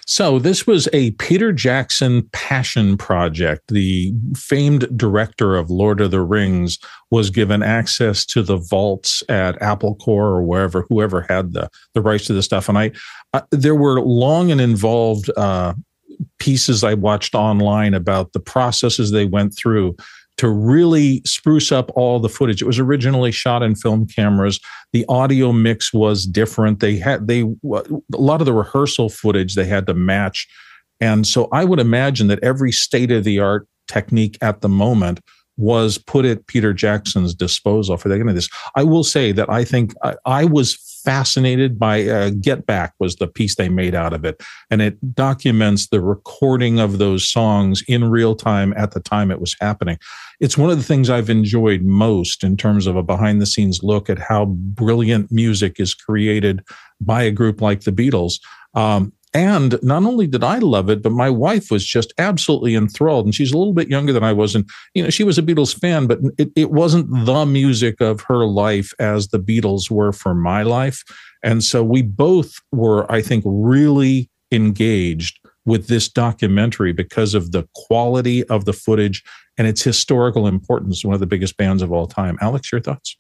So, 0.07 0.39
this 0.39 0.67
was 0.67 0.89
a 0.93 1.13
Peter 1.13 1.53
Jackson 1.53 2.29
passion 2.33 2.97
project. 2.97 3.69
The 3.69 4.13
famed 4.37 4.97
director 4.97 5.57
of 5.57 5.71
Lord 5.71 6.01
of 6.01 6.11
the 6.11 6.21
Rings 6.21 6.79
was 7.11 7.31
given 7.31 7.63
access 7.63 8.27
to 8.27 8.43
the 8.43 8.57
vaults 8.57 9.23
at 9.29 9.61
Apple 9.63 9.95
Corps 9.97 10.29
or 10.29 10.43
wherever, 10.43 10.85
whoever 10.89 11.23
had 11.23 11.53
the, 11.53 11.71
the 11.95 12.03
rights 12.03 12.27
to 12.27 12.35
the 12.35 12.43
stuff. 12.43 12.69
And 12.69 12.77
I, 12.77 12.93
uh, 13.33 13.43
there 13.51 13.75
were 13.75 14.01
long 14.01 14.51
and 14.51 14.61
involved 14.61 15.31
uh, 15.37 15.75
pieces 16.39 16.85
I 16.85 16.95
watched 16.95 17.35
online 17.35 17.95
about 17.95 18.33
the 18.33 18.41
processes 18.41 19.11
they 19.11 19.27
went 19.27 19.57
through 19.57 19.97
to 20.37 20.49
really 20.49 21.23
spruce 21.25 21.71
up 21.71 21.91
all 21.95 22.19
the 22.19 22.29
footage. 22.29 22.61
It 22.61 22.67
was 22.67 22.79
originally 22.79 23.31
shot 23.31 23.63
in 23.63 23.75
film 23.75 24.07
cameras. 24.07 24.59
The 24.93 25.05
audio 25.09 25.53
mix 25.53 25.93
was 25.93 26.27
different. 26.27 26.81
They 26.81 26.97
had 26.97 27.29
they 27.29 27.43
a 27.43 27.83
lot 28.13 28.41
of 28.41 28.47
the 28.47 28.53
rehearsal 28.53 29.09
footage 29.09 29.55
they 29.55 29.65
had 29.65 29.87
to 29.87 29.95
match. 29.95 30.49
And 31.01 31.27
so 31.27 31.49
I 31.53 31.65
would 31.65 31.81
imagine 31.81 32.29
that 32.29 32.43
every 32.43 32.73
state 32.73 33.11
of 33.11 33.25
the 33.25 33.39
art 33.39 33.69
technique 33.89 34.39
at 34.41 34.61
the 34.61 34.69
moment 34.69 35.21
was 35.57 35.99
put 35.99 36.25
at 36.25 36.47
Peter 36.47 36.73
Jackson's 36.73 37.35
disposal 37.35 37.97
for 37.97 38.09
the 38.09 38.17
end 38.17 38.29
of 38.29 38.35
this. 38.35 38.49
I 38.75 38.83
will 38.83 39.05
say 39.05 39.33
that 39.33 39.49
I 39.51 39.65
think 39.65 39.95
I, 40.03 40.17
I 40.25 40.45
was 40.45 40.75
fascinated 41.05 41.79
by 41.79 42.09
uh, 42.09 42.31
Get 42.41 42.67
Back 42.67 42.95
was 42.99 43.17
the 43.17 43.29
piece 43.29 43.57
they 43.57 43.69
made 43.69 43.95
out 43.95 44.13
of 44.13 44.25
it, 44.25 44.43
and 44.71 44.81
it 44.81 45.15
documents 45.15 45.89
the 45.89 46.01
recording 46.01 46.81
of 46.81 46.99
those 46.99 47.27
songs 47.29 47.83
in 47.87 48.11
real 48.11 48.35
time 48.35 48.73
at 48.77 48.93
the 48.93 49.01
time 49.01 49.31
it 49.31 49.41
was 49.41 49.55
happening. 49.61 49.99
It's 50.41 50.59
one 50.59 50.71
of 50.71 50.79
the 50.79 50.85
things 50.85 51.11
I've 51.11 51.31
enjoyed 51.31 51.83
most 51.83 52.43
in 52.43 52.57
terms 52.57 52.87
of 52.87 52.97
a 52.97 53.03
behind 53.03 53.41
the 53.41 53.47
scenes 53.47 53.83
look 53.83 54.09
at 54.11 54.19
how 54.19 54.47
brilliant 54.47 55.31
music 55.31 55.79
is 55.79 55.95
created 55.95 56.65
by 57.01 57.23
a 57.23 57.31
group 57.31 57.61
like 57.61 57.83
the 57.83 57.93
Beatles. 57.93 58.41
Um, 58.75 59.13
and 59.35 59.77
not 59.83 60.05
only 60.05 60.29
did 60.29 60.45
I 60.45 60.59
love 60.59 60.89
it, 60.89 61.03
but 61.03 61.11
my 61.11 61.29
wife 61.29 61.71
was 61.71 61.85
just 61.85 62.15
absolutely 62.19 62.77
enthralled. 62.77 63.27
And 63.27 63.35
she's 63.35 63.53
a 63.53 63.59
little 63.59 63.73
bit 63.73 63.89
younger 63.89 64.13
than 64.13 64.23
I 64.23 64.33
was. 64.33 64.55
And, 64.55 64.69
you 64.95 65.03
know, 65.03 65.11
she 65.11 65.25
was 65.25 65.39
a 65.39 65.43
Beatles 65.43 65.79
fan, 65.79 66.07
but 66.07 66.21
it, 66.39 66.53
it 66.55 66.71
wasn't 66.71 67.27
the 67.27 67.45
music 67.45 68.01
of 68.01 68.21
her 68.23 68.47
life 68.47 68.93
as 69.01 69.29
the 69.29 69.41
Beatles 69.41 69.91
were 69.91 70.13
for 70.13 70.35
my 70.35 70.63
life. 70.63 71.03
And 71.43 71.65
so 71.65 71.83
we 71.83 72.01
both 72.01 72.55
were, 72.71 73.11
I 73.11 73.23
think, 73.23 73.43
really 73.45 74.31
engaged 74.53 75.41
with 75.67 75.89
this 75.89 76.09
documentary 76.09 76.93
because 76.93 77.35
of 77.35 77.51
the 77.51 77.67
quality 77.75 78.45
of 78.45 78.67
the 78.67 78.73
footage 78.73 79.25
and 79.59 79.67
its 79.67 79.83
historical 79.83 80.47
importance. 80.47 81.05
One 81.05 81.15
of 81.15 81.21
the 81.21 81.27
biggest 81.27 81.57
bands 81.57 81.83
of 81.83 81.93
all 81.93 82.07
time. 82.07 82.39
Alex, 82.41 82.71
your 82.71 82.81
thoughts? 82.81 83.17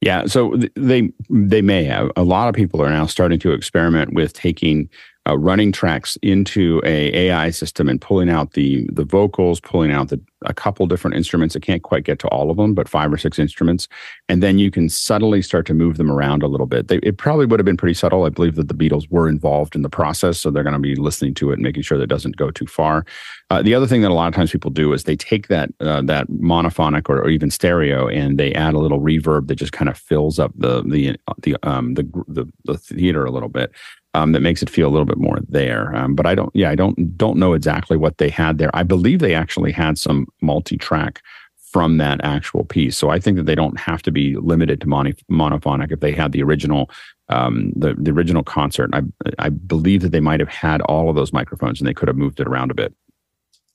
Yeah, 0.00 0.26
so 0.26 0.56
they 0.76 1.10
they 1.28 1.60
may 1.60 1.82
have. 1.84 2.12
A 2.14 2.22
lot 2.22 2.48
of 2.48 2.54
people 2.54 2.80
are 2.80 2.88
now 2.88 3.06
starting 3.06 3.40
to 3.40 3.52
experiment 3.52 4.12
with 4.12 4.32
taking 4.32 4.88
uh, 5.28 5.36
running 5.36 5.72
tracks 5.72 6.16
into 6.22 6.80
a 6.84 7.28
AI 7.28 7.50
system 7.50 7.88
and 7.88 8.00
pulling 8.00 8.30
out 8.30 8.52
the 8.52 8.86
the 8.92 9.04
vocals, 9.04 9.60
pulling 9.60 9.92
out 9.92 10.08
the 10.08 10.20
a 10.42 10.54
couple 10.54 10.86
different 10.86 11.16
instruments. 11.16 11.56
I 11.56 11.60
can't 11.60 11.82
quite 11.82 12.04
get 12.04 12.18
to 12.20 12.28
all 12.28 12.50
of 12.50 12.56
them, 12.56 12.72
but 12.72 12.88
five 12.88 13.12
or 13.12 13.18
six 13.18 13.38
instruments, 13.38 13.88
and 14.28 14.42
then 14.42 14.58
you 14.58 14.70
can 14.70 14.88
subtly 14.88 15.42
start 15.42 15.66
to 15.66 15.74
move 15.74 15.96
them 15.96 16.10
around 16.10 16.42
a 16.42 16.46
little 16.46 16.66
bit. 16.66 16.88
They, 16.88 16.98
it 16.98 17.18
probably 17.18 17.46
would 17.46 17.58
have 17.58 17.64
been 17.64 17.76
pretty 17.76 17.94
subtle. 17.94 18.24
I 18.24 18.28
believe 18.28 18.54
that 18.54 18.68
the 18.68 18.74
Beatles 18.74 19.10
were 19.10 19.28
involved 19.28 19.74
in 19.74 19.82
the 19.82 19.88
process, 19.88 20.38
so 20.38 20.50
they're 20.50 20.62
going 20.62 20.74
to 20.74 20.78
be 20.78 20.94
listening 20.94 21.34
to 21.34 21.50
it 21.50 21.54
and 21.54 21.62
making 21.62 21.82
sure 21.82 21.98
that 21.98 22.04
it 22.04 22.10
doesn't 22.10 22.36
go 22.36 22.50
too 22.50 22.66
far. 22.66 23.04
Uh, 23.50 23.62
the 23.62 23.74
other 23.74 23.86
thing 23.86 24.02
that 24.02 24.10
a 24.10 24.14
lot 24.14 24.28
of 24.28 24.34
times 24.34 24.52
people 24.52 24.70
do 24.70 24.92
is 24.92 25.04
they 25.04 25.16
take 25.16 25.48
that 25.48 25.70
uh, 25.80 26.02
that 26.02 26.28
monophonic 26.28 27.08
or, 27.08 27.18
or, 27.18 27.28
even 27.28 27.50
stereo 27.50 28.08
and 28.08 28.38
they 28.38 28.52
add 28.54 28.74
a 28.74 28.78
little 28.78 29.00
reverb 29.00 29.46
that 29.48 29.56
just 29.56 29.72
kind 29.72 29.88
of 29.88 29.96
fills 29.96 30.38
up 30.38 30.52
the 30.56 30.82
the 30.82 31.16
the 31.42 31.56
um 31.62 31.94
the 31.94 32.02
the, 32.26 32.46
the 32.64 32.76
theater 32.76 33.24
a 33.24 33.30
little 33.30 33.48
bit 33.48 33.72
um, 34.14 34.32
that 34.32 34.40
makes 34.40 34.62
it 34.62 34.70
feel 34.70 34.88
a 34.88 34.90
little 34.90 35.06
bit 35.06 35.18
more 35.18 35.38
there. 35.48 35.94
Um, 35.94 36.14
but 36.14 36.26
I 36.26 36.34
don't, 36.34 36.50
yeah, 36.54 36.70
I 36.70 36.74
don't 36.74 37.16
don't 37.16 37.38
know 37.38 37.52
exactly 37.52 37.96
what 37.96 38.18
they 38.18 38.28
had 38.28 38.58
there. 38.58 38.70
I 38.74 38.82
believe 38.82 39.20
they 39.20 39.34
actually 39.34 39.72
had 39.72 39.98
some 39.98 40.26
multi-track 40.40 41.22
from 41.70 41.98
that 41.98 42.20
actual 42.24 42.64
piece. 42.64 42.96
So 42.96 43.10
I 43.10 43.18
think 43.18 43.36
that 43.36 43.44
they 43.44 43.54
don't 43.54 43.78
have 43.78 44.02
to 44.02 44.10
be 44.10 44.36
limited 44.36 44.80
to 44.80 44.88
mono, 44.88 45.12
monophonic 45.30 45.92
if 45.92 46.00
they 46.00 46.12
had 46.12 46.32
the 46.32 46.42
original 46.42 46.90
um, 47.28 47.72
the 47.76 47.94
the 47.94 48.10
original 48.10 48.42
concert. 48.42 48.90
I 48.94 49.02
I 49.38 49.50
believe 49.50 50.02
that 50.02 50.12
they 50.12 50.20
might 50.20 50.40
have 50.40 50.48
had 50.48 50.80
all 50.82 51.10
of 51.10 51.16
those 51.16 51.32
microphones 51.32 51.80
and 51.80 51.88
they 51.88 51.94
could 51.94 52.08
have 52.08 52.16
moved 52.16 52.40
it 52.40 52.46
around 52.46 52.70
a 52.70 52.74
bit. 52.74 52.94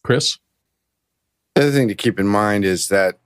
Chris, 0.04 0.40
the 1.56 1.62
other 1.62 1.72
thing 1.72 1.88
to 1.88 1.96
keep 1.96 2.20
in 2.20 2.28
mind 2.28 2.66
is 2.66 2.88
that 2.88 3.20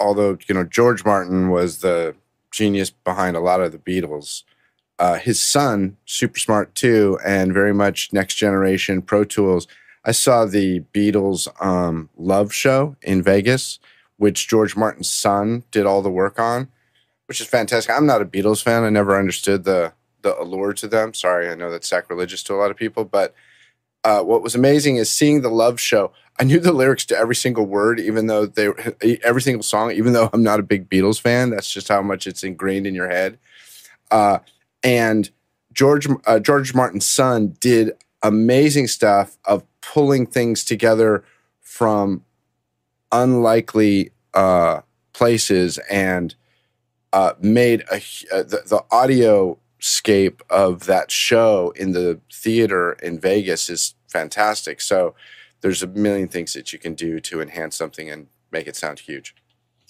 although 0.00 0.38
you 0.48 0.54
know 0.54 0.64
George 0.64 1.04
Martin 1.04 1.50
was 1.50 1.78
the 1.78 2.14
genius 2.50 2.90
behind 2.90 3.36
a 3.36 3.40
lot 3.40 3.60
of 3.60 3.72
the 3.72 3.78
Beatles, 3.78 4.42
uh, 4.98 5.14
his 5.16 5.40
son, 5.40 5.96
super 6.04 6.38
smart 6.38 6.74
too, 6.74 7.18
and 7.24 7.52
very 7.52 7.74
much 7.74 8.12
next 8.12 8.34
generation 8.34 9.02
Pro 9.02 9.24
Tools. 9.24 9.66
I 10.04 10.12
saw 10.12 10.44
the 10.44 10.80
Beatles 10.92 11.48
um, 11.64 12.10
Love 12.16 12.52
Show 12.52 12.96
in 13.02 13.22
Vegas, 13.22 13.78
which 14.18 14.46
George 14.48 14.76
Martin's 14.76 15.10
son 15.10 15.64
did 15.70 15.86
all 15.86 16.02
the 16.02 16.10
work 16.10 16.38
on, 16.38 16.68
which 17.26 17.40
is 17.40 17.46
fantastic. 17.46 17.94
I'm 17.94 18.06
not 18.06 18.22
a 18.22 18.26
Beatles 18.26 18.62
fan. 18.62 18.84
I 18.84 18.90
never 18.90 19.18
understood 19.18 19.64
the 19.64 19.92
the 20.22 20.40
allure 20.40 20.72
to 20.72 20.88
them. 20.88 21.12
Sorry, 21.12 21.48
I 21.48 21.54
know 21.54 21.70
that's 21.70 21.88
sacrilegious 21.88 22.42
to 22.44 22.54
a 22.54 22.56
lot 22.56 22.70
of 22.70 22.76
people, 22.76 23.04
but 23.04 23.34
uh, 24.04 24.22
what 24.22 24.42
was 24.42 24.54
amazing 24.54 24.96
is 24.96 25.10
seeing 25.10 25.42
the 25.42 25.50
Love 25.50 25.80
Show. 25.80 26.12
I 26.38 26.44
knew 26.44 26.58
the 26.60 26.72
lyrics 26.72 27.04
to 27.06 27.16
every 27.16 27.34
single 27.36 27.64
word, 27.64 28.00
even 28.00 28.26
though 28.26 28.46
they 28.46 28.68
every 29.22 29.42
single 29.42 29.62
song. 29.62 29.92
Even 29.92 30.12
though 30.12 30.30
I'm 30.32 30.42
not 30.42 30.60
a 30.60 30.64
big 30.64 30.88
Beatles 30.88 31.20
fan, 31.20 31.50
that's 31.50 31.72
just 31.72 31.88
how 31.88 32.02
much 32.02 32.26
it's 32.26 32.42
ingrained 32.42 32.86
in 32.86 32.94
your 32.94 33.08
head. 33.08 33.38
Uh, 34.10 34.38
and 34.84 35.30
George 35.72 36.06
uh, 36.26 36.38
George 36.38 36.74
Martin's 36.74 37.06
son 37.06 37.56
did 37.58 37.92
amazing 38.22 38.86
stuff 38.86 39.36
of 39.44 39.64
pulling 39.80 40.26
things 40.26 40.64
together 40.64 41.24
from 41.60 42.24
unlikely 43.10 44.12
uh, 44.34 44.80
places 45.12 45.78
and 45.90 46.34
uh, 47.12 47.32
made 47.40 47.82
a, 47.90 47.96
uh, 48.32 48.42
the, 48.42 48.62
the 48.66 48.84
audio 48.90 49.58
scape 49.78 50.42
of 50.48 50.86
that 50.86 51.10
show 51.10 51.72
in 51.76 51.92
the 51.92 52.20
theater 52.32 52.92
in 52.94 53.18
Vegas 53.20 53.68
is 53.68 53.94
fantastic. 54.08 54.80
So 54.80 55.14
there's 55.60 55.82
a 55.82 55.86
million 55.86 56.28
things 56.28 56.52
that 56.54 56.72
you 56.72 56.78
can 56.78 56.94
do 56.94 57.20
to 57.20 57.40
enhance 57.40 57.76
something 57.76 58.10
and 58.10 58.28
make 58.50 58.66
it 58.66 58.76
sound 58.76 59.00
huge. 59.00 59.34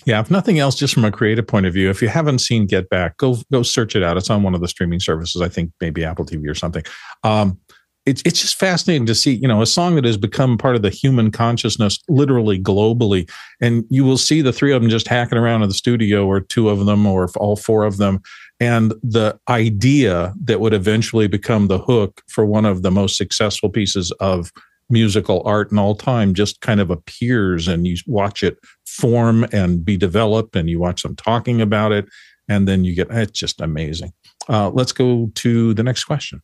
Yeah, 0.05 0.21
if 0.21 0.31
nothing 0.31 0.59
else, 0.59 0.75
just 0.75 0.93
from 0.93 1.05
a 1.05 1.13
creative 1.13 1.47
point 1.47 1.67
of 1.67 1.73
view, 1.73 1.89
if 1.89 2.03
you 2.03 2.09
haven't 2.09 2.41
seen 2.41 2.67
Get 2.67 2.91
Back, 2.91 3.17
go 3.17 3.39
go 3.51 3.63
search 3.63 3.97
it 3.97 4.03
out. 4.03 4.17
It's 4.17 4.31
on 4.31 4.43
one 4.43 4.55
of 4.55 4.61
the 4.61 4.69
streaming 4.69 5.01
services. 5.01 5.41
I 5.41 5.49
think 5.49 5.73
maybe 5.81 6.05
Apple 6.05 6.27
TV 6.27 6.49
or 6.49 6.55
something. 6.55 6.83
Um, 7.23 7.59
it's 8.07 8.21
it's 8.27 8.41
just 8.41 8.57
fascinating 8.59 9.07
to 9.07 9.15
see, 9.15 9.33
you 9.33 9.49
know, 9.49 9.63
a 9.63 9.67
song 9.67 9.95
that 9.95 10.05
has 10.05 10.19
become 10.19 10.59
part 10.59 10.77
of 10.77 10.83
the 10.83 10.91
human 10.91 11.31
consciousness, 11.31 11.99
literally 12.09 12.61
globally. 12.61 13.31
And 13.63 13.85
you 13.89 14.05
will 14.05 14.19
see 14.19 14.43
the 14.43 14.53
three 14.53 14.73
of 14.73 14.83
them 14.83 14.91
just 14.91 15.09
hacking 15.09 15.39
around 15.39 15.63
in 15.63 15.69
the 15.69 15.75
studio, 15.75 16.27
or 16.27 16.41
two 16.41 16.69
of 16.69 16.85
them, 16.85 17.07
or 17.07 17.31
all 17.37 17.57
four 17.57 17.85
of 17.85 17.97
them, 17.97 18.21
and 18.61 18.93
the 19.03 19.39
idea 19.49 20.35
that 20.45 20.61
would 20.61 20.75
eventually 20.75 21.29
become 21.29 21.69
the 21.69 21.79
hook 21.79 22.21
for 22.29 22.45
one 22.45 22.67
of 22.67 22.83
the 22.83 22.91
most 22.91 23.17
successful 23.17 23.71
pieces 23.71 24.13
of 24.21 24.53
musical 24.91 25.43
art 25.45 25.71
in 25.73 25.79
all 25.79 25.95
time 25.95 26.35
just 26.35 26.61
kind 26.61 26.81
of 26.81 26.91
appears 26.91 27.69
and 27.69 27.87
you 27.87 27.97
watch 28.07 28.43
it 28.43 28.59
form 28.87 29.47
and 29.53 29.85
be 29.85 29.97
developed 29.97 30.57
and 30.57 30.69
you 30.69 30.79
watch 30.79 31.03
them 31.03 31.17
talking 31.17 31.61
about 31.61 31.93
it 31.93 32.07
and 32.49 32.69
then 32.69 32.85
you 32.85 32.95
get 32.95 33.11
it's 33.11 33.39
just 33.39 33.61
amazing. 33.61 34.13
Uh, 34.49 34.71
let's 34.71 34.93
go 34.93 35.31
to 35.35 35.75
the 35.75 35.83
next 35.83 36.05
question. 36.05 36.43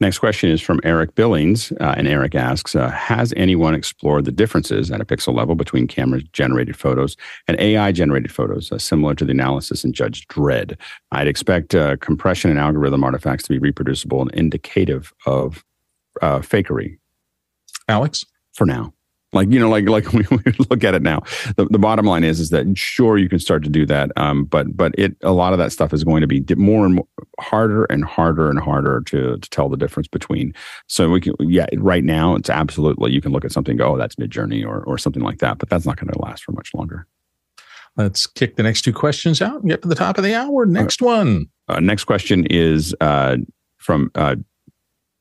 Next 0.00 0.18
question 0.18 0.48
is 0.50 0.62
from 0.62 0.80
eric 0.84 1.14
billings 1.14 1.72
uh, 1.80 1.94
and 1.96 2.06
eric 2.08 2.34
asks 2.34 2.74
uh, 2.74 2.88
has 2.90 3.34
anyone 3.36 3.74
explored 3.74 4.24
the 4.24 4.32
differences 4.32 4.90
at 4.90 5.00
a 5.00 5.04
pixel 5.04 5.34
level 5.34 5.56
between 5.56 5.86
camera 5.86 6.22
generated 6.32 6.76
photos 6.76 7.16
and 7.48 7.60
ai 7.60 7.92
generated 7.92 8.32
photos 8.32 8.72
uh, 8.72 8.78
similar 8.78 9.14
to 9.14 9.24
the 9.24 9.32
analysis 9.32 9.84
in 9.84 9.92
judge 9.92 10.26
dredd? 10.28 10.76
I'd 11.12 11.28
expect 11.28 11.74
uh, 11.74 11.96
compression 11.96 12.50
and 12.50 12.60
algorithm 12.60 13.04
artifacts 13.04 13.44
to 13.44 13.50
be 13.50 13.58
reproducible 13.58 14.22
and 14.22 14.30
indicative 14.34 15.12
of 15.26 15.64
uh, 16.22 16.38
fakery 16.38 16.98
Alex? 17.88 18.24
For 18.52 18.66
now. 18.66 18.92
Like, 19.32 19.50
you 19.50 19.60
know, 19.60 19.68
like 19.68 19.88
like 19.88 20.10
we, 20.12 20.24
look 20.70 20.84
at 20.84 20.94
it 20.94 21.02
now. 21.02 21.20
The, 21.56 21.66
the 21.70 21.78
bottom 21.78 22.06
line 22.06 22.24
is 22.24 22.40
is 22.40 22.50
that 22.50 22.78
sure 22.78 23.18
you 23.18 23.28
can 23.28 23.38
start 23.38 23.62
to 23.64 23.68
do 23.68 23.84
that. 23.86 24.10
Um, 24.16 24.44
but 24.44 24.74
but 24.74 24.94
it 24.96 25.16
a 25.22 25.32
lot 25.32 25.52
of 25.52 25.58
that 25.58 25.70
stuff 25.70 25.92
is 25.92 26.02
going 26.02 26.22
to 26.22 26.26
be 26.26 26.42
more 26.56 26.86
and 26.86 26.96
more 26.96 27.06
harder 27.38 27.84
and 27.84 28.04
harder 28.04 28.48
and 28.48 28.58
harder 28.58 29.02
to 29.06 29.36
to 29.36 29.50
tell 29.50 29.68
the 29.68 29.76
difference 29.76 30.08
between. 30.08 30.54
So 30.86 31.10
we 31.10 31.20
can 31.20 31.34
yeah, 31.40 31.66
right 31.76 32.04
now 32.04 32.36
it's 32.36 32.48
absolutely 32.48 33.12
you 33.12 33.20
can 33.20 33.32
look 33.32 33.44
at 33.44 33.52
something 33.52 33.76
go, 33.76 33.94
oh, 33.94 33.98
that's 33.98 34.16
Midjourney 34.16 34.66
or 34.66 34.82
or 34.84 34.96
something 34.96 35.22
like 35.22 35.38
that, 35.38 35.58
but 35.58 35.68
that's 35.68 35.84
not 35.84 35.98
going 35.98 36.10
to 36.10 36.18
last 36.20 36.44
for 36.44 36.52
much 36.52 36.72
longer. 36.72 37.06
Let's 37.96 38.26
kick 38.26 38.56
the 38.56 38.62
next 38.62 38.82
two 38.82 38.92
questions 38.92 39.42
out 39.42 39.60
and 39.60 39.68
get 39.68 39.82
to 39.82 39.88
the 39.88 39.94
top 39.94 40.18
of 40.18 40.24
the 40.24 40.34
hour. 40.34 40.64
Next 40.64 41.02
one. 41.02 41.48
Uh, 41.66 41.80
next 41.80 42.04
question 42.04 42.46
is 42.46 42.94
uh, 43.00 43.36
from 43.76 44.10
uh, 44.14 44.36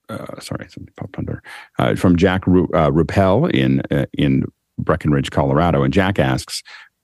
uh, 0.10 0.40
sorry, 0.40 0.68
something 0.70 0.94
popped 0.96 1.18
under 1.18 1.42
uh, 1.80 1.96
from 1.96 2.16
Jack 2.16 2.46
Ru- 2.48 2.70
uh, 2.74 2.90
Ruppel 2.90 3.52
in 3.52 3.82
uh, 3.92 4.06
in 4.14 4.46
Breckenridge, 4.78 5.32
Colorado, 5.32 5.84
and 5.84 5.94
Jack 5.94 6.20
asks. 6.20 6.64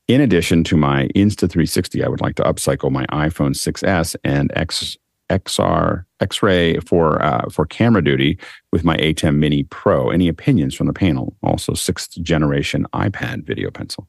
In 0.10 0.20
addition 0.20 0.66
to 0.66 0.76
my 0.76 1.08
Insta360, 1.16 2.04
I 2.04 2.10
would 2.10 2.20
like 2.20 2.36
to 2.36 2.44
upcycle 2.44 2.92
my 2.92 3.06
iPhone 3.06 3.56
6s 3.56 4.18
and 4.26 4.52
X, 4.54 4.98
XR 5.30 6.04
X-ray 6.20 6.80
for 6.80 7.24
uh, 7.24 7.50
for 7.50 7.66
camera 7.66 8.04
duty 8.04 8.38
with 8.72 8.84
my 8.84 8.98
ATEM 8.98 9.38
Mini 9.38 9.64
Pro. 9.64 10.10
Any 10.10 10.28
opinions 10.28 10.76
from 10.76 10.88
the 10.88 10.94
panel? 10.94 11.36
Also, 11.42 11.74
sixth 11.74 12.22
generation 12.22 12.86
iPad 12.94 13.46
video 13.46 13.72
pencil. 13.72 14.08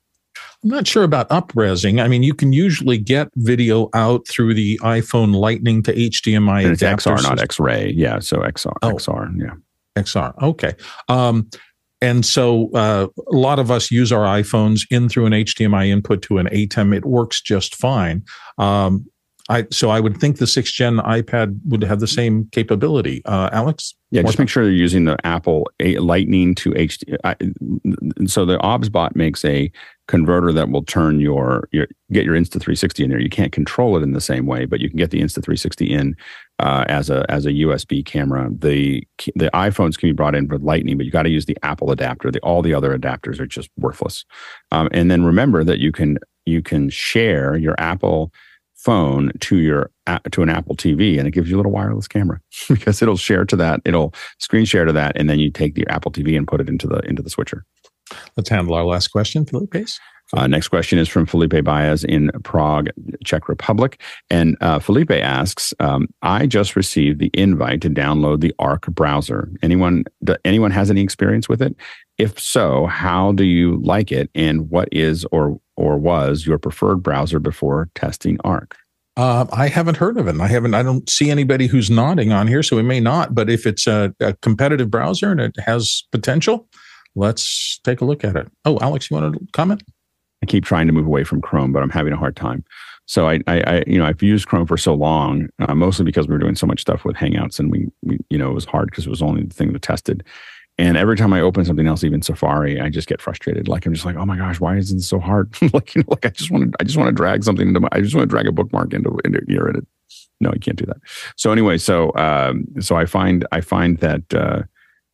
I'm 0.64 0.70
not 0.70 0.86
sure 0.86 1.04
about 1.04 1.28
upresing. 1.28 2.02
I 2.02 2.08
mean, 2.08 2.22
you 2.22 2.32
can 2.32 2.54
usually 2.54 2.96
get 2.96 3.28
video 3.36 3.90
out 3.92 4.26
through 4.26 4.54
the 4.54 4.78
iPhone 4.82 5.34
Lightning 5.34 5.82
to 5.82 5.92
HDMI. 5.92 6.64
And 6.64 6.72
it's 6.72 6.82
XR, 6.82 7.22
not 7.22 7.38
X-ray. 7.38 7.92
Yeah, 7.92 8.18
so 8.20 8.38
XR, 8.38 8.72
oh, 8.80 8.94
XR. 8.94 9.30
Yeah, 9.38 10.02
XR. 10.02 10.42
Okay. 10.42 10.72
Um, 11.10 11.50
and 12.00 12.24
so 12.24 12.70
uh, 12.72 13.08
a 13.30 13.36
lot 13.36 13.58
of 13.58 13.70
us 13.70 13.90
use 13.90 14.10
our 14.10 14.24
iPhones 14.24 14.86
in 14.90 15.10
through 15.10 15.26
an 15.26 15.32
HDMI 15.32 15.88
input 15.88 16.22
to 16.22 16.38
an 16.38 16.46
ATEM. 16.46 16.96
It 16.96 17.04
works 17.04 17.42
just 17.42 17.74
fine. 17.74 18.24
Um, 18.56 19.06
I 19.50 19.66
so 19.70 19.90
I 19.90 20.00
would 20.00 20.18
think 20.18 20.38
the 20.38 20.46
sixth 20.46 20.72
gen 20.72 20.96
iPad 20.98 21.58
would 21.66 21.82
have 21.84 22.00
the 22.00 22.06
same 22.06 22.48
capability. 22.52 23.22
Uh, 23.26 23.50
Alex, 23.52 23.94
yeah, 24.10 24.22
just 24.22 24.38
make 24.38 24.48
sure 24.48 24.64
they're 24.64 24.72
using 24.72 25.04
the 25.04 25.18
Apple 25.24 25.70
Lightning 25.80 26.54
to 26.56 26.70
HD. 26.70 27.16
I, 27.24 27.36
so 28.26 28.46
the 28.46 28.56
OBSBot 28.58 29.14
makes 29.14 29.44
a 29.44 29.70
converter 30.06 30.52
that 30.52 30.68
will 30.70 30.84
turn 30.84 31.20
your, 31.20 31.68
your 31.72 31.86
get 32.12 32.24
your 32.24 32.34
Insta360 32.34 33.04
in 33.04 33.10
there. 33.10 33.20
You 33.20 33.30
can't 33.30 33.52
control 33.52 33.96
it 33.96 34.02
in 34.02 34.12
the 34.12 34.20
same 34.20 34.46
way, 34.46 34.66
but 34.66 34.80
you 34.80 34.88
can 34.88 34.98
get 34.98 35.10
the 35.10 35.20
Insta360 35.20 35.88
in 35.88 36.16
uh, 36.58 36.84
as 36.88 37.10
a 37.10 37.24
as 37.30 37.46
a 37.46 37.52
USB 37.52 38.04
camera. 38.04 38.48
The 38.50 39.06
the 39.34 39.50
iPhones 39.54 39.98
can 39.98 40.08
be 40.08 40.12
brought 40.12 40.34
in 40.34 40.48
with 40.48 40.62
Lightning, 40.62 40.96
but 40.96 41.06
you 41.06 41.12
got 41.12 41.22
to 41.22 41.30
use 41.30 41.46
the 41.46 41.58
Apple 41.62 41.90
adapter. 41.90 42.30
The, 42.30 42.40
all 42.40 42.62
the 42.62 42.74
other 42.74 42.96
adapters 42.96 43.40
are 43.40 43.46
just 43.46 43.70
worthless. 43.76 44.24
Um, 44.70 44.88
and 44.92 45.10
then 45.10 45.24
remember 45.24 45.64
that 45.64 45.78
you 45.78 45.92
can 45.92 46.18
you 46.46 46.62
can 46.62 46.90
share 46.90 47.56
your 47.56 47.74
Apple 47.78 48.32
phone 48.74 49.32
to 49.40 49.56
your 49.56 49.90
to 50.30 50.42
an 50.42 50.50
Apple 50.50 50.76
TV, 50.76 51.18
and 51.18 51.26
it 51.26 51.30
gives 51.30 51.48
you 51.48 51.56
a 51.56 51.58
little 51.58 51.72
wireless 51.72 52.06
camera 52.06 52.40
because 52.68 53.00
it'll 53.00 53.16
share 53.16 53.44
to 53.46 53.56
that. 53.56 53.80
It'll 53.84 54.14
screen 54.38 54.66
share 54.66 54.84
to 54.84 54.92
that, 54.92 55.16
and 55.16 55.28
then 55.28 55.38
you 55.38 55.50
take 55.50 55.74
the 55.74 55.86
Apple 55.88 56.12
TV 56.12 56.36
and 56.36 56.46
put 56.46 56.60
it 56.60 56.68
into 56.68 56.86
the 56.86 56.98
into 57.00 57.22
the 57.22 57.30
switcher. 57.30 57.64
Let's 58.36 58.48
handle 58.48 58.74
our 58.74 58.84
last 58.84 59.08
question, 59.08 59.44
Felipe. 59.46 59.88
Uh, 60.32 60.46
next 60.46 60.68
question 60.68 60.98
is 60.98 61.08
from 61.08 61.26
Felipe 61.26 61.62
Baez 61.62 62.02
in 62.02 62.30
Prague, 62.42 62.88
Czech 63.24 63.48
Republic. 63.48 64.00
And 64.30 64.56
uh, 64.60 64.78
Felipe 64.78 65.10
asks, 65.10 65.74
um, 65.80 66.08
I 66.22 66.46
just 66.46 66.76
received 66.76 67.20
the 67.20 67.30
invite 67.34 67.82
to 67.82 67.90
download 67.90 68.40
the 68.40 68.54
Arc 68.58 68.86
browser. 68.86 69.50
Anyone, 69.62 70.04
do, 70.24 70.34
anyone 70.44 70.70
has 70.70 70.90
any 70.90 71.02
experience 71.02 71.48
with 71.48 71.60
it? 71.60 71.76
If 72.16 72.38
so, 72.40 72.86
how 72.86 73.32
do 73.32 73.44
you 73.44 73.80
like 73.82 74.10
it? 74.10 74.30
And 74.34 74.70
what 74.70 74.88
is 74.90 75.26
or, 75.30 75.60
or 75.76 75.98
was 75.98 76.46
your 76.46 76.58
preferred 76.58 77.02
browser 77.02 77.38
before 77.38 77.90
testing 77.94 78.38
Arc? 78.44 78.76
Uh, 79.16 79.46
I 79.52 79.68
haven't 79.68 79.98
heard 79.98 80.18
of 80.18 80.26
it. 80.26 80.40
I 80.40 80.48
haven't. 80.48 80.74
I 80.74 80.82
don't 80.82 81.08
see 81.08 81.30
anybody 81.30 81.68
who's 81.68 81.88
nodding 81.88 82.32
on 82.32 82.48
here, 82.48 82.64
so 82.64 82.74
we 82.76 82.82
may 82.82 82.98
not. 82.98 83.32
But 83.32 83.48
if 83.48 83.64
it's 83.64 83.86
a, 83.86 84.12
a 84.18 84.34
competitive 84.42 84.90
browser 84.90 85.30
and 85.30 85.40
it 85.40 85.54
has 85.64 86.02
potential, 86.10 86.68
let's 87.14 87.78
take 87.84 88.00
a 88.00 88.04
look 88.04 88.24
at 88.24 88.36
it. 88.36 88.48
Oh, 88.64 88.78
Alex, 88.80 89.10
you 89.10 89.16
want 89.16 89.34
to 89.34 89.46
comment? 89.52 89.82
I 90.42 90.46
keep 90.46 90.64
trying 90.64 90.86
to 90.86 90.92
move 90.92 91.06
away 91.06 91.24
from 91.24 91.40
Chrome, 91.40 91.72
but 91.72 91.82
I'm 91.82 91.90
having 91.90 92.12
a 92.12 92.18
hard 92.18 92.36
time. 92.36 92.64
So 93.06 93.28
I, 93.28 93.40
I, 93.46 93.60
I 93.60 93.84
you 93.86 93.98
know, 93.98 94.04
I've 94.04 94.22
used 94.22 94.46
Chrome 94.46 94.66
for 94.66 94.76
so 94.76 94.94
long, 94.94 95.48
uh, 95.60 95.74
mostly 95.74 96.04
because 96.04 96.26
we 96.26 96.32
were 96.32 96.38
doing 96.38 96.54
so 96.54 96.66
much 96.66 96.80
stuff 96.80 97.04
with 97.04 97.16
Hangouts, 97.16 97.58
and 97.58 97.70
we, 97.70 97.88
we 98.02 98.18
you 98.30 98.38
know, 98.38 98.50
it 98.50 98.54
was 98.54 98.64
hard 98.64 98.90
because 98.90 99.06
it 99.06 99.10
was 99.10 99.22
only 99.22 99.42
the 99.42 99.54
thing 99.54 99.72
that 99.72 99.82
tested. 99.82 100.24
And 100.76 100.96
every 100.96 101.16
time 101.16 101.32
I 101.32 101.40
open 101.40 101.64
something 101.64 101.86
else, 101.86 102.02
even 102.02 102.20
Safari, 102.20 102.80
I 102.80 102.88
just 102.88 103.06
get 103.06 103.22
frustrated. 103.22 103.68
Like 103.68 103.86
I'm 103.86 103.94
just 103.94 104.04
like, 104.04 104.16
oh 104.16 104.26
my 104.26 104.36
gosh, 104.36 104.58
why 104.58 104.76
is 104.76 104.90
it 104.90 105.02
so 105.02 105.20
hard? 105.20 105.54
like 105.72 105.94
you 105.94 106.02
know, 106.02 106.08
like 106.08 106.26
I 106.26 106.30
just 106.30 106.50
want 106.50 106.72
to, 106.72 106.76
I 106.80 106.84
just 106.84 106.96
want 106.96 107.08
to 107.08 107.12
drag 107.12 107.44
something 107.44 107.68
into 107.68 107.80
my, 107.80 107.88
I 107.92 108.00
just 108.00 108.14
want 108.14 108.28
to 108.28 108.30
drag 108.30 108.48
a 108.48 108.52
bookmark 108.52 108.92
into 108.92 109.16
into 109.24 109.40
here, 109.46 109.66
and 109.66 109.78
it, 109.78 109.86
no, 110.40 110.50
you 110.52 110.60
can't 110.60 110.78
do 110.78 110.86
that. 110.86 110.96
So 111.36 111.52
anyway, 111.52 111.78
so 111.78 112.12
um, 112.16 112.66
so 112.80 112.96
I 112.96 113.06
find 113.06 113.46
I 113.52 113.60
find 113.60 113.98
that 113.98 114.34
uh, 114.34 114.62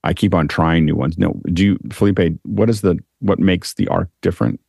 I 0.05 0.15
keep 0.15 0.35
on 0.35 0.49
trying 0.49 0.85
new 0.85 0.95
ones. 0.97 1.19
No, 1.19 1.41
do 1.53 1.65
you, 1.65 1.79
Felipe? 1.93 2.39
What 2.45 2.71
is 2.71 2.81
the 2.81 2.99
what 3.21 3.39
makes 3.39 3.75
the 3.75 3.89
Arc 3.89 4.09
different? 4.23 4.61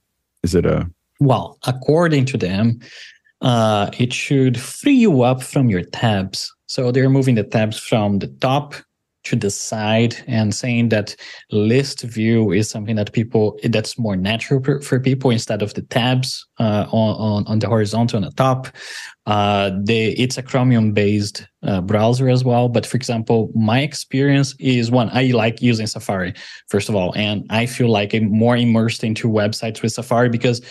Is 0.44 0.56
it 0.56 0.66
a 0.66 0.90
well? 1.20 1.58
According 1.66 2.26
to 2.26 2.38
them, 2.38 2.80
uh, 3.42 3.90
it 3.98 4.14
should 4.14 4.60
free 4.60 4.94
you 4.94 5.22
up 5.22 5.42
from 5.42 5.70
your 5.70 5.84
tabs. 5.84 6.54
So 6.68 6.92
they're 6.92 7.10
moving 7.10 7.36
the 7.36 7.44
tabs 7.44 7.78
from 7.78 8.20
the 8.20 8.28
top 8.28 8.76
to 9.24 9.36
the 9.36 9.50
side 9.50 10.16
and 10.28 10.54
saying 10.54 10.90
that 10.90 11.16
list 11.52 12.02
view 12.02 12.52
is 12.52 12.70
something 12.70 12.96
that 12.96 13.12
people 13.12 13.58
that's 13.66 13.98
more 14.00 14.16
natural 14.16 14.64
for, 14.64 14.82
for 14.82 15.00
people 15.00 15.30
instead 15.30 15.62
of 15.62 15.74
the 15.74 15.84
tabs 15.84 16.46
uh, 16.60 16.88
on, 16.92 17.46
on, 17.46 17.60
the 17.60 17.68
horizontal 17.68 18.18
on 18.18 18.24
the 18.24 18.32
top. 18.32 18.68
Uh, 19.28 19.72
it's 19.88 20.38
a 20.38 20.44
chromium 20.44 20.94
based 20.94 21.46
uh, 21.64 21.82
browser 21.82 22.30
as 22.30 22.44
well. 22.44 22.68
But 22.68 22.86
for 22.86 22.98
example 22.98 23.52
my 23.54 23.82
experience 23.82 24.56
is 24.60 24.90
one 24.90 25.10
i 25.14 25.26
like 25.26 25.62
using 25.62 25.88
safari 25.88 26.34
first 26.68 26.90
of 26.90 26.96
all. 26.96 27.14
And 27.16 27.46
i 27.50 27.66
feel 27.66 27.90
like 27.90 28.14
i'm 28.14 28.32
more 28.32 28.58
immersed 28.58 29.04
into 29.04 29.28
websites 29.28 29.82
with 29.82 29.92
safari 29.92 30.30
because 30.30 30.62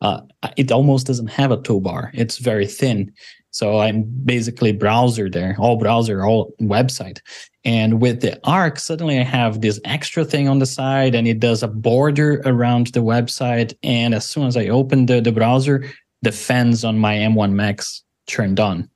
uh, 0.00 0.20
it 0.56 0.72
almost 0.72 1.06
doesn't 1.06 1.28
have 1.28 1.50
a 1.50 1.58
toolbar 1.58 2.10
it's 2.14 2.38
very 2.38 2.66
thin 2.66 3.12
so 3.50 3.78
I'm 3.78 4.04
basically 4.24 4.72
browser 4.72 5.28
there, 5.28 5.56
all 5.58 5.76
browser, 5.76 6.24
all 6.24 6.54
website. 6.60 7.20
And 7.64 8.00
with 8.00 8.20
the 8.20 8.40
Arc, 8.44 8.78
suddenly 8.78 9.18
I 9.18 9.24
have 9.24 9.60
this 9.60 9.80
extra 9.84 10.24
thing 10.24 10.48
on 10.48 10.60
the 10.60 10.66
side 10.66 11.14
and 11.14 11.26
it 11.26 11.40
does 11.40 11.62
a 11.62 11.68
border 11.68 12.42
around 12.44 12.88
the 12.88 13.00
website. 13.00 13.74
And 13.82 14.14
as 14.14 14.28
soon 14.28 14.46
as 14.46 14.56
I 14.56 14.68
open 14.68 15.06
the, 15.06 15.20
the 15.20 15.32
browser, 15.32 15.84
the 16.22 16.32
fans 16.32 16.84
on 16.84 16.98
my 16.98 17.16
M1 17.16 17.52
Max 17.52 18.02
turned 18.26 18.60
on. 18.60 18.88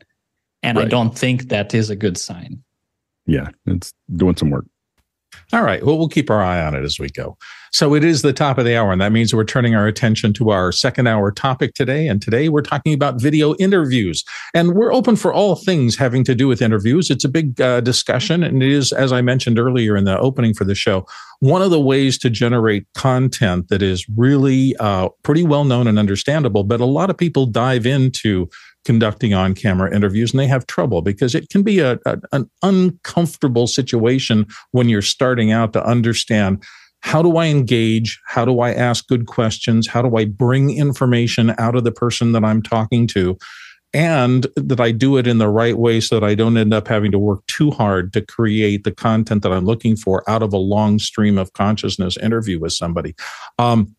And 0.62 0.78
right. 0.78 0.86
I 0.86 0.88
don't 0.88 1.16
think 1.18 1.48
that 1.48 1.74
is 1.74 1.90
a 1.90 1.96
good 1.96 2.16
sign. 2.16 2.62
Yeah, 3.26 3.48
it's 3.66 3.92
doing 4.16 4.36
some 4.36 4.50
work. 4.50 4.66
All 5.52 5.62
right. 5.62 5.84
Well, 5.84 5.98
we'll 5.98 6.08
keep 6.08 6.30
our 6.30 6.42
eye 6.42 6.64
on 6.64 6.74
it 6.74 6.84
as 6.84 6.98
we 6.98 7.08
go. 7.08 7.36
So 7.72 7.94
it 7.94 8.04
is 8.04 8.22
the 8.22 8.32
top 8.32 8.56
of 8.58 8.64
the 8.64 8.76
hour, 8.76 8.92
and 8.92 9.00
that 9.00 9.10
means 9.10 9.34
we're 9.34 9.44
turning 9.44 9.74
our 9.74 9.86
attention 9.86 10.32
to 10.34 10.50
our 10.50 10.70
second 10.70 11.08
hour 11.08 11.32
topic 11.32 11.74
today. 11.74 12.06
And 12.06 12.22
today 12.22 12.48
we're 12.48 12.62
talking 12.62 12.94
about 12.94 13.20
video 13.20 13.56
interviews. 13.56 14.24
And 14.54 14.74
we're 14.74 14.92
open 14.92 15.16
for 15.16 15.32
all 15.32 15.56
things 15.56 15.96
having 15.96 16.22
to 16.24 16.36
do 16.36 16.46
with 16.46 16.62
interviews. 16.62 17.10
It's 17.10 17.24
a 17.24 17.28
big 17.28 17.60
uh, 17.60 17.80
discussion, 17.80 18.44
and 18.44 18.62
it 18.62 18.70
is, 18.70 18.92
as 18.92 19.12
I 19.12 19.22
mentioned 19.22 19.58
earlier 19.58 19.96
in 19.96 20.04
the 20.04 20.16
opening 20.18 20.54
for 20.54 20.64
the 20.64 20.76
show, 20.76 21.04
one 21.40 21.62
of 21.62 21.70
the 21.70 21.80
ways 21.80 22.16
to 22.18 22.30
generate 22.30 22.86
content 22.94 23.68
that 23.68 23.82
is 23.82 24.06
really 24.16 24.76
uh, 24.76 25.08
pretty 25.24 25.42
well 25.42 25.64
known 25.64 25.88
and 25.88 25.98
understandable. 25.98 26.62
But 26.62 26.80
a 26.80 26.86
lot 26.86 27.10
of 27.10 27.18
people 27.18 27.44
dive 27.44 27.86
into 27.86 28.48
conducting 28.84 29.34
on 29.34 29.54
camera 29.54 29.94
interviews 29.94 30.32
and 30.32 30.40
they 30.40 30.46
have 30.46 30.66
trouble 30.66 31.02
because 31.02 31.34
it 31.34 31.48
can 31.48 31.62
be 31.62 31.78
a, 31.80 31.98
a, 32.06 32.18
an 32.32 32.50
uncomfortable 32.62 33.66
situation 33.66 34.46
when 34.72 34.88
you're 34.88 35.02
starting 35.02 35.52
out 35.52 35.72
to 35.72 35.84
understand 35.84 36.62
how 37.00 37.20
do 37.20 37.36
I 37.36 37.46
engage? 37.46 38.18
How 38.26 38.46
do 38.46 38.60
I 38.60 38.72
ask 38.72 39.06
good 39.06 39.26
questions? 39.26 39.86
How 39.86 40.00
do 40.00 40.16
I 40.16 40.24
bring 40.24 40.74
information 40.74 41.54
out 41.58 41.76
of 41.76 41.84
the 41.84 41.92
person 41.92 42.32
that 42.32 42.44
I'm 42.44 42.62
talking 42.62 43.06
to? 43.08 43.36
And 43.92 44.46
that 44.56 44.80
I 44.80 44.90
do 44.90 45.18
it 45.18 45.26
in 45.26 45.36
the 45.36 45.50
right 45.50 45.76
way 45.76 46.00
so 46.00 46.18
that 46.18 46.26
I 46.26 46.34
don't 46.34 46.56
end 46.56 46.72
up 46.72 46.88
having 46.88 47.12
to 47.12 47.18
work 47.18 47.46
too 47.46 47.70
hard 47.70 48.12
to 48.14 48.22
create 48.22 48.84
the 48.84 48.90
content 48.90 49.42
that 49.42 49.52
I'm 49.52 49.66
looking 49.66 49.96
for 49.96 50.28
out 50.28 50.42
of 50.42 50.54
a 50.54 50.58
long 50.58 50.98
stream 50.98 51.36
of 51.36 51.52
consciousness 51.52 52.16
interview 52.16 52.58
with 52.58 52.72
somebody. 52.72 53.14
Um, 53.58 53.94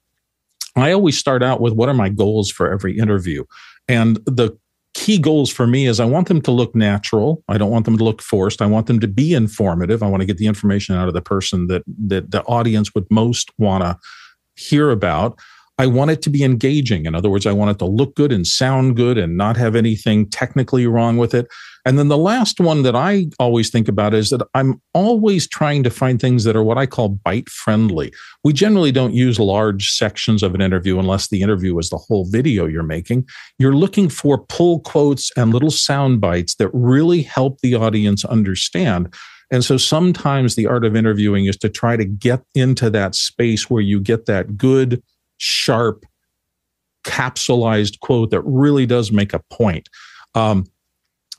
I 0.76 0.92
always 0.92 1.18
start 1.18 1.44
out 1.44 1.62
with 1.62 1.74
what 1.74 1.90
are 1.90 1.94
my 1.94 2.10
goals 2.10 2.52
for 2.52 2.72
every 2.72 2.98
interview? 2.98 3.46
And 3.88 4.18
the 4.26 4.58
key 4.96 5.20
goals 5.20 5.52
for 5.52 5.68
me 5.68 5.86
is 5.86 6.00
I 6.00 6.06
want 6.06 6.28
them 6.30 6.42
to 6.42 6.52
look 6.52 6.74
natural. 6.74 7.44
I 7.50 7.58
don't 7.58 7.70
want 7.70 7.86
them 7.86 7.98
to 7.98 8.04
look 8.04 8.22
forced. 8.22 8.62
I 8.62 8.66
want 8.66 8.88
them 8.88 9.00
to 9.02 9.08
be 9.08 9.34
informative. 9.34 10.02
I 10.02 10.08
want 10.08 10.22
to 10.22 10.26
get 10.26 10.38
the 10.38 10.48
information 10.48 10.96
out 10.96 11.08
of 11.08 11.14
the 11.14 11.22
person 11.22 11.68
that 11.68 11.84
that 12.08 12.32
the 12.32 12.42
audience 12.44 12.96
would 12.96 13.06
most 13.12 13.52
want 13.60 13.84
to 13.84 14.00
hear 14.56 14.90
about. 14.90 15.38
I 15.78 15.88
want 15.88 16.12
it 16.12 16.22
to 16.24 16.30
be 16.30 16.44
engaging. 16.44 17.06
In 17.06 17.16
other 17.16 17.30
words, 17.30 17.46
I 17.46 17.52
want 17.52 17.72
it 17.72 17.80
to 17.80 17.86
look 17.86 18.16
good 18.16 18.32
and 18.32 18.48
sound 18.48 18.96
good 18.96 19.18
and 19.18 19.36
not 19.36 19.58
have 19.58 19.76
anything 19.76 20.30
technically 20.30 20.88
wrong 20.88 21.18
with 21.18 21.34
it. 21.34 21.48
And 21.88 22.00
then 22.00 22.08
the 22.08 22.18
last 22.18 22.60
one 22.60 22.82
that 22.84 22.96
I 22.96 23.28
always 23.40 23.70
think 23.70 23.88
about 23.88 24.14
is 24.14 24.30
that 24.30 24.42
I'm 24.54 24.82
always 24.94 25.48
trying 25.48 25.84
to 25.84 25.90
find 25.90 26.20
things 26.20 26.44
that 26.46 26.56
are 26.56 26.64
what 26.64 26.78
I 26.78 26.86
call 26.86 27.10
bite 27.10 27.50
friendly. 27.50 28.12
We 28.44 28.54
generally 28.54 28.92
don't 28.92 29.14
use 29.14 29.38
large 29.38 29.92
sections 29.92 30.42
of 30.42 30.56
an 30.56 30.62
interview 30.62 30.98
unless 30.98 31.28
the 31.28 31.42
interview 31.42 31.78
is 31.78 31.90
the 31.90 31.98
whole 31.98 32.26
video 32.26 32.66
you're 32.66 32.82
making. 32.82 33.28
You're 33.60 33.76
looking 33.76 34.10
for 34.10 34.38
pull 34.46 34.80
quotes 34.80 35.30
and 35.38 35.54
little 35.54 35.70
sound 35.70 36.22
bites 36.22 36.56
that 36.56 36.70
really 36.74 37.22
help 37.22 37.60
the 37.60 37.76
audience 37.76 38.26
understand. 38.26 39.14
And 39.52 39.64
so 39.64 39.78
sometimes 39.78 40.56
the 40.56 40.66
art 40.66 40.86
of 40.86 40.96
interviewing 40.96 41.46
is 41.46 41.58
to 41.58 41.70
try 41.70 41.98
to 41.98 42.06
get 42.06 42.42
into 42.56 42.90
that 42.90 43.14
space 43.14 43.70
where 43.70 43.82
you 43.82 44.00
get 44.00 44.26
that 44.26 44.58
good, 44.58 45.04
sharp, 45.38 46.06
capsulized 47.04 48.00
quote 48.00 48.32
that 48.32 48.42
really 48.42 48.86
does 48.86 49.12
make 49.12 49.34
a 49.34 49.42
point. 49.50 49.90
Um, 50.34 50.66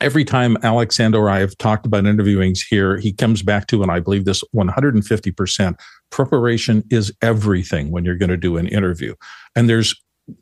every 0.00 0.24
time 0.24 0.56
Alex 0.62 1.00
and 1.00 1.14
or 1.14 1.28
I 1.28 1.40
have 1.40 1.56
talked 1.58 1.86
about 1.86 2.04
interviewings 2.04 2.60
here, 2.68 2.98
he 2.98 3.12
comes 3.12 3.42
back 3.42 3.66
to, 3.68 3.82
and 3.82 3.90
I 3.90 4.00
believe 4.00 4.24
this 4.24 4.42
150% 4.54 5.74
preparation 6.10 6.84
is 6.90 7.12
everything 7.22 7.90
when 7.90 8.04
you're 8.04 8.16
going 8.16 8.30
to 8.30 8.36
do 8.36 8.56
an 8.56 8.68
interview. 8.68 9.14
And 9.54 9.68
there's 9.68 9.94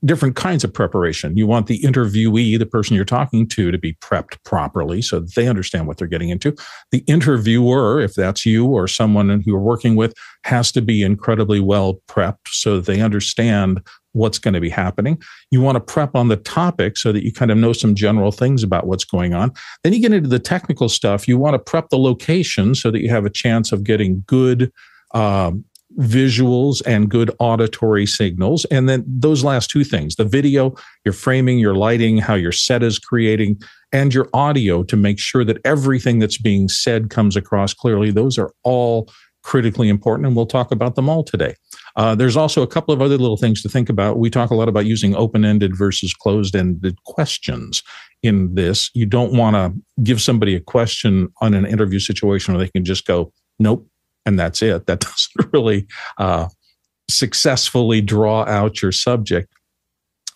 different 0.04 0.34
kinds 0.36 0.64
of 0.64 0.72
preparation. 0.72 1.36
You 1.36 1.46
want 1.46 1.66
the 1.66 1.80
interviewee, 1.80 2.58
the 2.58 2.66
person 2.66 2.96
you're 2.96 3.04
talking 3.04 3.46
to, 3.48 3.70
to 3.70 3.78
be 3.78 3.94
prepped 3.94 4.42
properly 4.44 5.02
so 5.02 5.20
they 5.20 5.46
understand 5.46 5.86
what 5.86 5.98
they're 5.98 6.08
getting 6.08 6.30
into. 6.30 6.54
The 6.90 7.04
interviewer, 7.06 8.00
if 8.00 8.14
that's 8.14 8.46
you 8.46 8.66
or 8.66 8.88
someone 8.88 9.28
who 9.28 9.42
you're 9.44 9.58
working 9.58 9.94
with, 9.94 10.14
has 10.44 10.72
to 10.72 10.82
be 10.82 11.02
incredibly 11.02 11.60
well 11.60 12.00
prepped 12.08 12.48
so 12.48 12.80
they 12.80 13.00
understand 13.00 13.82
what's 14.12 14.38
going 14.38 14.54
to 14.54 14.60
be 14.60 14.70
happening. 14.70 15.20
You 15.50 15.60
want 15.60 15.76
to 15.76 15.80
prep 15.80 16.14
on 16.14 16.28
the 16.28 16.36
topic 16.36 16.96
so 16.96 17.12
that 17.12 17.24
you 17.24 17.32
kind 17.32 17.50
of 17.50 17.58
know 17.58 17.72
some 17.72 17.94
general 17.94 18.32
things 18.32 18.62
about 18.62 18.86
what's 18.86 19.04
going 19.04 19.34
on. 19.34 19.52
Then 19.82 19.92
you 19.92 20.00
get 20.00 20.12
into 20.12 20.28
the 20.28 20.38
technical 20.38 20.88
stuff. 20.88 21.28
You 21.28 21.36
want 21.36 21.54
to 21.54 21.58
prep 21.58 21.90
the 21.90 21.98
location 21.98 22.74
so 22.74 22.90
that 22.90 23.00
you 23.00 23.10
have 23.10 23.26
a 23.26 23.30
chance 23.30 23.72
of 23.72 23.84
getting 23.84 24.22
good 24.26 24.72
um, 25.14 25.64
visuals 25.98 26.82
and 26.86 27.08
good 27.08 27.30
auditory 27.38 28.06
signals. 28.06 28.64
And 28.66 28.88
then 28.88 29.04
those 29.06 29.44
last 29.44 29.70
two 29.70 29.84
things 29.84 30.16
the 30.16 30.24
video, 30.24 30.74
your 31.04 31.12
framing, 31.12 31.58
your 31.58 31.74
lighting, 31.74 32.18
how 32.18 32.34
your 32.34 32.52
set 32.52 32.82
is 32.82 32.98
creating, 32.98 33.60
and 33.92 34.12
your 34.12 34.28
audio 34.32 34.82
to 34.84 34.96
make 34.96 35.18
sure 35.18 35.44
that 35.44 35.58
everything 35.64 36.18
that's 36.18 36.38
being 36.38 36.68
said 36.68 37.10
comes 37.10 37.36
across 37.36 37.74
clearly. 37.74 38.10
Those 38.10 38.38
are 38.38 38.52
all 38.62 39.08
critically 39.44 39.88
important, 39.88 40.26
and 40.26 40.34
we'll 40.34 40.46
talk 40.46 40.72
about 40.72 40.94
them 40.94 41.08
all 41.08 41.22
today. 41.22 41.54
Uh, 41.96 42.14
there's 42.14 42.36
also 42.36 42.62
a 42.62 42.66
couple 42.66 42.92
of 42.92 43.00
other 43.00 43.18
little 43.18 43.36
things 43.36 43.62
to 43.62 43.68
think 43.68 43.88
about. 43.88 44.18
We 44.18 44.30
talk 44.30 44.50
a 44.50 44.54
lot 44.54 44.68
about 44.68 44.86
using 44.86 45.14
open 45.14 45.44
ended 45.44 45.76
versus 45.76 46.12
closed 46.12 46.56
ended 46.56 47.00
questions 47.04 47.82
in 48.22 48.54
this. 48.54 48.90
You 48.94 49.06
don't 49.06 49.36
want 49.36 49.54
to 49.54 50.02
give 50.02 50.20
somebody 50.20 50.56
a 50.56 50.60
question 50.60 51.28
on 51.40 51.54
an 51.54 51.66
interview 51.66 52.00
situation 52.00 52.54
where 52.54 52.64
they 52.64 52.70
can 52.70 52.84
just 52.84 53.06
go, 53.06 53.32
nope, 53.58 53.86
and 54.26 54.38
that's 54.38 54.62
it. 54.62 54.86
That 54.86 55.00
doesn't 55.36 55.52
really 55.52 55.86
uh, 56.18 56.48
successfully 57.08 58.00
draw 58.00 58.44
out 58.44 58.82
your 58.82 58.92
subject. 58.92 59.52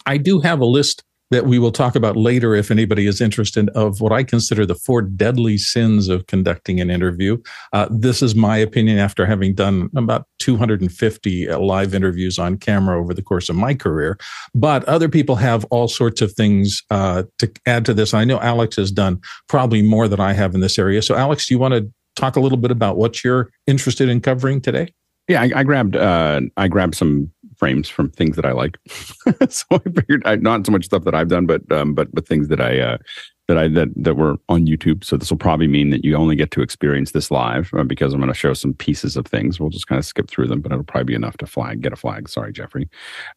I 0.06 0.16
do 0.16 0.40
have 0.40 0.60
a 0.60 0.66
list 0.66 1.04
that 1.30 1.46
we 1.46 1.58
will 1.58 1.72
talk 1.72 1.94
about 1.94 2.16
later 2.16 2.54
if 2.54 2.70
anybody 2.70 3.06
is 3.06 3.20
interested 3.20 3.68
of 3.70 4.00
what 4.00 4.12
I 4.12 4.24
consider 4.24 4.64
the 4.64 4.74
four 4.74 5.02
deadly 5.02 5.58
sins 5.58 6.08
of 6.08 6.26
conducting 6.26 6.80
an 6.80 6.90
interview. 6.90 7.36
Uh, 7.72 7.86
this 7.90 8.22
is 8.22 8.34
my 8.34 8.56
opinion 8.56 8.98
after 8.98 9.26
having 9.26 9.54
done 9.54 9.90
about 9.94 10.26
250 10.38 11.48
uh, 11.48 11.58
live 11.58 11.94
interviews 11.94 12.38
on 12.38 12.56
camera 12.56 12.98
over 12.98 13.12
the 13.12 13.22
course 13.22 13.48
of 13.48 13.56
my 13.56 13.74
career. 13.74 14.18
But 14.54 14.84
other 14.84 15.08
people 15.08 15.36
have 15.36 15.64
all 15.66 15.88
sorts 15.88 16.22
of 16.22 16.32
things 16.32 16.82
uh, 16.90 17.24
to 17.38 17.52
add 17.66 17.84
to 17.86 17.94
this. 17.94 18.14
I 18.14 18.24
know 18.24 18.40
Alex 18.40 18.76
has 18.76 18.90
done 18.90 19.20
probably 19.48 19.82
more 19.82 20.08
than 20.08 20.20
I 20.20 20.32
have 20.32 20.54
in 20.54 20.60
this 20.60 20.78
area. 20.78 21.02
So, 21.02 21.14
Alex, 21.14 21.46
do 21.46 21.54
you 21.54 21.58
want 21.58 21.74
to 21.74 21.92
talk 22.18 22.36
a 22.36 22.40
little 22.40 22.58
bit 22.58 22.70
about 22.70 22.96
what 22.96 23.24
you're 23.24 23.50
interested 23.66 24.08
in 24.08 24.20
covering 24.20 24.60
today? 24.60 24.92
Yeah, 25.28 25.42
I, 25.42 25.50
I 25.56 25.62
grabbed 25.62 25.94
uh, 25.94 26.40
I 26.56 26.68
grabbed 26.68 26.94
some 26.94 27.30
frames 27.56 27.88
from 27.88 28.10
things 28.10 28.36
that 28.36 28.46
I 28.46 28.52
like. 28.52 28.78
so 29.48 29.64
I 29.70 29.78
figured 29.78 30.22
I, 30.24 30.36
not 30.36 30.64
so 30.64 30.72
much 30.72 30.86
stuff 30.86 31.04
that 31.04 31.14
I've 31.14 31.28
done, 31.28 31.44
but 31.44 31.70
um, 31.70 31.94
but 31.94 32.12
but 32.14 32.26
things 32.26 32.48
that 32.48 32.60
I 32.60 32.78
uh, 32.78 32.98
that 33.46 33.58
I 33.58 33.68
that 33.68 33.88
that 33.96 34.14
were 34.14 34.36
on 34.48 34.66
YouTube. 34.66 35.04
So 35.04 35.18
this 35.18 35.30
will 35.30 35.36
probably 35.36 35.68
mean 35.68 35.90
that 35.90 36.02
you 36.02 36.16
only 36.16 36.34
get 36.34 36.50
to 36.52 36.62
experience 36.62 37.10
this 37.10 37.30
live 37.30 37.70
uh, 37.74 37.84
because 37.84 38.14
I'm 38.14 38.20
going 38.20 38.32
to 38.32 38.34
show 38.34 38.54
some 38.54 38.72
pieces 38.72 39.16
of 39.16 39.26
things. 39.26 39.60
We'll 39.60 39.68
just 39.68 39.86
kind 39.86 39.98
of 39.98 40.06
skip 40.06 40.30
through 40.30 40.46
them, 40.46 40.62
but 40.62 40.72
it'll 40.72 40.84
probably 40.84 41.04
be 41.04 41.14
enough 41.14 41.36
to 41.38 41.46
flag 41.46 41.82
get 41.82 41.92
a 41.92 41.96
flag. 41.96 42.28
Sorry, 42.30 42.50
Jeffrey. 42.50 42.88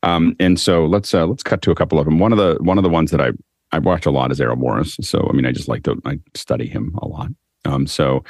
Um, 0.03 0.35
and 0.39 0.57
so 0.59 0.85
let's 0.85 1.13
uh, 1.13 1.25
let's 1.25 1.43
cut 1.43 1.61
to 1.63 1.71
a 1.71 1.75
couple 1.75 1.99
of 1.99 2.05
them. 2.05 2.19
One 2.19 2.31
of 2.31 2.37
the 2.37 2.57
one 2.61 2.77
of 2.77 2.83
the 2.83 2.89
ones 2.89 3.11
that 3.11 3.19
I 3.19 3.31
I 3.73 3.79
watch 3.79 4.05
a 4.05 4.11
lot 4.11 4.31
is 4.31 4.39
Errol 4.39 4.55
Morris. 4.55 4.97
So 5.01 5.27
I 5.29 5.33
mean, 5.33 5.45
I 5.45 5.51
just 5.51 5.67
like 5.67 5.83
to 5.83 6.01
I 6.05 6.19
study 6.35 6.67
him 6.67 6.97
a 7.01 7.07
lot. 7.07 7.31
Um, 7.65 7.85
so 7.85 8.23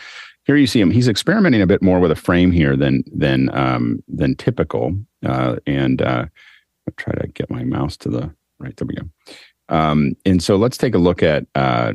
here 0.51 0.57
you 0.57 0.67
see 0.67 0.81
him. 0.81 0.91
He's 0.91 1.07
experimenting 1.07 1.61
a 1.61 1.67
bit 1.67 1.81
more 1.81 2.01
with 2.01 2.11
a 2.11 2.15
frame 2.15 2.51
here 2.51 2.75
than 2.75 3.03
than 3.13 3.49
um, 3.55 4.03
than 4.09 4.35
typical. 4.35 4.93
Uh, 5.25 5.55
and 5.65 6.01
uh, 6.01 6.25
I'll 6.87 6.93
try 6.97 7.13
to 7.13 7.27
get 7.27 7.49
my 7.49 7.63
mouse 7.63 7.95
to 7.97 8.09
the 8.09 8.33
right. 8.59 8.75
There 8.75 8.85
we 8.85 8.95
go. 8.95 9.03
Um, 9.69 10.13
and 10.25 10.43
so 10.43 10.57
let's 10.57 10.77
take 10.77 10.93
a 10.93 10.97
look 10.97 11.23
at. 11.23 11.45
Uh, 11.55 11.93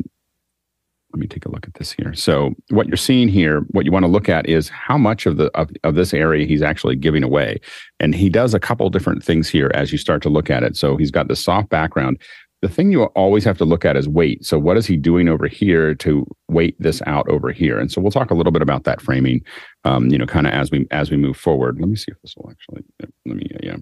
let 1.12 1.20
me 1.20 1.26
take 1.26 1.46
a 1.46 1.50
look 1.50 1.66
at 1.66 1.74
this 1.74 1.92
here. 1.92 2.12
So 2.14 2.54
what 2.70 2.88
you're 2.88 2.96
seeing 2.96 3.28
here, 3.28 3.60
what 3.70 3.86
you 3.86 3.92
want 3.92 4.04
to 4.04 4.10
look 4.10 4.28
at 4.28 4.46
is 4.48 4.68
how 4.68 4.98
much 4.98 5.24
of 5.24 5.36
the 5.36 5.46
of, 5.56 5.70
of 5.84 5.94
this 5.94 6.12
area 6.12 6.46
he's 6.46 6.62
actually 6.62 6.96
giving 6.96 7.22
away. 7.22 7.60
And 8.00 8.14
he 8.14 8.28
does 8.30 8.54
a 8.54 8.60
couple 8.60 8.88
different 8.90 9.22
things 9.22 9.48
here 9.48 9.70
as 9.74 9.92
you 9.92 9.98
start 9.98 10.22
to 10.22 10.30
look 10.30 10.50
at 10.50 10.62
it. 10.62 10.76
So 10.76 10.96
he's 10.96 11.10
got 11.10 11.28
the 11.28 11.36
soft 11.36 11.68
background 11.68 12.20
the 12.66 12.74
thing 12.74 12.90
you 12.90 13.04
always 13.04 13.44
have 13.44 13.58
to 13.58 13.64
look 13.64 13.84
at 13.84 13.96
is 13.96 14.08
weight. 14.08 14.44
So 14.44 14.58
what 14.58 14.76
is 14.76 14.86
he 14.86 14.96
doing 14.96 15.28
over 15.28 15.46
here 15.46 15.94
to 15.96 16.26
weight 16.48 16.74
this 16.80 17.00
out 17.06 17.28
over 17.28 17.52
here? 17.52 17.78
And 17.78 17.92
so 17.92 18.00
we'll 18.00 18.10
talk 18.10 18.32
a 18.32 18.34
little 18.34 18.50
bit 18.50 18.60
about 18.60 18.82
that 18.84 19.00
framing, 19.00 19.44
um, 19.84 20.08
you 20.08 20.18
know, 20.18 20.26
kind 20.26 20.48
of 20.48 20.52
as 20.52 20.72
we 20.72 20.84
as 20.90 21.08
we 21.08 21.16
move 21.16 21.36
forward. 21.36 21.78
Let 21.78 21.88
me 21.88 21.94
see 21.94 22.10
if 22.10 22.20
this 22.22 22.34
will 22.36 22.50
actually 22.50 22.82
let 23.24 23.36
me 23.36 23.46
yeah. 23.62 23.76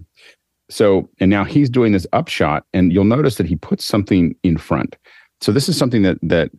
So 0.69 1.09
and 1.19 1.31
now 1.31 1.43
he's 1.43 1.69
doing 1.69 1.93
this 1.93 2.05
upshot, 2.13 2.65
and 2.73 2.93
you'll 2.93 3.05
notice 3.05 3.35
that 3.37 3.47
he 3.47 3.55
puts 3.55 3.83
something 3.83 4.35
in 4.43 4.57
front. 4.57 4.97
So 5.41 5.51
this 5.51 5.67
is 5.67 5.77
something 5.77 6.03
that 6.03 6.17
that 6.21 6.49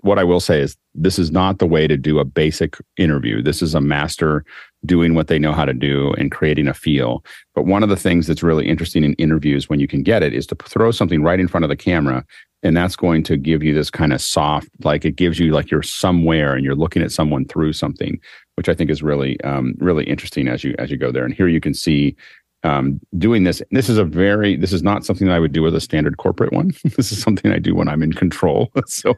what 0.00 0.18
I 0.18 0.24
will 0.24 0.40
say 0.40 0.60
is 0.60 0.76
this 0.94 1.18
is 1.18 1.30
not 1.30 1.58
the 1.58 1.66
way 1.66 1.86
to 1.86 1.96
do 1.96 2.18
a 2.18 2.24
basic 2.24 2.76
interview. 2.96 3.42
This 3.42 3.62
is 3.62 3.74
a 3.74 3.80
master 3.80 4.44
doing 4.86 5.14
what 5.14 5.28
they 5.28 5.38
know 5.38 5.52
how 5.52 5.64
to 5.64 5.74
do 5.74 6.12
and 6.14 6.30
creating 6.30 6.68
a 6.68 6.74
feel. 6.74 7.24
But 7.54 7.66
one 7.66 7.82
of 7.82 7.88
the 7.88 7.96
things 7.96 8.26
that's 8.26 8.42
really 8.42 8.68
interesting 8.68 9.04
in 9.04 9.14
interviews 9.14 9.68
when 9.68 9.80
you 9.80 9.88
can 9.88 10.02
get 10.02 10.22
it 10.22 10.32
is 10.32 10.46
to 10.48 10.56
throw 10.56 10.90
something 10.90 11.22
right 11.22 11.40
in 11.40 11.48
front 11.48 11.64
of 11.64 11.68
the 11.68 11.76
camera 11.76 12.24
and 12.64 12.74
that's 12.74 12.96
going 12.96 13.22
to 13.24 13.36
give 13.36 13.62
you 13.62 13.74
this 13.74 13.90
kind 13.90 14.12
of 14.12 14.22
soft 14.22 14.68
like 14.82 15.04
it 15.04 15.16
gives 15.16 15.38
you 15.38 15.52
like 15.52 15.70
you're 15.70 15.82
somewhere 15.82 16.54
and 16.54 16.64
you're 16.64 16.74
looking 16.74 17.02
at 17.02 17.12
someone 17.12 17.44
through 17.44 17.72
something 17.72 18.18
which 18.56 18.68
i 18.68 18.74
think 18.74 18.90
is 18.90 19.02
really 19.02 19.40
um, 19.42 19.74
really 19.78 20.04
interesting 20.04 20.48
as 20.48 20.64
you 20.64 20.74
as 20.78 20.90
you 20.90 20.96
go 20.96 21.12
there 21.12 21.24
and 21.24 21.34
here 21.34 21.46
you 21.46 21.60
can 21.60 21.74
see 21.74 22.16
um, 22.64 22.98
doing 23.18 23.44
this. 23.44 23.62
This 23.70 23.88
is 23.88 23.98
a 23.98 24.04
very, 24.04 24.56
this 24.56 24.72
is 24.72 24.82
not 24.82 25.04
something 25.04 25.28
that 25.28 25.34
I 25.34 25.38
would 25.38 25.52
do 25.52 25.62
with 25.62 25.74
a 25.74 25.80
standard 25.80 26.16
corporate 26.16 26.52
one. 26.52 26.72
this 26.96 27.12
is 27.12 27.22
something 27.22 27.52
I 27.52 27.58
do 27.58 27.74
when 27.74 27.88
I'm 27.88 28.02
in 28.02 28.12
control. 28.12 28.72
so, 28.86 29.14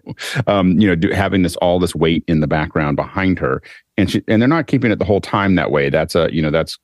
um, 0.47 0.78
you 0.78 0.86
know, 0.86 0.97
do, 0.97 1.11
having 1.12 1.42
this, 1.42 1.57
all 1.57 1.78
this 1.78 1.94
weight 1.94 2.24
in 2.26 2.40
the 2.40 2.47
background 2.47 2.97
behind 2.97 3.38
her 3.38 3.62
and 3.97 4.11
she, 4.11 4.22
and 4.28 4.42
they're 4.42 4.49
not 4.49 4.66
keeping 4.66 4.90
it 4.90 4.99
the 4.99 5.05
whole 5.05 5.20
time 5.20 5.55
that 5.55 5.70
way. 5.70 5.88
That's 5.88 6.14
a, 6.14 6.28
you 6.32 6.42
know, 6.42 6.51
that's, 6.51 6.78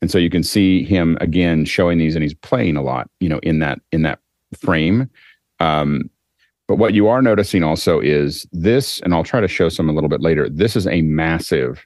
and 0.00 0.10
so 0.10 0.18
you 0.18 0.30
can 0.30 0.44
see 0.44 0.84
him 0.84 1.18
again 1.20 1.64
showing 1.64 1.98
these 1.98 2.14
and 2.14 2.22
he's 2.22 2.34
playing 2.34 2.76
a 2.76 2.82
lot, 2.82 3.10
you 3.18 3.28
know, 3.28 3.40
in 3.42 3.58
that, 3.60 3.80
in 3.90 4.02
that 4.02 4.20
frame. 4.56 5.10
Um, 5.58 6.10
but 6.68 6.76
what 6.76 6.92
you 6.92 7.08
are 7.08 7.22
noticing 7.22 7.64
also 7.64 7.98
is 7.98 8.46
this, 8.52 9.00
and 9.00 9.14
I'll 9.14 9.24
try 9.24 9.40
to 9.40 9.48
show 9.48 9.70
some 9.70 9.88
a 9.88 9.92
little 9.92 10.10
bit 10.10 10.20
later. 10.20 10.50
This 10.50 10.76
is 10.76 10.86
a 10.86 11.00
massive 11.00 11.84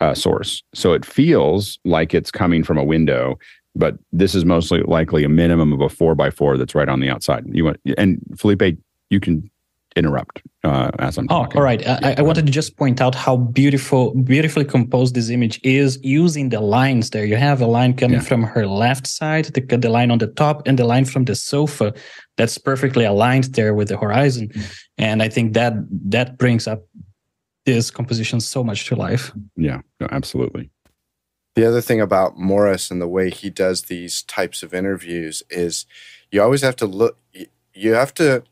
uh, 0.00 0.14
source. 0.14 0.62
So 0.74 0.92
it 0.92 1.04
feels 1.04 1.78
like 1.84 2.14
it's 2.14 2.30
coming 2.30 2.64
from 2.64 2.78
a 2.78 2.84
window, 2.84 3.38
but 3.74 3.96
this 4.12 4.34
is 4.34 4.44
mostly 4.44 4.82
likely 4.82 5.24
a 5.24 5.28
minimum 5.28 5.72
of 5.72 5.80
a 5.80 5.88
four 5.88 6.14
by 6.14 6.30
four 6.30 6.56
that's 6.56 6.74
right 6.74 6.88
on 6.88 7.00
the 7.00 7.10
outside. 7.10 7.44
You 7.50 7.64
want 7.64 7.80
and 7.96 8.20
Felipe, 8.36 8.78
you 9.10 9.20
can 9.20 9.50
interrupt 9.96 10.42
uh, 10.64 10.90
as 10.98 11.18
I'm. 11.18 11.26
Oh, 11.30 11.42
talking. 11.42 11.58
all 11.58 11.64
right. 11.64 11.80
Yeah, 11.80 11.98
I, 12.02 12.14
I 12.18 12.22
wanted 12.22 12.46
to 12.46 12.52
just 12.52 12.76
point 12.76 13.00
out 13.00 13.14
how 13.14 13.36
beautiful, 13.36 14.14
beautifully 14.14 14.64
composed 14.64 15.14
this 15.14 15.30
image 15.30 15.60
is 15.62 15.98
using 16.02 16.48
the 16.48 16.60
lines 16.60 17.10
there. 17.10 17.24
You 17.24 17.36
have 17.36 17.60
a 17.60 17.66
line 17.66 17.94
coming 17.94 18.18
yeah. 18.18 18.24
from 18.24 18.42
her 18.42 18.66
left 18.66 19.06
side, 19.06 19.46
the, 19.46 19.60
the 19.60 19.88
line 19.88 20.10
on 20.10 20.18
the 20.18 20.26
top, 20.26 20.66
and 20.66 20.78
the 20.78 20.84
line 20.84 21.04
from 21.04 21.24
the 21.24 21.34
sofa. 21.34 21.94
That's 22.36 22.58
perfectly 22.58 23.04
aligned 23.04 23.44
there 23.54 23.74
with 23.74 23.88
the 23.88 23.96
horizon, 23.96 24.48
mm-hmm. 24.48 24.72
and 24.98 25.22
I 25.22 25.28
think 25.28 25.54
that 25.54 25.74
that 26.10 26.36
brings 26.36 26.66
up 26.66 26.82
this 27.64 27.90
composition 27.90 28.40
so 28.40 28.62
much 28.62 28.86
to 28.86 28.96
life. 28.96 29.32
Yeah, 29.56 29.80
no, 30.00 30.08
absolutely. 30.10 30.70
The 31.54 31.66
other 31.66 31.80
thing 31.80 32.00
about 32.00 32.36
Morris 32.36 32.90
and 32.90 33.00
the 33.00 33.08
way 33.08 33.30
he 33.30 33.48
does 33.48 33.82
these 33.82 34.22
types 34.22 34.62
of 34.62 34.74
interviews 34.74 35.42
is 35.50 35.86
you 36.30 36.42
always 36.42 36.62
have 36.62 36.76
to 36.76 36.86
look, 36.86 37.18
you 37.72 37.92
have 37.92 38.12
to, 38.14 38.42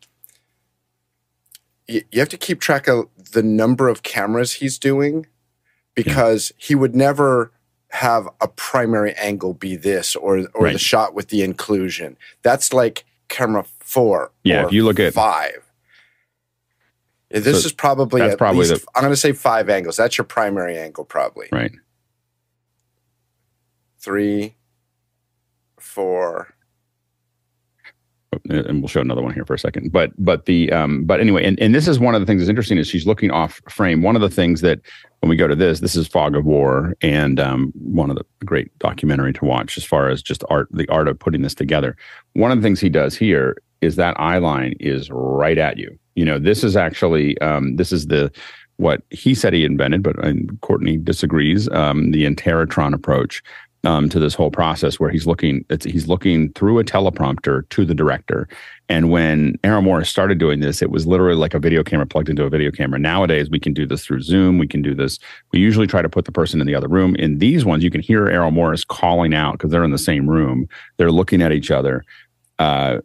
you 1.89 2.05
have 2.15 2.29
to 2.29 2.39
keep 2.39 2.61
track 2.61 2.87
of 2.89 3.07
the 3.33 3.43
number 3.43 3.89
of 3.89 4.03
cameras 4.03 4.55
he's 4.55 4.79
doing 4.79 5.27
because 5.95 6.53
yeah. 6.57 6.67
he 6.69 6.75
would 6.75 6.95
never 6.95 7.53
have 7.93 8.27
a 8.41 8.49
primary 8.49 9.13
angle 9.15 9.53
be 9.53 9.77
this 9.77 10.17
or 10.17 10.39
or 10.55 10.65
right. 10.65 10.73
the 10.73 10.79
shot 10.79 11.15
with 11.15 11.29
the 11.29 11.43
inclusion. 11.43 12.17
That's 12.43 12.73
like 12.73 13.05
camera 13.29 13.65
four. 13.81 14.33
Yeah, 14.45 14.67
if 14.67 14.73
you 14.73 14.85
look 14.85 14.99
at 14.99 15.13
five. 15.13 15.72
This 17.33 17.63
so 17.63 17.67
is 17.67 17.73
probably 17.73 18.21
that's 18.21 18.37
probably 18.37 18.69
least, 18.69 18.83
the, 18.83 18.87
I'm 18.95 19.03
going 19.03 19.13
to 19.13 19.17
say 19.17 19.33
five 19.33 19.71
angles. 19.71 19.97
That's 19.97 20.19
your 20.19 20.25
primary 20.25 20.77
angle, 20.77 21.05
probably. 21.05 21.49
Right. 21.51 21.73
Three, 23.99 24.55
four. 25.79 26.55
and 28.51 28.81
we'll 28.81 28.89
show 28.89 29.01
another 29.01 29.23
one 29.23 29.33
here 29.33 29.45
for 29.45 29.55
a 29.55 29.59
second. 29.59 29.93
But 29.93 30.11
but 30.19 30.45
the 30.45 30.71
um 30.73 31.05
but 31.05 31.21
anyway, 31.21 31.45
and, 31.45 31.59
and 31.61 31.75
this 31.75 31.89
is 31.89 31.99
one 31.99 32.15
of 32.15 32.21
the 32.21 32.27
things 32.27 32.41
that's 32.41 32.51
interesting 32.51 32.79
is 32.79 32.89
she's 32.89 33.07
looking 33.07 33.31
off 33.31 33.61
frame. 33.69 34.03
One 34.03 34.17
of 34.17 34.23
the 34.23 34.31
things 34.31 34.61
that 34.61 34.81
when 35.21 35.31
we 35.31 35.37
go 35.37 35.47
to 35.47 35.55
this, 35.55 35.81
this 35.81 35.97
is 35.97 36.07
Fog 36.09 36.37
of 36.37 36.45
War, 36.45 36.95
and 37.01 37.41
um, 37.41 37.73
one 37.77 38.11
of 38.11 38.17
the 38.17 38.25
great 38.45 38.77
documentary 38.79 39.33
to 39.35 39.45
watch 39.45 39.79
as 39.79 39.85
far 39.85 40.09
as 40.11 40.21
just 40.23 40.45
art, 40.51 40.69
the 40.71 40.89
art 40.89 41.09
of 41.09 41.19
putting 41.19 41.43
this 41.43 41.55
together. 41.55 41.97
One 42.35 42.51
of 42.51 42.59
the 42.59 42.63
things 42.63 42.81
he 42.81 42.89
does 42.89 43.17
here 43.17 43.57
is 43.83 43.97
that 43.97 44.19
eye 44.19 44.39
line 44.39 44.75
is 44.81 45.11
right 45.11 45.59
at 45.59 45.77
you. 45.77 45.99
You 46.15 46.25
know 46.25 46.39
this 46.39 46.65
is 46.65 46.77
actually 46.77 47.39
um, 47.39 47.77
this 47.77 47.93
is 47.93 48.07
the 48.07 48.33
what 48.77 49.03
he 49.11 49.35
said 49.35 49.53
he 49.53 49.65
invented 49.65 50.03
but 50.03 50.17
courtney 50.61 50.97
disagrees 50.97 51.69
um, 51.71 52.11
the 52.11 52.25
Interrotron 52.25 52.95
approach 52.95 53.43
um, 53.85 54.09
to 54.09 54.19
this 54.19 54.35
whole 54.35 54.51
process 54.51 55.01
where 55.01 55.11
he's 55.11 55.27
looking 55.27 55.65
he's 55.85 56.07
looking 56.07 56.53
through 56.53 56.79
a 56.79 56.85
teleprompter 56.85 57.69
to 57.71 57.85
the 57.85 57.95
director. 57.95 58.49
And 58.89 59.11
when 59.11 59.57
Errol 59.65 59.83
Morris 59.83 60.09
started 60.09 60.39
doing 60.39 60.61
this 60.61 60.83
it 60.83 60.91
was 60.91 61.07
literally 61.07 61.37
like 61.37 61.55
a 61.55 61.59
video 61.59 61.83
camera 61.83 62.07
plugged 62.07 62.29
into 62.29 62.45
a 62.45 62.51
video 62.51 62.71
camera. 62.71 62.99
Nowadays 62.99 63.51
we 63.51 63.59
can 63.59 63.73
do 63.73 63.87
this 63.87 64.05
through 64.05 64.21
zoom. 64.21 64.59
We 64.59 64.69
can 64.69 64.83
do 64.83 64.95
this 64.95 65.19
we 65.53 65.59
usually 65.59 65.87
try 65.87 66.03
to 66.03 66.09
put 66.09 66.27
the 66.27 66.33
person 66.33 66.61
in 66.61 66.67
the 66.67 66.75
other 66.75 66.89
room. 66.89 67.17
In 67.17 67.39
these 67.39 67.65
ones 67.65 67.83
you 67.83 67.91
can 67.91 68.03
hear 68.03 68.29
Errol 68.29 68.51
Morris 68.51 68.85
calling 68.85 69.35
out 69.35 69.53
because 69.53 69.71
they're 69.71 69.85
in 69.85 69.91
the 69.91 69.99
same 69.99 70.29
room. 70.29 70.69
They're 70.99 71.13
looking 71.13 71.43
at 71.43 71.53
each 71.53 71.71
other 71.71 72.05
uh, 72.59 72.99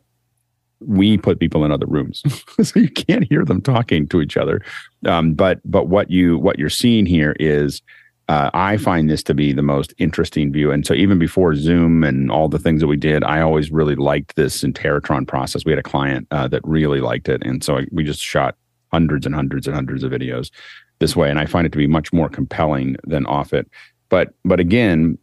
we 0.79 1.17
put 1.17 1.39
people 1.39 1.65
in 1.65 1.71
other 1.71 1.87
rooms 1.87 2.23
so 2.63 2.79
you 2.79 2.89
can't 2.89 3.27
hear 3.29 3.43
them 3.43 3.61
talking 3.61 4.07
to 4.07 4.21
each 4.21 4.37
other 4.37 4.61
um, 5.05 5.33
but 5.33 5.59
but 5.65 5.87
what 5.87 6.09
you 6.09 6.37
what 6.37 6.59
you're 6.59 6.69
seeing 6.69 7.05
here 7.05 7.35
is 7.39 7.81
uh, 8.29 8.49
I 8.53 8.77
find 8.77 9.09
this 9.09 9.23
to 9.23 9.33
be 9.33 9.53
the 9.53 9.61
most 9.61 9.93
interesting 9.97 10.51
view. 10.51 10.71
And 10.71 10.85
so 10.85 10.93
even 10.93 11.17
before 11.17 11.55
Zoom 11.55 12.03
and 12.03 12.29
all 12.29 12.49
the 12.49 12.59
things 12.59 12.81
that 12.81 12.87
we 12.87 12.97
did, 12.97 13.23
I 13.23 13.39
always 13.41 13.71
really 13.71 13.95
liked 13.95 14.35
this 14.35 14.63
Interrotron 14.63 15.25
process. 15.27 15.63
We 15.63 15.71
had 15.71 15.79
a 15.79 15.83
client 15.83 16.27
uh, 16.31 16.47
that 16.49 16.61
really 16.65 16.99
liked 16.99 17.29
it. 17.29 17.41
And 17.45 17.63
so 17.63 17.81
we 17.91 18.03
just 18.03 18.19
shot 18.19 18.55
hundreds 18.91 19.25
and 19.25 19.33
hundreds 19.33 19.65
and 19.65 19.75
hundreds 19.75 20.03
of 20.03 20.11
videos 20.11 20.51
this 20.99 21.15
way. 21.15 21.29
And 21.29 21.39
I 21.39 21.45
find 21.45 21.65
it 21.65 21.71
to 21.71 21.77
be 21.77 21.87
much 21.87 22.11
more 22.11 22.27
compelling 22.27 22.97
than 23.05 23.25
off 23.27 23.53
it. 23.53 23.69
But 24.09 24.33
but 24.45 24.59
again, 24.59 25.17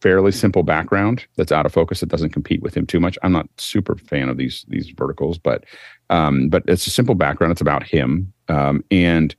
fairly 0.00 0.32
simple 0.32 0.62
background 0.62 1.26
that's 1.36 1.52
out 1.52 1.66
of 1.66 1.72
focus 1.72 2.00
that 2.00 2.08
doesn't 2.08 2.30
compete 2.30 2.62
with 2.62 2.76
him 2.76 2.86
too 2.86 3.00
much. 3.00 3.18
I'm 3.22 3.32
not 3.32 3.48
super 3.58 3.96
fan 3.96 4.28
of 4.28 4.36
these 4.36 4.64
these 4.68 4.90
verticals, 4.90 5.38
but 5.38 5.64
um, 6.08 6.48
but 6.48 6.62
it's 6.66 6.86
a 6.86 6.90
simple 6.90 7.14
background. 7.14 7.52
It's 7.52 7.60
about 7.60 7.82
him, 7.82 8.32
um, 8.48 8.82
and 8.90 9.34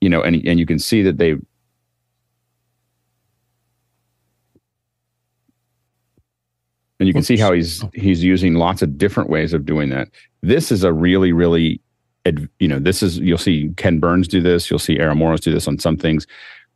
you 0.00 0.08
know, 0.08 0.22
and 0.22 0.36
and 0.46 0.58
you 0.58 0.66
can 0.66 0.78
see 0.78 1.02
that 1.02 1.18
they. 1.18 1.36
And 7.00 7.08
you 7.08 7.12
can 7.12 7.24
see 7.24 7.36
how 7.36 7.52
he's 7.52 7.84
he's 7.94 8.22
using 8.22 8.54
lots 8.54 8.80
of 8.80 8.96
different 8.96 9.28
ways 9.28 9.52
of 9.52 9.66
doing 9.66 9.90
that. 9.90 10.08
This 10.42 10.70
is 10.70 10.84
a 10.84 10.92
really 10.92 11.32
really, 11.32 11.80
you 12.60 12.68
know, 12.68 12.78
this 12.78 13.02
is 13.02 13.18
you'll 13.18 13.38
see 13.38 13.72
Ken 13.76 13.98
Burns 13.98 14.28
do 14.28 14.40
this. 14.40 14.70
You'll 14.70 14.78
see 14.78 15.00
Errol 15.00 15.16
Morris 15.16 15.40
do 15.40 15.50
this 15.50 15.66
on 15.66 15.80
some 15.80 15.96
things. 15.96 16.28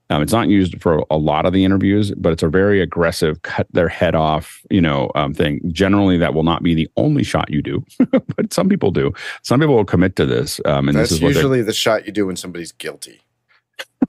Um, 0.08 0.22
it's 0.22 0.32
not 0.32 0.48
used 0.48 0.80
for 0.80 1.04
a 1.10 1.16
lot 1.16 1.46
of 1.46 1.52
the 1.52 1.64
interviews, 1.64 2.12
but 2.16 2.32
it's 2.32 2.42
a 2.42 2.48
very 2.48 2.80
aggressive, 2.80 3.42
cut 3.42 3.66
their 3.72 3.88
head 3.88 4.14
off, 4.14 4.62
you 4.70 4.80
know, 4.80 5.10
um, 5.16 5.34
thing. 5.34 5.60
Generally, 5.72 6.18
that 6.18 6.32
will 6.32 6.44
not 6.44 6.62
be 6.62 6.74
the 6.74 6.88
only 6.96 7.24
shot 7.24 7.50
you 7.50 7.60
do, 7.60 7.84
but 8.36 8.52
some 8.52 8.68
people 8.68 8.92
do. 8.92 9.12
Some 9.42 9.58
people 9.58 9.74
will 9.74 9.84
commit 9.84 10.14
to 10.16 10.26
this, 10.26 10.60
um, 10.64 10.88
and 10.88 10.96
That's 10.96 11.10
this 11.10 11.18
is 11.18 11.22
usually 11.22 11.62
the 11.62 11.72
shot 11.72 12.06
you 12.06 12.12
do 12.12 12.26
when 12.26 12.36
somebody's 12.36 12.70
guilty. 12.70 13.20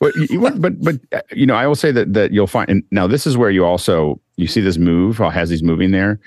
but 0.00 0.14
you, 0.16 0.40
but 0.40 0.82
but 0.82 0.96
uh, 1.12 1.20
you 1.32 1.46
know, 1.46 1.54
I 1.54 1.66
will 1.68 1.76
say 1.76 1.92
that 1.92 2.12
that 2.14 2.32
you'll 2.32 2.48
find. 2.48 2.68
And 2.68 2.82
now 2.90 3.06
this 3.06 3.26
is 3.26 3.36
where 3.36 3.50
you 3.50 3.64
also 3.64 4.20
you 4.36 4.48
see 4.48 4.60
this 4.60 4.78
move. 4.78 5.18
How 5.18 5.30
has 5.30 5.48
these 5.48 5.62
moving 5.62 5.92
there? 5.92 6.18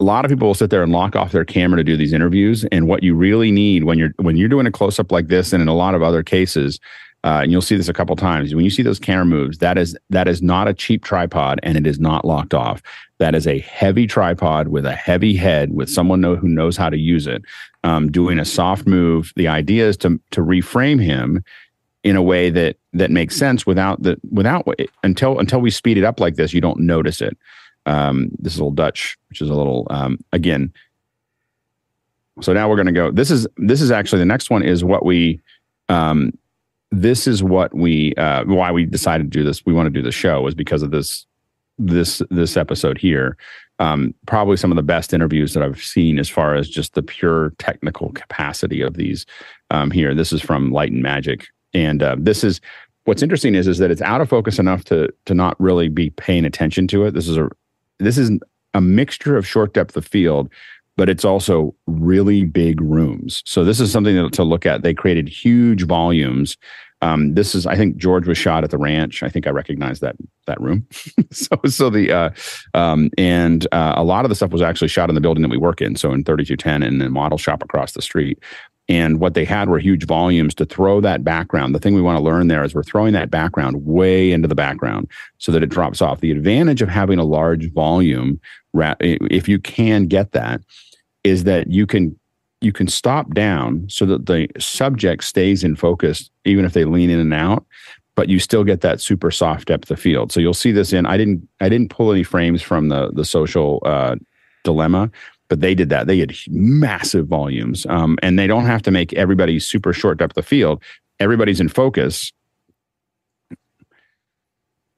A 0.00 0.04
lot 0.04 0.24
of 0.24 0.30
people 0.30 0.48
will 0.48 0.54
sit 0.54 0.70
there 0.70 0.82
and 0.82 0.92
lock 0.92 1.14
off 1.14 1.32
their 1.32 1.44
camera 1.44 1.76
to 1.76 1.84
do 1.84 1.96
these 1.96 2.12
interviews. 2.12 2.64
And 2.72 2.88
what 2.88 3.02
you 3.02 3.14
really 3.14 3.50
need 3.50 3.84
when 3.84 3.98
you're 3.98 4.12
when 4.16 4.36
you're 4.36 4.48
doing 4.48 4.66
a 4.66 4.72
close 4.72 4.98
up 4.98 5.12
like 5.12 5.28
this, 5.28 5.52
and 5.52 5.60
in 5.60 5.68
a 5.68 5.74
lot 5.74 5.94
of 5.94 6.02
other 6.02 6.22
cases, 6.22 6.80
uh, 7.22 7.40
and 7.42 7.52
you'll 7.52 7.60
see 7.60 7.76
this 7.76 7.88
a 7.88 7.92
couple 7.92 8.16
times. 8.16 8.54
When 8.54 8.64
you 8.64 8.70
see 8.70 8.82
those 8.82 8.98
camera 8.98 9.26
moves, 9.26 9.58
that 9.58 9.76
is 9.76 9.96
that 10.08 10.26
is 10.26 10.40
not 10.40 10.68
a 10.68 10.74
cheap 10.74 11.04
tripod, 11.04 11.60
and 11.62 11.76
it 11.76 11.86
is 11.86 12.00
not 12.00 12.24
locked 12.24 12.54
off. 12.54 12.82
That 13.18 13.34
is 13.34 13.46
a 13.46 13.58
heavy 13.58 14.06
tripod 14.06 14.68
with 14.68 14.86
a 14.86 14.94
heavy 14.94 15.36
head, 15.36 15.74
with 15.74 15.90
someone 15.90 16.22
know, 16.22 16.36
who 16.36 16.48
knows 16.48 16.78
how 16.78 16.88
to 16.88 16.96
use 16.96 17.26
it. 17.26 17.42
Um, 17.84 18.10
doing 18.10 18.38
a 18.38 18.44
soft 18.44 18.86
move. 18.86 19.32
The 19.36 19.48
idea 19.48 19.86
is 19.88 19.96
to 19.98 20.18
to 20.30 20.40
reframe 20.40 21.02
him 21.02 21.44
in 22.02 22.16
a 22.16 22.22
way 22.22 22.48
that 22.48 22.76
that 22.94 23.10
makes 23.10 23.36
sense 23.36 23.66
without 23.66 24.02
the 24.02 24.18
without 24.30 24.66
until 25.02 25.38
until 25.38 25.60
we 25.60 25.70
speed 25.70 25.98
it 25.98 26.04
up 26.04 26.20
like 26.20 26.36
this, 26.36 26.54
you 26.54 26.62
don't 26.62 26.80
notice 26.80 27.20
it. 27.20 27.36
Um, 27.86 28.30
this 28.38 28.54
is 28.54 28.58
little 28.58 28.70
Dutch, 28.72 29.18
which 29.28 29.40
is 29.40 29.50
a 29.50 29.54
little 29.54 29.86
um, 29.90 30.18
again. 30.32 30.72
So 32.40 32.52
now 32.52 32.68
we're 32.68 32.76
going 32.76 32.86
to 32.86 32.92
go. 32.92 33.10
This 33.10 33.30
is 33.30 33.46
this 33.56 33.80
is 33.80 33.90
actually 33.90 34.20
the 34.20 34.26
next 34.26 34.50
one 34.50 34.62
is 34.62 34.84
what 34.84 35.04
we. 35.04 35.40
Um, 35.88 36.32
this 36.92 37.26
is 37.26 37.42
what 37.42 37.72
we 37.74 38.14
uh, 38.14 38.44
why 38.44 38.72
we 38.72 38.84
decided 38.84 39.30
to 39.30 39.38
do 39.38 39.44
this. 39.44 39.64
We 39.64 39.72
want 39.72 39.86
to 39.86 39.90
do 39.90 40.02
the 40.02 40.12
show 40.12 40.46
is 40.46 40.54
because 40.54 40.82
of 40.82 40.90
this 40.90 41.26
this 41.78 42.22
this 42.30 42.56
episode 42.56 42.98
here. 42.98 43.36
Um, 43.78 44.14
probably 44.26 44.58
some 44.58 44.70
of 44.70 44.76
the 44.76 44.82
best 44.82 45.14
interviews 45.14 45.54
that 45.54 45.62
I've 45.62 45.82
seen 45.82 46.18
as 46.18 46.28
far 46.28 46.54
as 46.54 46.68
just 46.68 46.94
the 46.94 47.02
pure 47.02 47.54
technical 47.58 48.12
capacity 48.12 48.82
of 48.82 48.94
these 48.94 49.24
um, 49.70 49.90
here. 49.90 50.14
This 50.14 50.32
is 50.32 50.42
from 50.42 50.70
Light 50.70 50.92
and 50.92 51.02
Magic, 51.02 51.46
and 51.72 52.02
uh, 52.02 52.16
this 52.18 52.44
is 52.44 52.60
what's 53.04 53.22
interesting 53.22 53.54
is 53.54 53.66
is 53.66 53.78
that 53.78 53.90
it's 53.90 54.02
out 54.02 54.20
of 54.20 54.28
focus 54.28 54.58
enough 54.58 54.84
to 54.84 55.08
to 55.26 55.34
not 55.34 55.58
really 55.60 55.88
be 55.88 56.10
paying 56.10 56.44
attention 56.44 56.86
to 56.88 57.04
it. 57.04 57.14
This 57.14 57.28
is 57.28 57.36
a 57.36 57.48
this 58.00 58.18
is 58.18 58.30
a 58.74 58.80
mixture 58.80 59.36
of 59.36 59.46
short 59.46 59.74
depth 59.74 59.96
of 59.96 60.06
field, 60.06 60.50
but 60.96 61.08
it's 61.08 61.24
also 61.24 61.74
really 61.86 62.44
big 62.44 62.80
rooms. 62.80 63.42
So 63.46 63.64
this 63.64 63.80
is 63.80 63.92
something 63.92 64.30
to, 64.30 64.44
look 64.44 64.66
at. 64.66 64.82
They 64.82 64.94
created 64.94 65.28
huge 65.28 65.84
volumes. 65.84 66.56
Um, 67.02 67.34
this 67.34 67.54
is, 67.54 67.66
I 67.66 67.76
think, 67.76 67.96
George 67.96 68.28
was 68.28 68.36
shot 68.36 68.62
at 68.62 68.70
the 68.70 68.78
ranch. 68.78 69.22
I 69.22 69.28
think 69.28 69.46
I 69.46 69.50
recognize 69.50 70.00
that 70.00 70.16
that 70.46 70.60
room. 70.60 70.86
so, 71.30 71.56
so 71.66 71.90
the 71.90 72.12
uh, 72.12 72.30
um, 72.74 73.10
and 73.16 73.66
uh, 73.72 73.94
a 73.96 74.04
lot 74.04 74.24
of 74.24 74.28
the 74.28 74.34
stuff 74.34 74.50
was 74.50 74.62
actually 74.62 74.88
shot 74.88 75.08
in 75.08 75.14
the 75.14 75.20
building 75.20 75.42
that 75.42 75.50
we 75.50 75.56
work 75.56 75.80
in. 75.80 75.96
So 75.96 76.12
in 76.12 76.24
3210 76.24 76.82
and 76.82 77.00
the 77.00 77.08
model 77.08 77.38
shop 77.38 77.62
across 77.62 77.92
the 77.92 78.02
street. 78.02 78.38
And 78.88 79.20
what 79.20 79.34
they 79.34 79.44
had 79.44 79.68
were 79.68 79.78
huge 79.78 80.04
volumes 80.04 80.52
to 80.56 80.64
throw 80.64 81.00
that 81.00 81.22
background. 81.22 81.76
The 81.76 81.78
thing 81.78 81.94
we 81.94 82.02
want 82.02 82.18
to 82.18 82.24
learn 82.24 82.48
there 82.48 82.64
is 82.64 82.74
we're 82.74 82.82
throwing 82.82 83.12
that 83.12 83.30
background 83.30 83.86
way 83.86 84.32
into 84.32 84.48
the 84.48 84.56
background 84.56 85.08
so 85.38 85.52
that 85.52 85.62
it 85.62 85.68
drops 85.68 86.02
off. 86.02 86.18
The 86.18 86.32
advantage 86.32 86.82
of 86.82 86.88
having 86.88 87.20
a 87.20 87.24
large 87.24 87.72
volume, 87.72 88.40
if 88.74 89.48
you 89.48 89.60
can 89.60 90.08
get 90.08 90.32
that, 90.32 90.62
is 91.22 91.44
that 91.44 91.68
you 91.70 91.86
can 91.86 92.18
you 92.60 92.72
can 92.72 92.88
stop 92.88 93.32
down 93.32 93.86
so 93.88 94.04
that 94.06 94.26
the 94.26 94.48
subject 94.58 95.24
stays 95.24 95.64
in 95.64 95.76
focus 95.76 96.30
even 96.44 96.64
if 96.64 96.72
they 96.72 96.84
lean 96.84 97.10
in 97.10 97.18
and 97.18 97.34
out 97.34 97.64
but 98.16 98.28
you 98.28 98.38
still 98.38 98.64
get 98.64 98.82
that 98.82 99.00
super 99.00 99.30
soft 99.30 99.68
depth 99.68 99.90
of 99.90 99.98
field. 99.98 100.30
So 100.30 100.40
you'll 100.40 100.52
see 100.52 100.72
this 100.72 100.92
in 100.92 101.06
i 101.06 101.16
didn't 101.16 101.46
i 101.60 101.68
didn't 101.68 101.90
pull 101.90 102.12
any 102.12 102.22
frames 102.22 102.62
from 102.62 102.88
the 102.88 103.10
the 103.12 103.24
social 103.24 103.80
uh, 103.84 104.16
dilemma 104.64 105.10
but 105.50 105.60
they 105.60 105.74
did 105.74 105.90
that. 105.90 106.06
They 106.06 106.20
had 106.20 106.32
massive 106.48 107.26
volumes 107.26 107.84
um, 107.86 108.16
and 108.22 108.38
they 108.38 108.46
don't 108.46 108.66
have 108.66 108.82
to 108.82 108.90
make 108.90 109.12
everybody 109.12 109.58
super 109.58 109.92
short 109.92 110.18
depth 110.18 110.38
of 110.38 110.46
field. 110.46 110.80
Everybody's 111.18 111.60
in 111.60 111.68
focus. 111.68 112.32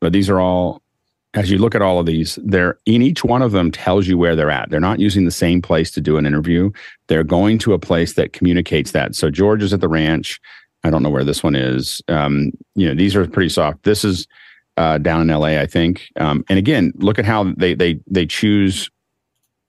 But 0.00 0.12
these 0.12 0.28
are 0.28 0.38
all 0.38 0.81
as 1.34 1.50
you 1.50 1.58
look 1.58 1.74
at 1.74 1.82
all 1.82 1.98
of 1.98 2.06
these, 2.06 2.38
they're 2.42 2.78
in 2.84 3.00
each 3.00 3.24
one 3.24 3.42
of 3.42 3.52
them 3.52 3.70
tells 3.70 4.06
you 4.06 4.18
where 4.18 4.36
they're 4.36 4.50
at. 4.50 4.68
They're 4.70 4.80
not 4.80 5.00
using 5.00 5.24
the 5.24 5.30
same 5.30 5.62
place 5.62 5.90
to 5.92 6.00
do 6.00 6.18
an 6.18 6.26
interview. 6.26 6.70
They're 7.06 7.24
going 7.24 7.58
to 7.60 7.72
a 7.72 7.78
place 7.78 8.14
that 8.14 8.32
communicates 8.32 8.92
that. 8.92 9.14
So 9.14 9.30
George 9.30 9.62
is 9.62 9.72
at 9.72 9.80
the 9.80 9.88
ranch. 9.88 10.40
I 10.84 10.90
don't 10.90 11.02
know 11.02 11.10
where 11.10 11.24
this 11.24 11.42
one 11.42 11.54
is. 11.54 12.02
Um, 12.08 12.52
you 12.74 12.86
know, 12.86 12.94
these 12.94 13.16
are 13.16 13.26
pretty 13.26 13.48
soft. 13.48 13.84
This 13.84 14.04
is 14.04 14.26
uh, 14.76 14.98
down 14.98 15.22
in 15.22 15.28
LA, 15.28 15.60
I 15.60 15.66
think. 15.66 16.10
Um, 16.16 16.44
and 16.48 16.58
again, 16.58 16.92
look 16.96 17.18
at 17.18 17.24
how 17.24 17.52
they 17.56 17.74
they 17.74 18.00
they 18.06 18.26
choose 18.26 18.90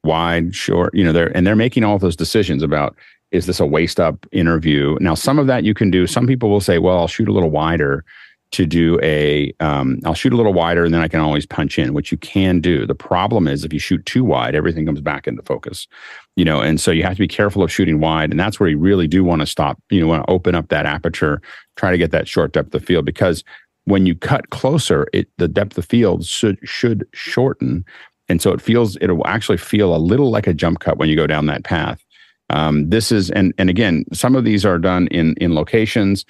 wide, 0.03 0.55
short. 0.55 0.93
You 0.93 1.03
know, 1.03 1.13
they're 1.13 1.35
and 1.35 1.45
they're 1.45 1.55
making 1.55 1.83
all 1.83 1.97
those 1.97 2.15
decisions 2.15 2.63
about 2.63 2.95
is 3.31 3.45
this 3.47 3.59
a 3.59 3.65
waist 3.65 3.99
up 3.99 4.25
interview. 4.31 4.97
Now, 4.99 5.15
some 5.15 5.39
of 5.39 5.47
that 5.47 5.63
you 5.63 5.73
can 5.73 5.89
do. 5.89 6.07
Some 6.07 6.27
people 6.27 6.49
will 6.49 6.61
say, 6.61 6.77
well, 6.77 6.99
I'll 6.99 7.07
shoot 7.07 7.27
a 7.27 7.33
little 7.33 7.49
wider 7.49 8.05
to 8.53 8.67
do 8.67 8.99
a 9.01 9.51
um, 9.59 9.99
I'll 10.05 10.13
shoot 10.13 10.31
a 10.31 10.35
little 10.35 10.53
wider 10.53 10.85
and 10.85 10.93
then 10.93 11.01
I 11.01 11.07
can 11.07 11.19
always 11.19 11.45
punch 11.45 11.79
in, 11.79 11.93
which 11.93 12.11
you 12.11 12.17
can 12.19 12.61
do. 12.61 12.85
The 12.85 12.95
problem 12.95 13.47
is 13.47 13.65
if 13.65 13.73
you 13.73 13.79
shoot 13.79 14.05
too 14.05 14.23
wide, 14.23 14.53
everything 14.53 14.85
comes 14.85 15.01
back 15.01 15.27
into 15.27 15.41
focus, 15.41 15.87
you 16.35 16.45
know, 16.45 16.61
and 16.61 16.79
so 16.79 16.91
you 16.91 17.03
have 17.03 17.15
to 17.15 17.19
be 17.19 17.27
careful 17.27 17.63
of 17.63 17.71
shooting 17.71 17.99
wide. 17.99 18.29
And 18.29 18.39
that's 18.39 18.59
where 18.59 18.69
you 18.69 18.77
really 18.77 19.07
do 19.07 19.23
want 19.23 19.41
to 19.41 19.47
stop, 19.47 19.81
you 19.89 19.99
know, 19.99 20.07
want 20.07 20.25
to 20.25 20.31
open 20.31 20.53
up 20.53 20.69
that 20.69 20.85
aperture, 20.85 21.41
try 21.77 21.91
to 21.91 21.97
get 21.97 22.11
that 22.11 22.27
short 22.27 22.53
depth 22.53 22.73
of 22.75 22.85
field 22.85 23.05
because 23.05 23.43
when 23.85 24.05
you 24.05 24.15
cut 24.15 24.51
closer, 24.51 25.07
it 25.13 25.27
the 25.37 25.47
depth 25.47 25.77
of 25.77 25.85
field 25.85 26.23
should 26.23 26.57
should 26.63 27.07
shorten. 27.13 27.83
And 28.29 28.39
so 28.39 28.51
it 28.51 28.61
feels 28.61 28.97
it 28.97 29.07
will 29.07 29.27
actually 29.27 29.57
feel 29.57 29.95
a 29.95 29.97
little 29.97 30.29
like 30.29 30.47
a 30.47 30.53
jump 30.53 30.79
cut 30.79 30.97
when 30.97 31.09
you 31.09 31.15
go 31.15 31.27
down 31.27 31.47
that 31.47 31.63
path. 31.63 32.03
Um, 32.51 32.89
this 32.89 33.11
is 33.11 33.31
and 33.31 33.51
and 33.57 33.69
again, 33.69 34.05
some 34.13 34.35
of 34.35 34.43
these 34.45 34.63
are 34.63 34.77
done 34.77 35.07
in 35.07 35.33
in 35.37 35.55
locations 35.55 36.23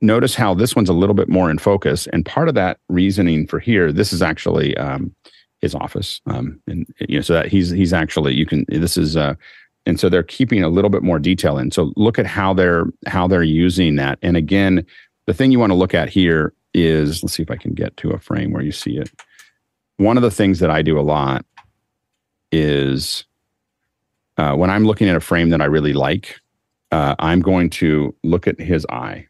notice 0.00 0.34
how 0.34 0.54
this 0.54 0.76
one's 0.76 0.88
a 0.88 0.94
little 0.94 1.14
bit 1.14 1.28
more 1.28 1.50
in 1.50 1.58
focus. 1.58 2.06
And 2.08 2.24
part 2.24 2.48
of 2.48 2.54
that 2.54 2.78
reasoning 2.88 3.46
for 3.46 3.58
here, 3.58 3.92
this 3.92 4.12
is 4.12 4.22
actually 4.22 4.76
um, 4.76 5.14
his 5.60 5.74
office, 5.74 6.20
um, 6.26 6.60
and 6.66 6.86
you 7.08 7.16
know, 7.16 7.22
so 7.22 7.32
that 7.34 7.48
he's 7.48 7.70
he's 7.70 7.92
actually 7.92 8.34
you 8.34 8.46
can 8.46 8.64
this 8.68 8.96
is 8.96 9.16
uh, 9.16 9.34
and 9.86 9.98
so 9.98 10.08
they're 10.08 10.22
keeping 10.22 10.62
a 10.62 10.68
little 10.68 10.90
bit 10.90 11.02
more 11.02 11.18
detail 11.18 11.58
in. 11.58 11.70
So 11.70 11.92
look 11.96 12.18
at 12.18 12.26
how 12.26 12.52
they're 12.52 12.86
how 13.06 13.26
they're 13.26 13.42
using 13.42 13.96
that. 13.96 14.18
And 14.22 14.36
again, 14.36 14.84
the 15.26 15.34
thing 15.34 15.52
you 15.52 15.58
want 15.58 15.70
to 15.70 15.76
look 15.76 15.94
at 15.94 16.08
here 16.08 16.52
is 16.74 17.22
let's 17.22 17.34
see 17.34 17.42
if 17.42 17.50
I 17.50 17.56
can 17.56 17.72
get 17.72 17.96
to 17.98 18.10
a 18.10 18.18
frame 18.18 18.52
where 18.52 18.62
you 18.62 18.72
see 18.72 18.98
it. 18.98 19.10
One 19.96 20.18
of 20.18 20.22
the 20.22 20.30
things 20.30 20.58
that 20.58 20.70
I 20.70 20.82
do 20.82 20.98
a 20.98 21.02
lot 21.02 21.46
is 22.52 23.24
uh, 24.36 24.54
when 24.54 24.68
I'm 24.68 24.84
looking 24.84 25.08
at 25.08 25.16
a 25.16 25.20
frame 25.20 25.50
that 25.50 25.62
I 25.62 25.64
really 25.64 25.94
like, 25.94 26.38
uh, 26.92 27.14
I'm 27.18 27.40
going 27.40 27.70
to 27.70 28.14
look 28.22 28.46
at 28.46 28.60
his 28.60 28.84
eye 28.90 29.26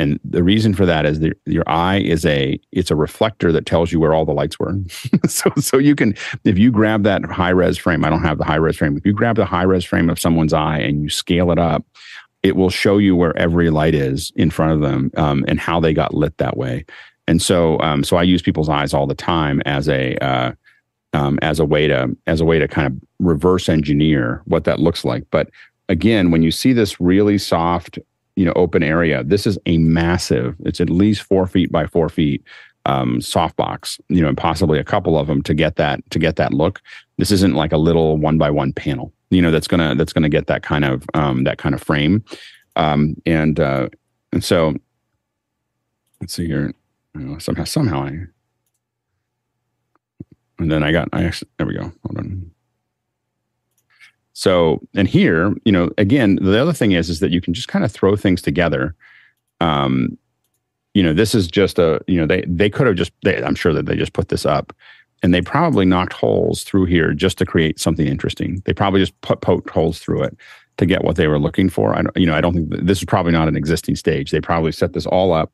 and 0.00 0.18
the 0.24 0.42
reason 0.42 0.72
for 0.72 0.86
that 0.86 1.04
is 1.04 1.20
that 1.20 1.38
your 1.44 1.64
eye 1.66 1.98
is 1.98 2.24
a 2.24 2.58
it's 2.72 2.90
a 2.90 2.96
reflector 2.96 3.52
that 3.52 3.66
tells 3.66 3.92
you 3.92 4.00
where 4.00 4.14
all 4.14 4.24
the 4.24 4.32
lights 4.32 4.58
were. 4.58 4.74
So 5.28 5.52
so 5.58 5.76
you 5.78 5.94
can 5.94 6.14
if 6.44 6.58
you 6.58 6.70
grab 6.70 7.04
that 7.04 7.24
high 7.26 7.50
res 7.50 7.76
frame 7.78 8.04
i 8.04 8.10
don't 8.10 8.22
have 8.22 8.38
the 8.38 8.44
high 8.44 8.56
res 8.56 8.76
frame 8.76 8.96
if 8.96 9.04
you 9.06 9.12
grab 9.12 9.36
the 9.36 9.44
high 9.44 9.62
res 9.62 9.84
frame 9.84 10.08
of 10.10 10.18
someone's 10.18 10.52
eye 10.52 10.78
and 10.78 11.02
you 11.02 11.08
scale 11.08 11.50
it 11.52 11.58
up 11.58 11.84
it 12.42 12.56
will 12.56 12.70
show 12.70 12.96
you 12.98 13.14
where 13.14 13.36
every 13.36 13.70
light 13.70 13.94
is 13.94 14.32
in 14.34 14.50
front 14.50 14.72
of 14.72 14.80
them 14.80 15.10
um, 15.16 15.44
and 15.46 15.60
how 15.60 15.78
they 15.78 15.92
got 15.92 16.14
lit 16.14 16.36
that 16.38 16.56
way. 16.56 16.86
And 17.28 17.40
so 17.42 17.78
um, 17.80 18.02
so 18.02 18.16
i 18.16 18.22
use 18.22 18.42
people's 18.42 18.68
eyes 18.68 18.94
all 18.94 19.06
the 19.06 19.14
time 19.14 19.60
as 19.66 19.88
a 19.88 20.16
uh, 20.24 20.52
um, 21.12 21.38
as 21.42 21.60
a 21.60 21.64
way 21.64 21.86
to 21.86 22.16
as 22.26 22.40
a 22.40 22.44
way 22.44 22.58
to 22.58 22.66
kind 22.66 22.86
of 22.86 22.94
reverse 23.18 23.68
engineer 23.68 24.42
what 24.46 24.64
that 24.64 24.80
looks 24.80 25.04
like. 25.04 25.24
But 25.30 25.50
again 25.88 26.30
when 26.30 26.42
you 26.42 26.50
see 26.50 26.72
this 26.72 27.00
really 27.00 27.38
soft 27.38 27.98
you 28.36 28.44
know 28.44 28.52
open 28.56 28.82
area 28.82 29.22
this 29.24 29.46
is 29.46 29.58
a 29.66 29.78
massive 29.78 30.56
it's 30.64 30.80
at 30.80 30.90
least 30.90 31.22
four 31.22 31.46
feet 31.46 31.70
by 31.70 31.86
four 31.86 32.08
feet 32.08 32.42
um, 32.86 33.18
softbox 33.18 34.00
you 34.08 34.22
know 34.22 34.28
and 34.28 34.38
possibly 34.38 34.78
a 34.78 34.84
couple 34.84 35.18
of 35.18 35.26
them 35.26 35.42
to 35.42 35.52
get 35.52 35.76
that 35.76 36.00
to 36.10 36.18
get 36.18 36.36
that 36.36 36.52
look 36.52 36.80
this 37.18 37.30
isn't 37.30 37.54
like 37.54 37.72
a 37.72 37.76
little 37.76 38.16
one 38.16 38.38
by 38.38 38.50
one 38.50 38.72
panel 38.72 39.12
you 39.28 39.42
know 39.42 39.50
that's 39.50 39.68
gonna 39.68 39.94
that's 39.94 40.12
gonna 40.12 40.28
get 40.28 40.46
that 40.46 40.62
kind 40.62 40.84
of 40.84 41.04
um, 41.14 41.44
that 41.44 41.58
kind 41.58 41.74
of 41.74 41.82
frame 41.82 42.24
um, 42.76 43.14
and 43.26 43.60
uh, 43.60 43.88
and 44.32 44.42
so 44.42 44.74
let's 46.20 46.34
see 46.34 46.46
here. 46.46 46.72
Know, 47.14 47.38
somehow, 47.38 47.64
somehow 47.64 48.04
I, 48.04 48.26
and 50.58 50.70
then 50.70 50.82
I 50.82 50.92
got, 50.92 51.08
I 51.12 51.24
actually, 51.24 51.50
there 51.56 51.66
we 51.66 51.74
go. 51.74 51.92
Hold 52.04 52.18
on. 52.18 52.50
So, 54.40 54.80
and 54.94 55.06
here, 55.06 55.54
you 55.66 55.72
know, 55.72 55.90
again, 55.98 56.36
the 56.40 56.58
other 56.58 56.72
thing 56.72 56.92
is, 56.92 57.10
is 57.10 57.20
that 57.20 57.30
you 57.30 57.42
can 57.42 57.52
just 57.52 57.68
kind 57.68 57.84
of 57.84 57.92
throw 57.92 58.16
things 58.16 58.40
together. 58.40 58.94
Um, 59.60 60.16
you 60.94 61.02
know, 61.02 61.12
this 61.12 61.34
is 61.34 61.46
just 61.46 61.78
a, 61.78 62.00
you 62.06 62.18
know, 62.18 62.24
they, 62.24 62.46
they 62.48 62.70
could 62.70 62.86
have 62.86 62.96
just, 62.96 63.12
they, 63.22 63.36
I'm 63.42 63.54
sure 63.54 63.74
that 63.74 63.84
they 63.84 63.96
just 63.96 64.14
put 64.14 64.30
this 64.30 64.46
up 64.46 64.72
and 65.22 65.34
they 65.34 65.42
probably 65.42 65.84
knocked 65.84 66.14
holes 66.14 66.62
through 66.62 66.86
here 66.86 67.12
just 67.12 67.36
to 67.36 67.44
create 67.44 67.78
something 67.78 68.06
interesting. 68.06 68.62
They 68.64 68.72
probably 68.72 69.00
just 69.00 69.20
put 69.20 69.42
poked 69.42 69.68
holes 69.68 69.98
through 69.98 70.22
it 70.22 70.38
to 70.78 70.86
get 70.86 71.04
what 71.04 71.16
they 71.16 71.28
were 71.28 71.38
looking 71.38 71.68
for. 71.68 71.94
I 71.94 72.00
don't, 72.00 72.16
you 72.16 72.24
know, 72.24 72.34
I 72.34 72.40
don't 72.40 72.54
think 72.54 72.70
this 72.70 72.96
is 72.96 73.04
probably 73.04 73.32
not 73.32 73.46
an 73.46 73.56
existing 73.56 73.96
stage. 73.96 74.30
They 74.30 74.40
probably 74.40 74.72
set 74.72 74.94
this 74.94 75.04
all 75.04 75.34
up, 75.34 75.52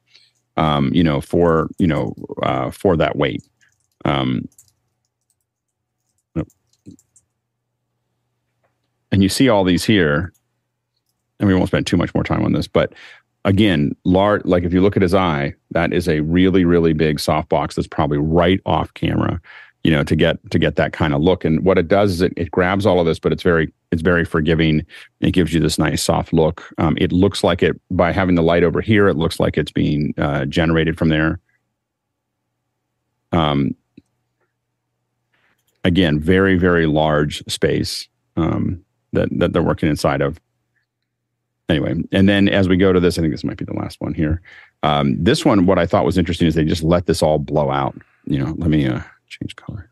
um, 0.56 0.94
you 0.94 1.02
know, 1.02 1.20
for 1.20 1.68
you 1.78 1.88
know, 1.88 2.14
uh, 2.44 2.70
for 2.70 2.96
that 2.98 3.16
weight. 3.16 3.42
Um, 4.04 4.48
and 9.12 9.22
you 9.22 9.28
see 9.28 9.48
all 9.48 9.64
these 9.64 9.84
here, 9.84 10.32
and 11.38 11.48
we 11.48 11.54
won't 11.54 11.68
spend 11.68 11.86
too 11.86 11.96
much 11.96 12.14
more 12.14 12.24
time 12.24 12.44
on 12.44 12.52
this, 12.52 12.66
but 12.68 12.92
again, 13.44 13.94
large. 14.04 14.44
Like 14.44 14.64
if 14.64 14.72
you 14.72 14.80
look 14.80 14.96
at 14.96 15.02
his 15.02 15.14
eye, 15.14 15.54
that 15.70 15.92
is 15.92 16.08
a 16.08 16.20
really, 16.20 16.64
really 16.64 16.92
big 16.92 17.18
softbox 17.18 17.74
that's 17.74 17.88
probably 17.88 18.18
right 18.18 18.60
off 18.66 18.92
camera 18.94 19.40
you 19.86 19.92
know 19.92 20.02
to 20.02 20.16
get 20.16 20.38
to 20.50 20.58
get 20.58 20.74
that 20.74 20.92
kind 20.92 21.14
of 21.14 21.22
look. 21.22 21.44
And 21.44 21.64
what 21.64 21.78
it 21.78 21.86
does 21.86 22.10
is 22.10 22.20
it, 22.20 22.32
it 22.36 22.50
grabs 22.50 22.86
all 22.86 22.98
of 22.98 23.06
this 23.06 23.20
but 23.20 23.32
it's 23.32 23.44
very 23.44 23.72
it's 23.92 24.02
very 24.02 24.24
forgiving. 24.24 24.84
It 25.20 25.30
gives 25.30 25.54
you 25.54 25.60
this 25.60 25.78
nice 25.78 26.02
soft 26.02 26.32
look. 26.32 26.68
Um, 26.78 26.98
it 27.00 27.12
looks 27.12 27.44
like 27.44 27.62
it 27.62 27.80
by 27.92 28.10
having 28.10 28.34
the 28.34 28.42
light 28.42 28.64
over 28.64 28.80
here 28.80 29.06
it 29.06 29.14
looks 29.14 29.38
like 29.38 29.56
it's 29.56 29.70
being 29.70 30.12
uh, 30.18 30.44
generated 30.46 30.98
from 30.98 31.08
there. 31.10 31.38
Um, 33.30 33.76
again 35.84 36.18
very 36.18 36.58
very 36.58 36.86
large 36.86 37.44
space. 37.46 38.08
Um, 38.36 38.84
that 39.16 39.28
that 39.32 39.52
they're 39.52 39.62
working 39.62 39.88
inside 39.88 40.20
of 40.20 40.40
anyway 41.68 41.94
and 42.12 42.28
then 42.28 42.48
as 42.48 42.68
we 42.68 42.76
go 42.76 42.92
to 42.92 43.00
this 43.00 43.18
i 43.18 43.20
think 43.20 43.32
this 43.34 43.42
might 43.42 43.56
be 43.56 43.64
the 43.64 43.74
last 43.74 44.00
one 44.00 44.14
here 44.14 44.40
um, 44.84 45.22
this 45.22 45.44
one 45.44 45.66
what 45.66 45.78
i 45.78 45.86
thought 45.86 46.04
was 46.04 46.16
interesting 46.16 46.46
is 46.46 46.54
they 46.54 46.64
just 46.64 46.84
let 46.84 47.06
this 47.06 47.22
all 47.22 47.40
blow 47.40 47.70
out 47.70 47.96
you 48.24 48.38
know 48.38 48.54
let 48.58 48.70
me 48.70 48.86
uh, 48.86 49.00
change 49.28 49.56
color. 49.56 49.90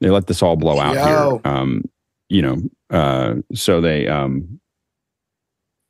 They 0.00 0.10
let 0.10 0.26
this 0.26 0.42
all 0.42 0.56
blow 0.56 0.78
out 0.78 0.94
Yo. 0.94 1.02
here. 1.04 1.40
Um, 1.44 1.84
you 2.28 2.42
know, 2.42 2.62
uh, 2.90 3.36
so 3.54 3.80
they 3.80 4.08
um, 4.08 4.60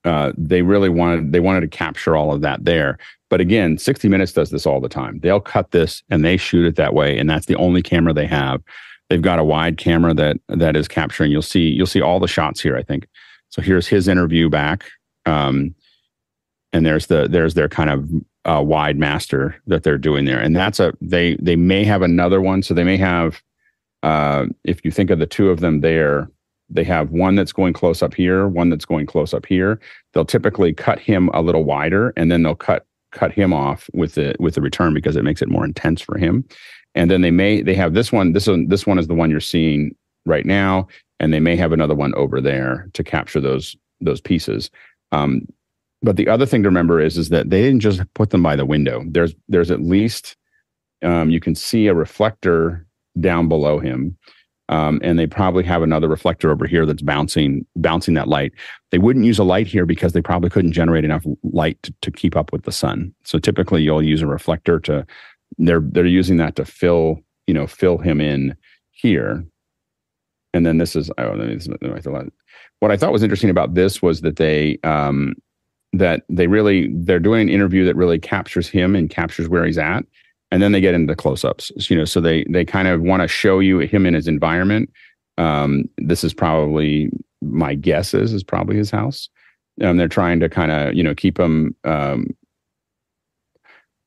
uh, 0.04 0.32
they 0.36 0.62
really 0.62 0.88
wanted 0.88 1.32
they 1.32 1.40
wanted 1.40 1.60
to 1.60 1.68
capture 1.68 2.16
all 2.16 2.32
of 2.32 2.40
that 2.42 2.64
there. 2.64 2.98
But 3.28 3.40
again, 3.40 3.78
60 3.78 4.08
Minutes 4.08 4.32
does 4.32 4.50
this 4.50 4.66
all 4.66 4.80
the 4.80 4.88
time. 4.88 5.20
They'll 5.20 5.40
cut 5.40 5.70
this 5.70 6.02
and 6.10 6.24
they 6.24 6.36
shoot 6.36 6.66
it 6.66 6.76
that 6.76 6.94
way, 6.94 7.16
and 7.16 7.30
that's 7.30 7.46
the 7.46 7.56
only 7.56 7.82
camera 7.82 8.12
they 8.12 8.26
have. 8.26 8.62
They've 9.08 9.20
got 9.22 9.38
a 9.38 9.44
wide 9.44 9.76
camera 9.76 10.14
that 10.14 10.38
that 10.48 10.76
is 10.76 10.88
capturing. 10.88 11.30
You'll 11.30 11.42
see 11.42 11.68
you'll 11.68 11.86
see 11.86 12.00
all 12.00 12.20
the 12.20 12.28
shots 12.28 12.60
here. 12.60 12.76
I 12.76 12.82
think 12.82 13.06
so. 13.50 13.60
Here's 13.62 13.86
his 13.86 14.08
interview 14.08 14.48
back, 14.48 14.84
um, 15.26 15.74
and 16.72 16.86
there's 16.86 17.06
the 17.06 17.28
there's 17.28 17.54
their 17.54 17.68
kind 17.68 17.90
of 17.90 18.08
uh, 18.44 18.62
wide 18.62 18.98
master 18.98 19.54
that 19.66 19.82
they're 19.82 19.98
doing 19.98 20.24
there, 20.24 20.40
and 20.40 20.56
that's 20.56 20.80
a 20.80 20.92
they 21.00 21.36
they 21.36 21.56
may 21.56 21.84
have 21.84 22.02
another 22.02 22.40
one. 22.40 22.62
So 22.62 22.74
they 22.74 22.84
may 22.84 22.96
have, 22.96 23.42
uh, 24.02 24.46
if 24.64 24.84
you 24.84 24.90
think 24.90 25.10
of 25.10 25.18
the 25.18 25.26
two 25.26 25.50
of 25.50 25.60
them 25.60 25.80
there, 25.80 26.30
they 26.70 26.84
have 26.84 27.10
one 27.10 27.34
that's 27.34 27.52
going 27.52 27.74
close 27.74 28.02
up 28.02 28.14
here, 28.14 28.48
one 28.48 28.70
that's 28.70 28.86
going 28.86 29.06
close 29.06 29.34
up 29.34 29.46
here. 29.46 29.78
They'll 30.12 30.24
typically 30.24 30.72
cut 30.72 30.98
him 30.98 31.28
a 31.34 31.42
little 31.42 31.64
wider, 31.64 32.12
and 32.16 32.30
then 32.30 32.42
they'll 32.42 32.54
cut 32.54 32.86
cut 33.12 33.32
him 33.32 33.52
off 33.52 33.88
with 33.92 34.14
the 34.14 34.34
with 34.38 34.54
the 34.54 34.60
return 34.60 34.94
because 34.94 35.16
it 35.16 35.24
makes 35.24 35.42
it 35.42 35.48
more 35.48 35.64
intense 35.64 36.00
for 36.00 36.18
him. 36.18 36.44
And 36.94 37.10
then 37.10 37.22
they 37.22 37.30
may 37.30 37.62
they 37.62 37.74
have 37.74 37.94
this 37.94 38.12
one. 38.12 38.32
This 38.32 38.46
one 38.46 38.68
this 38.68 38.86
one 38.86 38.98
is 38.98 39.06
the 39.06 39.14
one 39.14 39.30
you're 39.30 39.40
seeing 39.40 39.94
right 40.26 40.44
now, 40.44 40.88
and 41.20 41.32
they 41.32 41.40
may 41.40 41.56
have 41.56 41.72
another 41.72 41.94
one 41.94 42.14
over 42.14 42.40
there 42.40 42.88
to 42.94 43.04
capture 43.04 43.40
those 43.40 43.76
those 44.00 44.20
pieces. 44.20 44.70
Um, 45.12 45.46
but 46.02 46.16
the 46.16 46.28
other 46.28 46.46
thing 46.46 46.62
to 46.62 46.68
remember 46.68 47.00
is 47.00 47.16
is 47.16 47.28
that 47.28 47.50
they 47.50 47.62
didn't 47.62 47.80
just 47.80 48.02
put 48.14 48.30
them 48.30 48.42
by 48.42 48.56
the 48.56 48.66
window. 48.66 49.04
There's 49.06 49.34
there's 49.48 49.70
at 49.70 49.82
least 49.82 50.36
um, 51.02 51.30
you 51.30 51.40
can 51.40 51.54
see 51.54 51.86
a 51.86 51.94
reflector 51.94 52.86
down 53.20 53.48
below 53.48 53.78
him, 53.78 54.16
um, 54.72 55.00
and 55.04 55.18
they 55.18 55.26
probably 55.26 55.64
have 55.64 55.82
another 55.82 56.08
reflector 56.08 56.50
over 56.50 56.66
here 56.66 56.86
that's 56.86 57.02
bouncing 57.02 57.66
bouncing 57.76 58.14
that 58.14 58.26
light. 58.26 58.52
They 58.90 58.96
wouldn't 58.96 59.26
use 59.26 59.38
a 59.38 59.44
light 59.44 59.66
here 59.66 59.84
because 59.84 60.14
they 60.14 60.22
probably 60.22 60.48
couldn't 60.48 60.72
generate 60.72 61.04
enough 61.04 61.26
light 61.42 61.80
to, 61.82 61.94
to 62.00 62.10
keep 62.10 62.34
up 62.36 62.52
with 62.52 62.62
the 62.62 62.72
sun. 62.72 63.14
So 63.24 63.38
typically, 63.38 63.82
you'll 63.82 64.02
use 64.02 64.22
a 64.22 64.26
reflector 64.26 64.80
to 64.80 65.06
they're 65.58 65.82
they're 65.82 66.06
using 66.06 66.38
that 66.38 66.56
to 66.56 66.64
fill 66.64 67.20
you 67.46 67.52
know 67.52 67.66
fill 67.66 67.98
him 67.98 68.18
in 68.18 68.56
here. 68.92 69.44
And 70.54 70.64
then 70.64 70.78
this 70.78 70.96
is 70.96 71.10
oh, 71.18 71.58
what 72.80 72.90
I 72.90 72.96
thought 72.96 73.12
was 73.12 73.22
interesting 73.22 73.50
about 73.50 73.74
this 73.74 74.00
was 74.00 74.22
that 74.22 74.36
they 74.36 74.78
um, 74.84 75.34
that 75.92 76.22
they 76.30 76.46
really 76.46 76.88
they're 76.94 77.20
doing 77.20 77.42
an 77.42 77.48
interview 77.50 77.84
that 77.84 77.96
really 77.96 78.18
captures 78.18 78.70
him 78.70 78.96
and 78.96 79.10
captures 79.10 79.50
where 79.50 79.66
he's 79.66 79.76
at 79.76 80.06
and 80.52 80.62
then 80.62 80.72
they 80.72 80.80
get 80.80 80.94
into 80.94 81.16
close-ups 81.16 81.72
you 81.90 81.96
know 81.96 82.04
so 82.04 82.20
they 82.20 82.44
they 82.48 82.64
kind 82.64 82.86
of 82.86 83.00
want 83.00 83.22
to 83.22 83.26
show 83.26 83.58
you 83.58 83.80
him 83.80 84.06
in 84.06 84.14
his 84.14 84.28
environment 84.28 84.88
um, 85.38 85.84
this 85.96 86.22
is 86.22 86.32
probably 86.32 87.10
my 87.40 87.74
guess 87.74 88.14
is 88.14 88.32
is 88.32 88.44
probably 88.44 88.76
his 88.76 88.90
house 88.90 89.28
um, 89.82 89.96
they're 89.96 90.06
trying 90.06 90.38
to 90.38 90.48
kind 90.48 90.70
of 90.70 90.94
you 90.94 91.02
know 91.02 91.14
keep 91.14 91.40
him 91.40 91.74
um, 91.84 92.28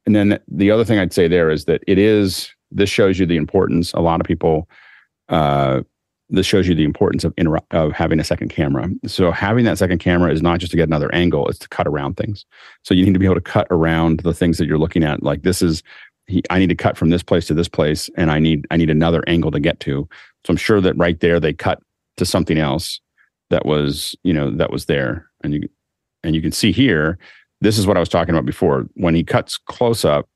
and 0.05 0.15
then 0.15 0.39
the 0.47 0.71
other 0.71 0.85
thing 0.85 0.99
i'd 0.99 1.11
say 1.11 1.27
there 1.27 1.49
is 1.49 1.65
that 1.65 1.83
it 1.87 1.97
is 1.97 2.49
this 2.71 2.89
shows 2.89 3.19
you 3.19 3.25
the 3.25 3.37
importance 3.37 3.91
a 3.93 3.99
lot 3.99 4.21
of 4.21 4.27
people 4.27 4.69
uh, 5.29 5.81
this 6.29 6.45
shows 6.45 6.67
you 6.67 6.73
the 6.73 6.83
importance 6.83 7.23
of 7.23 7.33
inter- 7.37 7.59
of 7.71 7.91
having 7.91 8.19
a 8.19 8.23
second 8.23 8.49
camera. 8.49 8.89
So 9.05 9.31
having 9.31 9.65
that 9.65 9.77
second 9.77 9.99
camera 9.99 10.31
is 10.31 10.41
not 10.41 10.59
just 10.59 10.71
to 10.71 10.77
get 10.77 10.87
another 10.87 11.13
angle; 11.13 11.47
it's 11.47 11.59
to 11.59 11.69
cut 11.69 11.87
around 11.87 12.17
things. 12.17 12.45
So 12.83 12.93
you 12.93 13.05
need 13.05 13.13
to 13.13 13.19
be 13.19 13.25
able 13.25 13.35
to 13.35 13.41
cut 13.41 13.67
around 13.69 14.21
the 14.21 14.33
things 14.33 14.57
that 14.57 14.65
you're 14.65 14.79
looking 14.79 15.03
at. 15.03 15.21
Like 15.21 15.43
this 15.43 15.61
is, 15.61 15.83
he, 16.27 16.41
I 16.49 16.59
need 16.59 16.69
to 16.69 16.75
cut 16.75 16.97
from 16.97 17.09
this 17.09 17.23
place 17.23 17.47
to 17.47 17.53
this 17.53 17.67
place, 17.67 18.09
and 18.17 18.31
I 18.31 18.39
need 18.39 18.65
I 18.71 18.77
need 18.77 18.89
another 18.89 19.23
angle 19.27 19.51
to 19.51 19.59
get 19.59 19.79
to. 19.81 20.07
So 20.45 20.51
I'm 20.51 20.57
sure 20.57 20.81
that 20.81 20.97
right 20.97 21.19
there 21.19 21.39
they 21.39 21.53
cut 21.53 21.79
to 22.17 22.25
something 22.25 22.57
else 22.57 22.99
that 23.49 23.65
was 23.65 24.15
you 24.23 24.33
know 24.33 24.51
that 24.51 24.71
was 24.71 24.85
there, 24.85 25.29
and 25.43 25.53
you 25.53 25.69
and 26.23 26.35
you 26.35 26.41
can 26.41 26.51
see 26.51 26.71
here. 26.71 27.17
This 27.61 27.77
is 27.77 27.87
what 27.87 27.97
I 27.97 27.99
was 27.99 28.09
talking 28.09 28.33
about 28.33 28.45
before. 28.45 28.87
When 28.95 29.15
he 29.15 29.23
cuts 29.23 29.57
close 29.57 30.03
up, 30.03 30.27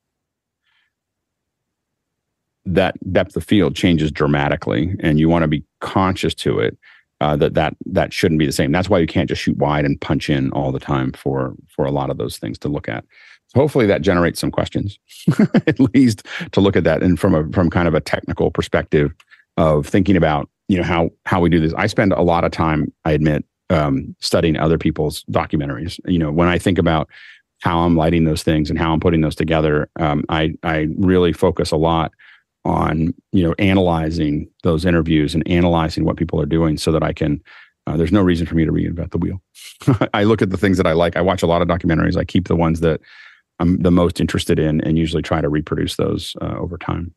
that 2.66 2.96
depth 3.12 3.36
of 3.36 3.44
field 3.44 3.76
changes 3.76 4.12
dramatically, 4.12 4.96
and 5.00 5.20
you 5.20 5.28
want 5.28 5.44
to 5.44 5.48
be 5.48 5.64
conscious 5.82 6.34
to 6.36 6.60
it. 6.60 6.78
Uh, 7.22 7.36
that 7.36 7.54
that 7.54 7.76
that 7.86 8.14
shouldn't 8.14 8.40
be 8.40 8.46
the 8.46 8.52
same. 8.52 8.72
That's 8.72 8.90
why 8.90 9.00
you 9.00 9.08
can't 9.08 9.28
just 9.28 9.42
shoot 9.42 9.58
wide 9.58 9.84
and 9.84 10.00
punch 10.00 10.30
in 10.30 10.52
all 10.52 10.72
the 10.72 10.80
time 10.80 11.12
for 11.12 11.54
for 11.68 11.84
a 11.86 11.92
lot 11.92 12.10
of 12.10 12.18
those 12.18 12.38
things 12.38 12.58
to 12.60 12.70
look 12.70 12.88
at. 12.88 13.04
So 13.50 13.60
hopefully 13.60 13.88
that 13.88 14.02
generates 14.02 14.40
some 14.40 14.52
questions, 14.52 15.00
at 15.68 15.80
least 15.80 16.26
to 16.52 16.62
look 16.62 16.76
at 16.76 16.84
that 16.84 17.02
and 17.02 17.20
from 17.20 17.34
a 17.34 17.50
from 17.52 17.70
kind 17.70 17.88
of 17.88 17.94
a 17.94 18.02
technical 18.02 18.52
perspective 18.52 19.14
of 19.58 19.88
thinking 19.88 20.16
about 20.16 20.50
you 20.68 20.78
know 20.78 20.84
how 20.84 21.10
how 21.26 21.42
we 21.42 21.50
do 21.50 21.60
this. 21.60 21.74
I 21.74 21.88
spend 21.88 22.14
a 22.14 22.22
lot 22.22 22.44
of 22.44 22.52
time, 22.52 22.94
I 23.06 23.12
admit, 23.12 23.44
um, 23.70 24.16
studying 24.20 24.58
other 24.58 24.78
people's 24.78 25.24
documentaries. 25.26 26.00
You 26.06 26.20
know, 26.20 26.32
when 26.32 26.48
I 26.48 26.60
think 26.60 26.78
about 26.78 27.10
how 27.62 27.80
I'm 27.80 27.98
lighting 27.98 28.26
those 28.26 28.44
things 28.44 28.70
and 28.70 28.78
how 28.78 28.94
I'm 28.94 29.00
putting 29.00 29.22
those 29.22 29.36
together, 29.36 29.90
um, 30.00 30.24
I 30.30 30.54
I 30.64 30.88
really 30.98 31.34
focus 31.34 31.72
a 31.72 31.78
lot 31.78 32.12
on 32.66 33.16
you 33.32 33.42
know 33.42 33.56
analyzing 33.58 34.48
those 34.64 34.86
interviews 34.86 35.34
and 35.34 35.48
analyzing 35.48 36.06
what 36.06 36.18
people 36.18 36.40
are 36.40 36.46
doing 36.46 36.78
so 36.78 36.92
that 36.92 37.02
I 37.02 37.14
can 37.14 37.42
uh, 37.88 37.98
there's 37.98 38.12
no 38.12 38.22
reason 38.22 38.46
for 38.46 38.54
me 38.54 38.66
to 38.66 38.72
reinvent 38.72 39.10
the 39.10 39.18
wheel. 39.18 39.42
I 40.14 40.24
look 40.24 40.44
at 40.44 40.52
the 40.52 40.58
things 40.58 40.78
that 40.78 40.86
I 40.86 40.94
like. 40.94 41.18
I 41.18 41.22
watch 41.22 41.42
a 41.42 41.48
lot 41.48 41.64
of 41.64 41.68
documentaries. 41.68 42.16
I 42.16 42.24
keep 42.24 42.48
the 42.48 42.56
ones 42.56 42.82
that 42.82 43.02
I'm 43.60 43.82
the 43.82 43.92
most 43.92 44.20
interested 44.20 44.60
in 44.60 44.82
and 44.82 44.98
usually 44.98 45.22
try 45.22 45.42
to 45.42 45.50
reproduce 45.50 45.96
those 45.96 46.36
uh, 46.42 46.56
over 46.58 46.78
time. 46.78 47.14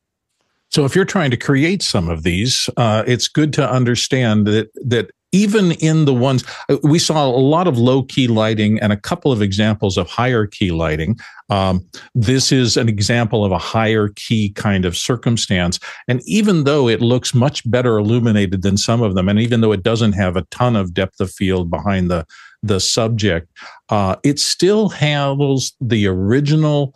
So 0.71 0.87
if 0.87 0.97
you're 0.97 1.05
trying 1.05 1.31
to 1.31 1.37
create 1.37 1.83
some 1.83 2.09
of 2.09 2.23
these, 2.23 2.71
uh, 2.79 3.05
it's 3.07 3.29
good 3.29 3.53
to 3.55 3.71
understand 3.71 4.47
that 4.47 4.71
that 4.87 5.11
even 5.33 5.73
in 5.73 6.05
the 6.05 6.15
ones 6.15 6.45
uh, 6.69 6.79
we 6.83 6.99
saw 6.99 7.27
a 7.27 7.29
lot 7.29 7.67
of 7.67 7.79
low 7.79 8.03
key 8.03 8.27
lighting 8.27 8.79
and 8.81 8.93
a 8.93 8.97
couple 8.97 9.33
of 9.33 9.43
examples 9.43 9.97
of 9.99 10.09
higher 10.09 10.47
key 10.47 10.71
lighting. 10.71 11.19
Um, 11.51 11.87
this 12.15 12.53
is 12.53 12.77
an 12.77 12.89
example 12.89 13.45
of 13.45 13.53
a 13.53 13.59
higher 13.59 14.09
key 14.17 14.51
kind 14.51 14.85
of 14.85 14.97
circumstance. 14.97 15.79
And 16.09 16.23
even 16.25 16.65
though 16.65 16.89
it 16.89 17.03
looks 17.03 17.35
much 17.35 17.69
better 17.71 17.99
illuminated 17.99 18.63
than 18.63 18.77
some 18.77 19.03
of 19.03 19.15
them, 19.15 19.29
and 19.29 19.39
even 19.39 19.61
though 19.61 19.73
it 19.73 19.83
doesn't 19.83 20.13
have 20.13 20.37
a 20.37 20.47
ton 20.51 20.77
of 20.77 20.95
depth 20.95 21.21
of 21.21 21.31
field 21.31 21.71
behind 21.71 22.11
the, 22.11 22.27
the 22.63 22.81
subject, 22.81 23.49
uh, 23.89 24.17
it 24.23 24.39
still 24.39 24.89
handles 24.89 25.75
the 25.81 26.07
original 26.07 26.95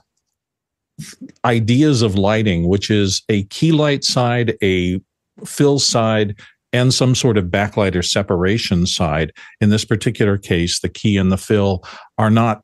ideas 1.45 2.03
of 2.03 2.15
lighting, 2.15 2.69
which 2.69 2.91
is 2.91 3.23
a 3.29 3.45
key 3.45 3.73
light 3.73 4.05
side, 4.05 4.57
a 4.63 5.01
fill 5.45 5.79
side, 5.79 6.39
and 6.73 6.93
some 6.93 7.15
sort 7.15 7.39
of 7.39 7.47
backlight 7.47 7.95
or 7.95 8.03
separation 8.03 8.87
side. 8.87 9.33
In 9.61 9.71
this 9.71 9.85
particular 9.85 10.39
case, 10.39 10.81
the 10.81 10.89
key 10.89 11.17
and 11.17 11.31
the 11.31 11.37
fill 11.37 11.85
are 12.19 12.31
not 12.31 12.63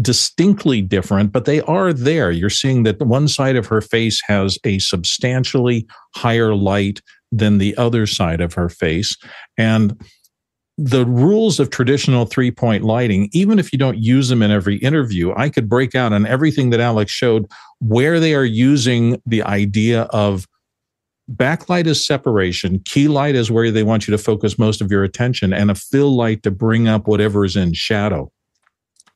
distinctly 0.00 0.82
different, 0.82 1.32
but 1.32 1.44
they 1.44 1.60
are 1.62 1.92
there. 1.92 2.30
You're 2.30 2.50
seeing 2.50 2.82
that 2.82 3.00
one 3.00 3.28
side 3.28 3.56
of 3.56 3.66
her 3.66 3.80
face 3.80 4.20
has 4.26 4.58
a 4.64 4.78
substantially 4.80 5.86
higher 6.16 6.54
light 6.54 7.00
than 7.30 7.58
the 7.58 7.76
other 7.76 8.06
side 8.06 8.40
of 8.40 8.54
her 8.54 8.68
face. 8.68 9.16
And 9.56 10.00
the 10.76 11.06
rules 11.06 11.60
of 11.60 11.70
traditional 11.70 12.24
three 12.24 12.50
point 12.50 12.82
lighting, 12.84 13.28
even 13.32 13.58
if 13.58 13.72
you 13.72 13.78
don't 13.78 13.98
use 13.98 14.28
them 14.28 14.42
in 14.42 14.50
every 14.50 14.76
interview, 14.76 15.32
I 15.36 15.48
could 15.48 15.68
break 15.68 15.94
out 15.94 16.12
on 16.12 16.26
everything 16.26 16.70
that 16.70 16.80
Alex 16.80 17.12
showed 17.12 17.46
where 17.80 18.18
they 18.18 18.34
are 18.34 18.44
using 18.44 19.20
the 19.24 19.42
idea 19.42 20.02
of 20.04 20.46
backlight 21.30 21.86
is 21.86 22.04
separation, 22.04 22.80
key 22.80 23.08
light 23.08 23.34
is 23.34 23.50
where 23.50 23.70
they 23.70 23.82
want 23.82 24.06
you 24.06 24.12
to 24.12 24.18
focus 24.18 24.58
most 24.58 24.80
of 24.80 24.90
your 24.90 25.04
attention, 25.04 25.52
and 25.52 25.70
a 25.70 25.74
fill 25.74 26.14
light 26.14 26.42
to 26.42 26.50
bring 26.50 26.88
up 26.88 27.06
whatever 27.06 27.44
is 27.44 27.56
in 27.56 27.72
shadow. 27.72 28.30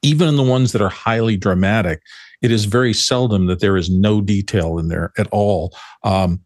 Even 0.03 0.29
in 0.29 0.37
the 0.37 0.43
ones 0.43 0.73
that 0.73 0.81
are 0.81 0.89
highly 0.89 1.37
dramatic, 1.37 2.01
it 2.41 2.53
is 2.53 2.67
very 2.67 2.95
seldom 2.95 3.47
that 3.47 3.61
there 3.61 3.77
is 3.77 3.91
no 3.91 4.21
detail 4.21 4.79
in 4.79 4.89
there 4.89 5.13
at 5.19 5.27
all. 5.33 5.77
Um, 6.05 6.41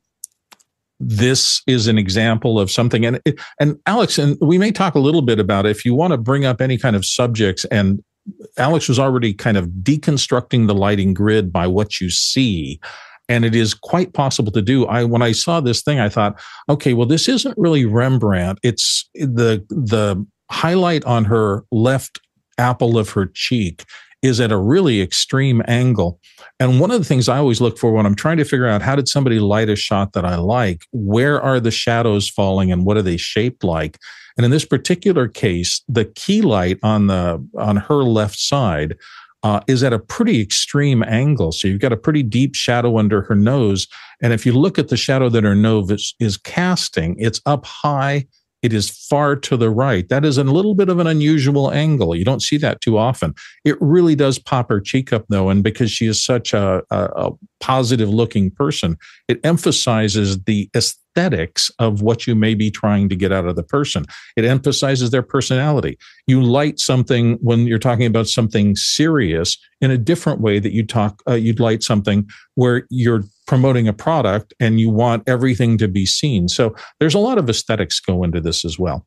this 1.02 1.62
is 1.66 1.88
an 1.88 1.98
example 1.98 2.60
of 2.60 2.70
something. 2.70 3.04
And 3.04 3.20
and 3.60 3.78
alex 3.86 4.18
and 4.18 4.36
we 4.40 4.58
may 4.58 4.70
talk 4.70 4.94
a 4.94 5.00
little 5.00 5.22
bit 5.22 5.38
about 5.40 5.66
it 5.66 5.70
if 5.70 5.84
you 5.84 5.94
want 5.94 6.12
to 6.12 6.18
bring 6.18 6.44
up 6.44 6.60
any 6.60 6.78
kind 6.78 6.94
of 6.94 7.04
subjects 7.04 7.64
and 7.66 8.02
alex 8.56 8.88
was 8.88 8.98
already 8.98 9.34
kind 9.34 9.56
of 9.56 9.66
deconstructing 9.82 10.68
the 10.68 10.74
lighting 10.74 11.12
grid 11.12 11.52
by 11.52 11.66
what 11.66 12.00
you 12.00 12.08
see 12.08 12.80
and 13.28 13.44
it 13.44 13.54
is 13.54 13.72
quite 13.72 14.12
possible 14.12 14.52
to 14.52 14.62
do. 14.62 14.86
I 14.86 15.04
when 15.04 15.22
i 15.22 15.32
saw 15.32 15.60
this 15.60 15.82
thing 15.82 15.98
i 15.98 16.08
thought 16.08 16.40
okay 16.68 16.94
well 16.94 17.06
this 17.06 17.28
isn't 17.28 17.56
really 17.58 17.84
rembrandt. 17.84 18.58
It's 18.62 19.08
the 19.14 19.64
the 19.68 20.24
highlight 20.50 21.04
on 21.04 21.24
her 21.24 21.64
left 21.72 22.20
apple 22.58 22.98
of 22.98 23.10
her 23.10 23.26
cheek 23.26 23.84
is 24.22 24.40
at 24.40 24.52
a 24.52 24.56
really 24.56 25.00
extreme 25.00 25.62
angle. 25.66 26.20
And 26.60 26.80
one 26.80 26.90
of 26.90 26.98
the 26.98 27.04
things 27.04 27.28
I 27.28 27.38
always 27.38 27.60
look 27.60 27.78
for 27.78 27.92
when 27.92 28.06
I'm 28.06 28.14
trying 28.14 28.36
to 28.36 28.44
figure 28.44 28.68
out 28.68 28.82
how 28.82 28.96
did 28.96 29.08
somebody 29.08 29.40
light 29.40 29.68
a 29.68 29.76
shot 29.76 30.12
that 30.12 30.24
I 30.24 30.36
like, 30.36 30.86
where 30.92 31.40
are 31.40 31.58
the 31.58 31.70
shadows 31.70 32.28
falling 32.28 32.70
and 32.70 32.86
what 32.86 32.96
are 32.96 33.02
they 33.02 33.16
shaped 33.16 33.64
like? 33.64 33.98
And 34.36 34.44
in 34.44 34.50
this 34.50 34.64
particular 34.64 35.28
case, 35.28 35.82
the 35.88 36.04
key 36.04 36.40
light 36.40 36.78
on 36.82 37.08
the 37.08 37.44
on 37.58 37.76
her 37.76 38.02
left 38.02 38.38
side 38.38 38.96
uh, 39.42 39.60
is 39.66 39.82
at 39.82 39.92
a 39.92 39.98
pretty 39.98 40.40
extreme 40.40 41.02
angle. 41.02 41.52
So 41.52 41.66
you've 41.68 41.80
got 41.80 41.92
a 41.92 41.96
pretty 41.96 42.22
deep 42.22 42.54
shadow 42.54 42.98
under 42.98 43.22
her 43.22 43.34
nose. 43.34 43.88
And 44.22 44.32
if 44.32 44.46
you 44.46 44.52
look 44.52 44.78
at 44.78 44.88
the 44.88 44.96
shadow 44.96 45.28
that 45.30 45.44
her 45.44 45.56
nose 45.56 45.90
is, 45.90 46.14
is 46.20 46.36
casting, 46.36 47.16
it's 47.18 47.40
up 47.44 47.66
high 47.66 48.26
it 48.62 48.72
is 48.72 48.88
far 48.88 49.36
to 49.36 49.56
the 49.56 49.70
right. 49.70 50.08
That 50.08 50.24
is 50.24 50.38
a 50.38 50.44
little 50.44 50.74
bit 50.74 50.88
of 50.88 50.98
an 50.98 51.06
unusual 51.06 51.70
angle. 51.72 52.14
You 52.14 52.24
don't 52.24 52.42
see 52.42 52.56
that 52.58 52.80
too 52.80 52.96
often. 52.96 53.34
It 53.64 53.76
really 53.80 54.14
does 54.14 54.38
pop 54.38 54.68
her 54.70 54.80
cheek 54.80 55.12
up, 55.12 55.24
though. 55.28 55.50
And 55.50 55.62
because 55.62 55.90
she 55.90 56.06
is 56.06 56.24
such 56.24 56.54
a, 56.54 56.82
a, 56.90 57.04
a 57.16 57.30
positive 57.60 58.08
looking 58.08 58.50
person, 58.50 58.96
it 59.28 59.40
emphasizes 59.44 60.42
the 60.44 60.70
aesthetics 61.14 61.70
of 61.78 62.02
what 62.02 62.26
you 62.26 62.34
may 62.34 62.54
be 62.54 62.70
trying 62.70 63.08
to 63.08 63.16
get 63.16 63.32
out 63.32 63.46
of 63.46 63.56
the 63.56 63.62
person. 63.62 64.04
It 64.36 64.44
emphasizes 64.44 65.10
their 65.10 65.22
personality. 65.22 65.98
You 66.26 66.42
light 66.42 66.78
something 66.78 67.38
when 67.40 67.66
you're 67.66 67.78
talking 67.78 68.06
about 68.06 68.28
something 68.28 68.76
serious 68.76 69.56
in 69.80 69.90
a 69.90 69.98
different 69.98 70.40
way 70.40 70.58
that 70.58 70.72
you 70.72 70.86
talk, 70.86 71.22
uh, 71.28 71.34
you'd 71.34 71.60
light 71.60 71.82
something 71.82 72.28
where 72.54 72.86
you're 72.90 73.24
promoting 73.46 73.88
a 73.88 73.92
product 73.92 74.54
and 74.60 74.80
you 74.80 74.90
want 74.90 75.22
everything 75.26 75.78
to 75.78 75.88
be 75.88 76.06
seen. 76.06 76.48
So 76.48 76.74
there's 77.00 77.14
a 77.14 77.18
lot 77.18 77.38
of 77.38 77.48
aesthetics 77.48 78.00
go 78.00 78.22
into 78.22 78.40
this 78.40 78.64
as 78.64 78.78
well. 78.78 79.06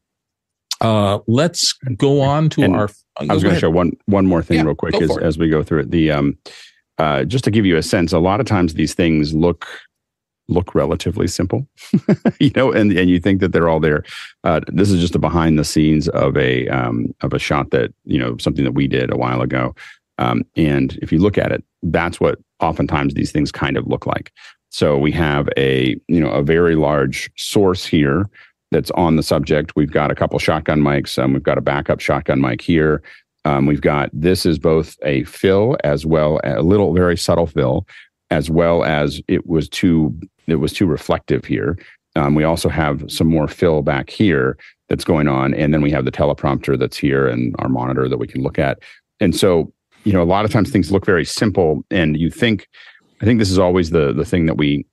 Uh, 0.82 1.19
let's 1.27 1.73
go 1.98 2.22
on 2.22 2.49
to 2.49 2.61
and 2.61 2.76
our. 2.76 2.90
I 3.18 3.34
was 3.34 3.44
going 3.44 3.56
to 3.56 3.61
show 3.61 3.69
one 3.69 3.94
one 4.07 4.26
more 4.26 4.44
thing 4.44 4.57
Yeah, 4.57 4.64
real 4.64 4.76
quick 4.76 4.95
as, 4.95 5.18
as 5.19 5.38
we 5.38 5.49
go 5.49 5.64
through 5.64 5.80
it. 5.80 5.91
The 5.91 6.11
um, 6.11 6.38
uh, 6.98 7.23
just 7.23 7.45
to 7.45 7.52
give 7.52 7.65
you 7.65 7.77
a 7.77 7.82
sense, 7.82 8.11
a 8.11 8.19
lot 8.19 8.41
of 8.41 8.45
times 8.45 8.73
these 8.73 8.94
things 8.94 9.34
look 9.34 9.65
look 10.47 10.76
relatively 10.76 11.27
simple, 11.27 11.67
you 12.39 12.51
know, 12.55 12.72
and 12.72 12.91
and 12.91 13.09
you 13.09 13.19
think 13.19 13.39
that 13.41 13.51
they're 13.51 13.69
all 13.69 13.80
there. 13.80 14.03
Uh, 14.43 14.61
this 14.67 14.91
is 14.91 15.01
just 15.01 15.15
a 15.15 15.19
behind 15.19 15.57
the 15.57 15.63
scenes 15.63 16.07
of 16.09 16.38
a 16.38 16.67
um, 16.69 17.13
of 17.22 17.34
a 17.34 17.39
shot 17.39 17.72
that 17.72 17.93
you 18.05 18.19
know 18.19 18.38
something 18.38 18.63
that 18.63 18.73
we 18.73 18.88
did 18.88 19.11
a 19.11 19.17
while 19.17 19.41
ago. 19.41 19.76
Um, 20.17 20.43
and 20.55 20.97
if 21.01 21.11
you 21.11 21.19
look 21.19 21.38
at 21.38 21.51
it, 21.51 21.63
that's 21.84 22.19
what 22.19 22.39
oftentimes 22.59 23.13
these 23.13 23.31
things 23.31 23.51
kind 23.51 23.77
of 23.77 23.88
look 23.88 24.05
like. 24.05 24.31
So 24.69 24.97
we 24.97 25.11
have 25.13 25.49
a 25.57 25.95
you 26.07 26.19
know 26.19 26.31
a 26.31 26.43
very 26.43 26.76
large 26.76 27.30
source 27.38 27.85
here 27.85 28.30
that's 28.72 28.91
on 28.91 29.15
the 29.15 29.23
subject. 29.23 29.76
We've 29.76 29.91
got 29.91 30.11
a 30.11 30.15
couple 30.15 30.38
shotgun 30.39 30.81
mics. 30.81 31.22
Um, 31.22 31.34
we've 31.34 31.43
got 31.43 31.57
a 31.57 31.61
backup 31.61 31.99
shotgun 31.99 32.41
mic 32.41 32.61
here. 32.61 33.01
Um, 33.45 33.67
we've 33.67 33.81
got 33.81 34.09
this 34.11 34.45
is 34.45 34.57
both 34.57 34.97
a 35.03 35.23
fill 35.26 35.77
as 35.84 36.05
well 36.05 36.39
a 36.43 36.61
little 36.61 36.93
very 36.93 37.15
subtle 37.15 37.45
fill, 37.45 37.88
as 38.31 38.49
well 38.49 38.84
as 38.84 39.22
it 39.27 39.47
was 39.47 39.69
too 39.69 40.17
it 40.47 40.55
was 40.55 40.73
too 40.73 40.85
reflective 40.85 41.45
here. 41.45 41.77
Um, 42.15 42.35
we 42.35 42.43
also 42.43 42.69
have 42.69 43.03
some 43.09 43.27
more 43.27 43.47
fill 43.47 43.81
back 43.81 44.09
here 44.09 44.57
that's 44.88 45.03
going 45.03 45.27
on, 45.27 45.53
and 45.53 45.73
then 45.73 45.81
we 45.81 45.91
have 45.91 46.05
the 46.05 46.11
teleprompter 46.11 46.80
that's 46.80 46.97
here 46.97 47.27
and 47.27 47.55
our 47.59 47.69
monitor 47.69 48.07
that 48.07 48.17
we 48.17 48.27
can 48.27 48.41
look 48.41 48.57
at. 48.57 48.80
And 49.19 49.35
so 49.35 49.72
you 50.03 50.13
know 50.13 50.22
a 50.22 50.23
lot 50.23 50.45
of 50.45 50.51
times 50.51 50.69
things 50.69 50.91
look 50.91 51.05
very 51.05 51.26
simple, 51.26 51.84
and 51.91 52.17
you 52.17 52.30
think 52.30 52.67
I 53.22 53.26
think 53.26 53.39
this 53.39 53.51
is 53.51 53.59
always 53.59 53.89
the 53.89 54.13
the 54.13 54.26
thing 54.26 54.45
that 54.45 54.57
we 54.57 54.85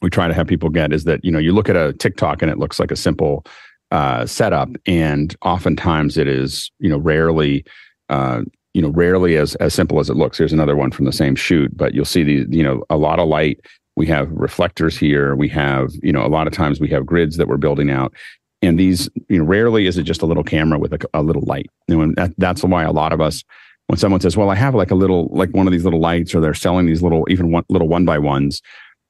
we 0.00 0.10
try 0.10 0.28
to 0.28 0.34
have 0.34 0.46
people 0.46 0.68
get 0.68 0.92
is 0.92 1.04
that 1.04 1.24
you 1.24 1.30
know 1.30 1.38
you 1.38 1.52
look 1.52 1.68
at 1.68 1.76
a 1.76 1.92
TikTok 1.92 2.42
and 2.42 2.50
it 2.50 2.58
looks 2.58 2.78
like 2.78 2.90
a 2.90 2.96
simple 2.96 3.44
uh, 3.90 4.26
setup, 4.26 4.68
and 4.86 5.34
oftentimes 5.42 6.16
it 6.16 6.28
is 6.28 6.70
you 6.78 6.88
know 6.88 6.98
rarely 6.98 7.64
uh, 8.08 8.42
you 8.74 8.82
know 8.82 8.90
rarely 8.90 9.36
as 9.36 9.54
as 9.56 9.74
simple 9.74 9.98
as 9.98 10.08
it 10.08 10.16
looks. 10.16 10.38
Here's 10.38 10.52
another 10.52 10.76
one 10.76 10.90
from 10.90 11.04
the 11.04 11.12
same 11.12 11.34
shoot, 11.34 11.76
but 11.76 11.94
you'll 11.94 12.04
see 12.04 12.22
the 12.22 12.46
you 12.56 12.62
know 12.62 12.84
a 12.90 12.96
lot 12.96 13.18
of 13.18 13.28
light. 13.28 13.60
We 13.98 14.06
have 14.06 14.30
reflectors 14.30 14.96
here. 14.96 15.34
We 15.34 15.48
have 15.48 15.90
you 16.02 16.12
know 16.12 16.24
a 16.24 16.28
lot 16.28 16.46
of 16.46 16.52
times 16.52 16.80
we 16.80 16.88
have 16.90 17.04
grids 17.04 17.36
that 17.36 17.48
we're 17.48 17.56
building 17.56 17.90
out. 17.90 18.14
And 18.62 18.78
these, 18.78 19.08
you 19.28 19.38
know, 19.38 19.44
rarely 19.44 19.86
is 19.86 19.98
it 19.98 20.02
just 20.02 20.22
a 20.22 20.26
little 20.26 20.42
camera 20.42 20.78
with 20.78 20.92
a, 20.92 20.98
a 21.14 21.22
little 21.22 21.42
light. 21.42 21.70
And 21.88 22.16
that, 22.16 22.32
that's 22.38 22.64
why 22.64 22.82
a 22.82 22.90
lot 22.90 23.12
of 23.12 23.20
us, 23.20 23.44
when 23.86 23.98
someone 23.98 24.20
says, 24.20 24.36
"Well, 24.36 24.50
I 24.50 24.54
have 24.54 24.74
like 24.74 24.90
a 24.90 24.96
little, 24.96 25.28
like 25.32 25.50
one 25.50 25.66
of 25.66 25.72
these 25.72 25.84
little 25.84 26.00
lights," 26.00 26.34
or 26.34 26.40
they're 26.40 26.54
selling 26.54 26.86
these 26.86 27.02
little, 27.02 27.26
even 27.28 27.50
one 27.50 27.64
little 27.68 27.88
one 27.88 28.04
by 28.04 28.18
ones, 28.18 28.62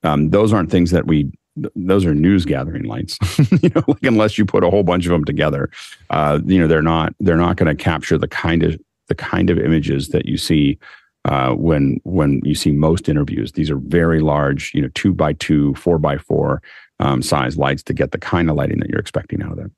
um, 0.03 0.31
those 0.31 0.53
aren't 0.53 0.71
things 0.71 0.91
that 0.91 1.07
we 1.07 1.31
those 1.75 2.05
are 2.05 2.15
news 2.15 2.45
gathering 2.45 2.85
lights 2.85 3.19
you 3.63 3.69
know 3.75 3.83
like 3.89 4.05
unless 4.05 4.39
you 4.39 4.45
put 4.45 4.63
a 4.63 4.71
whole 4.71 4.85
bunch 4.85 5.07
of 5.07 5.11
them 5.11 5.25
together 5.25 5.69
uh, 6.11 6.39
you 6.47 6.57
know 6.57 6.69
they're 6.69 6.83
not 6.83 7.13
they're 7.19 7.37
not 7.37 7.57
going 7.57 7.67
to 7.67 7.83
capture 7.83 8.17
the 8.17 8.29
kind 8.29 8.63
of 8.63 8.79
the 9.09 9.15
kind 9.17 9.51
of 9.51 9.59
images 9.59 10.11
that 10.11 10.27
you 10.27 10.37
see 10.37 10.79
uh, 11.25 11.53
when 11.53 12.01
when 12.05 12.41
you 12.45 12.55
see 12.55 12.71
most 12.71 13.09
interviews 13.09 13.53
these 13.53 13.71
are 13.71 13.79
very 13.79 14.21
large 14.21 14.73
you 14.75 14.83
know 14.83 14.91
two 14.95 15.13
by 15.13 15.33
two 15.35 15.75
four 15.75 15.99
by 15.99 16.17
four 16.17 16.63
um, 17.01 17.23
size 17.23 17.57
lights 17.57 17.83
to 17.83 17.93
get 17.93 18.13
the 18.13 18.19
kind 18.19 18.51
of 18.51 18.57
lighting 18.57 18.79
that 18.79 18.89
you're 18.89 19.01
expecting 19.01 19.43
out 19.43 19.53
of 19.53 19.57
them 19.57 19.75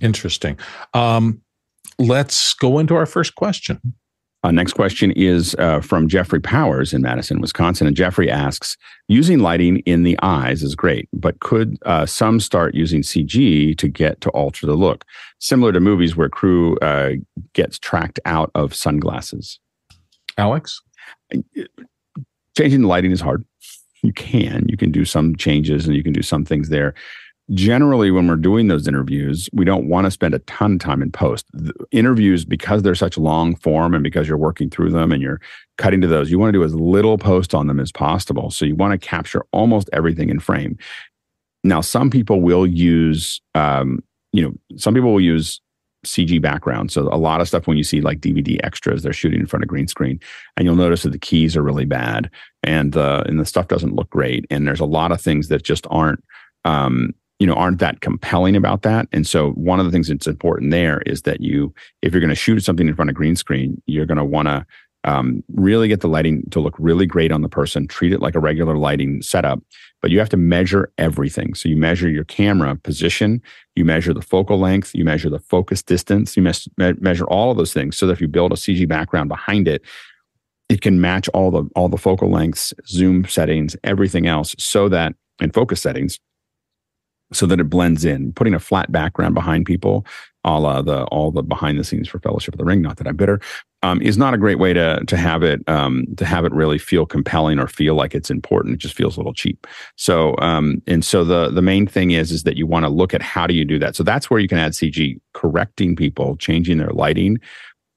Interesting. 0.00 0.58
Um, 0.94 1.40
let's 1.98 2.54
go 2.54 2.78
into 2.78 2.94
our 2.94 3.06
first 3.06 3.34
question. 3.34 3.80
Uh, 4.44 4.52
next 4.52 4.74
question 4.74 5.10
is 5.12 5.56
uh, 5.58 5.80
from 5.80 6.06
Jeffrey 6.06 6.40
Powers 6.40 6.92
in 6.92 7.02
Madison, 7.02 7.40
Wisconsin. 7.40 7.88
And 7.88 7.96
Jeffrey 7.96 8.30
asks 8.30 8.76
Using 9.08 9.40
lighting 9.40 9.78
in 9.78 10.04
the 10.04 10.16
eyes 10.22 10.62
is 10.62 10.76
great, 10.76 11.08
but 11.12 11.40
could 11.40 11.76
uh, 11.84 12.06
some 12.06 12.38
start 12.38 12.74
using 12.74 13.02
CG 13.02 13.76
to 13.76 13.88
get 13.88 14.20
to 14.20 14.30
alter 14.30 14.66
the 14.66 14.76
look? 14.76 15.04
Similar 15.40 15.72
to 15.72 15.80
movies 15.80 16.16
where 16.16 16.28
crew 16.28 16.76
uh, 16.78 17.14
gets 17.52 17.80
tracked 17.80 18.20
out 18.26 18.52
of 18.54 18.74
sunglasses. 18.74 19.58
Alex? 20.38 20.80
Changing 22.56 22.82
the 22.82 22.88
lighting 22.88 23.10
is 23.10 23.20
hard. 23.20 23.44
You 24.02 24.12
can. 24.12 24.64
You 24.68 24.76
can 24.76 24.90
do 24.90 25.04
some 25.04 25.36
changes 25.36 25.86
and 25.86 25.94
you 25.94 26.02
can 26.02 26.12
do 26.12 26.22
some 26.22 26.44
things 26.44 26.68
there. 26.68 26.94
Generally, 27.54 28.10
when 28.10 28.28
we're 28.28 28.36
doing 28.36 28.68
those 28.68 28.86
interviews, 28.86 29.48
we 29.54 29.64
don't 29.64 29.88
want 29.88 30.04
to 30.04 30.10
spend 30.10 30.34
a 30.34 30.38
ton 30.40 30.74
of 30.74 30.80
time 30.80 31.00
in 31.00 31.10
post. 31.10 31.46
The 31.54 31.72
interviews, 31.90 32.44
because 32.44 32.82
they're 32.82 32.94
such 32.94 33.16
long 33.16 33.56
form 33.56 33.94
and 33.94 34.04
because 34.04 34.28
you're 34.28 34.36
working 34.36 34.68
through 34.68 34.90
them 34.90 35.12
and 35.12 35.22
you're 35.22 35.40
cutting 35.78 36.02
to 36.02 36.06
those, 36.06 36.30
you 36.30 36.38
want 36.38 36.48
to 36.52 36.58
do 36.58 36.62
as 36.62 36.74
little 36.74 37.16
post 37.16 37.54
on 37.54 37.66
them 37.66 37.80
as 37.80 37.90
possible. 37.90 38.50
So 38.50 38.66
you 38.66 38.76
want 38.76 38.92
to 38.92 38.98
capture 38.98 39.46
almost 39.50 39.88
everything 39.94 40.28
in 40.28 40.40
frame. 40.40 40.76
Now, 41.64 41.80
some 41.80 42.10
people 42.10 42.42
will 42.42 42.66
use, 42.66 43.40
um, 43.54 44.00
you 44.32 44.42
know, 44.42 44.52
some 44.76 44.92
people 44.94 45.12
will 45.12 45.20
use 45.20 45.60
CG 46.06 46.40
background. 46.40 46.90
So 46.90 47.08
a 47.12 47.16
lot 47.18 47.40
of 47.40 47.48
stuff 47.48 47.66
when 47.66 47.76
you 47.76 47.84
see 47.84 48.00
like 48.00 48.20
DVD 48.20 48.58
extras, 48.62 49.02
they're 49.02 49.12
shooting 49.12 49.40
in 49.40 49.46
front 49.46 49.62
of 49.62 49.68
green 49.68 49.88
screen, 49.88 50.20
and 50.56 50.64
you'll 50.64 50.76
notice 50.76 51.02
that 51.02 51.10
the 51.10 51.18
keys 51.18 51.56
are 51.56 51.62
really 51.62 51.84
bad, 51.84 52.30
and 52.62 52.92
the 52.92 53.24
and 53.26 53.40
the 53.40 53.44
stuff 53.44 53.68
doesn't 53.68 53.94
look 53.94 54.10
great. 54.10 54.46
And 54.50 54.66
there's 54.66 54.80
a 54.80 54.86
lot 54.86 55.12
of 55.12 55.20
things 55.20 55.48
that 55.48 55.62
just 55.62 55.86
aren't, 55.90 56.22
um, 56.64 57.14
you 57.38 57.46
know, 57.46 57.54
aren't 57.54 57.80
that 57.80 58.00
compelling 58.00 58.56
about 58.56 58.82
that. 58.82 59.08
And 59.12 59.26
so 59.26 59.50
one 59.52 59.80
of 59.80 59.86
the 59.86 59.92
things 59.92 60.08
that's 60.08 60.26
important 60.26 60.70
there 60.70 61.02
is 61.02 61.22
that 61.22 61.40
you, 61.40 61.74
if 62.02 62.12
you're 62.12 62.20
going 62.20 62.28
to 62.30 62.34
shoot 62.34 62.60
something 62.60 62.88
in 62.88 62.94
front 62.94 63.10
of 63.10 63.16
green 63.16 63.36
screen, 63.36 63.80
you're 63.86 64.06
going 64.06 64.18
to 64.18 64.24
want 64.24 64.48
to 64.48 64.66
Um, 65.08 65.42
really 65.54 65.88
get 65.88 66.00
the 66.00 66.08
lighting 66.08 66.42
to 66.50 66.60
look 66.60 66.74
really 66.78 67.06
great 67.06 67.32
on 67.32 67.40
the 67.40 67.48
person. 67.48 67.88
Treat 67.88 68.12
it 68.12 68.20
like 68.20 68.34
a 68.34 68.40
regular 68.40 68.76
lighting 68.76 69.22
setup, 69.22 69.58
but 70.02 70.10
you 70.10 70.18
have 70.18 70.28
to 70.28 70.36
measure 70.36 70.92
everything. 70.98 71.54
So 71.54 71.70
you 71.70 71.78
measure 71.78 72.10
your 72.10 72.24
camera 72.24 72.76
position, 72.76 73.40
you 73.74 73.86
measure 73.86 74.12
the 74.12 74.20
focal 74.20 74.58
length, 74.58 74.94
you 74.94 75.06
measure 75.06 75.30
the 75.30 75.38
focus 75.38 75.82
distance, 75.82 76.36
you 76.36 76.42
mes- 76.42 76.68
me- 76.76 76.92
measure 77.00 77.24
all 77.24 77.50
of 77.50 77.56
those 77.56 77.72
things 77.72 77.96
so 77.96 78.06
that 78.06 78.12
if 78.12 78.20
you 78.20 78.28
build 78.28 78.52
a 78.52 78.56
CG 78.56 78.86
background 78.86 79.30
behind 79.30 79.66
it, 79.66 79.82
it 80.68 80.82
can 80.82 81.00
match 81.00 81.28
all 81.30 81.50
the 81.50 81.64
all 81.74 81.88
the 81.88 81.96
focal 81.96 82.30
lengths, 82.30 82.74
zoom 82.86 83.24
settings, 83.24 83.76
everything 83.84 84.26
else, 84.26 84.54
so 84.58 84.90
that 84.90 85.14
and 85.40 85.54
focus 85.54 85.80
settings, 85.80 86.18
so 87.32 87.46
that 87.46 87.60
it 87.60 87.70
blends 87.70 88.04
in. 88.04 88.34
Putting 88.34 88.52
a 88.52 88.60
flat 88.60 88.92
background 88.92 89.34
behind 89.34 89.64
people, 89.64 90.04
a 90.56 90.60
la 90.60 90.82
the 90.82 91.04
all 91.04 91.30
the 91.30 91.42
behind 91.42 91.78
the 91.78 91.84
scenes 91.84 92.08
for 92.08 92.18
Fellowship 92.18 92.54
of 92.54 92.58
the 92.58 92.64
Ring. 92.64 92.82
Not 92.82 92.96
that 92.96 93.06
I'm 93.06 93.16
bitter, 93.16 93.40
um, 93.82 94.00
is 94.02 94.16
not 94.16 94.34
a 94.34 94.38
great 94.38 94.58
way 94.58 94.72
to 94.72 95.04
to 95.06 95.16
have 95.16 95.42
it 95.42 95.66
um, 95.68 96.06
to 96.16 96.24
have 96.24 96.44
it 96.44 96.52
really 96.52 96.78
feel 96.78 97.06
compelling 97.06 97.58
or 97.58 97.66
feel 97.66 97.94
like 97.94 98.14
it's 98.14 98.30
important. 98.30 98.74
It 98.74 98.78
just 98.78 98.94
feels 98.94 99.16
a 99.16 99.20
little 99.20 99.34
cheap. 99.34 99.66
So 99.96 100.36
um, 100.38 100.82
and 100.86 101.04
so 101.04 101.24
the 101.24 101.50
the 101.50 101.62
main 101.62 101.86
thing 101.86 102.12
is 102.12 102.32
is 102.32 102.44
that 102.44 102.56
you 102.56 102.66
want 102.66 102.84
to 102.84 102.88
look 102.88 103.14
at 103.14 103.22
how 103.22 103.46
do 103.46 103.54
you 103.54 103.64
do 103.64 103.78
that. 103.78 103.96
So 103.96 104.02
that's 104.02 104.30
where 104.30 104.40
you 104.40 104.48
can 104.48 104.58
add 104.58 104.72
CG, 104.72 105.20
correcting 105.34 105.96
people, 105.96 106.36
changing 106.36 106.78
their 106.78 106.90
lighting, 106.90 107.38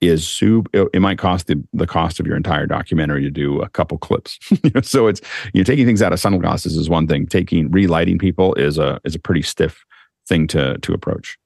is 0.02 0.28
soup. 0.28 0.68
It, 0.74 1.02
might 1.02 1.20
cost 1.20 1.48
the, 1.48 1.64
the 1.74 1.88
cost 1.88 2.20
of 2.20 2.28
your 2.28 2.36
entire 2.36 2.66
documentary 2.66 3.22
to 3.22 3.32
do 3.32 3.62
a 3.62 3.70
couple 3.70 3.98
clips. 3.98 4.40
so 4.82 5.08
it's 5.08 5.22
you 5.54 5.62
know 5.62 5.64
taking 5.64 5.86
things 5.86 6.02
out 6.02 6.12
of 6.12 6.20
sunglasses 6.20 6.76
is 6.76 6.90
one 6.90 7.08
thing. 7.08 7.28
Taking 7.28 7.72
relighting 7.72 8.18
people 8.18 8.54
is 8.56 8.78
a 8.78 9.00
is 9.06 9.16
a 9.16 9.20
pretty 9.20 9.44
stiff 9.44 9.86
thing 10.28 10.48
to 10.48 10.78
to 10.80 10.94
approach. 10.94 11.38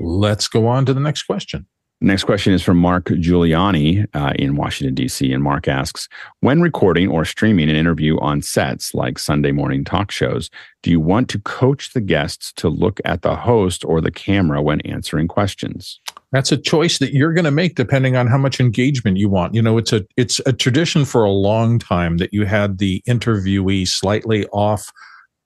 Let's 0.00 0.48
go 0.48 0.66
on 0.66 0.86
to 0.86 0.94
the 0.94 1.00
next 1.00 1.24
question. 1.24 1.66
Next 2.00 2.24
question 2.24 2.52
is 2.52 2.62
from 2.62 2.76
Mark 2.76 3.06
Giuliani 3.06 4.06
uh, 4.12 4.34
in 4.36 4.56
Washington, 4.56 4.94
D.C. 4.94 5.32
And 5.32 5.42
Mark 5.42 5.68
asks 5.68 6.08
When 6.40 6.60
recording 6.60 7.08
or 7.08 7.24
streaming 7.24 7.70
an 7.70 7.76
interview 7.76 8.18
on 8.20 8.42
sets 8.42 8.92
like 8.92 9.18
Sunday 9.18 9.52
morning 9.52 9.84
talk 9.84 10.10
shows, 10.10 10.50
do 10.82 10.90
you 10.90 11.00
want 11.00 11.30
to 11.30 11.38
coach 11.38 11.92
the 11.92 12.02
guests 12.02 12.52
to 12.56 12.68
look 12.68 13.00
at 13.06 13.22
the 13.22 13.36
host 13.36 13.84
or 13.86 14.00
the 14.00 14.10
camera 14.10 14.60
when 14.60 14.82
answering 14.82 15.28
questions? 15.28 16.00
That's 16.30 16.52
a 16.52 16.58
choice 16.58 16.98
that 16.98 17.14
you're 17.14 17.32
going 17.32 17.44
to 17.44 17.50
make 17.50 17.76
depending 17.76 18.16
on 18.16 18.26
how 18.26 18.38
much 18.38 18.60
engagement 18.60 19.16
you 19.16 19.28
want. 19.28 19.54
You 19.54 19.62
know, 19.62 19.78
it's 19.78 19.92
a 19.92 20.04
it's 20.16 20.40
a 20.44 20.52
tradition 20.52 21.04
for 21.04 21.24
a 21.24 21.30
long 21.30 21.78
time 21.78 22.18
that 22.18 22.34
you 22.34 22.44
had 22.44 22.78
the 22.78 23.02
interviewee 23.08 23.88
slightly 23.88 24.46
off 24.48 24.90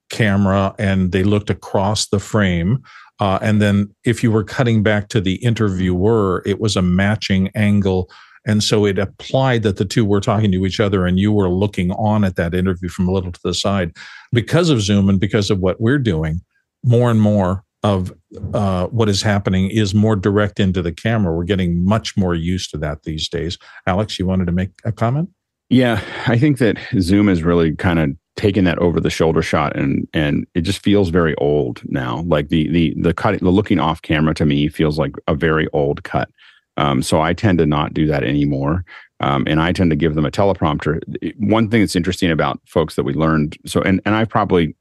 camera 0.09 0.73
and 0.79 1.11
they 1.11 1.23
looked 1.23 1.51
across 1.51 2.07
the 2.07 2.19
frame 2.19 2.83
uh, 3.19 3.39
and 3.41 3.61
then 3.61 3.93
if 4.05 4.23
you 4.23 4.31
were 4.31 4.43
cutting 4.43 4.83
back 4.83 5.09
to 5.09 5.21
the 5.21 5.35
interviewer, 5.35 6.41
it 6.45 6.59
was 6.59 6.75
a 6.75 6.81
matching 6.81 7.49
angle. 7.55 8.09
And 8.45 8.63
so 8.63 8.85
it 8.85 8.97
applied 8.97 9.63
that 9.63 9.77
the 9.77 9.85
two 9.85 10.05
were 10.05 10.21
talking 10.21 10.51
to 10.51 10.65
each 10.65 10.79
other 10.79 11.05
and 11.05 11.19
you 11.19 11.31
were 11.31 11.49
looking 11.49 11.91
on 11.91 12.23
at 12.23 12.37
that 12.37 12.55
interview 12.55 12.87
from 12.87 13.07
a 13.07 13.11
little 13.11 13.31
to 13.31 13.39
the 13.43 13.53
side. 13.53 13.91
Because 14.31 14.69
of 14.69 14.81
Zoom 14.81 15.09
and 15.09 15.19
because 15.19 15.51
of 15.51 15.59
what 15.59 15.81
we're 15.81 15.99
doing, 15.99 16.39
more 16.83 17.11
and 17.11 17.19
more 17.19 17.63
of 17.83 18.13
uh, 18.53 18.87
what 18.87 19.09
is 19.09 19.21
happening 19.21 19.69
is 19.69 19.93
more 19.93 20.15
direct 20.15 20.59
into 20.59 20.81
the 20.81 20.91
camera. 20.91 21.35
We're 21.35 21.43
getting 21.43 21.85
much 21.85 22.17
more 22.17 22.35
used 22.35 22.71
to 22.71 22.77
that 22.79 23.03
these 23.03 23.29
days. 23.29 23.57
Alex, 23.87 24.19
you 24.19 24.25
wanted 24.25 24.45
to 24.45 24.51
make 24.51 24.71
a 24.85 24.91
comment? 24.91 25.29
Yeah, 25.69 26.01
I 26.27 26.37
think 26.37 26.57
that 26.57 26.77
Zoom 26.99 27.29
is 27.29 27.43
really 27.43 27.75
kind 27.75 27.99
of 27.99 28.09
taken 28.39 28.63
that 28.63 28.79
over 28.79 29.01
the 29.01 29.09
shoulder 29.09 29.41
shot 29.41 29.75
and 29.75 30.07
and 30.13 30.47
it 30.55 30.61
just 30.61 30.81
feels 30.81 31.09
very 31.09 31.35
old 31.35 31.81
now. 31.85 32.21
Like 32.21 32.47
the 32.47 32.69
the 32.69 32.93
the 32.97 33.13
cutting 33.13 33.41
the 33.41 33.51
looking 33.51 33.79
off 33.79 34.01
camera 34.01 34.33
to 34.35 34.45
me 34.45 34.69
feels 34.69 34.97
like 34.97 35.13
a 35.27 35.35
very 35.35 35.67
old 35.73 36.03
cut. 36.03 36.29
Um, 36.77 37.01
so 37.01 37.19
i 37.19 37.33
tend 37.33 37.59
to 37.59 37.65
not 37.65 37.93
do 37.93 38.07
that 38.07 38.23
anymore. 38.23 38.85
Um, 39.19 39.43
and 39.47 39.61
i 39.61 39.73
tend 39.73 39.89
to 39.91 39.97
give 39.97 40.15
them 40.15 40.25
a 40.25 40.31
teleprompter. 40.31 41.01
One 41.37 41.69
thing 41.69 41.81
that's 41.81 41.97
interesting 41.97 42.31
about 42.31 42.61
folks 42.65 42.95
that 42.95 43.03
we 43.03 43.13
learned 43.13 43.57
so 43.65 43.81
and 43.81 44.01
and 44.05 44.15
i 44.15 44.23
probably 44.23 44.75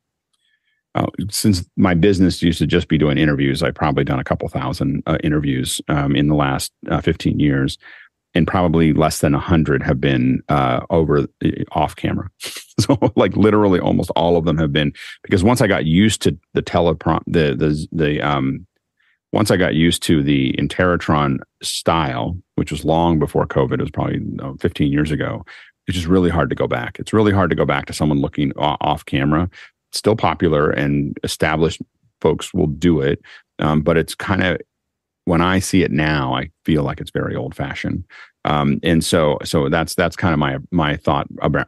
uh, 0.94 1.06
since 1.28 1.64
my 1.76 1.94
business 1.94 2.42
used 2.42 2.58
to 2.58 2.66
just 2.66 2.88
be 2.88 2.98
doing 2.98 3.18
interviews 3.18 3.62
i've 3.62 3.74
probably 3.74 4.04
done 4.04 4.20
a 4.20 4.24
couple 4.24 4.48
thousand 4.48 5.02
uh, 5.06 5.18
interviews 5.22 5.80
um, 5.88 6.16
in 6.16 6.28
the 6.28 6.34
last 6.34 6.72
uh, 6.88 7.00
15 7.00 7.40
years 7.40 7.76
and 8.38 8.46
probably 8.46 8.92
less 8.92 9.18
than 9.18 9.32
100 9.32 9.82
have 9.82 10.00
been 10.00 10.40
uh, 10.48 10.80
over 10.90 11.26
uh, 11.44 11.50
off 11.72 11.96
camera. 11.96 12.30
So 12.80 12.96
like 13.16 13.36
literally 13.36 13.80
almost 13.80 14.10
all 14.14 14.36
of 14.36 14.44
them 14.44 14.56
have 14.56 14.72
been 14.72 14.92
because 15.24 15.42
once 15.42 15.60
i 15.60 15.66
got 15.66 15.84
used 15.84 16.22
to 16.22 16.38
the 16.54 16.62
teleprompt 16.62 17.24
the 17.26 17.56
the 17.56 17.88
the 17.90 18.22
um 18.22 18.68
once 19.32 19.50
i 19.50 19.56
got 19.56 19.74
used 19.74 20.00
to 20.04 20.22
the 20.22 20.52
Interrotron 20.52 21.38
style 21.60 22.38
which 22.54 22.70
was 22.70 22.84
long 22.84 23.18
before 23.18 23.48
covid 23.48 23.74
it 23.74 23.80
was 23.80 23.90
probably 23.90 24.20
15 24.60 24.92
years 24.92 25.10
ago 25.10 25.44
it's 25.88 25.96
just 25.96 26.06
really 26.06 26.30
hard 26.30 26.50
to 26.50 26.54
go 26.54 26.68
back. 26.68 27.00
It's 27.00 27.12
really 27.12 27.32
hard 27.32 27.50
to 27.50 27.56
go 27.56 27.64
back 27.64 27.86
to 27.86 27.92
someone 27.92 28.20
looking 28.20 28.52
off 28.56 29.04
camera. 29.06 29.50
Still 29.90 30.14
popular 30.14 30.70
and 30.70 31.18
established 31.24 31.80
folks 32.20 32.54
will 32.54 32.68
do 32.68 33.00
it 33.00 33.20
um, 33.58 33.82
but 33.82 33.96
it's 33.96 34.14
kind 34.14 34.42
of 34.42 34.60
when 35.28 35.42
I 35.42 35.58
see 35.58 35.82
it 35.82 35.92
now, 35.92 36.34
I 36.34 36.50
feel 36.64 36.82
like 36.82 37.00
it's 37.00 37.10
very 37.10 37.36
old 37.36 37.54
fashioned. 37.54 38.04
Um, 38.44 38.80
and 38.82 39.04
so, 39.04 39.38
so 39.44 39.68
that's 39.68 39.94
that's 39.94 40.16
kind 40.16 40.32
of 40.32 40.38
my 40.38 40.56
my 40.70 40.96
thought 40.96 41.26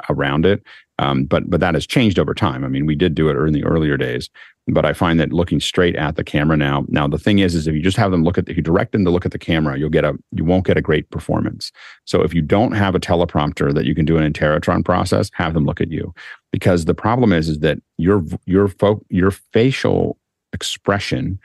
around 0.09 0.47
it. 0.47 0.63
Um, 0.99 1.25
but 1.25 1.49
but 1.51 1.61
that 1.61 1.75
has 1.75 1.87
changed 1.87 2.19
over 2.19 2.35
time. 2.35 2.65
I 2.65 2.69
mean, 2.69 2.87
we 2.87 2.95
did 2.95 3.15
do 3.15 3.29
it 3.29 3.37
in 3.37 3.53
the 3.53 3.65
earlier 3.65 3.99
days, 3.99 4.31
but 4.67 4.87
I 4.87 4.95
find 4.95 5.21
that 5.21 5.33
looking 5.33 5.61
straight 5.61 5.97
at 5.97 6.17
the 6.17 6.25
camera 6.25 6.57
now. 6.57 6.85
Now 6.89 7.07
the 7.07 7.19
thing 7.19 7.41
is, 7.41 7.55
is 7.55 7.67
if 7.67 7.75
you 7.75 7.83
just 7.83 7.99
have 7.99 8.11
them 8.11 8.25
look 8.25 8.39
at, 8.39 8.49
if 8.49 8.57
you 8.57 8.63
direct 8.63 8.93
them 8.93 9.05
to 9.05 9.11
look 9.11 9.27
at 9.27 9.33
the 9.33 9.39
camera, 9.39 9.79
you'll 9.79 9.91
get 9.91 10.05
a 10.05 10.15
you 10.33 10.45
won't 10.45 10.65
get 10.65 10.79
a 10.79 10.83
great 10.83 11.11
performance. 11.11 11.71
So 12.07 12.23
if 12.23 12.33
you 12.33 12.41
don't 12.41 12.73
have 12.73 12.95
a 12.95 13.01
teleprompter 13.01 13.75
that 13.75 13.85
you 13.85 13.95
can 13.95 14.07
do 14.07 14.17
an 14.17 14.33
Interrotron 14.33 14.83
process, 14.83 15.31
have 15.35 15.53
them 15.53 15.67
look 15.67 15.81
at 15.83 15.91
you, 15.91 16.15
because 16.51 16.87
the 16.87 16.95
problem 16.95 17.33
is, 17.33 17.49
is 17.51 17.59
that 17.59 17.79
your 17.99 18.25
your 18.47 18.69
fo- 18.69 19.05
your 19.11 19.31
facial 19.31 20.17
expression 20.53 21.39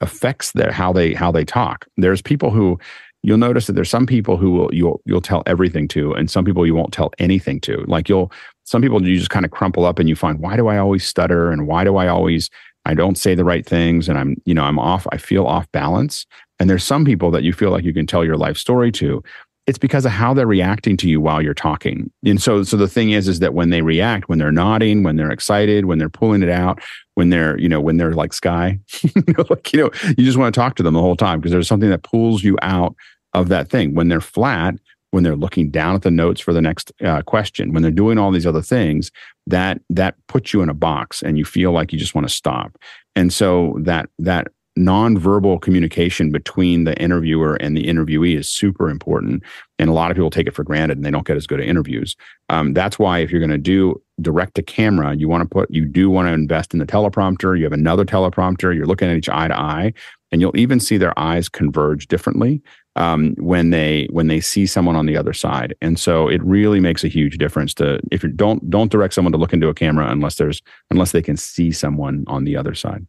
affects 0.00 0.52
their 0.52 0.72
how 0.72 0.92
they 0.92 1.14
how 1.14 1.30
they 1.32 1.44
talk. 1.44 1.86
There's 1.96 2.22
people 2.22 2.50
who 2.50 2.78
you'll 3.22 3.38
notice 3.38 3.66
that 3.66 3.72
there's 3.72 3.90
some 3.90 4.06
people 4.06 4.36
who 4.36 4.52
will 4.52 4.74
you'll 4.74 5.00
you'll 5.04 5.20
tell 5.20 5.42
everything 5.46 5.88
to, 5.88 6.12
and 6.12 6.30
some 6.30 6.44
people 6.44 6.66
you 6.66 6.74
won't 6.74 6.92
tell 6.92 7.10
anything 7.18 7.60
to. 7.62 7.84
Like 7.86 8.08
you'll 8.08 8.30
some 8.64 8.82
people 8.82 9.06
you 9.06 9.18
just 9.18 9.30
kind 9.30 9.44
of 9.44 9.50
crumple 9.50 9.84
up 9.84 9.98
and 9.98 10.08
you 10.08 10.16
find 10.16 10.38
why 10.40 10.56
do 10.56 10.68
I 10.68 10.78
always 10.78 11.04
stutter 11.04 11.50
and 11.50 11.66
why 11.66 11.84
do 11.84 11.96
I 11.96 12.08
always 12.08 12.50
I 12.84 12.94
don't 12.94 13.18
say 13.18 13.34
the 13.34 13.44
right 13.44 13.66
things 13.66 14.08
and 14.08 14.18
I'm 14.18 14.36
you 14.44 14.54
know 14.54 14.64
I'm 14.64 14.78
off 14.78 15.06
I 15.12 15.18
feel 15.18 15.46
off 15.46 15.70
balance. 15.72 16.26
And 16.58 16.70
there's 16.70 16.84
some 16.84 17.04
people 17.04 17.30
that 17.32 17.42
you 17.42 17.52
feel 17.52 17.70
like 17.70 17.84
you 17.84 17.92
can 17.92 18.06
tell 18.06 18.24
your 18.24 18.38
life 18.38 18.56
story 18.56 18.90
to 18.92 19.22
it's 19.66 19.78
because 19.78 20.06
of 20.06 20.12
how 20.12 20.32
they're 20.32 20.46
reacting 20.46 20.96
to 20.98 21.08
you 21.08 21.20
while 21.20 21.42
you're 21.42 21.54
talking. 21.54 22.10
And 22.24 22.40
so, 22.40 22.62
so 22.62 22.76
the 22.76 22.86
thing 22.86 23.10
is, 23.10 23.26
is 23.26 23.40
that 23.40 23.52
when 23.52 23.70
they 23.70 23.82
react, 23.82 24.28
when 24.28 24.38
they're 24.38 24.52
nodding, 24.52 25.02
when 25.02 25.16
they're 25.16 25.32
excited, 25.32 25.86
when 25.86 25.98
they're 25.98 26.08
pulling 26.08 26.42
it 26.42 26.48
out, 26.48 26.80
when 27.14 27.30
they're, 27.30 27.58
you 27.58 27.68
know, 27.68 27.80
when 27.80 27.96
they're 27.96 28.14
like 28.14 28.32
sky, 28.32 28.78
like, 29.50 29.72
you 29.72 29.80
know, 29.80 29.90
you 30.16 30.24
just 30.24 30.38
want 30.38 30.54
to 30.54 30.58
talk 30.58 30.76
to 30.76 30.82
them 30.84 30.94
the 30.94 31.00
whole 31.00 31.16
time 31.16 31.40
because 31.40 31.50
there's 31.50 31.66
something 31.66 31.90
that 31.90 32.04
pulls 32.04 32.44
you 32.44 32.56
out 32.62 32.94
of 33.32 33.48
that 33.48 33.68
thing. 33.68 33.94
When 33.94 34.08
they're 34.08 34.20
flat, 34.20 34.74
when 35.10 35.24
they're 35.24 35.36
looking 35.36 35.70
down 35.70 35.96
at 35.96 36.02
the 36.02 36.10
notes 36.12 36.40
for 36.40 36.52
the 36.52 36.62
next 36.62 36.92
uh, 37.04 37.22
question, 37.22 37.72
when 37.72 37.82
they're 37.82 37.90
doing 37.90 38.18
all 38.18 38.30
these 38.30 38.46
other 38.46 38.62
things, 38.62 39.10
that 39.48 39.80
that 39.90 40.14
puts 40.28 40.52
you 40.52 40.62
in 40.62 40.68
a 40.68 40.74
box 40.74 41.22
and 41.22 41.38
you 41.38 41.44
feel 41.44 41.72
like 41.72 41.92
you 41.92 41.98
just 41.98 42.14
want 42.14 42.28
to 42.28 42.32
stop. 42.32 42.76
And 43.16 43.32
so 43.32 43.76
that 43.80 44.10
that 44.18 44.48
nonverbal 44.78 45.60
communication 45.60 46.30
between 46.30 46.84
the 46.84 46.96
interviewer 47.00 47.54
and 47.56 47.76
the 47.76 47.86
interviewee 47.86 48.36
is 48.36 48.48
super 48.48 48.90
important. 48.90 49.42
And 49.78 49.88
a 49.88 49.92
lot 49.92 50.10
of 50.10 50.16
people 50.16 50.30
take 50.30 50.46
it 50.46 50.54
for 50.54 50.64
granted 50.64 50.98
and 50.98 51.04
they 51.04 51.10
don't 51.10 51.26
get 51.26 51.36
as 51.36 51.46
good 51.46 51.60
at 51.60 51.66
interviews. 51.66 52.14
Um, 52.48 52.74
that's 52.74 52.98
why 52.98 53.18
if 53.18 53.30
you're 53.30 53.40
going 53.40 53.50
to 53.50 53.58
do 53.58 54.00
direct 54.20 54.54
to 54.56 54.62
camera, 54.62 55.14
you 55.14 55.28
want 55.28 55.42
to 55.42 55.48
put, 55.48 55.70
you 55.70 55.84
do 55.84 56.10
want 56.10 56.28
to 56.28 56.32
invest 56.32 56.72
in 56.72 56.78
the 56.78 56.86
teleprompter. 56.86 57.56
You 57.56 57.64
have 57.64 57.72
another 57.72 58.04
teleprompter. 58.04 58.74
You're 58.74 58.86
looking 58.86 59.10
at 59.10 59.16
each 59.16 59.28
eye 59.28 59.48
to 59.48 59.58
eye, 59.58 59.92
and 60.30 60.40
you'll 60.40 60.56
even 60.56 60.80
see 60.80 60.96
their 60.96 61.18
eyes 61.18 61.48
converge 61.48 62.08
differently 62.08 62.62
um, 62.96 63.34
when 63.38 63.70
they 63.70 64.08
when 64.10 64.26
they 64.26 64.40
see 64.40 64.66
someone 64.66 64.96
on 64.96 65.06
the 65.06 65.16
other 65.16 65.32
side. 65.32 65.74
And 65.82 65.98
so 65.98 66.28
it 66.28 66.42
really 66.42 66.80
makes 66.80 67.04
a 67.04 67.08
huge 67.08 67.38
difference 67.38 67.74
to 67.74 68.00
if 68.10 68.22
you 68.22 68.30
don't 68.30 68.68
don't 68.70 68.90
direct 68.90 69.14
someone 69.14 69.32
to 69.32 69.38
look 69.38 69.52
into 69.52 69.68
a 69.68 69.74
camera 69.74 70.10
unless 70.10 70.36
there's 70.36 70.62
unless 70.90 71.12
they 71.12 71.22
can 71.22 71.36
see 71.36 71.70
someone 71.70 72.24
on 72.26 72.44
the 72.44 72.56
other 72.56 72.74
side. 72.74 73.06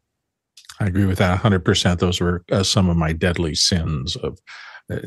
I 0.80 0.86
agree 0.86 1.06
with 1.06 1.18
that 1.18 1.40
100%. 1.40 2.00
Those 2.00 2.20
were 2.22 2.44
uh, 2.52 2.64
some 2.64 2.90
of 2.90 2.98
my 2.98 3.14
deadly 3.14 3.56
sins 3.56 4.16
of 4.18 4.40
uh, 4.92 5.00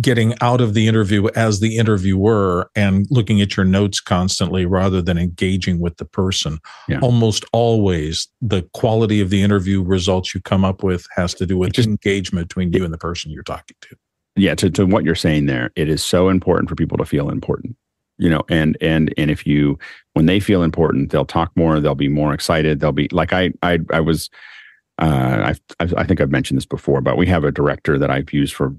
getting 0.00 0.34
out 0.40 0.60
of 0.60 0.74
the 0.74 0.86
interview 0.86 1.26
as 1.34 1.58
the 1.58 1.76
interviewer 1.76 2.70
and 2.76 3.06
looking 3.10 3.40
at 3.40 3.56
your 3.56 3.66
notes 3.66 4.00
constantly 4.00 4.66
rather 4.66 5.02
than 5.02 5.18
engaging 5.18 5.80
with 5.80 5.96
the 5.96 6.04
person. 6.04 6.58
Yeah. 6.88 7.00
Almost 7.00 7.44
always, 7.52 8.28
the 8.40 8.62
quality 8.74 9.20
of 9.20 9.30
the 9.30 9.42
interview 9.42 9.82
results 9.82 10.34
you 10.34 10.40
come 10.40 10.64
up 10.64 10.84
with 10.84 11.06
has 11.16 11.34
to 11.34 11.46
do 11.46 11.58
with 11.58 11.72
just, 11.72 11.88
engagement 11.88 12.48
between 12.48 12.72
you 12.72 12.84
and 12.84 12.94
the 12.94 12.98
person 12.98 13.32
you're 13.32 13.42
talking 13.42 13.76
to. 13.80 13.96
Yeah, 14.36 14.54
to, 14.56 14.70
to 14.70 14.86
what 14.86 15.04
you're 15.04 15.14
saying 15.14 15.46
there, 15.46 15.70
it 15.76 15.88
is 15.88 16.04
so 16.04 16.28
important 16.28 16.68
for 16.68 16.74
people 16.76 16.98
to 16.98 17.04
feel 17.04 17.28
important 17.28 17.76
you 18.18 18.28
know 18.28 18.42
and 18.48 18.76
and 18.80 19.12
and 19.16 19.30
if 19.30 19.46
you 19.46 19.78
when 20.12 20.26
they 20.26 20.40
feel 20.40 20.62
important 20.62 21.10
they'll 21.10 21.24
talk 21.24 21.50
more 21.56 21.80
they'll 21.80 21.94
be 21.94 22.08
more 22.08 22.32
excited 22.32 22.80
they'll 22.80 22.92
be 22.92 23.08
like 23.10 23.32
i 23.32 23.50
i, 23.62 23.78
I 23.92 24.00
was 24.00 24.30
uh 24.98 25.52
I've, 25.80 25.94
i 25.94 26.04
think 26.04 26.20
i've 26.20 26.30
mentioned 26.30 26.56
this 26.56 26.66
before 26.66 27.00
but 27.00 27.16
we 27.16 27.26
have 27.26 27.44
a 27.44 27.52
director 27.52 27.98
that 27.98 28.10
i've 28.10 28.32
used 28.32 28.54
for 28.54 28.74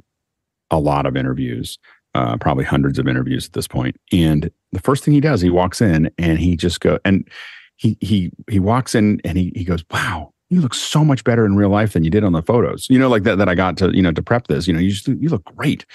a 0.71 0.79
lot 0.79 1.05
of 1.05 1.15
interviews 1.15 1.77
uh, 2.15 2.37
probably 2.37 2.63
hundreds 2.63 2.97
of 2.97 3.07
interviews 3.07 3.45
at 3.45 3.53
this 3.53 3.67
point. 3.67 3.97
And 4.11 4.49
the 4.71 4.79
first 4.79 5.03
thing 5.03 5.13
he 5.13 5.19
does, 5.19 5.41
he 5.41 5.49
walks 5.49 5.81
in 5.81 6.09
and 6.17 6.39
he 6.39 6.55
just 6.55 6.79
go 6.79 6.97
and 7.03 7.27
he 7.75 7.97
he 7.99 8.31
he 8.49 8.57
walks 8.57 8.95
in 8.95 9.19
and 9.25 9.37
he 9.37 9.51
he 9.53 9.65
goes, 9.65 9.83
"Wow, 9.91 10.31
you 10.49 10.61
look 10.61 10.73
so 10.73 11.03
much 11.03 11.25
better 11.25 11.45
in 11.45 11.57
real 11.57 11.69
life 11.69 11.91
than 11.91 12.05
you 12.05 12.09
did 12.09 12.23
on 12.23 12.31
the 12.31 12.41
photos." 12.41 12.87
You 12.89 12.97
know, 12.97 13.09
like 13.09 13.23
that 13.23 13.37
that 13.37 13.49
I 13.49 13.55
got 13.55 13.75
to 13.77 13.93
you 13.93 14.01
know 14.01 14.13
to 14.13 14.23
prep 14.23 14.47
this. 14.47 14.65
You 14.65 14.73
know, 14.73 14.79
you 14.79 14.91
just 14.91 15.09
you 15.09 15.27
look 15.27 15.43
great 15.43 15.85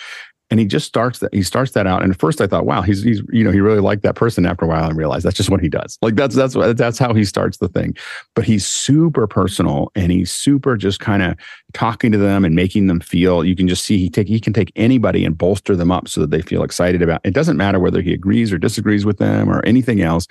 and 0.50 0.58
he 0.58 0.66
just 0.66 0.86
starts 0.86 1.20
that 1.20 1.32
he 1.32 1.42
starts 1.42 1.72
that 1.72 1.86
out. 1.86 2.02
And 2.02 2.12
at 2.12 2.18
first 2.18 2.40
i 2.40 2.46
thought 2.46 2.66
wow 2.66 2.82
he's 2.82 3.02
he's 3.02 3.22
you 3.32 3.44
know 3.44 3.50
he 3.50 3.60
really 3.60 3.80
liked 3.80 4.02
that 4.02 4.14
person 4.14 4.46
after 4.46 4.64
a 4.64 4.68
while 4.68 4.84
i 4.84 4.90
realized 4.90 5.24
that's 5.24 5.36
just 5.36 5.50
what 5.50 5.60
he 5.60 5.68
does. 5.68 5.98
Like 6.02 6.16
that's 6.16 6.34
that's 6.34 6.54
that's 6.54 6.98
how 6.98 7.14
he 7.14 7.24
starts 7.24 7.58
the 7.58 7.68
thing. 7.68 7.96
But 8.34 8.44
he's 8.44 8.66
super 8.66 9.26
personal 9.26 9.92
and 9.94 10.10
he's 10.12 10.30
super 10.30 10.76
just 10.76 11.00
kind 11.00 11.22
of 11.22 11.36
talking 11.72 12.12
to 12.12 12.18
them 12.18 12.44
and 12.44 12.54
making 12.54 12.86
them 12.88 13.00
feel 13.00 13.44
you 13.44 13.56
can 13.56 13.68
just 13.68 13.84
see 13.84 13.98
he 13.98 14.10
take 14.10 14.28
he 14.28 14.40
can 14.40 14.52
take 14.52 14.72
anybody 14.76 15.24
and 15.24 15.38
bolster 15.38 15.76
them 15.76 15.90
up 15.90 16.08
so 16.08 16.20
that 16.20 16.30
they 16.30 16.42
feel 16.42 16.62
excited 16.62 17.02
about 17.02 17.20
it 17.24 17.34
doesn't 17.34 17.56
matter 17.56 17.78
whether 17.78 18.02
he 18.02 18.12
agrees 18.12 18.52
or 18.52 18.58
disagrees 18.58 19.04
with 19.04 19.18
them 19.18 19.48
or 19.48 19.64
anything 19.64 20.00
else 20.00 20.26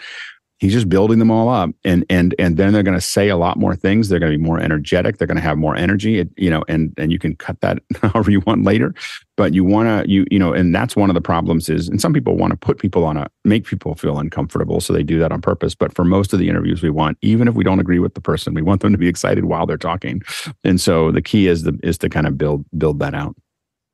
he's 0.60 0.74
just 0.74 0.90
building 0.90 1.20
them 1.20 1.32
all 1.32 1.50
up. 1.50 1.72
And 1.84 2.06
and 2.10 2.36
and 2.38 2.58
then 2.58 2.72
they're 2.74 2.84
going 2.84 2.98
to 2.98 3.02
say 3.02 3.30
a 3.30 3.38
lot 3.38 3.58
more 3.58 3.76
things. 3.76 4.10
They're 4.10 4.20
going 4.20 4.32
to 4.32 4.38
be 4.38 4.44
more 4.44 4.60
energetic. 4.60 5.18
They're 5.18 5.28
going 5.28 5.38
to 5.38 5.42
have 5.42 5.58
more 5.58 5.76
energy. 5.76 6.20
It, 6.20 6.30
you 6.38 6.50
know 6.50 6.64
and 6.68 6.94
and 6.98 7.12
you 7.12 7.20
can 7.20 7.36
cut 7.36 7.60
that 7.62 7.80
however 8.02 8.30
you 8.30 8.42
want 8.42 8.64
later. 8.64 8.94
But 9.38 9.54
you 9.54 9.64
want 9.64 9.88
to 9.88 10.12
you 10.12 10.26
you 10.30 10.38
know 10.38 10.54
and 10.54 10.76
that's 10.76 10.96
one 10.96 11.10
of 11.10 11.14
the 11.14 11.22
problems 11.22 11.70
is 11.70 11.88
and 11.88 12.02
some 12.02 12.14
people 12.14 12.36
want 12.36 12.52
to 12.52 12.58
put 12.58 12.78
people 12.78 13.06
on 13.06 13.18
a 13.18 13.28
make 13.44 13.66
people 13.66 13.96
feel 13.96 14.20
uncomfortable 14.20 14.82
so 14.82 14.94
they 14.94 15.04
do 15.04 15.18
that 15.20 15.32
on 15.32 15.42
purpose. 15.42 15.74
But 15.74 15.96
for 15.96 16.04
most 16.04 16.34
of 16.34 16.40
the 16.40 16.50
interviews 16.50 16.84
we 16.84 16.90
want 16.90 17.18
even 17.22 17.48
if 17.48 17.56
we 17.56 17.64
don't 17.64 17.80
agree 17.80 18.00
with 18.00 18.14
the 18.14 18.22
person 18.22 18.54
we 18.54 18.62
want 18.62 18.82
them 18.82 18.92
to 18.92 18.98
be 18.98 19.08
excited 19.08 19.46
while 19.46 19.66
they're 19.66 19.78
talking. 19.78 20.22
And 20.64 20.80
so 20.80 21.12
the 21.12 21.22
key 21.22 21.48
is 21.48 21.64
the 21.64 21.80
is 21.84 21.98
to 22.00 22.10
kind 22.10 22.28
of 22.28 22.38
build 22.38 22.66
build 22.78 23.00
that 23.00 23.14
out. 23.14 23.36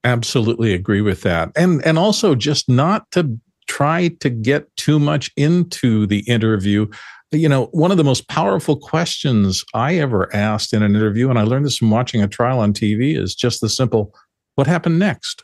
Absolutely 0.03 0.73
agree 0.73 1.01
with 1.01 1.21
that. 1.21 1.51
And 1.55 1.83
and 1.85 1.97
also 1.97 2.35
just 2.35 2.69
not 2.69 3.09
to 3.11 3.39
try 3.67 4.09
to 4.19 4.29
get 4.29 4.75
too 4.77 4.99
much 4.99 5.31
into 5.35 6.05
the 6.07 6.19
interview. 6.19 6.87
You 7.31 7.49
know, 7.49 7.65
one 7.71 7.91
of 7.91 7.97
the 7.97 8.03
most 8.03 8.27
powerful 8.27 8.77
questions 8.77 9.63
I 9.73 9.95
ever 9.95 10.33
asked 10.33 10.73
in 10.73 10.83
an 10.83 10.95
interview, 10.95 11.29
and 11.29 11.39
I 11.39 11.43
learned 11.43 11.65
this 11.65 11.77
from 11.77 11.91
watching 11.91 12.21
a 12.21 12.27
trial 12.27 12.59
on 12.59 12.73
TV, 12.73 13.17
is 13.17 13.35
just 13.35 13.61
the 13.61 13.69
simple, 13.69 14.13
what 14.55 14.67
happened 14.67 14.99
next? 14.99 15.43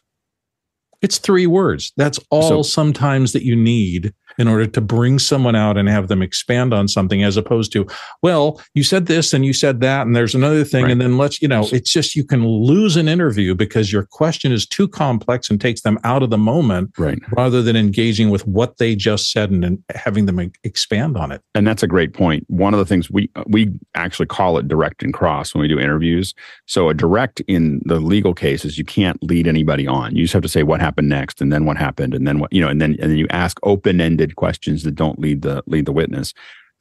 It's 1.02 1.18
three 1.18 1.48
words. 1.48 1.92
That's 1.98 2.20
all 2.30 2.48
so, 2.48 2.62
sometimes 2.62 3.34
that 3.34 3.44
you 3.44 3.56
need 3.56 4.14
in 4.38 4.48
order 4.48 4.68
to 4.68 4.82
bring 4.82 5.20
someone 5.20 5.56
out 5.56 5.78
and 5.78 5.90
have 5.90 6.08
them 6.08 6.22
expand 6.22 6.74
on 6.74 6.88
something 6.88 7.24
as 7.24 7.38
opposed 7.38 7.72
to, 7.74 7.88
well, 8.22 8.62
you 8.74 8.84
said 8.84 9.06
this 9.06 9.34
and 9.34 9.46
you 9.46 9.54
said 9.54 9.82
that, 9.82 10.06
and 10.06 10.16
there's 10.16 10.36
another 10.36 10.64
thing. 10.64 10.84
Right. 10.84 10.92
And 10.92 11.02
then 11.02 11.18
let's, 11.18 11.42
you 11.42 11.48
know, 11.48 11.68
it's 11.72 11.92
just 11.92 12.16
you 12.16 12.24
can 12.24 12.46
lose 12.46 12.96
an 12.96 13.08
interview 13.08 13.56
because 13.56 13.92
your 13.92 14.04
question 14.04 14.52
is 14.52 14.66
too 14.66 14.88
complex 14.88 15.50
and 15.50 15.60
takes 15.60 15.82
them 15.82 16.00
out 16.04 16.24
of 16.24 16.30
the 16.30 16.38
moment 16.38 16.92
right. 16.98 17.20
rather 17.36 17.62
than 17.62 17.76
engaging 17.76 18.30
with 18.30 18.46
what 18.48 18.78
they 18.78 18.96
just 18.96 19.32
said 19.32 19.52
and, 19.52 19.64
and 19.64 19.84
having 19.96 20.26
them 20.26 20.52
expand 20.64 21.18
on 21.18 21.32
it. 21.32 21.42
And 21.56 21.68
that's 21.68 21.84
a 21.84 21.88
great 21.88 22.14
point. 22.14 22.46
One 22.50 22.74
of 22.74 22.80
the 22.80 22.86
things 22.86 23.10
we, 23.10 23.30
we 23.48 23.72
actually 23.96 24.28
call 24.28 24.58
it 24.58 24.68
direct 24.68 25.04
and 25.04 25.14
cross 25.14 25.54
when 25.54 25.62
we 25.62 25.68
do 25.68 25.80
interviews. 25.80 26.34
So 26.66 26.90
a 26.90 26.94
direct 26.94 27.42
in 27.48 27.82
the 27.86 28.00
legal 28.00 28.34
cases, 28.34 28.78
you 28.78 28.86
can't 28.86 29.22
lead 29.24 29.48
anybody 29.48 29.88
on. 29.88 30.16
You 30.16 30.24
just 30.24 30.34
have 30.34 30.44
to 30.44 30.50
say 30.50 30.64
what 30.64 30.80
happened 30.80 31.10
next 31.10 31.42
and 31.42 31.52
then 31.52 31.66
what 31.66 31.78
happened 31.78 32.14
and 32.14 32.28
then 32.28 32.40
what, 32.40 32.54
you 32.54 32.62
know, 32.62 32.68
and 32.68 32.82
then, 32.82 32.96
and 33.00 33.12
then 33.12 33.18
you 33.18 33.28
ask 33.30 33.60
open 33.64 34.00
ended 34.00 34.21
questions 34.36 34.84
that 34.84 34.96
don't 34.96 35.20
lead 35.20 35.42
the 35.42 35.64
lead 35.68 35.86
the 35.86 35.92
witness. 35.92 36.34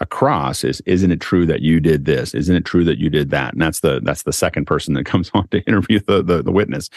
Across 0.02 0.64
is 0.64 0.80
isn't 0.86 1.12
it 1.12 1.20
true 1.20 1.44
that 1.46 1.60
you 1.60 1.78
did 1.78 2.06
this? 2.06 2.34
Isn't 2.34 2.56
it 2.56 2.64
true 2.64 2.84
that 2.84 2.98
you 2.98 3.10
did 3.10 3.30
that? 3.30 3.52
And 3.52 3.60
that's 3.60 3.80
the 3.80 4.00
that's 4.02 4.22
the 4.22 4.32
second 4.32 4.66
person 4.66 4.94
that 4.94 5.04
comes 5.12 5.30
on 5.34 5.48
to 5.48 5.60
interview 5.62 6.00
the 6.00 6.22
the, 6.22 6.42
the 6.42 6.52
witness. 6.52 6.88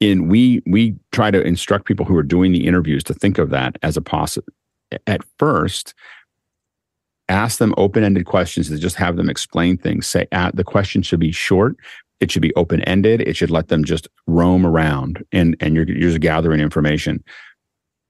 And 0.00 0.28
we 0.30 0.62
we 0.66 0.94
try 1.12 1.30
to 1.30 1.42
instruct 1.42 1.86
people 1.86 2.06
who 2.06 2.16
are 2.16 2.22
doing 2.22 2.52
the 2.52 2.66
interviews 2.66 3.02
to 3.04 3.14
think 3.14 3.38
of 3.38 3.50
that 3.50 3.76
as 3.82 3.96
a 3.96 4.02
possible 4.02 4.52
at 5.06 5.22
first 5.38 5.94
ask 7.28 7.58
them 7.58 7.74
open-ended 7.76 8.26
questions 8.26 8.68
to 8.68 8.78
just 8.78 8.96
have 8.96 9.16
them 9.16 9.28
explain 9.28 9.76
things. 9.76 10.06
Say 10.06 10.28
at 10.32 10.54
the 10.54 10.64
question 10.64 11.02
should 11.02 11.20
be 11.20 11.32
short. 11.32 11.76
It 12.20 12.30
should 12.30 12.42
be 12.42 12.54
open-ended. 12.54 13.20
It 13.22 13.36
should 13.36 13.50
let 13.50 13.68
them 13.68 13.84
just 13.84 14.08
roam 14.26 14.64
around 14.64 15.24
and 15.32 15.56
and 15.60 15.74
you're, 15.74 15.86
you're 15.86 16.10
just 16.10 16.20
gathering 16.20 16.60
information 16.60 17.22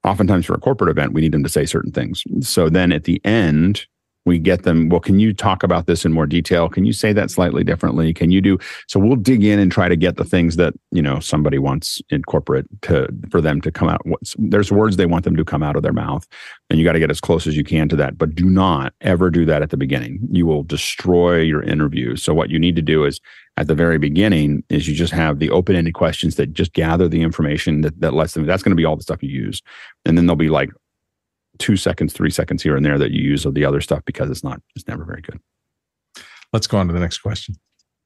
oftentimes 0.06 0.46
for 0.46 0.54
a 0.54 0.60
corporate 0.60 0.90
event, 0.90 1.12
we 1.12 1.20
need 1.20 1.32
them 1.32 1.42
to 1.42 1.48
say 1.48 1.66
certain 1.66 1.92
things. 1.92 2.22
So 2.40 2.68
then 2.68 2.92
at 2.92 3.04
the 3.04 3.20
end, 3.24 3.86
we 4.26 4.38
get 4.38 4.64
them. 4.64 4.88
Well 4.88 5.00
can 5.00 5.18
you 5.18 5.32
talk 5.32 5.62
about 5.62 5.86
this 5.86 6.04
in 6.04 6.12
more 6.12 6.26
detail? 6.26 6.68
Can 6.68 6.84
you 6.84 6.92
say 6.92 7.12
that 7.12 7.30
slightly 7.30 7.64
differently? 7.64 8.12
Can 8.12 8.30
you 8.30 8.40
do 8.40 8.58
so 8.88 9.00
we'll 9.00 9.16
dig 9.16 9.44
in 9.44 9.58
and 9.58 9.72
try 9.72 9.88
to 9.88 9.96
get 9.96 10.16
the 10.16 10.24
things 10.24 10.56
that 10.56 10.74
you 10.90 11.00
know 11.00 11.20
somebody 11.20 11.58
wants 11.58 12.02
in 12.10 12.22
corporate 12.22 12.66
to 12.82 13.08
for 13.30 13.40
them 13.40 13.60
to 13.62 13.70
come 13.70 13.88
out. 13.88 14.02
There's 14.36 14.70
words 14.70 14.96
they 14.96 15.06
want 15.06 15.24
them 15.24 15.36
to 15.36 15.44
come 15.44 15.62
out 15.62 15.76
of 15.76 15.82
their 15.82 15.92
mouth 15.92 16.26
and 16.68 16.78
you 16.78 16.84
got 16.84 16.92
to 16.92 16.98
get 16.98 17.10
as 17.10 17.20
close 17.20 17.46
as 17.46 17.56
you 17.56 17.64
can 17.64 17.88
to 17.88 17.96
that 17.96 18.18
but 18.18 18.34
do 18.34 18.44
not 18.44 18.92
ever 19.00 19.30
do 19.30 19.46
that 19.46 19.62
at 19.62 19.70
the 19.70 19.76
beginning. 19.76 20.18
You 20.30 20.46
will 20.46 20.64
destroy 20.64 21.40
your 21.40 21.62
interview. 21.62 22.16
So 22.16 22.34
what 22.34 22.50
you 22.50 22.58
need 22.58 22.76
to 22.76 22.82
do 22.82 23.04
is 23.04 23.20
at 23.56 23.68
the 23.68 23.74
very 23.74 23.98
beginning 23.98 24.62
is 24.68 24.86
you 24.86 24.94
just 24.94 25.12
have 25.12 25.38
the 25.38 25.50
open-ended 25.50 25.94
questions 25.94 26.36
that 26.36 26.52
just 26.52 26.72
gather 26.72 27.08
the 27.08 27.22
information 27.22 27.80
that, 27.80 27.98
that 28.00 28.12
lets 28.12 28.34
them 28.34 28.44
that's 28.44 28.62
going 28.62 28.70
to 28.70 28.76
be 28.76 28.84
all 28.84 28.96
the 28.96 29.02
stuff 29.02 29.22
you 29.22 29.30
use. 29.30 29.62
And 30.04 30.16
then 30.16 30.26
they'll 30.26 30.36
be 30.36 30.50
like 30.50 30.70
two 31.58 31.76
seconds, 31.76 32.12
three 32.12 32.30
seconds 32.30 32.62
here 32.62 32.76
and 32.76 32.84
there 32.84 32.98
that 32.98 33.10
you 33.10 33.22
use 33.22 33.44
of 33.44 33.54
the 33.54 33.64
other 33.64 33.80
stuff 33.80 34.02
because 34.04 34.30
it's 34.30 34.44
not, 34.44 34.60
it's 34.74 34.86
never 34.86 35.04
very 35.04 35.22
good. 35.22 35.40
Let's 36.52 36.66
go 36.66 36.78
on 36.78 36.86
to 36.86 36.92
the 36.92 37.00
next 37.00 37.18
question. 37.18 37.56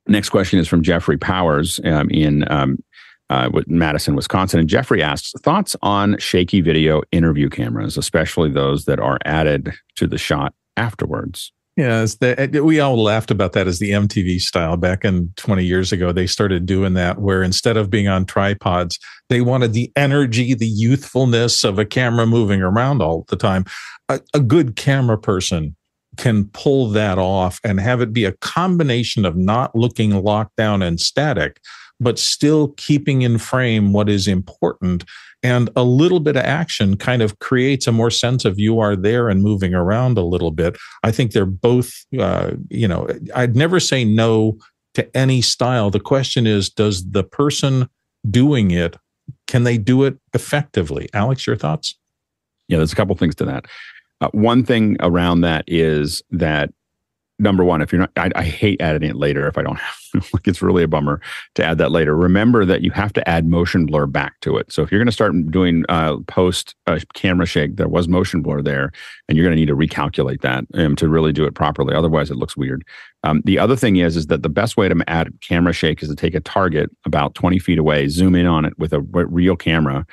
Next 0.06 0.30
question 0.30 0.58
is 0.58 0.66
from 0.66 0.82
Jeffrey 0.82 1.18
Powers 1.18 1.78
um, 1.84 2.10
in 2.10 2.50
um, 2.50 2.82
uh, 3.28 3.48
Madison, 3.66 4.16
Wisconsin. 4.16 4.60
And 4.60 4.68
Jeffrey 4.68 5.02
asks 5.02 5.32
thoughts 5.40 5.76
on 5.82 6.18
shaky 6.18 6.60
video 6.60 7.02
interview 7.12 7.48
cameras, 7.48 7.96
especially 7.96 8.50
those 8.50 8.86
that 8.86 8.98
are 8.98 9.18
added 9.24 9.72
to 9.96 10.06
the 10.06 10.18
shot 10.18 10.52
afterwards. 10.76 11.52
Yeah, 11.76 12.04
the, 12.20 12.34
eh, 12.38 12.60
we 12.60 12.80
all 12.80 13.02
laughed 13.02 13.30
about 13.30 13.52
that 13.52 13.66
as 13.66 13.78
the 13.78 13.92
MTV 13.92 14.40
style 14.40 14.76
back 14.76 15.04
in 15.04 15.32
20 15.36 15.64
years 15.64 15.92
ago. 15.92 16.12
They 16.12 16.26
started 16.26 16.66
doing 16.66 16.94
that 16.94 17.20
where 17.20 17.42
instead 17.42 17.76
of 17.76 17.90
being 17.90 18.08
on 18.08 18.26
tripods, 18.26 18.98
they 19.28 19.40
wanted 19.40 19.72
the 19.72 19.90
energy, 19.96 20.52
the 20.54 20.66
youthfulness 20.66 21.64
of 21.64 21.78
a 21.78 21.84
camera 21.84 22.26
moving 22.26 22.60
around 22.60 23.00
all 23.00 23.24
the 23.28 23.36
time. 23.36 23.64
A, 24.08 24.20
a 24.34 24.40
good 24.40 24.76
camera 24.76 25.16
person 25.16 25.76
can 26.16 26.44
pull 26.48 26.88
that 26.88 27.18
off 27.18 27.60
and 27.64 27.80
have 27.80 28.00
it 28.00 28.12
be 28.12 28.24
a 28.24 28.32
combination 28.38 29.24
of 29.24 29.36
not 29.36 29.74
looking 29.74 30.10
locked 30.22 30.56
down 30.56 30.82
and 30.82 31.00
static, 31.00 31.60
but 32.00 32.18
still 32.18 32.68
keeping 32.76 33.22
in 33.22 33.38
frame 33.38 33.92
what 33.92 34.08
is 34.08 34.26
important 34.26 35.04
and 35.42 35.70
a 35.74 35.84
little 35.84 36.20
bit 36.20 36.36
of 36.36 36.44
action 36.44 36.96
kind 36.96 37.22
of 37.22 37.38
creates 37.38 37.86
a 37.86 37.92
more 37.92 38.10
sense 38.10 38.44
of 38.44 38.58
you 38.58 38.78
are 38.78 38.94
there 38.94 39.28
and 39.28 39.42
moving 39.42 39.74
around 39.74 40.18
a 40.18 40.24
little 40.24 40.50
bit. 40.50 40.76
I 41.02 41.10
think 41.10 41.32
they're 41.32 41.46
both, 41.46 41.92
uh, 42.18 42.52
you 42.68 42.86
know, 42.86 43.08
I'd 43.34 43.56
never 43.56 43.80
say 43.80 44.04
no 44.04 44.58
to 44.94 45.16
any 45.16 45.40
style. 45.40 45.90
The 45.90 46.00
question 46.00 46.46
is, 46.46 46.68
does 46.68 47.10
the 47.10 47.24
person 47.24 47.88
doing 48.28 48.70
it, 48.70 48.96
can 49.46 49.64
they 49.64 49.78
do 49.78 50.04
it 50.04 50.18
effectively? 50.34 51.08
Alex, 51.14 51.46
your 51.46 51.56
thoughts? 51.56 51.96
Yeah, 52.68 52.78
there's 52.78 52.92
a 52.92 52.96
couple 52.96 53.16
things 53.16 53.34
to 53.36 53.44
that. 53.46 53.66
Uh, 54.20 54.28
one 54.32 54.64
thing 54.64 54.96
around 55.00 55.40
that 55.40 55.64
is 55.66 56.22
that 56.30 56.70
number 57.40 57.64
one, 57.64 57.80
if 57.80 57.92
you're 57.92 58.00
not, 58.00 58.10
I, 58.16 58.30
I, 58.36 58.44
hate 58.44 58.80
adding 58.80 59.08
it 59.08 59.16
later 59.16 59.48
if 59.48 59.56
I 59.56 59.62
don't 59.62 59.78
have, 59.78 60.24
like 60.32 60.46
it's 60.46 60.62
really 60.62 60.82
a 60.82 60.88
bummer 60.88 61.20
to 61.54 61.64
add 61.64 61.78
that 61.78 61.90
later. 61.90 62.14
Remember 62.14 62.64
that 62.64 62.82
you 62.82 62.90
have 62.90 63.12
to 63.14 63.28
add 63.28 63.46
motion 63.46 63.86
blur 63.86 64.06
back 64.06 64.38
to 64.40 64.58
it. 64.58 64.70
So 64.70 64.82
if 64.82 64.92
you're 64.92 65.00
going 65.00 65.06
to 65.06 65.12
start 65.12 65.32
doing 65.50 65.84
uh, 65.88 66.18
post 66.28 66.74
uh, 66.86 67.00
camera 67.14 67.46
shake, 67.46 67.76
there 67.76 67.88
was 67.88 68.08
motion 68.08 68.42
blur 68.42 68.62
there, 68.62 68.92
and 69.28 69.36
you're 69.36 69.44
going 69.44 69.56
to 69.56 69.60
need 69.60 69.66
to 69.66 69.76
recalculate 69.76 70.42
that 70.42 70.64
um, 70.74 70.94
to 70.96 71.08
really 71.08 71.32
do 71.32 71.44
it 71.44 71.54
properly. 71.54 71.94
Otherwise, 71.94 72.30
it 72.30 72.36
looks 72.36 72.56
weird. 72.56 72.84
Um, 73.24 73.42
the 73.44 73.58
other 73.58 73.76
thing 73.76 73.96
is, 73.96 74.16
is 74.16 74.26
that 74.28 74.42
the 74.42 74.48
best 74.48 74.76
way 74.76 74.88
to 74.88 75.04
add 75.08 75.32
camera 75.40 75.72
shake 75.72 76.02
is 76.02 76.08
to 76.08 76.16
take 76.16 76.34
a 76.34 76.40
target 76.40 76.90
about 77.04 77.34
20 77.34 77.58
feet 77.58 77.78
away, 77.78 78.08
zoom 78.08 78.34
in 78.34 78.46
on 78.46 78.64
it 78.64 78.78
with 78.78 78.92
a 78.92 79.00
real 79.00 79.56
camera, 79.56 80.06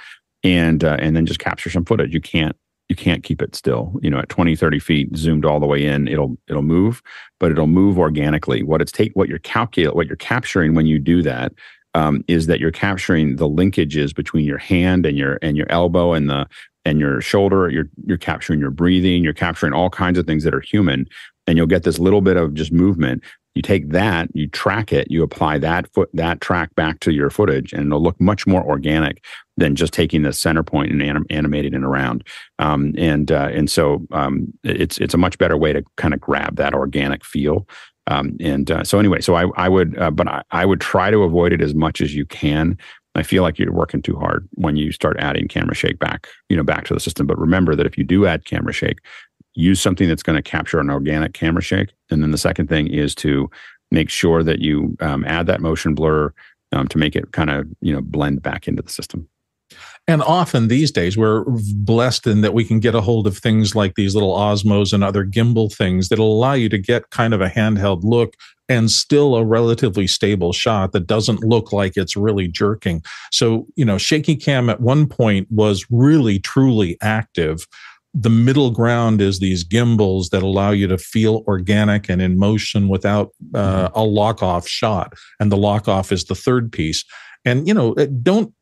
and 0.44 0.84
uh, 0.84 0.98
and 1.00 1.16
then 1.16 1.26
just 1.26 1.40
capture 1.40 1.70
some 1.70 1.86
footage. 1.86 2.14
You 2.14 2.22
can't 2.22 2.56
you 2.90 2.96
can't 2.96 3.24
keep 3.24 3.42
it 3.42 3.56
still. 3.56 3.94
You 4.02 4.10
know 4.10 4.20
at 4.20 4.30
20 4.30 4.56
30 4.56 4.80
feet 4.80 5.16
zoomed 5.16 5.46
all 5.46 5.60
the 5.60 5.66
way 5.66 5.86
in 5.86 6.08
it'll 6.08 6.38
it'll 6.48 6.62
move 6.62 7.02
but 7.40 7.52
it'll 7.52 7.68
move 7.68 7.98
organically. 8.00 8.64
What 8.64 8.82
it's 8.82 8.92
take 8.92 9.14
what 9.14 9.30
you're 9.30 9.40
calculate 9.40 9.96
what 9.96 10.08
you're 10.08 10.16
capturing 10.16 10.76
when 10.76 10.86
you 10.86 11.00
do 11.00 11.22
that 11.24 11.54
um, 11.94 12.24
is 12.28 12.48
that 12.48 12.60
you're 12.60 12.72
capturing 12.72 13.38
the 13.38 13.50
linkages 13.50 14.14
between 14.14 14.46
your 14.46 14.58
hand 14.58 15.06
and 15.06 15.18
your 15.18 15.40
and 15.42 15.58
your 15.58 15.68
elbow 15.70 16.14
and 16.14 16.30
the 16.30 16.48
and 16.86 17.00
your 17.00 17.22
shoulder. 17.22 17.70
You're 17.70 17.90
you're 18.06 18.18
capturing 18.18 18.60
your 18.60 18.72
breathing. 18.72 19.24
You're 19.24 19.34
capturing 19.34 19.74
all 19.74 19.90
kinds 19.90 20.18
of 20.18 20.26
things 20.26 20.44
that 20.44 20.54
are 20.54 20.62
human 20.62 21.08
and 21.48 21.58
you'll 21.58 21.68
get 21.68 21.84
this 21.84 22.00
little 22.00 22.22
bit 22.22 22.38
of 22.38 22.54
just 22.54 22.72
movement. 22.72 23.24
You 23.56 23.62
take 23.64 23.90
that 23.90 24.30
you 24.36 24.48
track 24.48 24.94
it 24.94 25.10
you 25.10 25.24
apply 25.24 25.58
that 25.58 25.92
foot 25.92 26.10
that 26.14 26.42
track 26.42 26.76
back 26.76 27.00
to 27.00 27.12
your 27.12 27.32
footage 27.32 27.74
and 27.74 27.88
it'll 27.88 28.04
look 28.04 28.22
much 28.22 28.46
more 28.46 28.64
organic 28.64 29.24
than 29.58 29.76
just 29.76 29.92
taking 29.92 30.22
the 30.22 30.32
center 30.32 30.64
point 30.64 30.92
and 30.92 31.02
anim- 31.02 31.26
animating 31.30 31.74
it 31.74 31.84
around. 31.84 32.24
Um, 32.60 32.94
and 32.98 33.32
uh, 33.32 33.50
and 33.52 33.70
so 33.70 34.06
um, 34.12 34.54
it's 34.64 34.98
it's 35.00 35.14
a 35.14 35.18
much 35.18 35.38
better 35.38 35.58
way 35.58 35.74
to 35.74 35.84
kind 35.98 36.14
of 36.14 36.22
grab 36.22 36.56
that 36.58 36.74
organic 36.74 37.26
feel. 37.26 37.68
Um, 38.10 38.38
and 38.40 38.72
uh, 38.72 38.84
so 38.84 39.00
anyway, 39.00 39.20
so 39.20 39.36
I 39.36 39.48
I 39.56 39.68
would 39.68 39.98
uh, 39.98 40.12
but 40.12 40.28
I, 40.28 40.44
I 40.52 40.66
would 40.66 40.80
try 40.80 41.12
to 41.12 41.24
avoid 41.24 41.52
it 41.52 41.62
as 41.62 41.74
much 41.74 42.02
as 42.02 42.16
you 42.16 42.26
can. 42.26 42.78
I 43.16 43.24
feel 43.24 43.42
like 43.42 43.58
you're 43.58 43.74
working 43.74 44.04
too 44.04 44.16
hard 44.16 44.48
when 44.54 44.76
you 44.76 44.92
start 44.92 45.18
adding 45.20 45.48
camera 45.48 45.74
shake 45.74 45.98
back, 45.98 46.28
you 46.50 46.56
know, 46.56 46.64
back 46.64 46.86
to 46.86 46.94
the 46.94 47.00
system. 47.00 47.26
But 47.26 47.40
remember 47.40 47.76
that 47.76 47.88
if 47.88 47.98
you 47.98 48.04
do 48.04 48.28
add 48.28 48.46
camera 48.46 48.72
shake, 48.72 49.00
use 49.56 49.82
something 49.82 50.08
that's 50.08 50.22
going 50.22 50.36
to 50.36 50.44
capture 50.44 50.80
an 50.80 50.92
organic 50.92 51.34
camera 51.34 51.64
shake. 51.64 51.90
And 52.12 52.22
then 52.22 52.30
the 52.30 52.38
second 52.38 52.70
thing 52.70 52.94
is 52.94 53.16
to 53.16 53.50
make 53.90 54.12
sure 54.12 54.44
that 54.44 54.60
you 54.60 54.96
um, 55.00 55.26
add 55.26 55.48
that 55.48 55.62
motion 55.62 55.96
blur 55.96 56.32
um, 56.72 56.88
to 56.90 56.98
make 56.98 57.16
it 57.16 57.32
kind 57.32 57.50
of 57.50 57.68
you 57.82 57.94
know 57.94 58.02
blend 58.02 58.42
back 58.42 58.68
into 58.68 58.84
the 58.84 58.92
system. 58.92 59.28
And 60.08 60.24
often 60.24 60.68
these 60.68 60.90
days, 60.92 61.18
we're 61.18 61.44
blessed 61.76 62.28
in 62.28 62.42
that 62.42 62.54
we 62.54 62.64
can 62.64 62.80
get 62.80 62.96
a 62.96 63.02
hold 63.02 63.28
of 63.28 63.38
things 63.38 63.76
like 63.76 63.96
these 63.96 64.16
little 64.16 64.34
Osmos 64.34 64.94
and 64.94 65.04
other 65.04 65.26
gimbal 65.26 65.74
things 65.74 66.08
that'll 66.08 66.32
allow 66.32 66.54
you 66.54 66.70
to 66.70 66.78
get 66.78 67.10
kind 67.10 67.34
of 67.34 67.42
a 67.42 67.50
handheld 67.50 68.04
look 68.04 68.36
and 68.70 68.90
still 68.92 69.36
a 69.36 69.46
relatively 69.46 70.08
stable 70.08 70.54
shot 70.54 70.92
that 70.92 71.08
doesn't 71.08 71.44
look 71.44 71.72
like 71.72 71.98
it's 71.98 72.16
really 72.16 72.48
jerking. 72.48 73.02
So, 73.32 73.68
you 73.76 73.86
know, 73.86 73.98
Shaky 73.98 74.36
Cam 74.36 74.70
at 74.70 74.82
one 74.82 75.08
point 75.08 75.48
was 75.52 75.86
really, 75.90 76.40
truly 76.40 76.98
active. 77.02 77.68
The 78.14 78.30
middle 78.30 78.72
ground 78.72 79.22
is 79.22 79.40
these 79.40 79.64
gimbals 79.64 80.30
that 80.30 80.44
allow 80.44 80.72
you 80.72 80.88
to 80.88 80.98
feel 80.98 81.44
organic 81.48 82.10
and 82.10 82.22
in 82.22 82.40
motion 82.40 82.88
without 82.88 83.32
uh, 83.54 83.90
a 83.94 84.04
lock 84.04 84.42
off 84.42 84.68
shot. 84.68 85.14
And 85.40 85.52
the 85.52 85.58
lock 85.58 85.88
off 85.88 86.12
is 86.12 86.26
the 86.26 86.36
third 86.36 86.72
piece. 86.72 87.04
And, 87.46 87.68
you 87.68 87.74
know, 87.74 87.94
don't 87.94 88.54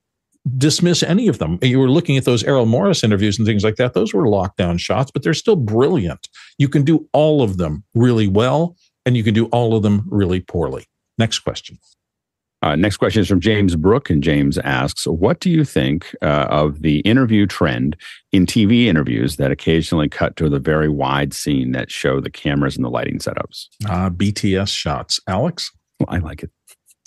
dismiss 0.57 1.03
any 1.03 1.27
of 1.27 1.39
them. 1.39 1.57
You 1.61 1.79
were 1.79 1.89
looking 1.89 2.17
at 2.17 2.25
those 2.25 2.43
Errol 2.43 2.65
Morris 2.65 3.03
interviews 3.03 3.37
and 3.37 3.47
things 3.47 3.63
like 3.63 3.75
that. 3.77 3.93
Those 3.93 4.13
were 4.13 4.25
lockdown 4.25 4.79
shots, 4.79 5.11
but 5.11 5.23
they're 5.23 5.33
still 5.33 5.55
brilliant. 5.55 6.27
You 6.57 6.69
can 6.69 6.83
do 6.83 7.07
all 7.13 7.41
of 7.41 7.57
them 7.57 7.83
really 7.93 8.27
well, 8.27 8.75
and 9.05 9.17
you 9.17 9.23
can 9.23 9.33
do 9.33 9.45
all 9.47 9.75
of 9.75 9.83
them 9.83 10.05
really 10.09 10.39
poorly. 10.39 10.85
Next 11.17 11.39
question. 11.39 11.79
Uh, 12.61 12.75
next 12.75 12.97
question 12.97 13.21
is 13.21 13.27
from 13.27 13.39
James 13.39 13.75
Brook, 13.75 14.09
and 14.09 14.23
James 14.23 14.57
asks, 14.59 15.05
"What 15.05 15.39
do 15.39 15.51
you 15.51 15.63
think 15.63 16.15
uh, 16.21 16.47
of 16.49 16.81
the 16.81 16.99
interview 17.01 17.45
trend 17.45 17.95
in 18.31 18.47
TV 18.47 18.85
interviews 18.85 19.35
that 19.35 19.51
occasionally 19.51 20.09
cut 20.09 20.35
to 20.37 20.49
the 20.49 20.59
very 20.59 20.89
wide 20.89 21.33
scene 21.33 21.73
that 21.73 21.91
show 21.91 22.19
the 22.19 22.31
cameras 22.31 22.75
and 22.75 22.83
the 22.83 22.89
lighting 22.89 23.19
setups?" 23.19 23.67
Uh, 23.87 24.09
BTS 24.09 24.69
shots, 24.69 25.19
Alex. 25.27 25.71
Well, 25.99 26.07
I 26.09 26.17
like 26.17 26.41
it. 26.41 26.49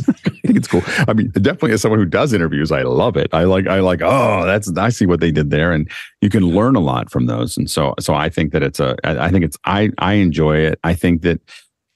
I 0.09 0.12
think 0.47 0.57
it's 0.57 0.69
cool. 0.69 0.83
I 1.09 1.12
mean, 1.12 1.31
definitely 1.31 1.73
as 1.73 1.83
someone 1.83 1.99
who 1.99 2.07
does 2.07 2.33
interviews, 2.33 2.70
I 2.70 2.83
love 2.83 3.16
it. 3.16 3.29
I 3.33 3.45
like, 3.45 3.66
I 3.66 3.81
like, 3.81 4.01
oh, 4.03 4.47
that's, 4.47 4.70
I 4.77 4.91
see 4.91 5.07
what 5.07 5.20
they 5.20 5.33
did 5.33 5.51
there. 5.51 5.73
And 5.73 5.91
you 6.20 6.31
can 6.31 6.45
learn 6.45 6.77
a 6.77 6.81
lot 6.81 7.11
from 7.11 7.27
those. 7.27 7.57
And 7.57 7.70
so, 7.70 7.95
so 7.99 8.15
I 8.15 8.29
think 8.29 8.53
that 8.53 8.62
it's 8.62 8.81
a, 8.81 8.97
I 9.05 9.31
think 9.31 9.45
it's, 9.45 9.57
I, 9.65 9.91
I 9.99 10.15
enjoy 10.15 10.59
it. 10.59 10.79
I 10.85 10.95
think 10.95 11.23
that 11.23 11.41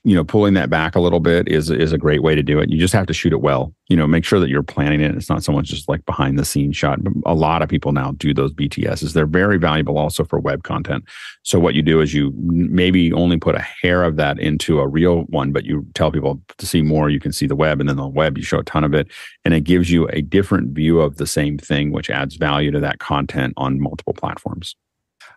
you 0.05 0.17
know, 0.17 0.25
pulling 0.25 0.55
that 0.55 0.69
back 0.69 0.97
a 0.97 1.01
little 1.01 1.21
bit 1.21 1.47
is 1.47 1.71
is 1.71 1.93
a 1.93 1.99
great 1.99 2.23
way 2.23 2.35
to 2.35 2.43
do 2.43 2.59
it. 2.59 2.71
You 2.71 2.79
just 2.79 2.95
have 2.95 3.07
to 3.07 3.15
shoot 3.15 3.33
it 3.33 3.41
well. 3.41 3.73
You 3.89 3.97
know, 3.97 4.07
make 4.07 4.25
sure 4.25 4.41
that 4.41 4.49
you're 4.49 4.63
planning 4.63 5.01
it. 5.01 5.15
It's 5.15 5.29
not 5.29 5.45
someone's 5.45 5.69
just 5.69 5.89
like 5.89 6.05
behind 6.07 6.39
the 6.39 6.45
scenes 6.45 6.77
shot. 6.77 6.99
A 7.25 7.35
lot 7.35 7.63
of 7.63 7.69
people 7.69 7.93
now 7.93 8.11
do 8.13 8.35
those 8.35 8.53
BTSs. 8.53 9.13
They're 9.13 9.27
very 9.27 9.59
valuable 9.59 9.99
also 9.99 10.25
for 10.25 10.41
web 10.41 10.65
content. 10.65 11.05
So 11.45 11.61
what 11.61 11.75
you 11.75 11.83
do 11.83 12.01
is 12.01 12.13
you 12.13 12.33
maybe 12.37 13.13
only 13.13 13.37
put 13.37 13.55
a 13.55 13.61
hair 13.61 14.03
of 14.03 14.17
that 14.17 14.41
into 14.41 14.81
a 14.81 14.89
real 14.89 15.23
one, 15.29 15.53
but 15.53 15.65
you 15.65 15.87
tell 15.95 16.11
people 16.11 16.43
to 16.59 16.67
see 16.67 16.83
more. 16.83 17.09
You 17.09 17.21
can 17.21 17.33
see 17.33 17.47
the 17.47 17.57
web, 17.57 17.79
and 17.79 17.89
then 17.89 17.97
the 17.97 18.09
web 18.09 18.37
you 18.37 18.43
show 18.43 18.59
a 18.59 18.65
ton 18.65 18.83
of 18.83 18.95
it, 18.95 19.09
and 19.45 19.55
it 19.55 19.63
gives 19.63 19.91
you 19.91 20.09
a 20.09 20.21
different 20.21 20.75
view 20.75 21.01
of 21.01 21.17
the 21.17 21.27
same 21.29 21.59
thing, 21.59 21.93
which 21.93 22.11
adds 22.11 22.35
value 22.35 22.73
to 22.73 22.81
that 22.81 22.99
content 22.99 23.55
on 23.57 23.81
multiple 23.81 24.15
platforms. 24.15 24.75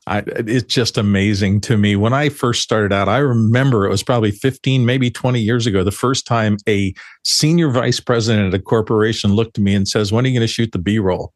I, 0.08 0.24
it's 0.28 0.72
just 0.72 0.98
amazing 0.98 1.62
to 1.62 1.78
me. 1.78 1.96
When 1.96 2.14
I 2.14 2.30
first 2.30 2.62
started 2.62 2.94
out, 2.94 3.10
I 3.10 3.18
remember 3.18 3.86
it 3.86 3.90
was 3.90 4.04
probably 4.04 4.32
15, 4.32 4.86
maybe 4.86 5.10
20 5.10 5.40
years 5.40 5.66
ago, 5.66 5.84
the 5.84 5.92
first 5.92 6.28
time 6.28 6.58
a 6.68 6.94
senior 7.24 7.70
vice 7.72 8.00
president 8.00 8.54
at 8.54 8.60
a 8.60 8.62
corporation 8.62 9.34
looked 9.34 9.58
at 9.58 9.64
me 9.64 9.74
and 9.74 9.88
says, 9.88 10.12
When 10.12 10.24
are 10.24 10.28
you 10.28 10.36
going 10.36 10.48
to 10.48 10.54
shoot 10.54 10.72
the 10.72 10.80
B 10.80 11.00
roll? 11.00 11.34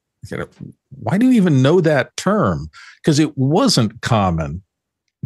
Why 0.92 1.18
do 1.18 1.26
you 1.28 1.32
even 1.32 1.62
know 1.62 1.82
that 1.82 2.16
term? 2.16 2.70
Because 3.02 3.20
it 3.20 3.38
wasn't 3.38 4.02
common 4.02 4.62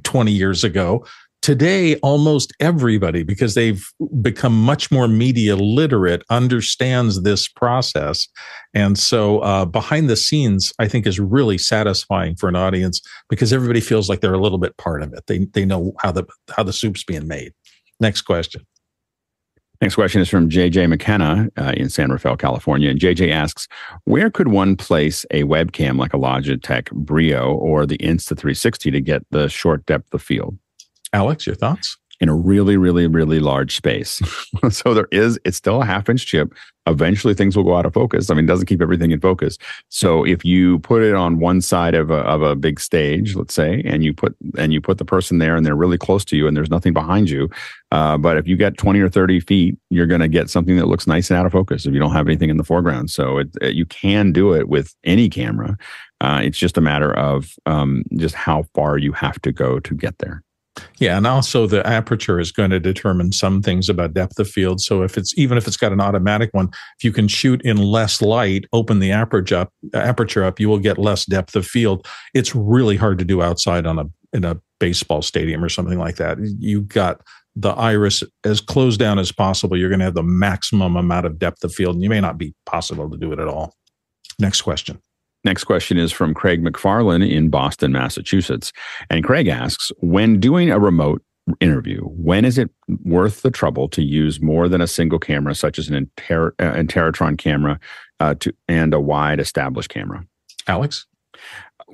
20 0.03 0.31
years 0.31 0.63
ago 0.63 1.05
today 1.43 1.97
almost 1.97 2.53
everybody 2.61 3.21
because 3.21 3.53
they've 3.53 3.85
become 4.21 4.57
much 4.59 4.89
more 4.89 5.09
media 5.09 5.57
literate 5.57 6.23
understands 6.29 7.21
this 7.23 7.49
process 7.49 8.29
and 8.73 8.97
so 8.97 9.39
uh, 9.39 9.65
behind 9.65 10.09
the 10.09 10.15
scenes 10.15 10.73
i 10.79 10.87
think 10.87 11.05
is 11.05 11.19
really 11.19 11.57
satisfying 11.57 12.33
for 12.35 12.47
an 12.47 12.55
audience 12.55 13.01
because 13.29 13.51
everybody 13.51 13.81
feels 13.81 14.09
like 14.09 14.21
they're 14.21 14.33
a 14.33 14.41
little 14.41 14.57
bit 14.57 14.75
part 14.77 15.03
of 15.03 15.13
it 15.13 15.23
they, 15.27 15.39
they 15.53 15.65
know 15.65 15.91
how 15.99 16.11
the 16.11 16.25
how 16.55 16.63
the 16.63 16.73
soup's 16.73 17.03
being 17.03 17.27
made 17.27 17.53
next 17.99 18.21
question 18.21 18.65
Next 19.81 19.95
question 19.95 20.21
is 20.21 20.29
from 20.29 20.49
JJ 20.49 20.87
McKenna 20.87 21.49
uh, 21.57 21.73
in 21.75 21.89
San 21.89 22.09
Rafael, 22.09 22.37
California. 22.37 22.89
And 22.89 23.01
JJ 23.01 23.33
asks, 23.33 23.67
where 24.05 24.29
could 24.29 24.47
one 24.47 24.77
place 24.77 25.25
a 25.31 25.43
webcam 25.43 25.97
like 25.97 26.13
a 26.13 26.17
Logitech 26.17 26.89
Brio 26.91 27.51
or 27.55 27.85
the 27.85 27.97
Insta360 27.97 28.93
to 28.93 29.01
get 29.01 29.23
the 29.31 29.49
short 29.49 29.85
depth 29.85 30.13
of 30.13 30.21
field? 30.21 30.57
Alex, 31.13 31.45
your 31.45 31.55
thoughts? 31.55 31.97
In 32.19 32.29
a 32.29 32.35
really, 32.35 32.77
really, 32.77 33.05
really 33.07 33.39
large 33.39 33.75
space. 33.75 34.21
so 34.69 34.93
there 34.93 35.07
is, 35.11 35.37
it's 35.45 35.57
still 35.57 35.81
a 35.81 35.85
half 35.85 36.09
inch 36.09 36.25
chip. 36.25 36.53
Eventually 36.85 37.33
things 37.33 37.55
will 37.55 37.63
go 37.63 37.75
out 37.75 37.85
of 37.85 37.93
focus. 37.93 38.29
I 38.29 38.33
mean, 38.33 38.45
it 38.45 38.47
doesn't 38.47 38.67
keep 38.67 38.81
everything 38.81 39.11
in 39.11 39.19
focus. 39.19 39.57
So 39.89 40.23
if 40.23 40.45
you 40.45 40.79
put 40.79 41.01
it 41.01 41.15
on 41.15 41.39
one 41.39 41.59
side 41.59 41.95
of 41.95 42.11
a, 42.11 42.19
of 42.19 42.41
a 42.41 42.55
big 42.55 42.79
stage, 42.79 43.35
let's 43.35 43.53
say, 43.53 43.81
and 43.85 44.03
you 44.03 44.13
put, 44.13 44.35
and 44.57 44.71
you 44.71 44.79
put 44.79 44.99
the 44.99 45.05
person 45.05 45.39
there 45.39 45.55
and 45.55 45.65
they're 45.65 45.75
really 45.75 45.97
close 45.97 46.23
to 46.25 46.37
you 46.37 46.47
and 46.47 46.55
there's 46.55 46.69
nothing 46.69 46.93
behind 46.93 47.29
you. 47.29 47.49
Uh, 47.91 48.17
but 48.17 48.37
if 48.37 48.47
you 48.47 48.55
get 48.55 48.77
20 48.77 48.99
or 49.01 49.09
30 49.09 49.39
feet, 49.41 49.77
you're 49.89 50.07
going 50.07 50.21
to 50.21 50.27
get 50.27 50.49
something 50.49 50.77
that 50.77 50.87
looks 50.87 51.07
nice 51.07 51.29
and 51.29 51.37
out 51.37 51.45
of 51.45 51.51
focus 51.51 51.85
if 51.85 51.93
you 51.93 51.99
don't 51.99 52.13
have 52.13 52.27
anything 52.27 52.49
in 52.49 52.57
the 52.57 52.63
foreground. 52.63 53.09
So 53.09 53.39
it, 53.39 53.49
it, 53.61 53.75
you 53.75 53.85
can 53.85 54.31
do 54.31 54.53
it 54.53 54.69
with 54.69 54.95
any 55.03 55.29
camera. 55.29 55.77
Uh, 56.21 56.41
it's 56.43 56.57
just 56.57 56.77
a 56.77 56.81
matter 56.81 57.13
of 57.17 57.53
um, 57.65 58.03
just 58.15 58.35
how 58.35 58.63
far 58.73 58.97
you 58.97 59.11
have 59.11 59.41
to 59.41 59.51
go 59.51 59.79
to 59.81 59.93
get 59.93 60.17
there. 60.19 60.41
Yeah, 60.99 61.17
and 61.17 61.27
also 61.27 61.67
the 61.67 61.85
aperture 61.85 62.39
is 62.39 62.51
going 62.51 62.71
to 62.71 62.79
determine 62.79 63.31
some 63.31 63.61
things 63.61 63.89
about 63.89 64.13
depth 64.13 64.39
of 64.39 64.49
field. 64.49 64.81
So 64.81 65.03
if 65.03 65.17
it's 65.17 65.37
even 65.37 65.57
if 65.57 65.67
it's 65.67 65.77
got 65.77 65.91
an 65.91 66.01
automatic 66.01 66.49
one, 66.53 66.69
if 66.97 67.03
you 67.03 67.11
can 67.11 67.27
shoot 67.27 67.61
in 67.61 67.77
less 67.77 68.21
light, 68.21 68.65
open 68.73 68.99
the 68.99 69.11
aperture 69.11 69.57
up, 69.57 69.73
aperture 69.93 70.43
up, 70.43 70.59
you 70.59 70.69
will 70.69 70.79
get 70.79 70.97
less 70.97 71.25
depth 71.25 71.55
of 71.55 71.67
field. 71.67 72.07
It's 72.33 72.55
really 72.55 72.95
hard 72.95 73.19
to 73.19 73.25
do 73.25 73.41
outside 73.41 73.85
on 73.85 73.99
a 73.99 74.05
in 74.33 74.43
a 74.43 74.59
baseball 74.79 75.21
stadium 75.21 75.63
or 75.63 75.69
something 75.69 75.99
like 75.99 76.15
that. 76.15 76.39
You 76.41 76.81
got 76.81 77.21
the 77.55 77.69
iris 77.69 78.23
as 78.43 78.59
closed 78.59 78.99
down 78.99 79.19
as 79.19 79.31
possible. 79.31 79.77
You're 79.77 79.89
going 79.89 79.99
to 79.99 80.05
have 80.05 80.15
the 80.15 80.23
maximum 80.23 80.95
amount 80.95 81.27
of 81.27 81.37
depth 81.37 81.63
of 81.63 81.71
field, 81.71 81.95
and 81.95 82.03
you 82.03 82.09
may 82.09 82.19
not 82.19 82.39
be 82.39 82.55
possible 82.65 83.09
to 83.11 83.17
do 83.17 83.31
it 83.31 83.37
at 83.37 83.47
all. 83.47 83.75
Next 84.39 84.63
question. 84.63 85.02
Next 85.43 85.65
question 85.65 85.97
is 85.97 86.11
from 86.11 86.33
Craig 86.33 86.63
McFarlane 86.63 87.29
in 87.29 87.49
Boston, 87.49 87.91
Massachusetts. 87.91 88.71
And 89.09 89.23
Craig 89.23 89.47
asks 89.47 89.91
When 89.99 90.39
doing 90.39 90.71
a 90.71 90.79
remote 90.79 91.21
interview, 91.59 92.01
when 92.01 92.45
is 92.45 92.57
it 92.57 92.69
worth 93.03 93.41
the 93.41 93.51
trouble 93.51 93.89
to 93.89 94.01
use 94.01 94.41
more 94.41 94.69
than 94.69 94.81
a 94.81 94.87
single 94.87 95.19
camera, 95.19 95.53
such 95.53 95.77
as 95.77 95.89
an 95.89 95.95
Inter- 95.95 96.55
uh, 96.59 97.31
camera 97.37 97.79
uh, 98.19 98.35
to, 98.35 98.53
and 98.69 98.93
a 98.93 98.99
wide 98.99 99.39
established 99.39 99.89
camera? 99.89 100.25
Alex? 100.67 101.05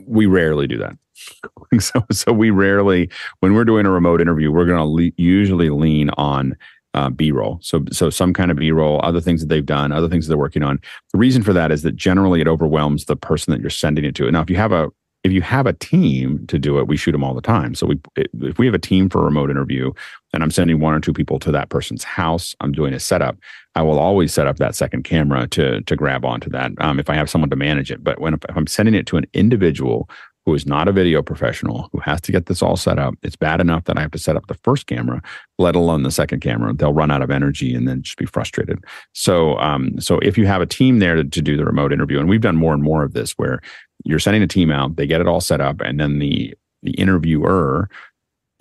We 0.07 0.27
rarely 0.27 0.67
do 0.67 0.77
that. 0.77 0.97
so, 1.79 2.05
so 2.11 2.31
we 2.31 2.51
rarely, 2.51 3.09
when 3.39 3.53
we're 3.53 3.65
doing 3.65 3.85
a 3.85 3.91
remote 3.91 4.21
interview, 4.21 4.51
we're 4.51 4.65
going 4.65 4.77
to 4.77 4.85
le- 4.85 5.11
usually 5.17 5.69
lean 5.69 6.09
on 6.11 6.55
uh, 6.93 7.09
b-roll. 7.09 7.59
So 7.61 7.83
so 7.91 8.09
some 8.09 8.33
kind 8.33 8.51
of 8.51 8.57
b-roll 8.57 8.99
other 9.03 9.21
things 9.21 9.41
that 9.41 9.47
they've 9.47 9.65
done 9.65 9.91
other 9.91 10.09
things 10.09 10.25
that 10.25 10.31
they're 10.31 10.37
working 10.37 10.63
on. 10.63 10.79
The 11.13 11.19
reason 11.19 11.43
for 11.43 11.53
that 11.53 11.71
is 11.71 11.83
that 11.83 11.95
generally 11.95 12.41
it 12.41 12.47
overwhelms 12.47 13.05
the 13.05 13.15
person 13.15 13.51
that 13.51 13.61
you're 13.61 13.69
sending 13.69 14.05
it 14.05 14.15
to. 14.15 14.31
Now 14.31 14.41
if 14.41 14.49
you 14.49 14.55
have 14.55 14.71
a 14.71 14.89
if 15.23 15.33
you 15.33 15.41
have 15.41 15.67
a 15.67 15.73
team 15.73 16.47
to 16.47 16.57
do 16.57 16.79
it 16.79 16.87
we 16.87 16.95
shoot 16.97 17.11
them 17.11 17.23
all 17.23 17.33
the 17.33 17.41
time. 17.41 17.75
So 17.75 17.87
we 17.87 17.99
if 18.15 18.57
we 18.57 18.65
have 18.65 18.75
a 18.75 18.79
team 18.79 19.09
for 19.09 19.21
a 19.21 19.25
remote 19.25 19.49
interview 19.49 19.91
and 20.33 20.43
i'm 20.43 20.51
sending 20.51 20.79
one 20.79 20.93
or 20.93 20.99
two 20.99 21.13
people 21.13 21.39
to 21.39 21.51
that 21.51 21.69
person's 21.69 22.03
house 22.03 22.55
i'm 22.61 22.71
doing 22.71 22.93
a 22.93 22.99
setup 22.99 23.37
i 23.75 23.81
will 23.81 23.99
always 23.99 24.33
set 24.33 24.47
up 24.47 24.57
that 24.57 24.75
second 24.75 25.03
camera 25.03 25.47
to 25.47 25.81
to 25.81 25.95
grab 25.95 26.23
onto 26.23 26.49
that 26.49 26.71
um, 26.79 26.99
if 26.99 27.09
i 27.09 27.15
have 27.15 27.29
someone 27.29 27.49
to 27.49 27.55
manage 27.55 27.91
it. 27.91 28.03
But 28.03 28.19
when 28.19 28.33
if 28.33 28.43
i'm 28.55 28.67
sending 28.67 28.95
it 28.95 29.05
to 29.07 29.17
an 29.17 29.25
individual 29.33 30.09
who 30.45 30.53
is 30.53 30.65
not 30.65 30.87
a 30.87 30.91
video 30.91 31.21
professional, 31.21 31.89
who 31.91 31.99
has 31.99 32.21
to 32.21 32.31
get 32.31 32.47
this 32.47 32.61
all 32.61 32.75
set 32.75 32.97
up. 32.97 33.13
It's 33.21 33.35
bad 33.35 33.61
enough 33.61 33.83
that 33.85 33.97
I 33.97 34.01
have 34.01 34.11
to 34.11 34.19
set 34.19 34.35
up 34.35 34.47
the 34.47 34.55
first 34.63 34.87
camera, 34.87 35.21
let 35.57 35.75
alone 35.75 36.03
the 36.03 36.11
second 36.11 36.39
camera. 36.39 36.73
They'll 36.73 36.93
run 36.93 37.11
out 37.11 37.21
of 37.21 37.29
energy 37.29 37.75
and 37.75 37.87
then 37.87 38.01
just 38.01 38.17
be 38.17 38.25
frustrated. 38.25 38.83
So, 39.13 39.57
um, 39.59 39.99
so 39.99 40.19
if 40.19 40.37
you 40.37 40.47
have 40.47 40.61
a 40.61 40.65
team 40.65 40.99
there 40.99 41.15
to, 41.15 41.23
to 41.23 41.41
do 41.41 41.57
the 41.57 41.65
remote 41.65 41.93
interview, 41.93 42.19
and 42.19 42.29
we've 42.29 42.41
done 42.41 42.55
more 42.55 42.73
and 42.73 42.83
more 42.83 43.03
of 43.03 43.13
this, 43.13 43.33
where 43.33 43.59
you're 44.05 44.19
sending 44.19 44.43
a 44.43 44.47
team 44.47 44.71
out, 44.71 44.95
they 44.95 45.05
get 45.05 45.21
it 45.21 45.27
all 45.27 45.41
set 45.41 45.61
up, 45.61 45.81
and 45.81 45.99
then 45.99 46.19
the 46.19 46.53
the 46.81 46.91
interviewer 46.91 47.89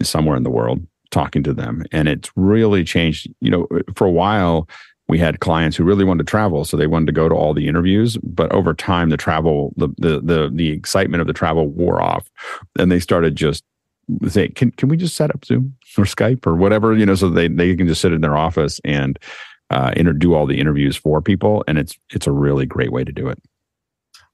is 0.01 0.09
somewhere 0.09 0.37
in 0.37 0.43
the 0.43 0.51
world 0.51 0.85
talking 1.11 1.43
to 1.45 1.55
them, 1.55 1.85
and 1.93 2.09
it's 2.09 2.31
really 2.37 2.85
changed. 2.85 3.29
You 3.41 3.51
know, 3.51 3.69
for 3.95 4.07
a 4.07 4.11
while 4.11 4.69
we 5.09 5.19
had 5.19 5.41
clients 5.41 5.77
who 5.77 5.85
really 5.85 6.05
wanted 6.05 6.27
to 6.27 6.31
travel 6.31 6.65
so 6.65 6.77
they 6.77 6.87
wanted 6.87 7.07
to 7.07 7.13
go 7.13 7.29
to 7.29 7.35
all 7.35 7.55
the 7.55 7.69
interviews 7.69 8.17
but 8.19 8.51
over 8.53 8.75
time 8.75 9.11
the 9.11 9.17
travel 9.17 9.73
the 9.77 9.89
the 9.99 10.21
the, 10.21 10.51
the 10.53 10.71
excitement 10.71 11.21
of 11.21 11.27
the 11.27 11.33
travel 11.33 11.69
wore 11.69 12.01
off 12.01 12.31
and 12.79 12.91
they 12.91 13.01
started 13.01 13.37
just 13.37 13.65
say 14.29 14.49
can 14.49 14.71
can 14.73 14.89
we 14.89 14.97
just 14.97 15.17
set 15.17 15.31
up 15.31 15.45
zoom 15.45 15.75
or 15.97 16.05
skype 16.05 16.47
or 16.47 16.55
whatever 16.55 16.95
you 16.95 17.05
know 17.05 17.15
so 17.15 17.29
they 17.29 17.49
they 17.49 17.75
can 17.77 17.87
just 17.87 18.01
sit 18.01 18.13
in 18.13 18.21
their 18.21 18.37
office 18.37 18.81
and 18.85 19.19
uh, 19.71 19.93
inter- 19.97 20.13
do 20.13 20.35
all 20.35 20.47
the 20.47 20.59
interviews 20.59 20.97
for 20.97 21.21
people, 21.21 21.65
and 21.69 21.79
it's 21.79 21.99
it's 22.11 22.27
a 22.27 22.33
really 22.33 22.67
great 22.67 22.93
way 22.93 23.05
to 23.05 23.13
do 23.13 23.29
it. 23.29 23.41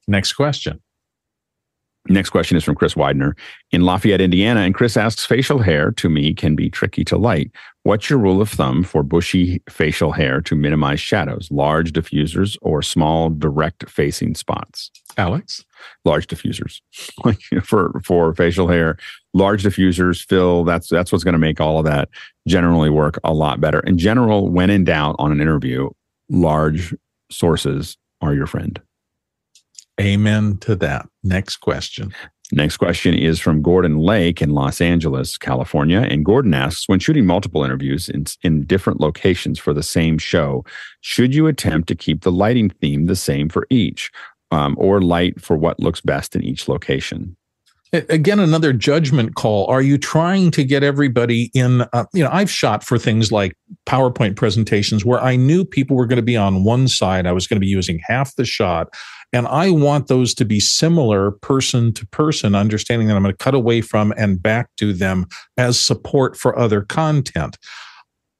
Next 0.06 0.34
question. 0.34 0.80
Next 2.08 2.30
question 2.30 2.56
is 2.56 2.64
from 2.64 2.74
Chris 2.74 2.96
Widener 2.96 3.34
in 3.70 3.82
Lafayette, 3.82 4.20
Indiana. 4.20 4.60
And 4.60 4.74
Chris 4.74 4.96
asks 4.96 5.24
Facial 5.24 5.60
hair 5.60 5.90
to 5.92 6.10
me 6.10 6.34
can 6.34 6.54
be 6.54 6.68
tricky 6.68 7.02
to 7.04 7.16
light. 7.16 7.50
What's 7.84 8.10
your 8.10 8.18
rule 8.18 8.42
of 8.42 8.50
thumb 8.50 8.82
for 8.82 9.02
bushy 9.02 9.62
facial 9.70 10.12
hair 10.12 10.42
to 10.42 10.54
minimize 10.54 11.00
shadows? 11.00 11.48
Large 11.50 11.92
diffusers 11.92 12.58
or 12.60 12.82
small 12.82 13.30
direct 13.30 13.88
facing 13.88 14.34
spots? 14.34 14.90
Alex? 15.16 15.64
Large 16.04 16.26
diffusers. 16.26 16.82
Like 17.24 17.40
for 17.64 17.98
for 18.04 18.34
facial 18.34 18.68
hair, 18.68 18.98
large 19.32 19.62
diffusers 19.62 20.26
fill 20.26 20.64
that's 20.64 20.88
that's 20.88 21.10
what's 21.10 21.24
going 21.24 21.32
to 21.32 21.38
make 21.38 21.60
all 21.60 21.78
of 21.78 21.86
that 21.86 22.10
generally 22.46 22.90
work 22.90 23.18
a 23.24 23.32
lot 23.32 23.62
better. 23.62 23.80
In 23.80 23.96
general, 23.96 24.50
when 24.50 24.68
in 24.68 24.84
doubt 24.84 25.16
on 25.18 25.32
an 25.32 25.40
interview, 25.40 25.88
large 26.28 26.94
sources 27.30 27.96
are 28.20 28.34
your 28.34 28.46
friend. 28.46 28.80
Amen 30.00 30.58
to 30.58 30.74
that. 30.76 31.08
Next 31.22 31.56
question. 31.58 32.12
Next 32.52 32.76
question 32.76 33.14
is 33.14 33.40
from 33.40 33.62
Gordon 33.62 33.98
Lake 33.98 34.42
in 34.42 34.50
Los 34.50 34.80
Angeles, 34.80 35.38
California. 35.38 36.00
And 36.00 36.24
Gordon 36.24 36.52
asks 36.52 36.88
When 36.88 36.98
shooting 36.98 37.26
multiple 37.26 37.64
interviews 37.64 38.08
in, 38.08 38.26
in 38.42 38.64
different 38.64 39.00
locations 39.00 39.58
for 39.58 39.72
the 39.72 39.82
same 39.82 40.18
show, 40.18 40.64
should 41.00 41.34
you 41.34 41.46
attempt 41.46 41.88
to 41.88 41.94
keep 41.94 42.22
the 42.22 42.32
lighting 42.32 42.70
theme 42.70 43.06
the 43.06 43.16
same 43.16 43.48
for 43.48 43.66
each 43.70 44.10
um, 44.50 44.74
or 44.78 45.00
light 45.00 45.40
for 45.40 45.56
what 45.56 45.80
looks 45.80 46.00
best 46.00 46.36
in 46.36 46.42
each 46.42 46.68
location? 46.68 47.36
again 48.08 48.40
another 48.40 48.72
judgment 48.72 49.36
call 49.36 49.66
are 49.66 49.82
you 49.82 49.96
trying 49.96 50.50
to 50.50 50.64
get 50.64 50.82
everybody 50.82 51.50
in 51.54 51.82
uh, 51.92 52.04
you 52.12 52.24
know 52.24 52.30
i've 52.32 52.50
shot 52.50 52.82
for 52.82 52.98
things 52.98 53.30
like 53.30 53.56
powerpoint 53.86 54.34
presentations 54.34 55.04
where 55.04 55.20
i 55.20 55.36
knew 55.36 55.64
people 55.64 55.96
were 55.96 56.06
going 56.06 56.16
to 56.16 56.22
be 56.22 56.36
on 56.36 56.64
one 56.64 56.88
side 56.88 57.26
i 57.26 57.32
was 57.32 57.46
going 57.46 57.56
to 57.56 57.60
be 57.60 57.68
using 57.68 58.00
half 58.06 58.34
the 58.36 58.44
shot 58.44 58.88
and 59.34 59.48
I 59.48 59.70
want 59.70 60.06
those 60.06 60.32
to 60.34 60.44
be 60.44 60.60
similar 60.60 61.32
person 61.32 61.92
to 61.94 62.06
person, 62.06 62.54
understanding 62.54 63.08
that 63.08 63.16
I'm 63.16 63.22
going 63.24 63.34
to 63.34 63.44
cut 63.44 63.54
away 63.54 63.80
from 63.80 64.14
and 64.16 64.40
back 64.40 64.68
to 64.76 64.92
them 64.92 65.26
as 65.58 65.78
support 65.78 66.36
for 66.36 66.56
other 66.56 66.82
content. 66.82 67.58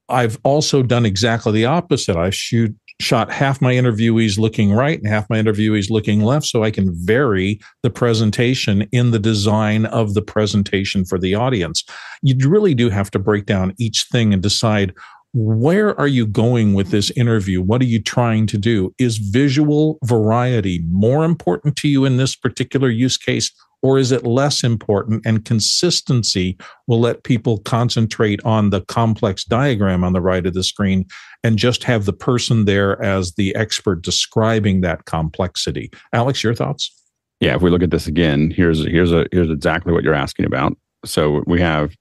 I've 0.09 0.39
also 0.45 0.85
done 0.85 1.05
exactly 1.05 1.51
the 1.51 1.65
opposite. 1.65 2.17
I 2.17 2.31
shoot 2.31 2.77
shot 3.01 3.33
half 3.33 3.61
my 3.61 3.73
interviewees 3.73 4.39
looking 4.39 4.73
right 4.73 5.01
and 5.01 5.09
half 5.09 5.29
my 5.29 5.37
interviewees 5.37 5.91
looking 5.91 6.21
left 6.21 6.47
so 6.47 6.63
I 6.63 6.71
can 6.71 6.95
vary 7.05 7.59
the 7.83 7.91
presentation 7.91 8.83
in 8.93 9.11
the 9.11 9.19
design 9.19 9.87
of 9.87 10.15
the 10.15 10.23
presentation 10.23 11.05
for 11.05 11.19
the 11.19 11.35
audience. 11.35 11.83
You 12.23 12.37
really 12.49 12.73
do 12.73 12.89
have 12.91 13.11
to 13.11 13.19
break 13.19 13.47
down 13.47 13.75
each 13.79 14.07
thing 14.13 14.33
and 14.33 14.41
decide 14.41 14.95
where 15.35 15.99
are 16.01 16.07
you 16.07 16.27
going 16.27 16.75
with 16.75 16.91
this 16.91 17.11
interview? 17.11 17.61
What 17.61 17.83
are 17.83 17.87
you 17.87 18.01
trying 18.01 18.47
to 18.47 18.57
do? 18.57 18.95
Is 18.99 19.19
visual 19.19 19.99
variety 20.05 20.81
more 20.89 21.25
important 21.25 21.75
to 21.77 21.89
you 21.89 22.05
in 22.05 22.17
this 22.17 22.37
particular 22.37 22.89
use 22.89 23.17
case, 23.17 23.53
or 23.83 23.99
is 23.99 24.13
it 24.13 24.25
less 24.25 24.63
important? 24.63 25.27
And 25.27 25.45
consistency 25.45 26.57
will 26.87 27.01
let 27.01 27.25
people 27.25 27.59
concentrate 27.59 28.41
on 28.45 28.71
the 28.71 28.83
complex 28.83 29.45
diagram 29.45 30.05
on 30.05 30.13
the 30.13 30.21
right 30.21 30.47
of 30.47 30.55
the 30.55 30.63
screen 30.63 31.05
and 31.43 31.59
just 31.59 31.83
have 31.83 32.05
the 32.05 32.13
person 32.13 32.65
there 32.65 33.03
as 33.03 33.33
the 33.33 33.55
expert 33.57 34.03
describing 34.03 34.83
that 34.83 35.05
complexity. 35.05 35.91
Alex, 36.13 36.45
your 36.45 36.55
thoughts? 36.55 36.93
Yeah, 37.41 37.57
if 37.57 37.61
we 37.61 37.71
look 37.71 37.83
at 37.83 37.91
this 37.91 38.07
again, 38.07 38.53
here's 38.53 38.87
here's 38.87 39.13
a 39.13 39.27
here's 39.33 39.51
exactly 39.51 39.93
what 39.93 40.05
you're 40.05 40.15
asking 40.15 40.47
about. 40.47 40.77
So 41.05 41.43
we 41.47 41.61
have 41.61 41.95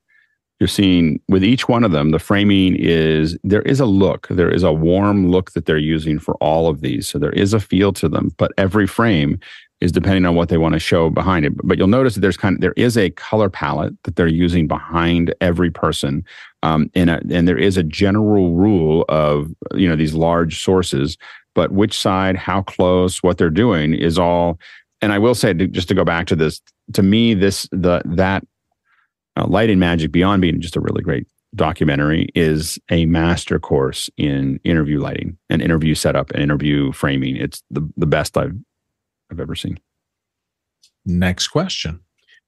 you're 0.63 0.67
seeing 0.69 1.19
with 1.27 1.43
each 1.43 1.67
one 1.67 1.83
of 1.83 1.91
them, 1.91 2.11
the 2.11 2.19
framing 2.19 2.73
is 2.77 3.37
there 3.43 3.63
is 3.63 3.81
a 3.81 3.85
look, 3.85 4.29
there 4.29 4.49
is 4.49 4.63
a 4.63 4.71
warm 4.71 5.27
look 5.29 5.51
that 5.51 5.65
they're 5.65 5.77
using 5.77 6.17
for 6.17 6.35
all 6.35 6.69
of 6.69 6.79
these. 6.79 7.05
So 7.05 7.19
there 7.19 7.33
is 7.33 7.53
a 7.53 7.59
feel 7.59 7.91
to 7.91 8.07
them, 8.07 8.31
but 8.37 8.53
every 8.57 8.87
frame 8.87 9.41
is 9.81 9.91
depending 9.91 10.25
on 10.25 10.35
what 10.35 10.47
they 10.47 10.57
want 10.57 10.71
to 10.71 10.79
show 10.79 11.09
behind 11.09 11.43
it. 11.43 11.51
But 11.65 11.77
you'll 11.77 11.87
notice 11.87 12.13
that 12.13 12.21
there's 12.21 12.37
kind 12.37 12.55
of 12.55 12.61
there 12.61 12.73
is 12.77 12.97
a 12.97 13.09
color 13.09 13.49
palette 13.49 13.93
that 14.03 14.15
they're 14.15 14.25
using 14.25 14.65
behind 14.65 15.35
every 15.41 15.69
person, 15.69 16.23
um, 16.61 16.89
and 16.95 17.09
a, 17.09 17.21
and 17.29 17.45
there 17.45 17.57
is 17.57 17.75
a 17.75 17.83
general 17.83 18.53
rule 18.53 19.03
of 19.09 19.51
you 19.73 19.89
know 19.89 19.97
these 19.97 20.13
large 20.13 20.63
sources, 20.63 21.17
but 21.55 21.73
which 21.73 21.99
side, 21.99 22.37
how 22.37 22.61
close, 22.61 23.21
what 23.21 23.37
they're 23.37 23.49
doing 23.49 23.93
is 23.93 24.17
all. 24.17 24.57
And 25.01 25.11
I 25.11 25.19
will 25.19 25.35
say, 25.35 25.53
just 25.53 25.89
to 25.89 25.93
go 25.93 26.05
back 26.05 26.27
to 26.27 26.37
this, 26.37 26.61
to 26.93 27.03
me, 27.03 27.33
this 27.33 27.67
the 27.73 28.01
that 28.05 28.45
uh, 29.35 29.45
Light 29.47 29.69
and 29.69 29.79
Magic, 29.79 30.11
beyond 30.11 30.41
being 30.41 30.61
just 30.61 30.75
a 30.75 30.81
really 30.81 31.01
great 31.01 31.27
documentary, 31.55 32.29
is 32.35 32.79
a 32.89 33.05
master 33.05 33.59
course 33.59 34.09
in 34.17 34.59
interview 34.63 34.99
lighting 34.99 35.37
and 35.49 35.61
interview 35.61 35.95
setup 35.95 36.31
and 36.31 36.41
interview 36.41 36.91
framing. 36.91 37.35
It's 37.35 37.63
the, 37.69 37.87
the 37.97 38.07
best 38.07 38.37
I've 38.37 38.55
I've 39.31 39.39
ever 39.39 39.55
seen. 39.55 39.79
Next 41.05 41.47
question. 41.47 41.99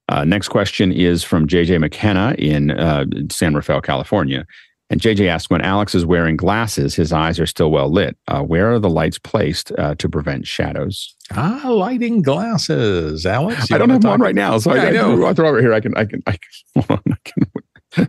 Uh, 0.08 0.24
next 0.24 0.50
question 0.50 0.92
is 0.92 1.24
from 1.24 1.48
JJ 1.48 1.80
McKenna 1.80 2.36
in 2.38 2.72
uh, 2.72 3.06
San 3.32 3.56
Rafael, 3.56 3.82
California. 3.82 4.46
And 4.90 5.02
JJ 5.02 5.28
asks 5.28 5.50
When 5.50 5.62
Alex 5.62 5.96
is 5.96 6.06
wearing 6.06 6.38
glasses, 6.38 6.96
his 6.96 7.12
eyes 7.12 7.40
are 7.40 7.46
still 7.46 7.72
well 7.72 7.90
lit. 7.90 8.18
Uh, 8.28 8.42
where 8.42 8.72
are 8.72 8.80
the 8.80 8.90
lights 8.90 9.18
placed 9.18 9.72
uh, 9.78 9.96
to 9.96 10.08
prevent 10.08 10.46
shadows? 10.46 11.16
Ah, 11.32 11.64
lighting 11.66 12.22
glasses. 12.22 13.26
Alex, 13.26 13.72
I 13.72 13.78
don't 13.78 13.90
have 13.90 14.04
one 14.04 14.22
right 14.22 14.36
now. 14.36 14.58
So 14.60 14.74
yeah, 14.74 14.84
I, 14.84 14.88
I, 14.88 14.92
know. 14.92 15.26
I, 15.26 15.34
throw 15.34 15.50
over 15.50 15.60
here. 15.60 15.74
I 15.74 15.80
can, 15.80 15.98
I 15.98 16.06
can, 16.06 16.22
I 16.28 16.32
can, 16.32 16.84
hold 16.88 17.02
on. 17.08 17.18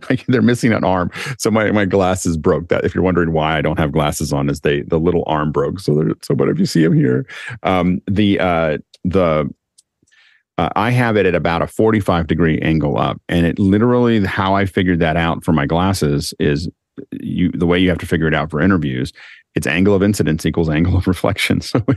I 0.09 0.15
can, 0.17 0.31
they're 0.31 0.41
missing 0.41 0.73
an 0.73 0.83
arm. 0.83 1.09
So 1.39 1.49
my, 1.49 1.71
my 1.71 1.85
glasses 1.85 2.37
broke. 2.37 2.67
That 2.67 2.83
if 2.83 2.93
you're 2.93 3.03
wondering 3.03 3.31
why 3.31 3.57
I 3.57 3.61
don't 3.61 3.79
have 3.79 3.91
glasses 3.91 4.31
on, 4.31 4.49
is 4.49 4.59
they 4.59 4.81
the 4.81 4.99
little 4.99 5.23
arm 5.25 5.51
broke. 5.51 5.79
So 5.79 6.13
so 6.21 6.35
but 6.35 6.49
if 6.49 6.59
you 6.59 6.65
see 6.65 6.83
them 6.83 6.93
here, 6.93 7.25
um, 7.63 8.01
the 8.05 8.39
uh, 8.39 8.77
the 9.03 9.49
uh, 10.57 10.69
I 10.75 10.91
have 10.91 11.17
it 11.17 11.25
at 11.25 11.35
about 11.35 11.61
a 11.61 11.67
45 11.67 12.27
degree 12.27 12.59
angle 12.59 12.97
up, 12.97 13.21
and 13.29 13.45
it 13.45 13.59
literally 13.59 14.23
how 14.25 14.55
I 14.55 14.65
figured 14.65 14.99
that 14.99 15.17
out 15.17 15.43
for 15.43 15.53
my 15.53 15.65
glasses 15.65 16.33
is 16.39 16.69
you 17.11 17.51
the 17.51 17.67
way 17.67 17.77
you 17.77 17.89
have 17.89 17.99
to 17.99 18.07
figure 18.07 18.27
it 18.27 18.33
out 18.33 18.49
for 18.49 18.61
interviews. 18.61 19.13
It's 19.55 19.67
angle 19.67 19.95
of 19.95 20.03
incidence 20.03 20.45
equals 20.45 20.69
angle 20.77 20.97
of 20.97 21.07
reflection. 21.07 21.61
So 21.61 21.83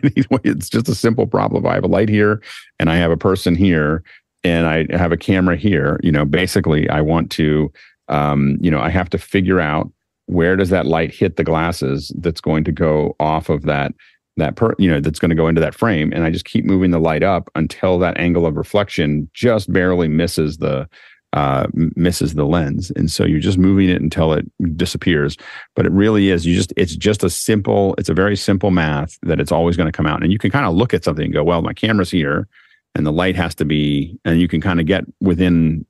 it's 0.45 0.69
just 0.69 0.89
a 0.89 0.95
simple 0.95 1.27
problem. 1.27 1.67
I 1.67 1.75
have 1.75 1.85
a 1.85 1.89
light 1.89 2.09
here, 2.09 2.43
and 2.79 2.91
I 2.91 2.97
have 2.97 3.11
a 3.11 3.17
person 3.17 3.55
here 3.55 4.03
and 4.45 4.67
I 4.67 4.87
have 4.97 5.13
a 5.13 5.17
camera 5.17 5.57
here, 5.57 6.01
you 6.03 6.13
know, 6.13 6.25
basically 6.25 6.89
I 6.89 7.01
want 7.01 7.31
to, 7.33 7.73
um, 8.09 8.59
you 8.61 8.71
know, 8.71 8.81
I 8.81 8.89
have 8.91 9.11
to 9.11 9.19
figure 9.19 9.61
out 9.61 9.91
where 10.27 10.57
does 10.57 10.71
that 10.71 10.87
light 10.87 11.13
hit 11.13 11.37
the 11.37 11.45
glasses 11.45 12.13
that's 12.19 12.41
going 12.41 12.65
to 12.65 12.73
go 12.73 13.17
off 13.21 13.49
of 13.49 13.63
that 13.63 13.93
that 14.41 14.57
per 14.57 14.75
you 14.79 14.91
know 14.91 15.01
that's 15.01 15.19
going 15.19 15.31
to 15.31 15.35
go 15.35 15.49
into 15.49 15.61
that 15.61 15.75
frame 15.75 16.13
and 16.13 16.25
i 16.25 16.31
just 16.31 16.45
keep 16.45 16.65
moving 16.65 16.91
the 16.91 16.99
light 16.99 17.23
up 17.23 17.51
until 17.55 17.99
that 17.99 18.19
angle 18.19 18.47
of 18.47 18.57
reflection 18.57 19.29
just 19.35 19.73
barely 19.73 20.09
misses 20.09 20.59
the 20.59 20.89
uh, 21.33 21.67
misses 21.73 22.35
the 22.35 22.45
lens. 22.45 22.91
And 22.97 23.11
so 23.11 23.25
you're 23.25 23.39
just 23.39 23.59
moving 23.59 23.89
it 23.89 24.03
until 24.03 24.33
it 24.33 24.47
disappears. 24.77 25.37
But 25.77 25.87
it 25.87 25.93
really 25.93 26.31
is 26.31 26.45
you 26.45 26.57
just 26.57 26.73
it's 26.77 26.97
just 26.97 27.23
a 27.23 27.31
simple 27.31 27.95
it's 27.99 28.09
a 28.09 28.15
very 28.15 28.37
simple 28.37 28.71
math 28.71 29.19
that 29.23 29.41
it's 29.41 29.53
always 29.53 29.77
going 29.77 29.87
to 29.87 29.97
come 29.97 30.07
out. 30.07 30.23
And 30.23 30.33
you 30.33 30.39
can 30.39 30.51
kind 30.51 30.67
of 30.67 30.75
look 30.75 30.93
at 30.93 31.05
something 31.05 31.25
and 31.25 31.35
go 31.35 31.45
well 31.45 31.63
my 31.63 31.73
camera's 31.73 32.11
here 32.11 32.49
and 32.95 33.07
the 33.07 33.13
light 33.13 33.37
has 33.37 33.55
to 33.57 33.65
be 33.65 34.19
and 34.25 34.41
you 34.41 34.49
can 34.49 34.61
kind 34.61 34.81
of 34.81 34.87
get 34.87 35.05
within 35.21 35.87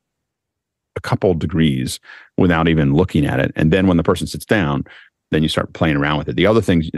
a 0.96 1.00
couple 1.00 1.32
degrees 1.34 2.00
without 2.36 2.68
even 2.68 2.92
looking 2.92 3.24
at 3.24 3.40
it. 3.40 3.52
And 3.56 3.72
then 3.72 3.86
when 3.86 3.96
the 3.96 4.02
person 4.02 4.26
sits 4.26 4.44
down 4.44 4.84
then 5.30 5.42
you 5.42 5.48
start 5.48 5.72
playing 5.74 5.96
around 5.96 6.18
with 6.18 6.28
it. 6.28 6.34
The 6.36 6.46
other 6.46 6.60
things 6.60 6.90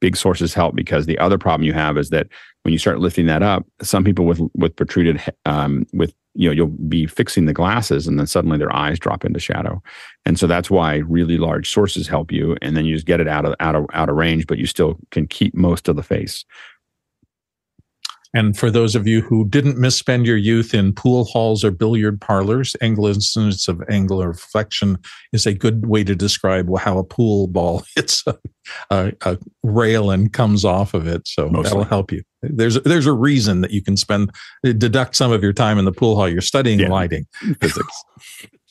big 0.00 0.16
sources 0.16 0.54
help 0.54 0.74
because 0.74 1.06
the 1.06 1.18
other 1.18 1.38
problem 1.38 1.66
you 1.66 1.72
have 1.72 1.96
is 1.96 2.10
that 2.10 2.26
when 2.62 2.72
you 2.72 2.78
start 2.78 3.00
lifting 3.00 3.26
that 3.26 3.42
up 3.42 3.66
some 3.82 4.04
people 4.04 4.26
with 4.26 4.40
with 4.54 4.74
protruded 4.76 5.22
um, 5.46 5.86
with 5.92 6.14
you 6.34 6.48
know 6.48 6.52
you'll 6.52 6.66
be 6.66 7.06
fixing 7.06 7.46
the 7.46 7.52
glasses 7.52 8.06
and 8.06 8.18
then 8.18 8.26
suddenly 8.26 8.58
their 8.58 8.74
eyes 8.74 8.98
drop 8.98 9.24
into 9.24 9.40
shadow. 9.40 9.82
And 10.24 10.38
so 10.38 10.46
that's 10.46 10.70
why 10.70 10.96
really 10.96 11.38
large 11.38 11.70
sources 11.70 12.06
help 12.06 12.30
you 12.30 12.56
and 12.62 12.76
then 12.76 12.84
you 12.84 12.94
just 12.94 13.06
get 13.06 13.20
it 13.20 13.28
out 13.28 13.44
of 13.44 13.54
out 13.60 13.74
of 13.74 13.86
out 13.92 14.08
of 14.08 14.16
range 14.16 14.46
but 14.46 14.58
you 14.58 14.66
still 14.66 14.98
can 15.10 15.26
keep 15.26 15.54
most 15.54 15.88
of 15.88 15.96
the 15.96 16.02
face 16.02 16.44
and 18.32 18.56
for 18.56 18.70
those 18.70 18.94
of 18.94 19.08
you 19.08 19.22
who 19.22 19.48
didn't 19.48 19.76
misspend 19.76 20.24
your 20.24 20.36
youth 20.36 20.72
in 20.72 20.92
pool 20.92 21.24
halls 21.24 21.64
or 21.64 21.70
billiard 21.70 22.20
parlors, 22.20 22.76
angle 22.80 23.06
incidence 23.06 23.66
of 23.66 23.82
angular 23.88 24.28
reflection 24.28 24.98
is 25.32 25.46
a 25.46 25.54
good 25.54 25.86
way 25.86 26.04
to 26.04 26.14
describe 26.14 26.68
how 26.78 26.98
a 26.98 27.04
pool 27.04 27.48
ball 27.48 27.84
hits 27.96 28.22
a, 28.26 28.38
a, 28.90 29.12
a 29.22 29.38
rail 29.62 30.10
and 30.10 30.32
comes 30.32 30.64
off 30.64 30.94
of 30.94 31.06
it. 31.06 31.26
So 31.26 31.48
Mostly. 31.48 31.62
that'll 31.62 31.84
help 31.84 32.12
you. 32.12 32.22
There's 32.42 32.80
there's 32.82 33.06
a 33.06 33.12
reason 33.12 33.60
that 33.62 33.70
you 33.70 33.82
can 33.82 33.96
spend 33.96 34.30
deduct 34.62 35.16
some 35.16 35.32
of 35.32 35.42
your 35.42 35.52
time 35.52 35.78
in 35.78 35.84
the 35.84 35.92
pool 35.92 36.16
hall. 36.16 36.28
You're 36.28 36.40
studying 36.40 36.80
yeah. 36.80 36.88
lighting 36.88 37.26
physics. 37.60 38.04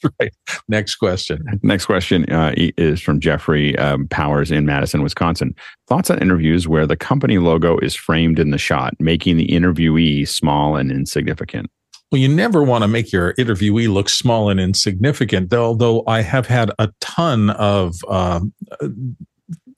right. 0.19 0.33
Next 0.67 0.95
question. 0.95 1.43
Next 1.63 1.85
question 1.85 2.29
uh, 2.31 2.53
is 2.55 3.01
from 3.01 3.19
Jeffrey 3.19 3.77
um, 3.77 4.07
Powers 4.07 4.51
in 4.51 4.65
Madison, 4.65 5.03
Wisconsin. 5.03 5.55
Thoughts 5.87 6.09
on 6.09 6.19
interviews 6.19 6.67
where 6.67 6.85
the 6.85 6.97
company 6.97 7.37
logo 7.37 7.77
is 7.79 7.95
framed 7.95 8.39
in 8.39 8.51
the 8.51 8.57
shot, 8.57 8.93
making 8.99 9.37
the 9.37 9.47
interviewee 9.47 10.27
small 10.27 10.75
and 10.75 10.91
insignificant? 10.91 11.69
Well, 12.11 12.19
you 12.19 12.27
never 12.27 12.63
want 12.63 12.83
to 12.83 12.87
make 12.87 13.11
your 13.11 13.33
interviewee 13.35 13.91
look 13.91 14.09
small 14.09 14.49
and 14.49 14.59
insignificant, 14.59 15.51
though 15.51 15.75
though 15.75 16.03
I 16.07 16.21
have 16.21 16.47
had 16.47 16.71
a 16.79 16.89
ton 16.99 17.51
of 17.51 17.93
uh, 18.07 18.39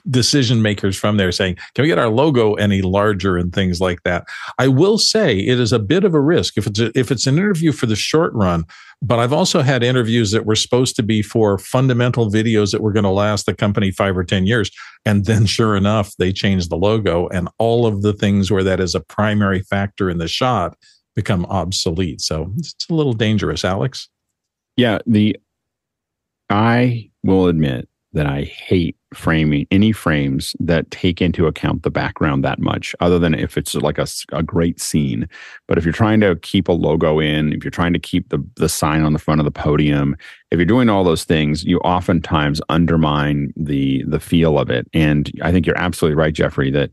decision 0.09 0.61
makers 0.61 0.97
from 0.97 1.17
there 1.17 1.31
saying, 1.31 1.57
"Can 1.73 1.83
we 1.83 1.87
get 1.87 1.99
our 1.99 2.09
logo 2.09 2.53
any 2.55 2.81
larger?" 2.81 3.37
and 3.37 3.53
things 3.53 3.79
like 3.79 4.03
that. 4.03 4.25
I 4.57 4.67
will 4.67 4.97
say 4.97 5.37
it 5.37 5.59
is 5.59 5.73
a 5.73 5.79
bit 5.79 6.03
of 6.03 6.13
a 6.13 6.21
risk 6.21 6.57
if 6.57 6.67
it's 6.67 6.79
a, 6.79 6.97
if 6.97 7.11
it's 7.11 7.27
an 7.27 7.37
interview 7.37 7.71
for 7.71 7.85
the 7.85 7.95
short 7.95 8.33
run. 8.33 8.65
But 9.01 9.19
I've 9.19 9.33
also 9.33 9.61
had 9.61 9.83
interviews 9.83 10.31
that 10.31 10.45
were 10.45 10.55
supposed 10.55 10.95
to 10.97 11.03
be 11.03 11.21
for 11.21 11.57
fundamental 11.57 12.29
videos 12.29 12.71
that 12.71 12.81
were 12.81 12.93
going 12.93 13.03
to 13.03 13.09
last 13.09 13.47
the 13.47 13.53
company 13.53 13.91
five 13.91 14.15
or 14.15 14.23
ten 14.23 14.45
years, 14.45 14.71
and 15.05 15.25
then 15.25 15.45
sure 15.45 15.75
enough, 15.75 16.15
they 16.17 16.31
changed 16.31 16.69
the 16.69 16.77
logo, 16.77 17.27
and 17.29 17.49
all 17.57 17.85
of 17.85 18.01
the 18.01 18.13
things 18.13 18.51
where 18.51 18.63
that 18.63 18.79
is 18.79 18.93
a 18.93 18.99
primary 18.99 19.61
factor 19.61 20.09
in 20.09 20.17
the 20.17 20.27
shot 20.27 20.77
become 21.15 21.45
obsolete. 21.47 22.21
So 22.21 22.53
it's 22.57 22.87
a 22.89 22.93
little 22.93 23.13
dangerous, 23.13 23.65
Alex. 23.65 24.07
Yeah, 24.77 24.99
the 25.05 25.35
I 26.49 27.09
will 27.23 27.47
admit 27.47 27.87
that 28.13 28.25
I 28.27 28.43
hate 28.43 28.97
framing 29.13 29.67
any 29.71 29.91
frames 29.91 30.55
that 30.59 30.89
take 30.89 31.21
into 31.21 31.45
account 31.45 31.83
the 31.83 31.91
background 31.91 32.43
that 32.43 32.59
much, 32.59 32.95
other 32.99 33.19
than 33.19 33.33
if 33.33 33.57
it's 33.57 33.75
like 33.75 33.97
a, 33.97 34.07
a 34.31 34.41
great 34.41 34.79
scene. 34.79 35.27
But 35.67 35.77
if 35.77 35.83
you're 35.83 35.93
trying 35.93 36.21
to 36.21 36.37
keep 36.37 36.67
a 36.67 36.73
logo 36.73 37.19
in, 37.19 37.53
if 37.53 37.63
you're 37.63 37.71
trying 37.71 37.93
to 37.93 37.99
keep 37.99 38.29
the, 38.29 38.43
the 38.55 38.69
sign 38.69 39.03
on 39.03 39.13
the 39.13 39.19
front 39.19 39.41
of 39.41 39.45
the 39.45 39.51
podium, 39.51 40.15
if 40.49 40.57
you're 40.57 40.65
doing 40.65 40.89
all 40.89 41.03
those 41.03 41.23
things, 41.23 41.63
you 41.63 41.79
oftentimes 41.79 42.61
undermine 42.69 43.53
the 43.55 44.03
the 44.07 44.19
feel 44.19 44.59
of 44.59 44.69
it. 44.69 44.87
And 44.93 45.31
I 45.41 45.51
think 45.51 45.65
you're 45.65 45.77
absolutely 45.77 46.15
right, 46.15 46.33
Jeffrey, 46.33 46.71
that 46.71 46.91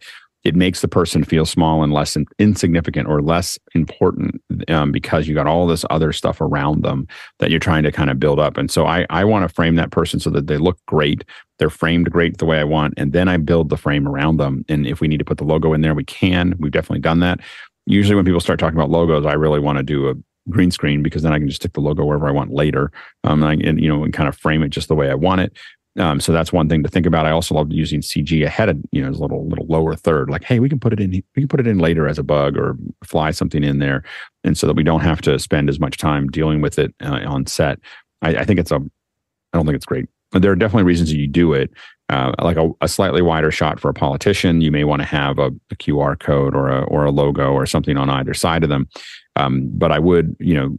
it 0.49 0.57
makes 0.57 0.81
the 0.81 0.89
person 0.89 1.25
feel 1.25 1.45
small 1.45 1.83
and 1.83 1.93
less 1.93 2.17
in, 2.17 2.25
insignificant 2.39 3.07
or 3.07 3.21
less 3.21 3.59
important 3.75 4.41
um, 4.69 4.91
because 4.91 5.29
you 5.29 5.35
got 5.35 5.47
all 5.47 5.67
this 5.67 5.85
other 5.91 6.11
stuff 6.11 6.41
around 6.41 6.83
them 6.83 7.07
that 7.39 7.51
you're 7.51 7.61
trying 7.61 7.83
to 7.83 7.93
kind 7.93 8.09
of 8.09 8.19
build 8.19 8.41
up. 8.41 8.57
And 8.57 8.71
so 8.71 8.87
I, 8.87 9.05
I 9.11 9.25
want 9.25 9.47
to 9.47 9.55
frame 9.55 9.75
that 9.75 9.91
person 9.91 10.21
so 10.21 10.31
that 10.31 10.47
they 10.47 10.57
look 10.57 10.79
great. 10.87 11.23
They're 11.59 11.69
framed 11.69 12.11
great 12.11 12.39
the 12.39 12.47
way 12.47 12.59
I 12.59 12.65
want. 12.65 12.95
And 12.97 13.13
then 13.13 13.29
I 13.29 13.37
build 13.37 13.69
the 13.69 13.77
frame 13.77 14.09
around 14.09 14.39
them. 14.39 14.65
And 14.71 14.87
if 14.87 15.03
we 15.03 15.09
need 15.09 15.19
to 15.19 15.25
put 15.25 15.37
the 15.37 15.45
logo 15.45 15.75
in 15.75 15.83
there, 15.83 15.95
we 15.95 16.05
can. 16.05 16.55
We've 16.59 16.73
definitely 16.73 17.01
done 17.01 17.21
that. 17.21 17.41
Usually 17.85 18.17
when 18.17 18.25
people 18.25 18.41
start 18.41 18.59
talking 18.59 18.79
about 18.79 18.91
logos, 18.91 19.27
I 19.27 19.35
really 19.35 19.61
want 19.61 19.77
to 19.77 19.85
do 19.85 20.09
a 20.09 20.15
green 20.49 20.71
screen 20.71 21.03
because 21.03 21.23
then 21.23 21.35
I 21.35 21.39
can 21.39 21.49
just 21.49 21.61
stick 21.61 21.75
the 21.75 21.81
logo 21.81 22.07
wherever 22.07 22.27
I 22.27 22.33
want 22.33 22.53
later. 22.55 22.91
Um, 23.25 23.43
and, 23.43 23.63
and, 23.63 23.81
you 23.83 23.89
know, 23.89 24.03
and 24.03 24.15
kind 24.15 24.31
of 24.31 24.39
frame 24.39 24.63
it 24.63 24.71
just 24.71 24.89
the 24.89 24.95
way 24.95 25.11
I 25.11 25.15
want 25.15 25.43
it. 25.43 25.53
Um, 25.99 26.21
so 26.21 26.33
that's 26.33 26.53
one 26.53 26.69
thing 26.69 26.83
to 26.85 26.89
think 26.89 27.07
about. 27.07 27.27
I 27.27 27.33
also 27.33 27.55
love 27.55 27.73
using 27.73 28.01
CG 28.01 28.45
ahead 28.45 28.69
of 28.69 28.79
you 28.93 29.03
know, 29.03 29.09
as 29.09 29.19
a 29.19 29.23
little 29.23 29.47
little 29.49 29.67
lower 29.67 29.95
third. 29.95 30.31
Like, 30.31 30.45
hey, 30.45 30.61
we 30.61 30.69
can 30.69 30.79
put 30.79 30.93
it 30.93 31.01
in. 31.01 31.11
We 31.11 31.43
can 31.43 31.49
put 31.49 31.61
it 31.61 31.67
in 31.67 31.79
later 31.79 32.07
as 32.07 32.19
a 32.19 32.23
bug 32.23 32.57
or 32.57 32.77
fly 33.05 33.33
something 33.33 33.65
in 33.65 33.79
there, 33.81 34.05
and 34.45 34.57
so 34.57 34.67
that 34.67 34.77
we 34.77 34.85
don't 34.85 35.01
have 35.01 35.21
to 35.23 35.39
spend 35.39 35.69
as 35.69 35.81
much 35.81 35.99
time 35.99 36.29
dealing 36.29 36.61
with 36.61 36.79
it 36.79 36.95
uh, 37.03 37.21
on 37.27 37.47
set. 37.47 37.81
I, 38.23 38.37
I, 38.37 38.45
think 38.45 38.61
it's 38.61 38.71
a. 38.71 38.77
I 38.77 39.57
don't 39.57 39.67
think 39.67 39.77
it's 39.77 39.87
great. 39.87 40.07
But 40.31 40.43
there 40.43 40.53
are 40.53 40.57
definitely 40.57 40.85
reasons 40.85 41.13
you 41.13 41.27
do 41.27 41.53
it. 41.53 41.71
Uh, 42.11 42.33
like 42.41 42.57
a, 42.57 42.71
a, 42.81 42.89
slightly 42.89 43.21
wider 43.21 43.51
shot 43.51 43.79
for 43.79 43.91
a 43.91 43.95
politician, 43.95 44.63
you 44.63 44.71
may 44.71 44.85
want 44.85 45.03
to 45.03 45.07
have 45.07 45.39
a, 45.39 45.49
a, 45.71 45.77
QR 45.77 46.19
code 46.19 46.55
or 46.55 46.71
a 46.71 46.83
or 46.85 47.05
a 47.05 47.11
logo 47.11 47.53
or 47.53 47.67
something 47.67 47.99
on 47.99 48.09
either 48.09 48.33
side 48.33 48.63
of 48.63 48.71
them. 48.71 48.89
Um, 49.37 49.69
but 49.73 49.93
I 49.93 49.99
would, 49.99 50.35
you 50.39 50.55
know, 50.55 50.77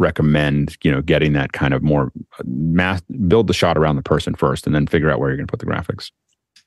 recommend 0.00 0.76
you 0.82 0.90
know 0.90 1.02
getting 1.02 1.34
that 1.34 1.52
kind 1.52 1.74
of 1.74 1.82
more 1.82 2.10
uh, 2.38 2.42
math 2.44 3.02
build 3.28 3.46
the 3.46 3.54
shot 3.54 3.76
around 3.78 3.96
the 3.96 4.02
person 4.02 4.34
first 4.34 4.66
and 4.66 4.74
then 4.74 4.86
figure 4.86 5.10
out 5.10 5.20
where 5.20 5.28
you're 5.28 5.36
going 5.36 5.46
to 5.46 5.50
put 5.50 5.60
the 5.60 5.66
graphics. 5.66 6.10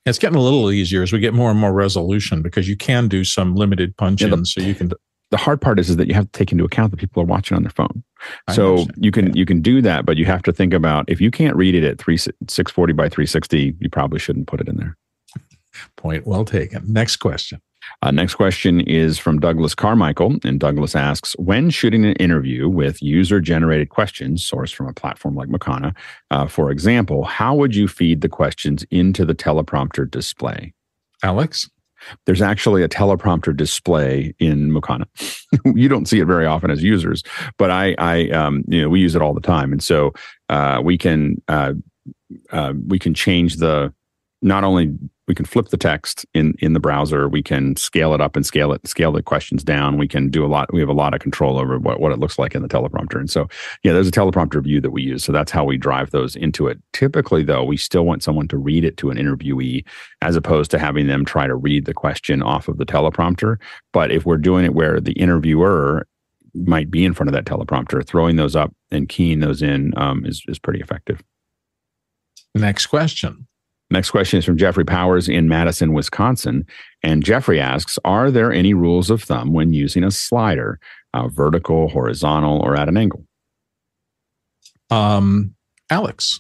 It's 0.06 0.20
getting 0.20 0.38
a 0.38 0.42
little 0.42 0.72
easier 0.72 1.02
as 1.02 1.12
we 1.12 1.20
get 1.20 1.34
more 1.34 1.50
and 1.50 1.60
more 1.60 1.74
resolution 1.74 2.42
because 2.42 2.68
you 2.68 2.78
can 2.78 3.08
do 3.08 3.24
some 3.24 3.56
limited 3.56 3.96
punch 3.98 4.22
yeah, 4.22 4.36
so 4.44 4.62
you 4.62 4.76
can 4.76 4.92
the 5.32 5.38
hard 5.38 5.62
part 5.62 5.80
is, 5.80 5.90
is 5.90 5.98
that 5.98 6.08
you 6.08 6.14
have 6.14 6.26
to 6.26 6.32
take 6.32 6.52
into 6.52 6.64
account 6.64 6.92
that 6.92 6.98
people 6.98 7.22
are 7.22 7.26
watching 7.26 7.58
on 7.58 7.64
their 7.64 7.72
phone. 7.72 8.04
So 8.52 8.86
you 8.98 9.12
can 9.12 9.28
yeah. 9.28 9.34
you 9.36 9.46
can 9.46 9.62
do 9.62 9.82
that 9.82 10.06
but 10.06 10.18
you 10.18 10.26
have 10.26 10.44
to 10.44 10.54
think 10.54 10.74
about 10.74 11.06
if 11.10 11.20
you 11.20 11.32
can't 11.32 11.56
read 11.56 11.76
it 11.76 11.84
at 11.84 12.00
3 12.00 12.18
640 12.18 12.94
by 12.94 13.10
360 13.10 13.76
you 13.80 13.90
probably 13.90 14.20
shouldn't 14.20 14.48
put 14.48 14.62
it 14.62 14.70
in 14.70 14.78
there. 14.78 14.96
Point 15.98 16.28
well 16.28 16.46
taken. 16.46 16.84
Next 16.92 17.18
question 17.18 17.60
uh, 18.02 18.12
next 18.12 18.36
question 18.36 18.82
is 18.82 19.18
from 19.18 19.40
Douglas 19.40 19.76
Carmichael. 19.76 20.36
And 20.44 20.60
Douglas 20.60 20.96
asks 20.96 21.34
When 21.38 21.70
shooting 21.70 22.06
an 22.06 22.14
interview 22.14 22.68
with 22.70 23.02
user 23.02 23.40
generated 23.40 23.90
questions 23.90 24.48
sourced 24.48 24.74
from 24.74 24.88
a 24.88 24.94
platform 24.94 25.36
like 25.36 25.50
Mokana, 25.50 25.96
uh, 26.32 26.48
for 26.48 26.72
example, 26.72 27.24
how 27.24 27.56
would 27.56 27.76
you 27.76 27.88
feed 27.88 28.22
the 28.22 28.30
questions 28.30 28.84
into 28.92 29.26
the 29.26 29.36
teleprompter 29.36 30.10
display? 30.10 30.74
Alex? 31.24 31.70
There's 32.26 32.42
actually 32.42 32.84
a 32.84 32.90
teleprompter 32.90 33.56
display 33.56 34.34
in 34.40 34.72
Mokana. 34.72 35.06
you 35.76 35.88
don't 35.88 36.06
see 36.06 36.20
it 36.20 36.26
very 36.26 36.46
often 36.46 36.70
as 36.70 36.84
users, 36.84 37.24
but 37.58 37.72
I, 37.72 37.96
I, 37.98 38.30
um, 38.30 38.66
you 38.68 38.82
know, 38.82 38.90
we 38.90 39.00
use 39.00 39.16
it 39.16 39.22
all 39.22 39.34
the 39.34 39.40
time, 39.40 39.72
and 39.72 39.82
so 39.82 40.12
uh, 40.50 40.82
we 40.84 40.98
can 40.98 41.42
uh, 41.48 41.74
uh, 42.52 42.74
we 42.88 43.00
can 43.00 43.14
change 43.14 43.58
the 43.58 43.94
not 44.42 44.64
only 44.64 44.94
we 45.28 45.36
can 45.36 45.46
flip 45.46 45.70
the 45.70 45.78
text 45.78 46.26
in 46.34 46.56
in 46.60 46.74
the 46.74 46.80
browser. 46.80 47.30
We 47.30 47.42
can 47.42 47.76
scale 47.76 48.14
it 48.14 48.22
up 48.22 48.36
and 48.36 48.46
scale 48.46 48.74
it 48.74 48.86
scale 48.88 49.12
the 49.12 49.24
questions 49.24 49.64
down. 49.64 49.98
We 49.98 50.08
can 50.08 50.30
do 50.30 50.46
a 50.46 50.48
lot 50.48 50.74
we 50.74 50.82
have 50.82 50.90
a 50.90 50.94
lot 50.94 51.14
of 51.14 51.22
control 51.22 51.58
over 51.58 51.80
what, 51.80 52.00
what 52.00 52.12
it 52.12 52.20
looks 52.20 52.38
like 52.38 52.56
in 52.56 52.62
the 52.62 52.68
teleprompter. 52.68 53.20
And 53.20 53.30
so 53.30 53.48
yeah 53.84 53.94
there's 53.94 54.08
a 54.08 54.12
teleprompter 54.12 54.62
view 54.62 54.82
that 54.82 54.92
we 54.92 55.02
use. 55.02 55.24
So 55.24 55.32
that's 55.32 55.52
how 55.52 55.64
we 55.64 55.78
drive 55.78 56.12
those 56.12 56.36
into 56.36 56.68
it. 56.68 56.80
Typically 56.92 57.44
though 57.44 57.64
we 57.64 57.78
still 57.78 58.06
want 58.06 58.24
someone 58.24 58.48
to 58.50 58.58
read 58.58 58.84
it 58.84 58.98
to 58.98 59.10
an 59.10 59.18
interviewee 59.18 59.86
as 60.22 60.36
opposed 60.36 60.72
to 60.72 60.80
having 60.80 61.08
them 61.08 61.24
try 61.24 61.48
to 61.48 61.56
read 61.56 61.86
the 61.86 61.94
question 61.94 62.42
off 62.42 62.68
of 62.68 62.78
the 62.78 62.86
teleprompter. 62.86 63.58
But 63.94 64.12
if 64.12 64.26
we're 64.26 64.38
doing 64.38 64.66
it 64.66 64.74
where 64.74 65.00
the 65.00 65.14
interviewer 65.14 66.06
might 66.54 66.92
be 66.92 67.04
in 67.04 67.14
front 67.14 67.30
of 67.30 67.34
that 67.34 67.46
teleprompter 67.46 68.06
throwing 68.06 68.36
those 68.36 68.56
up 68.56 68.74
and 68.92 69.10
keying 69.10 69.40
those 69.40 69.62
in 69.62 69.94
um, 69.98 70.26
is, 70.26 70.44
is 70.48 70.60
pretty 70.60 70.82
effective. 70.82 71.24
Next 72.54 72.88
question 72.88 73.48
Next 73.94 74.10
question 74.10 74.40
is 74.40 74.46
from 74.46 74.58
Jeffrey 74.58 74.84
Powers 74.84 75.30
in 75.30 75.48
Madison, 75.48 75.94
Wisconsin. 75.94 76.66
And 77.04 77.24
Jeffrey 77.24 77.60
asks 77.60 78.00
Are 78.04 78.32
there 78.32 78.52
any 78.52 78.74
rules 78.74 79.12
of 79.12 79.22
thumb 79.22 79.54
when 79.54 79.72
using 79.72 80.04
a 80.04 80.10
slider, 80.10 80.80
uh, 81.14 81.28
vertical, 81.28 81.90
horizontal, 81.90 82.60
or 82.64 82.76
at 82.76 82.90
an 82.90 82.98
angle? 82.98 83.24
Um, 84.90 85.54
Alex. 85.92 86.40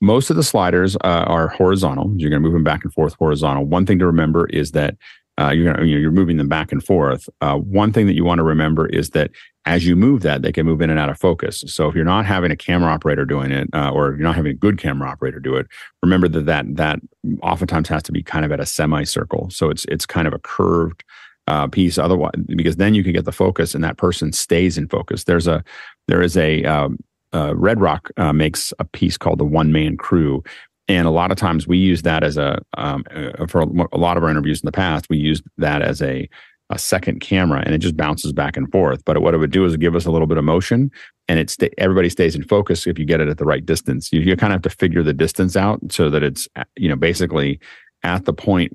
Most 0.00 0.28
of 0.28 0.34
the 0.34 0.42
sliders 0.42 0.96
uh, 0.96 1.24
are 1.26 1.48
horizontal. 1.48 2.12
You're 2.16 2.30
going 2.30 2.42
to 2.42 2.46
move 2.46 2.52
them 2.52 2.64
back 2.64 2.82
and 2.82 2.92
forth 2.92 3.14
horizontal. 3.14 3.64
One 3.64 3.86
thing 3.86 4.00
to 4.00 4.06
remember 4.06 4.46
is 4.48 4.72
that 4.72 4.96
uh, 5.38 5.50
you're 5.50 5.72
gonna, 5.72 5.86
you 5.86 6.08
are 6.08 6.12
moving 6.12 6.36
them 6.36 6.48
back 6.48 6.72
and 6.72 6.84
forth. 6.84 7.28
Uh, 7.40 7.56
one 7.56 7.92
thing 7.92 8.06
that 8.06 8.14
you 8.14 8.24
want 8.24 8.38
to 8.38 8.42
remember 8.42 8.86
is 8.86 9.10
that 9.10 9.30
as 9.64 9.86
you 9.86 9.94
move 9.94 10.22
that, 10.22 10.42
they 10.42 10.50
can 10.50 10.64
move 10.64 10.80
in 10.80 10.90
and 10.90 10.98
out 10.98 11.10
of 11.10 11.18
focus. 11.18 11.62
So 11.66 11.88
if 11.88 11.94
you're 11.94 12.04
not 12.04 12.24
having 12.24 12.50
a 12.50 12.56
camera 12.56 12.90
operator 12.90 13.24
doing 13.24 13.52
it, 13.52 13.68
uh, 13.72 13.90
or 13.90 14.10
you're 14.12 14.18
not 14.18 14.34
having 14.34 14.50
a 14.52 14.54
good 14.54 14.78
camera 14.78 15.08
operator 15.08 15.40
do 15.40 15.56
it, 15.56 15.66
remember 16.02 16.26
that 16.28 16.46
that 16.46 16.76
that 16.76 17.00
oftentimes 17.42 17.88
has 17.88 18.02
to 18.04 18.12
be 18.12 18.22
kind 18.22 18.44
of 18.44 18.52
at 18.52 18.60
a 18.60 18.66
semicircle. 18.66 19.50
So 19.50 19.70
it's 19.70 19.84
it's 19.86 20.06
kind 20.06 20.26
of 20.26 20.34
a 20.34 20.38
curved 20.38 21.04
uh, 21.46 21.66
piece. 21.68 21.98
Otherwise, 21.98 22.32
because 22.46 22.76
then 22.76 22.94
you 22.94 23.04
can 23.04 23.12
get 23.12 23.24
the 23.24 23.32
focus, 23.32 23.74
and 23.74 23.84
that 23.84 23.98
person 23.98 24.32
stays 24.32 24.78
in 24.78 24.88
focus. 24.88 25.24
There's 25.24 25.46
a 25.46 25.62
there 26.08 26.22
is 26.22 26.36
a 26.36 26.64
um, 26.64 26.98
uh, 27.32 27.52
Redrock 27.52 28.10
uh, 28.16 28.32
makes 28.32 28.72
a 28.78 28.84
piece 28.84 29.18
called 29.18 29.38
the 29.38 29.44
One 29.44 29.70
Man 29.70 29.96
Crew, 29.96 30.42
and 30.88 31.06
a 31.06 31.10
lot 31.10 31.30
of 31.30 31.36
times 31.36 31.68
we 31.68 31.78
use 31.78 32.02
that 32.02 32.24
as 32.24 32.36
a 32.36 32.60
um, 32.76 33.04
uh, 33.14 33.46
for 33.46 33.60
a 33.60 33.98
lot 33.98 34.16
of 34.16 34.24
our 34.24 34.30
interviews 34.30 34.60
in 34.60 34.66
the 34.66 34.72
past 34.72 35.08
we 35.08 35.16
used 35.16 35.44
that 35.56 35.82
as 35.82 36.02
a 36.02 36.28
a 36.70 36.78
second 36.78 37.20
camera 37.20 37.62
and 37.64 37.74
it 37.74 37.78
just 37.78 37.96
bounces 37.96 38.32
back 38.32 38.56
and 38.56 38.70
forth. 38.70 39.02
But 39.04 39.22
what 39.22 39.32
it 39.32 39.38
would 39.38 39.50
do 39.50 39.64
is 39.64 39.76
give 39.76 39.96
us 39.96 40.04
a 40.04 40.10
little 40.10 40.26
bit 40.26 40.36
of 40.36 40.44
motion 40.44 40.90
and 41.26 41.38
it's 41.38 41.56
everybody 41.78 42.10
stays 42.10 42.34
in 42.34 42.44
focus 42.44 42.86
if 42.86 42.98
you 42.98 43.04
get 43.04 43.20
it 43.20 43.28
at 43.28 43.38
the 43.38 43.44
right 43.44 43.64
distance. 43.64 44.12
You, 44.12 44.20
you 44.20 44.36
kind 44.36 44.52
of 44.52 44.56
have 44.56 44.70
to 44.70 44.78
figure 44.78 45.02
the 45.02 45.14
distance 45.14 45.56
out 45.56 45.80
so 45.90 46.10
that 46.10 46.22
it's 46.22 46.46
you 46.76 46.88
know 46.88 46.96
basically 46.96 47.58
at 48.02 48.24
the 48.26 48.32
point 48.32 48.72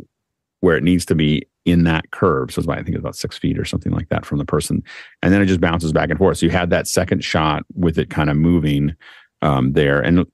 where 0.61 0.77
it 0.77 0.83
needs 0.83 1.05
to 1.05 1.15
be 1.15 1.47
in 1.65 1.83
that 1.83 2.11
curve. 2.11 2.51
So 2.51 2.59
it's 2.59 2.65
about, 2.65 2.79
i 2.79 2.83
think 2.83 2.95
it's 2.95 3.01
about 3.01 3.15
six 3.15 3.37
feet 3.37 3.59
or 3.59 3.65
something 3.65 3.91
like 3.91 4.09
that 4.09 4.25
from 4.25 4.37
the 4.37 4.45
person. 4.45 4.83
And 5.21 5.33
then 5.33 5.41
it 5.41 5.45
just 5.45 5.61
bounces 5.61 5.93
back 5.93 6.09
and 6.09 6.17
forth. 6.17 6.37
So 6.37 6.45
you 6.45 6.51
had 6.51 6.69
that 6.71 6.87
second 6.87 7.23
shot 7.23 7.63
with 7.75 7.97
it 7.97 8.09
kind 8.09 8.29
of 8.29 8.37
moving 8.37 8.95
um, 9.41 9.73
there. 9.73 10.01
And 10.01 10.25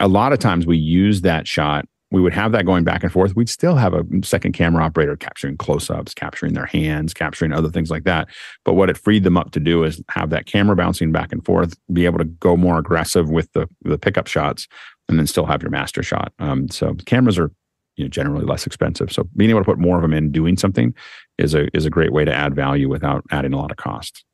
a 0.00 0.08
lot 0.08 0.32
of 0.32 0.38
times 0.38 0.66
we 0.66 0.76
use 0.76 1.22
that 1.22 1.46
shot 1.48 1.86
we 2.10 2.22
would 2.22 2.32
have 2.32 2.52
that 2.52 2.64
going 2.64 2.84
back 2.84 3.02
and 3.02 3.12
forth. 3.12 3.36
We'd 3.36 3.50
still 3.50 3.76
have 3.76 3.92
a 3.92 4.04
second 4.22 4.52
camera 4.52 4.82
operator 4.82 5.16
capturing 5.16 5.56
close-ups 5.56 6.14
capturing 6.14 6.54
their 6.54 6.66
hands 6.66 7.12
capturing 7.12 7.52
other 7.52 7.68
things 7.68 7.90
like 7.90 8.04
that. 8.04 8.28
But 8.64 8.74
what 8.74 8.88
it 8.88 8.96
freed 8.96 9.24
them 9.24 9.36
up 9.36 9.50
to 9.52 9.60
do 9.60 9.84
is 9.84 10.02
have 10.10 10.30
that 10.30 10.46
camera 10.46 10.74
bouncing 10.74 11.12
back 11.12 11.32
and 11.32 11.44
forth 11.44 11.74
be 11.92 12.06
able 12.06 12.18
to 12.18 12.24
go 12.24 12.56
more 12.56 12.78
aggressive 12.78 13.28
with 13.28 13.52
the 13.52 13.68
the 13.82 13.98
pickup 13.98 14.26
shots 14.26 14.66
and 15.08 15.18
then 15.18 15.26
still 15.26 15.46
have 15.46 15.62
your 15.62 15.70
master 15.70 16.02
shot. 16.02 16.32
Um, 16.38 16.68
so 16.68 16.94
cameras 17.06 17.38
are 17.38 17.50
you 17.96 18.04
know 18.04 18.08
generally 18.08 18.44
less 18.44 18.66
expensive. 18.66 19.12
So 19.12 19.28
being 19.36 19.50
able 19.50 19.60
to 19.60 19.66
put 19.66 19.78
more 19.78 19.96
of 19.96 20.02
them 20.02 20.14
in 20.14 20.32
doing 20.32 20.56
something 20.56 20.94
is 21.36 21.54
a 21.54 21.68
is 21.76 21.84
a 21.84 21.90
great 21.90 22.12
way 22.12 22.24
to 22.24 22.34
add 22.34 22.54
value 22.54 22.88
without 22.88 23.24
adding 23.30 23.52
a 23.52 23.58
lot 23.58 23.70
of 23.70 23.76
cost. 23.76 24.24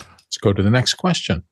Let's 0.00 0.38
go 0.38 0.52
to 0.52 0.62
the 0.62 0.70
next 0.70 0.94
question 0.94 1.44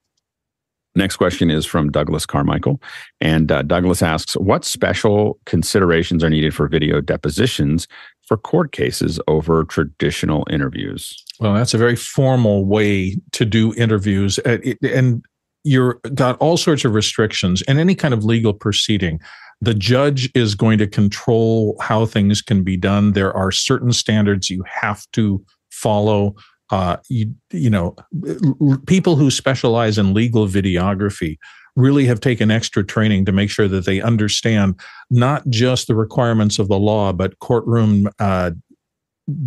Next 0.94 1.16
question 1.16 1.50
is 1.50 1.64
from 1.64 1.90
Douglas 1.90 2.26
Carmichael. 2.26 2.80
And 3.20 3.52
uh, 3.52 3.62
Douglas 3.62 4.02
asks 4.02 4.34
What 4.34 4.64
special 4.64 5.38
considerations 5.46 6.24
are 6.24 6.30
needed 6.30 6.54
for 6.54 6.68
video 6.68 7.00
depositions 7.00 7.86
for 8.26 8.36
court 8.36 8.72
cases 8.72 9.18
over 9.28 9.64
traditional 9.64 10.46
interviews? 10.50 11.24
Well, 11.40 11.54
that's 11.54 11.74
a 11.74 11.78
very 11.78 11.96
formal 11.96 12.66
way 12.66 13.16
to 13.32 13.44
do 13.44 13.74
interviews. 13.74 14.38
Uh, 14.40 14.58
and 14.82 15.24
you're 15.64 16.00
got 16.14 16.38
all 16.38 16.56
sorts 16.56 16.84
of 16.84 16.94
restrictions 16.94 17.62
in 17.62 17.78
any 17.78 17.94
kind 17.94 18.14
of 18.14 18.24
legal 18.24 18.52
proceeding. 18.52 19.20
The 19.60 19.74
judge 19.74 20.30
is 20.34 20.54
going 20.54 20.78
to 20.78 20.86
control 20.86 21.76
how 21.80 22.06
things 22.06 22.42
can 22.42 22.62
be 22.62 22.76
done. 22.76 23.12
There 23.12 23.32
are 23.32 23.50
certain 23.50 23.92
standards 23.92 24.50
you 24.50 24.62
have 24.66 25.04
to 25.12 25.44
follow. 25.70 26.34
Uh, 26.70 26.96
you, 27.08 27.34
you 27.52 27.70
know, 27.70 27.96
people 28.86 29.16
who 29.16 29.30
specialize 29.30 29.98
in 29.98 30.14
legal 30.14 30.46
videography 30.46 31.38
really 31.76 32.06
have 32.06 32.20
taken 32.20 32.50
extra 32.50 32.84
training 32.84 33.24
to 33.24 33.32
make 33.32 33.50
sure 33.50 33.68
that 33.68 33.86
they 33.86 34.00
understand 34.02 34.78
not 35.10 35.48
just 35.48 35.86
the 35.86 35.94
requirements 35.94 36.58
of 36.58 36.68
the 36.68 36.78
law, 36.78 37.12
but 37.12 37.38
courtroom 37.38 38.08
uh, 38.18 38.50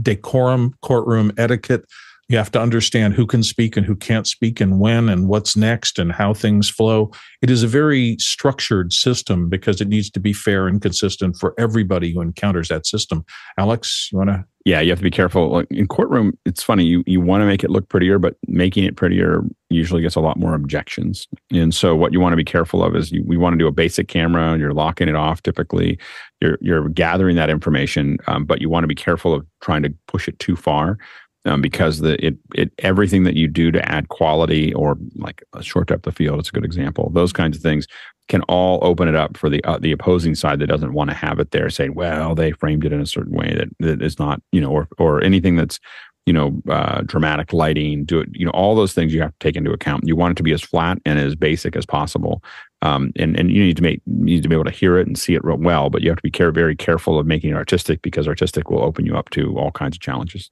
decorum, 0.01 0.73
courtroom 0.81 1.31
etiquette, 1.37 1.85
you 2.29 2.37
have 2.37 2.51
to 2.51 2.61
understand 2.61 3.13
who 3.13 3.27
can 3.27 3.43
speak 3.43 3.75
and 3.75 3.85
who 3.85 3.95
can't 3.95 4.25
speak 4.25 4.61
and 4.61 4.79
when 4.79 5.09
and 5.09 5.27
what's 5.27 5.57
next 5.57 5.99
and 5.99 6.13
how 6.13 6.33
things 6.33 6.69
flow. 6.69 7.11
It 7.41 7.49
is 7.49 7.61
a 7.61 7.67
very 7.67 8.15
structured 8.19 8.93
system 8.93 9.49
because 9.49 9.81
it 9.81 9.89
needs 9.89 10.09
to 10.11 10.19
be 10.21 10.31
fair 10.31 10.67
and 10.67 10.81
consistent 10.81 11.35
for 11.37 11.53
everybody 11.57 12.13
who 12.13 12.21
encounters 12.21 12.69
that 12.69 12.85
system. 12.85 13.25
Alex, 13.57 14.07
you 14.11 14.17
want 14.17 14.29
to? 14.29 14.45
Yeah, 14.63 14.79
you 14.79 14.91
have 14.91 14.99
to 14.99 15.03
be 15.03 15.09
careful. 15.09 15.59
In 15.71 15.87
courtroom, 15.87 16.37
it's 16.45 16.61
funny. 16.61 16.85
You 16.85 17.03
you 17.07 17.19
want 17.19 17.41
to 17.41 17.47
make 17.47 17.63
it 17.63 17.71
look 17.71 17.89
prettier, 17.89 18.19
but 18.19 18.35
making 18.47 18.83
it 18.83 18.95
prettier 18.95 19.41
usually 19.71 20.03
gets 20.03 20.15
a 20.15 20.19
lot 20.19 20.37
more 20.37 20.53
objections. 20.53 21.27
And 21.51 21.73
so, 21.73 21.95
what 21.95 22.13
you 22.13 22.19
want 22.19 22.33
to 22.33 22.37
be 22.37 22.43
careful 22.43 22.83
of 22.83 22.95
is 22.95 23.11
you, 23.11 23.23
we 23.25 23.37
want 23.37 23.53
to 23.53 23.57
do 23.57 23.65
a 23.65 23.71
basic 23.71 24.07
camera. 24.07 24.51
And 24.51 24.61
you're 24.61 24.73
locking 24.73 25.07
it 25.07 25.15
off. 25.15 25.41
Typically, 25.41 25.97
you're 26.41 26.59
you're 26.61 26.89
gathering 26.89 27.35
that 27.37 27.49
information, 27.49 28.17
um, 28.27 28.45
but 28.45 28.61
you 28.61 28.69
want 28.69 28.83
to 28.83 28.87
be 28.87 28.93
careful 28.95 29.33
of 29.33 29.47
trying 29.61 29.81
to 29.81 29.93
push 30.07 30.27
it 30.27 30.37
too 30.37 30.55
far 30.55 30.99
um, 31.45 31.61
because 31.61 31.99
the 31.99 32.23
it 32.23 32.35
it 32.53 32.71
everything 32.79 33.23
that 33.23 33.35
you 33.35 33.47
do 33.47 33.71
to 33.71 33.91
add 33.91 34.09
quality 34.09 34.73
or 34.75 34.95
like 35.15 35.43
a 35.55 35.63
short 35.63 35.87
depth 35.87 36.05
of 36.05 36.15
field, 36.15 36.39
it's 36.39 36.49
a 36.49 36.51
good 36.53 36.65
example. 36.65 37.09
Those 37.13 37.33
kinds 37.33 37.57
of 37.57 37.63
things 37.63 37.87
can 38.27 38.41
all 38.43 38.79
open 38.81 39.07
it 39.07 39.15
up 39.15 39.37
for 39.37 39.49
the 39.49 39.63
uh, 39.63 39.77
the 39.77 39.91
opposing 39.91 40.35
side 40.35 40.59
that 40.59 40.67
doesn't 40.67 40.93
want 40.93 41.09
to 41.09 41.15
have 41.15 41.39
it 41.39 41.51
there. 41.51 41.69
Saying, 41.69 41.95
well, 41.95 42.35
they 42.35 42.51
framed 42.51 42.85
it 42.85 42.93
in 42.93 43.01
a 43.01 43.05
certain 43.05 43.33
way 43.33 43.53
that 43.55 43.69
that 43.79 44.01
is 44.01 44.19
not 44.19 44.41
you 44.51 44.61
know, 44.61 44.71
or 44.71 44.87
or 44.97 45.23
anything 45.23 45.55
that's 45.55 45.79
you 46.25 46.33
know 46.33 46.61
uh, 46.69 47.01
dramatic 47.05 47.53
lighting. 47.53 48.05
Do 48.05 48.21
it, 48.21 48.29
you 48.31 48.45
know, 48.45 48.51
all 48.51 48.75
those 48.75 48.93
things 48.93 49.13
you 49.13 49.21
have 49.21 49.31
to 49.31 49.39
take 49.39 49.55
into 49.55 49.71
account. 49.71 50.07
You 50.07 50.15
want 50.15 50.31
it 50.31 50.37
to 50.37 50.43
be 50.43 50.53
as 50.53 50.61
flat 50.61 50.97
and 51.05 51.19
as 51.19 51.35
basic 51.35 51.75
as 51.75 51.85
possible. 51.85 52.43
Um, 52.81 53.11
and 53.17 53.37
and 53.37 53.51
you 53.51 53.63
need 53.63 53.77
to 53.77 53.83
make 53.83 54.01
you 54.05 54.23
need 54.23 54.43
to 54.43 54.49
be 54.49 54.55
able 54.55 54.65
to 54.65 54.71
hear 54.71 54.97
it 54.97 55.07
and 55.07 55.17
see 55.17 55.33
it 55.33 55.43
real 55.43 55.57
well, 55.57 55.89
but 55.89 56.01
you 56.01 56.09
have 56.09 56.17
to 56.17 56.23
be 56.23 56.31
care, 56.31 56.51
very 56.51 56.75
careful 56.75 57.19
of 57.19 57.25
making 57.25 57.51
it 57.51 57.55
artistic 57.55 58.01
because 58.01 58.27
artistic 58.27 58.69
will 58.69 58.83
open 58.83 59.05
you 59.05 59.17
up 59.17 59.29
to 59.31 59.57
all 59.57 59.71
kinds 59.71 59.97
of 59.97 60.01
challenges. 60.01 60.51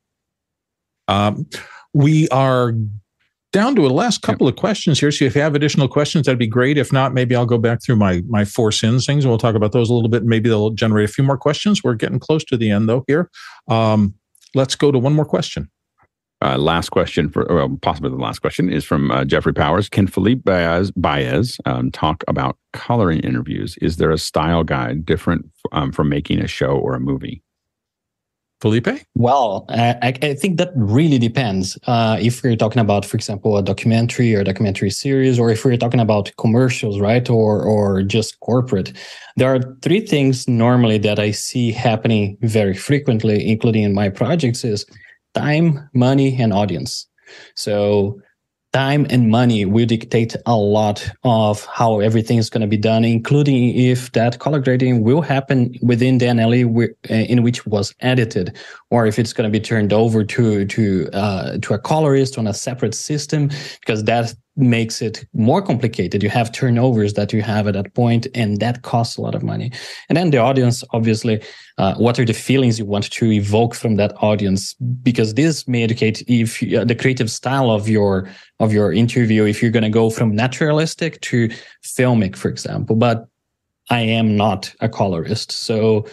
Um, 1.08 1.48
we 1.94 2.28
are 2.30 2.74
down 3.52 3.76
to 3.76 3.86
a 3.86 3.90
last 3.90 4.22
couple 4.22 4.48
of 4.48 4.56
questions 4.56 5.00
here. 5.00 5.12
So 5.12 5.26
if 5.26 5.36
you 5.36 5.42
have 5.42 5.56
additional 5.56 5.88
questions, 5.88 6.26
that'd 6.26 6.38
be 6.38 6.48
great. 6.48 6.78
If 6.78 6.94
not, 6.94 7.14
maybe 7.14 7.36
I'll 7.36 7.46
go 7.46 7.58
back 7.58 7.82
through 7.84 7.96
my 7.96 8.22
my 8.28 8.46
four 8.46 8.72
sins 8.72 9.06
things 9.06 9.24
and 9.24 9.32
we'll 9.32 9.40
talk 9.40 9.56
about 9.56 9.72
those 9.72 9.90
a 9.90 9.94
little 9.94 10.10
bit. 10.10 10.24
Maybe 10.24 10.50
they'll 10.50 10.72
generate 10.72 11.10
a 11.10 11.12
few 11.12 11.24
more 11.24 11.38
questions. 11.38 11.84
We're 11.84 11.96
getting 11.96 12.20
close 12.20 12.44
to 12.46 12.58
the 12.58 12.70
end 12.70 12.88
though 12.88 13.04
here. 13.08 13.30
Um, 13.68 14.14
let's 14.56 14.76
go 14.76 14.92
to 14.92 15.00
one 15.00 15.14
more 15.14 15.26
question. 15.26 15.70
Uh, 16.42 16.58
last 16.58 16.90
question 16.90 17.30
for, 17.30 17.46
well, 17.50 17.78
possibly 17.82 18.10
the 18.10 18.16
last 18.16 18.40
question 18.40 18.72
is 18.72 18.86
from 18.86 19.12
uh, 19.12 19.26
Jeffrey 19.26 19.54
Powers. 19.54 19.90
Can 19.90 20.08
Felipe 20.08 20.46
Baez, 20.46 20.90
Baez 20.92 21.58
um, 21.66 21.92
talk 21.92 22.24
about 22.30 22.58
coloring 22.72 23.20
interviews? 23.20 23.78
Is 23.82 23.98
there 23.98 24.10
a 24.10 24.18
style 24.18 24.64
guide 24.64 25.06
different 25.06 25.50
um, 25.74 25.92
from 25.92 26.08
making 26.08 26.40
a 26.40 26.48
show 26.48 26.78
or 26.78 26.94
a 26.94 27.00
movie? 27.00 27.44
Felipe? 28.62 28.90
Well, 29.16 29.66
I, 29.70 30.14
I 30.22 30.34
think 30.34 30.58
that 30.58 30.72
really 30.76 31.18
depends. 31.18 31.78
Uh, 31.88 32.18
if 32.20 32.44
we're 32.44 32.58
talking 32.58 32.82
about, 32.82 33.06
for 33.06 33.16
example, 33.16 33.56
a 33.56 33.64
documentary 33.64 34.36
or 34.36 34.42
a 34.42 34.44
documentary 34.44 34.90
series, 34.90 35.40
or 35.40 35.50
if 35.50 35.64
we're 35.64 35.78
talking 35.78 36.02
about 36.02 36.32
commercials, 36.38 37.00
right, 37.00 37.30
or 37.30 37.64
or 37.64 38.04
just 38.04 38.40
corporate, 38.42 38.92
there 39.38 39.54
are 39.54 39.62
three 39.82 40.06
things 40.06 40.48
normally 40.48 40.98
that 40.98 41.20
I 41.20 41.32
see 41.32 41.72
happening 41.72 42.38
very 42.42 42.74
frequently, 42.74 43.50
including 43.50 43.84
in 43.84 43.94
my 43.94 44.10
projects, 44.10 44.66
is 44.66 44.86
time, 45.34 45.90
money, 45.94 46.36
and 46.42 46.52
audience. 46.52 47.08
So 47.56 48.20
time 48.74 49.08
and 49.10 49.30
money 49.30 49.66
will 49.66 49.86
dictate 49.86 50.36
a 50.46 50.56
lot 50.56 51.10
of 51.24 51.66
how 51.66 52.00
everything 52.00 52.38
is 52.38 52.50
going 52.50 52.62
to 52.62 52.68
be 52.68 52.78
done, 52.78 53.04
including 53.04 53.76
if 53.76 54.12
that 54.12 54.40
color 54.40 54.60
grading 54.60 55.04
will 55.04 55.22
happen 55.22 55.74
within 55.82 56.20
the 56.20 56.28
NLE 56.28 56.94
in 57.10 57.44
which 57.44 57.66
was 57.66 57.96
edited, 58.02 58.56
or 58.92 59.06
if 59.08 59.18
it's 59.18 59.34
going 59.34 59.52
to 59.52 59.60
be 59.60 59.64
turned 59.64 59.92
over 59.94 60.24
to 60.24 60.66
to 60.66 61.10
uh, 61.14 61.58
to 61.62 61.74
a 61.74 61.80
colorist 61.80 62.38
on 62.38 62.48
a 62.48 62.54
separate 62.54 62.94
system, 62.94 63.50
because 63.80 64.04
that 64.04 64.34
makes 64.60 65.02
it 65.02 65.26
more 65.34 65.62
complicated. 65.62 66.22
You 66.22 66.30
have 66.30 66.52
turnovers 66.52 67.14
that 67.14 67.34
you 67.34 67.42
have 67.42 67.68
at 67.68 67.74
that 67.74 67.94
point, 67.94 68.28
and 68.36 68.60
that 68.60 68.82
costs 68.82 69.18
a 69.18 69.22
lot 69.22 69.36
of 69.36 69.42
money. 69.42 69.72
And 70.10 70.18
then 70.18 70.32
the 70.32 70.38
audience, 70.38 70.84
obviously, 70.92 71.42
uh, 71.78 71.96
what 71.96 72.20
are 72.20 72.26
the 72.26 72.34
feelings 72.34 72.78
you 72.78 72.86
want 72.86 73.10
to 73.12 73.32
evoke 73.32 73.74
from 73.74 73.96
that 73.96 74.14
audience? 74.22 74.74
Because 75.02 75.34
this 75.34 75.68
may 75.68 75.84
educate 75.84 76.24
if 76.28 76.62
uh, 76.74 76.84
the 76.84 76.96
creative 76.96 77.32
style 77.32 77.72
of 77.72 77.88
your 77.88 78.30
of 78.60 78.74
your 78.74 78.92
interview. 78.92 79.46
If 79.46 79.62
you're 79.62 79.72
going 79.72 79.84
to 79.84 79.90
go 79.90 80.10
from 80.10 80.36
naturalistic 80.36 81.22
to 81.22 81.50
filmic, 81.84 82.36
for 82.36 82.50
example, 82.50 82.96
but 82.96 83.28
I 83.90 84.02
am 84.02 84.36
not 84.36 84.74
a 84.82 84.90
colorist, 84.90 85.52
so 85.52 86.06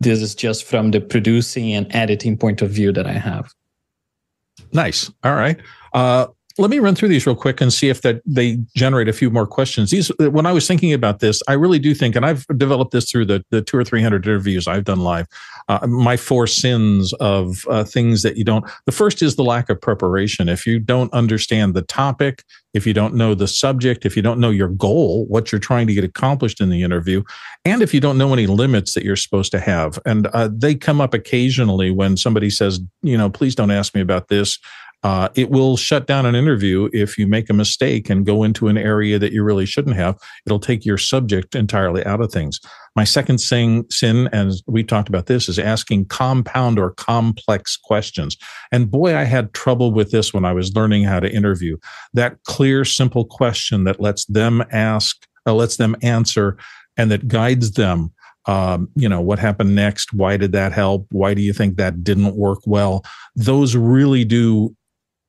this 0.00 0.20
is 0.20 0.34
just 0.34 0.64
from 0.64 0.90
the 0.90 1.00
producing 1.00 1.72
and 1.72 1.86
editing 1.94 2.36
point 2.36 2.60
of 2.60 2.70
view 2.70 2.92
that 2.92 3.06
I 3.06 3.12
have. 3.12 3.54
Nice. 4.72 5.10
All 5.22 5.34
right. 5.34 5.58
Uh, 5.92 6.26
let 6.56 6.70
me 6.70 6.78
run 6.78 6.94
through 6.94 7.08
these 7.08 7.26
real 7.26 7.34
quick 7.34 7.60
and 7.60 7.72
see 7.72 7.88
if 7.88 8.02
that 8.02 8.22
they 8.24 8.58
generate 8.76 9.08
a 9.08 9.12
few 9.12 9.28
more 9.28 9.46
questions. 9.46 9.90
These, 9.90 10.12
when 10.18 10.46
I 10.46 10.52
was 10.52 10.68
thinking 10.68 10.92
about 10.92 11.18
this, 11.18 11.42
I 11.48 11.54
really 11.54 11.80
do 11.80 11.94
think, 11.94 12.14
and 12.14 12.24
I've 12.24 12.46
developed 12.56 12.92
this 12.92 13.10
through 13.10 13.26
the 13.26 13.44
the 13.50 13.60
two 13.60 13.76
or 13.76 13.84
three 13.84 14.02
hundred 14.02 14.26
interviews 14.26 14.68
I've 14.68 14.84
done 14.84 15.00
live. 15.00 15.26
Uh, 15.68 15.86
my 15.86 16.16
four 16.16 16.46
sins 16.46 17.12
of 17.14 17.64
uh, 17.68 17.82
things 17.82 18.22
that 18.22 18.36
you 18.36 18.44
don't. 18.44 18.64
The 18.86 18.92
first 18.92 19.22
is 19.22 19.34
the 19.34 19.42
lack 19.42 19.68
of 19.68 19.80
preparation. 19.80 20.48
If 20.48 20.66
you 20.66 20.78
don't 20.78 21.12
understand 21.12 21.74
the 21.74 21.82
topic, 21.82 22.44
if 22.72 22.86
you 22.86 22.92
don't 22.92 23.14
know 23.14 23.34
the 23.34 23.48
subject, 23.48 24.06
if 24.06 24.16
you 24.16 24.22
don't 24.22 24.38
know 24.38 24.50
your 24.50 24.68
goal, 24.68 25.26
what 25.26 25.50
you're 25.50 25.58
trying 25.58 25.86
to 25.88 25.94
get 25.94 26.04
accomplished 26.04 26.60
in 26.60 26.70
the 26.70 26.82
interview, 26.82 27.22
and 27.64 27.82
if 27.82 27.92
you 27.92 28.00
don't 28.00 28.18
know 28.18 28.32
any 28.32 28.46
limits 28.46 28.94
that 28.94 29.04
you're 29.04 29.16
supposed 29.16 29.50
to 29.52 29.60
have, 29.60 29.98
and 30.06 30.28
uh, 30.28 30.48
they 30.52 30.74
come 30.74 31.00
up 31.00 31.14
occasionally 31.14 31.90
when 31.90 32.16
somebody 32.16 32.50
says, 32.50 32.80
you 33.02 33.18
know, 33.18 33.28
please 33.28 33.54
don't 33.54 33.70
ask 33.72 33.94
me 33.94 34.00
about 34.00 34.28
this 34.28 34.58
uh, 35.04 35.28
it 35.34 35.50
will 35.50 35.76
shut 35.76 36.06
down 36.06 36.24
an 36.24 36.34
interview 36.34 36.88
if 36.94 37.18
you 37.18 37.26
make 37.26 37.50
a 37.50 37.54
mistake 37.54 38.08
and 38.08 38.24
go 38.24 38.42
into 38.42 38.68
an 38.68 38.78
area 38.78 39.18
that 39.18 39.32
you 39.32 39.44
really 39.44 39.66
shouldn't 39.66 39.96
have. 39.96 40.18
It'll 40.46 40.58
take 40.58 40.86
your 40.86 40.96
subject 40.96 41.54
entirely 41.54 42.04
out 42.06 42.22
of 42.22 42.32
things. 42.32 42.58
My 42.96 43.04
second 43.04 43.38
sin, 43.38 43.84
sin, 43.90 44.30
and 44.32 44.54
we 44.66 44.82
talked 44.82 45.10
about 45.10 45.26
this, 45.26 45.46
is 45.46 45.58
asking 45.58 46.06
compound 46.06 46.78
or 46.78 46.92
complex 46.92 47.76
questions. 47.76 48.38
And 48.72 48.90
boy, 48.90 49.14
I 49.14 49.24
had 49.24 49.52
trouble 49.52 49.92
with 49.92 50.10
this 50.10 50.32
when 50.32 50.46
I 50.46 50.54
was 50.54 50.74
learning 50.74 51.04
how 51.04 51.20
to 51.20 51.30
interview. 51.30 51.76
That 52.14 52.42
clear, 52.44 52.86
simple 52.86 53.26
question 53.26 53.84
that 53.84 54.00
lets 54.00 54.24
them 54.24 54.64
ask, 54.72 55.26
uh, 55.46 55.52
lets 55.52 55.76
them 55.76 55.96
answer, 56.00 56.56
and 56.96 57.10
that 57.10 57.28
guides 57.28 57.72
them 57.72 58.10
um, 58.46 58.90
you 58.94 59.08
know, 59.08 59.22
what 59.22 59.38
happened 59.38 59.74
next? 59.74 60.12
Why 60.12 60.36
did 60.36 60.52
that 60.52 60.72
help? 60.72 61.06
Why 61.10 61.32
do 61.32 61.40
you 61.40 61.54
think 61.54 61.76
that 61.76 62.04
didn't 62.04 62.36
work 62.36 62.58
well? 62.66 63.02
Those 63.34 63.74
really 63.74 64.24
do 64.24 64.76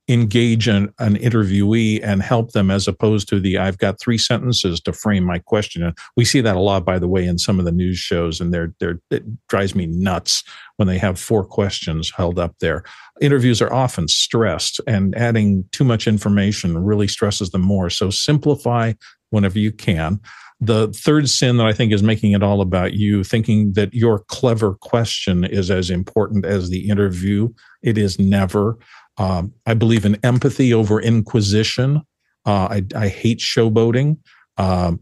engage 0.08 0.68
an, 0.68 0.94
an 1.00 1.16
interviewee 1.16 2.00
and 2.04 2.22
help 2.22 2.52
them 2.52 2.70
as 2.70 2.88
opposed 2.88 3.28
to 3.28 3.40
the 3.40 3.58
I've 3.58 3.80
got 3.80 4.00
three 4.00 4.20
sentences 4.20 4.80
to 4.82 4.94
frame 4.94 5.24
my 5.24 5.40
question. 5.40 5.82
And 5.84 5.98
we 6.16 6.26
see 6.26 6.42
that 6.42 6.56
a 6.56 6.60
lot, 6.60 6.86
by 6.86 7.00
the 7.00 7.08
way, 7.08 7.26
in 7.26 7.40
some 7.40 7.58
of 7.58 7.66
the 7.66 7.72
news 7.72 7.98
shows, 7.98 8.40
and 8.40 8.54
they're, 8.54 8.74
they're, 8.80 9.00
it 9.10 9.24
drives 9.48 9.74
me 9.74 9.88
nuts 9.88 10.44
when 10.76 10.88
they 10.88 11.00
have 11.00 11.20
four 11.20 11.44
questions 11.44 12.12
held 12.16 12.38
up 12.38 12.56
there. 12.60 12.84
Interviews 13.20 13.62
are 13.62 13.74
often 13.74 14.08
stressed, 14.08 14.80
and 14.86 15.16
adding 15.18 15.66
too 15.72 15.84
much 15.84 16.08
information 16.08 16.78
really 16.78 17.08
stresses 17.08 17.50
them 17.50 17.62
more. 17.62 17.90
So 17.90 18.10
simplify 18.12 18.94
whenever 19.32 19.58
you 19.58 19.72
can. 19.72 20.20
The 20.62 20.88
third 20.94 21.30
sin 21.30 21.58
that 21.58 21.66
I 21.68 21.74
think 21.74 21.92
is 21.92 22.02
making 22.02 22.32
it 22.32 22.44
all 22.44 22.62
about 22.62 22.94
you, 22.94 23.24
thinking 23.24 23.74
that 23.74 23.94
your 23.94 24.20
clever 24.20 24.76
question 24.76 25.44
is 25.44 25.70
as 25.70 25.90
important 25.90 26.46
as 26.46 26.70
the 26.70 26.88
interview. 26.88 27.50
It 27.82 27.98
is 27.98 28.18
never. 28.20 28.78
Um, 29.18 29.54
I 29.66 29.74
believe 29.74 30.06
in 30.06 30.18
empathy 30.24 30.74
over 30.74 31.02
inquisition. 31.02 32.02
Uh, 32.46 32.68
I, 32.70 32.84
I, 32.96 33.08
hate 33.08 33.40
showboating. 33.40 34.18
Um, 34.58 35.00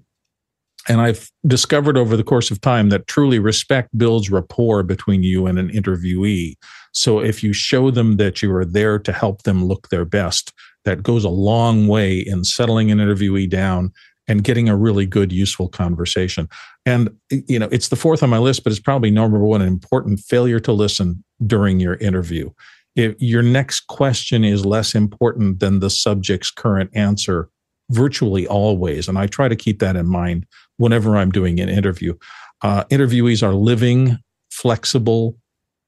and 0.88 1.02
I've 1.02 1.30
discovered 1.48 1.98
over 1.98 2.16
the 2.16 2.24
course 2.24 2.52
of 2.52 2.62
time 2.62 2.90
that 2.90 3.08
truly 3.08 3.40
respect 3.40 3.98
builds 3.98 4.30
rapport 4.30 4.84
between 4.84 5.24
you 5.24 5.48
and 5.48 5.58
an 5.58 5.70
interviewee. 5.70 6.56
So 6.92 7.20
if 7.20 7.44
you 7.44 7.54
show 7.54 7.90
them 7.90 8.18
that 8.18 8.42
you 8.42 8.54
are 8.54 8.66
there 8.66 9.00
to 9.00 9.12
help 9.12 9.44
them 9.44 9.66
look 9.66 9.90
their 9.90 10.06
best, 10.06 10.54
that 10.86 11.04
goes 11.04 11.24
a 11.24 11.30
long 11.30 11.88
way 11.88 12.20
in 12.20 12.44
settling 12.44 12.92
an 12.92 13.00
interviewee 13.00 13.50
down 13.50 13.92
and 14.28 14.44
getting 14.44 14.70
a 14.70 14.76
really 14.76 15.06
good, 15.06 15.32
useful 15.32 15.68
conversation. 15.68 16.48
And, 16.86 17.10
you 17.30 17.60
know, 17.60 17.68
it's 17.72 17.90
the 17.90 17.96
fourth 17.96 18.24
on 18.24 18.30
my 18.30 18.38
list, 18.38 18.64
but 18.64 18.72
it's 18.72 18.80
probably 18.80 19.12
number 19.12 19.40
one 19.40 19.62
important 19.62 20.20
failure 20.20 20.60
to 20.62 20.72
listen 20.72 21.24
during 21.46 21.80
your 21.80 21.96
interview 21.96 22.50
if 22.96 23.16
your 23.20 23.42
next 23.42 23.88
question 23.88 24.44
is 24.44 24.66
less 24.66 24.94
important 24.94 25.60
than 25.60 25.80
the 25.80 25.90
subject's 25.90 26.52
current 26.52 26.90
answer, 26.94 27.50
virtually 27.90 28.48
always. 28.48 29.08
And 29.08 29.18
I 29.18 29.28
try 29.28 29.48
to 29.48 29.56
keep 29.56 29.80
that 29.80 29.96
in 29.96 30.08
mind 30.08 30.46
whenever 30.78 31.18
I'm 31.18 31.32
doing 31.32 31.60
an 31.60 31.70
interview. 31.70 32.14
Uh, 32.62 32.84
interviewees 32.86 33.44
are 33.44 33.54
living, 33.54 34.18
flexible 34.52 35.38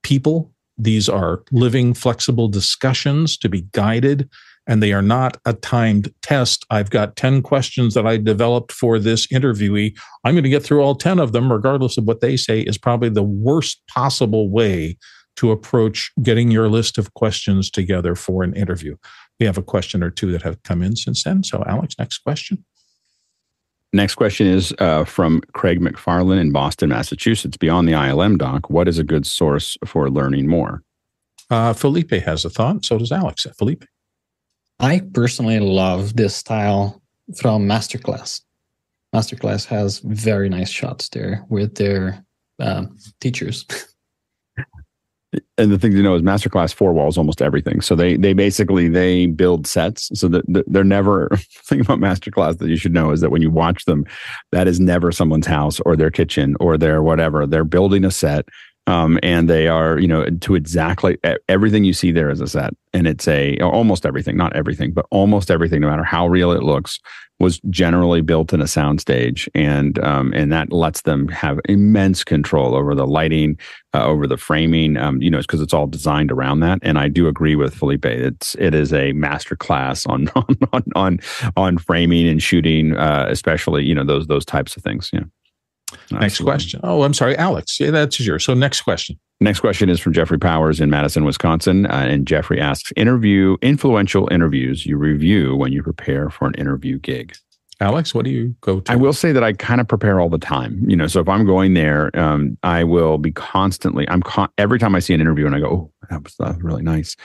people. 0.04 0.52
These 0.78 1.08
are 1.08 1.44
living, 1.52 1.94
flexible 1.94 2.48
discussions 2.48 3.38
to 3.38 3.50
be 3.50 3.62
guided, 3.72 4.30
and 4.68 4.84
they 4.84 4.92
are 4.92 5.02
not 5.02 5.38
a 5.46 5.54
timed 5.54 6.14
test. 6.22 6.66
I've 6.70 6.90
got 6.90 7.16
10 7.16 7.44
questions 7.44 7.94
that 7.94 8.06
I 8.06 8.18
developed 8.18 8.72
for 8.72 9.00
this 9.00 9.28
interviewee. 9.28 9.98
I'm 10.26 10.34
going 10.34 10.44
to 10.44 10.50
get 10.50 10.64
through 10.64 10.82
all 10.82 10.96
10 10.96 11.20
of 11.20 11.32
them, 11.32 11.52
regardless 11.52 11.98
of 11.98 12.06
what 12.06 12.20
they 12.20 12.36
say, 12.36 12.62
is 12.62 12.78
probably 12.78 13.10
the 13.10 13.24
worst 13.24 13.82
possible 13.88 14.50
way 14.50 14.98
to 15.36 15.52
approach 15.52 16.12
getting 16.22 16.52
your 16.52 16.70
list 16.70 16.98
of 16.98 17.14
questions 17.14 17.70
together 17.70 18.16
for 18.16 18.44
an 18.44 18.54
interview. 18.54 18.96
We 19.40 19.46
have 19.46 19.58
a 19.58 19.64
question 19.64 20.02
or 20.04 20.10
two 20.10 20.32
that 20.32 20.44
have 20.44 20.62
come 20.64 20.82
in 20.82 20.96
since 20.96 21.24
then. 21.24 21.44
So, 21.44 21.64
Alex, 21.68 21.96
next 22.00 22.20
question. 22.20 22.64
Next 23.94 24.16
question 24.16 24.48
is 24.48 24.74
uh, 24.80 25.06
from 25.06 25.42
Craig 25.54 25.80
McFarland 25.80 26.42
in 26.42 26.52
Boston, 26.52 26.90
Massachusetts. 26.90 27.58
Beyond 27.58 27.88
the 27.88 27.94
ILM 27.94 28.38
doc, 28.38 28.70
what 28.70 28.88
is 28.88 29.00
a 29.00 29.04
good 29.04 29.26
source 29.26 29.78
for 29.86 30.10
learning 30.10 30.48
more? 30.48 30.84
Uh, 31.50 31.74
Felipe 31.74 32.12
has 32.12 32.44
a 32.44 32.50
thought. 32.50 32.84
So 32.84 32.98
does 32.98 33.12
Alex. 33.12 33.46
Felipe. 33.58 33.86
I 34.80 35.02
personally 35.14 35.60
love 35.60 36.16
this 36.16 36.36
style 36.36 37.02
from 37.38 37.68
Masterclass. 37.68 38.42
Masterclass 39.16 39.66
has 39.68 40.00
very 40.00 40.50
nice 40.50 40.70
shots 40.70 41.08
there 41.10 41.46
with 41.50 41.76
their 41.76 42.26
um, 42.60 42.98
teachers. 43.22 43.66
and 45.58 45.72
the 45.72 45.78
thing 45.78 45.92
to 45.92 46.02
know 46.02 46.16
is 46.16 46.22
masterclass 46.22 46.74
four 46.74 46.94
walls 46.94 47.18
almost 47.18 47.42
everything. 47.42 47.82
So 47.82 47.96
they 47.96 48.18
they 48.18 48.34
basically 48.34 48.88
they 48.88 49.28
build 49.28 49.68
sets. 49.68 50.10
So 50.14 50.28
that 50.30 50.64
they're 50.68 50.84
never 50.84 51.30
thing 51.66 51.82
about 51.82 52.00
masterclass 52.00 52.58
that 52.58 52.70
you 52.70 52.78
should 52.78 52.94
know 52.94 53.12
is 53.12 53.22
that 53.22 53.32
when 53.32 53.42
you 53.42 53.52
watch 53.52 53.86
them 53.86 54.06
that 54.52 54.68
is 54.68 54.80
never 54.80 55.12
someone's 55.12 55.48
house 55.48 55.80
or 55.82 55.96
their 55.96 56.12
kitchen 56.12 56.56
or 56.60 56.78
their 56.78 57.02
whatever. 57.02 57.46
They're 57.46 57.64
building 57.64 58.06
a 58.06 58.12
set 58.12 58.48
um, 58.88 59.20
and 59.24 59.50
they 59.50 59.68
are 59.68 60.00
you 60.00 60.08
know 60.08 60.26
to 60.26 60.56
exactly 60.56 61.18
everything 61.50 61.84
you 61.84 61.94
see 61.94 62.12
there 62.12 62.30
is 62.30 62.42
a 62.42 62.48
set 62.48 62.74
and 62.94 63.08
it's 63.08 63.28
a 63.28 63.58
almost 63.60 64.06
everything 64.06 64.38
not 64.38 64.56
everything 64.56 64.92
but 64.92 65.06
almost 65.12 65.52
everything 65.52 65.82
no 65.82 65.90
matter 65.90 66.04
how 66.04 66.28
real 66.28 66.52
it 66.52 66.64
looks 66.64 67.00
was 67.40 67.60
generally 67.70 68.22
built 68.22 68.54
in 68.54 68.62
a 68.62 68.66
soundstage, 68.66 69.48
and 69.54 70.00
um, 70.00 70.32
and 70.34 70.52
that 70.54 70.72
lets 70.72 71.02
them 71.02 71.28
have 71.28 71.60
immense 71.68 72.24
control 72.24 72.76
over 72.76 72.96
the 72.96 73.06
lighting, 73.06 73.58
uh, 73.94 74.06
over 74.06 74.26
the 74.26 74.38
framing. 74.38 74.96
Um, 74.98 75.22
you 75.22 75.30
know, 75.30 75.42
because 75.42 75.62
it's 75.62 75.74
all 75.74 75.88
designed 75.88 76.32
around 76.32 76.62
that. 76.62 76.80
And 76.82 76.98
I 76.98 77.10
do 77.10 77.28
agree 77.28 77.56
with 77.56 77.76
Felipe. 77.76 78.06
It's 78.06 78.56
it 78.56 78.74
is 78.74 78.94
a 78.94 79.12
master 79.14 79.56
class 79.56 80.06
on 80.08 80.30
on 80.36 80.84
on 80.96 81.20
on 81.58 81.78
framing 81.78 82.28
and 82.28 82.42
shooting, 82.42 82.96
uh, 82.96 83.28
especially 83.30 83.84
you 83.84 83.96
know 83.96 84.06
those 84.06 84.28
those 84.28 84.46
types 84.46 84.78
of 84.78 84.84
things. 84.84 85.10
Yeah. 85.12 85.24
Next 86.12 86.40
question. 86.40 86.80
Oh, 86.84 87.04
I'm 87.04 87.14
sorry, 87.14 87.38
Alex. 87.38 87.80
Yeah, 87.80 87.92
that's 87.92 88.20
yours. 88.20 88.44
So 88.44 88.54
next 88.54 88.82
question. 88.82 89.20
Next 89.40 89.60
question 89.60 89.90
is 89.90 90.00
from 90.00 90.14
Jeffrey 90.14 90.40
Powers 90.40 90.80
in 90.80 90.90
Madison, 90.90 91.26
Wisconsin. 91.26 91.86
Uh, 91.86 92.06
and 92.10 92.26
Jeffrey 92.26 92.60
asks 92.60 92.92
Interview 92.96 93.58
influential 93.62 94.28
interviews 94.32 94.86
you 94.86 94.98
review 94.98 95.56
when 95.56 95.72
you 95.72 95.84
prepare 95.84 96.30
for 96.30 96.48
an 96.48 96.54
interview 96.56 97.00
gig. 97.00 97.36
Alex, 97.82 98.16
what 98.16 98.24
do 98.24 98.32
you 98.32 98.56
go 98.62 98.80
to? 98.80 98.92
I 98.92 98.96
will 98.96 99.12
say 99.12 99.34
that 99.34 99.44
I 99.44 99.52
kind 99.52 99.82
of 99.82 99.88
prepare 99.88 100.22
all 100.22 100.30
the 100.30 100.38
time. 100.38 100.82
You 100.90 100.96
know, 100.96 101.08
so 101.08 101.20
if 101.20 101.28
I'm 101.28 101.46
going 101.46 101.74
there, 101.74 102.16
um, 102.18 102.58
I 102.64 102.86
will 102.86 103.18
be 103.18 103.32
constantly. 103.34 104.08
I'm 104.10 104.22
con- 104.22 104.50
every 104.58 104.80
time 104.80 104.96
I 104.96 105.00
see 105.00 105.14
an 105.14 105.20
interview 105.20 105.46
and 105.46 105.54
I 105.54 105.60
go, 105.60 105.68
"Oh, 105.68 105.92
that 106.10 106.24
was, 106.24 106.36
that 106.40 106.56
was 106.56 106.64
really 106.64 106.84
nice." 106.84 107.18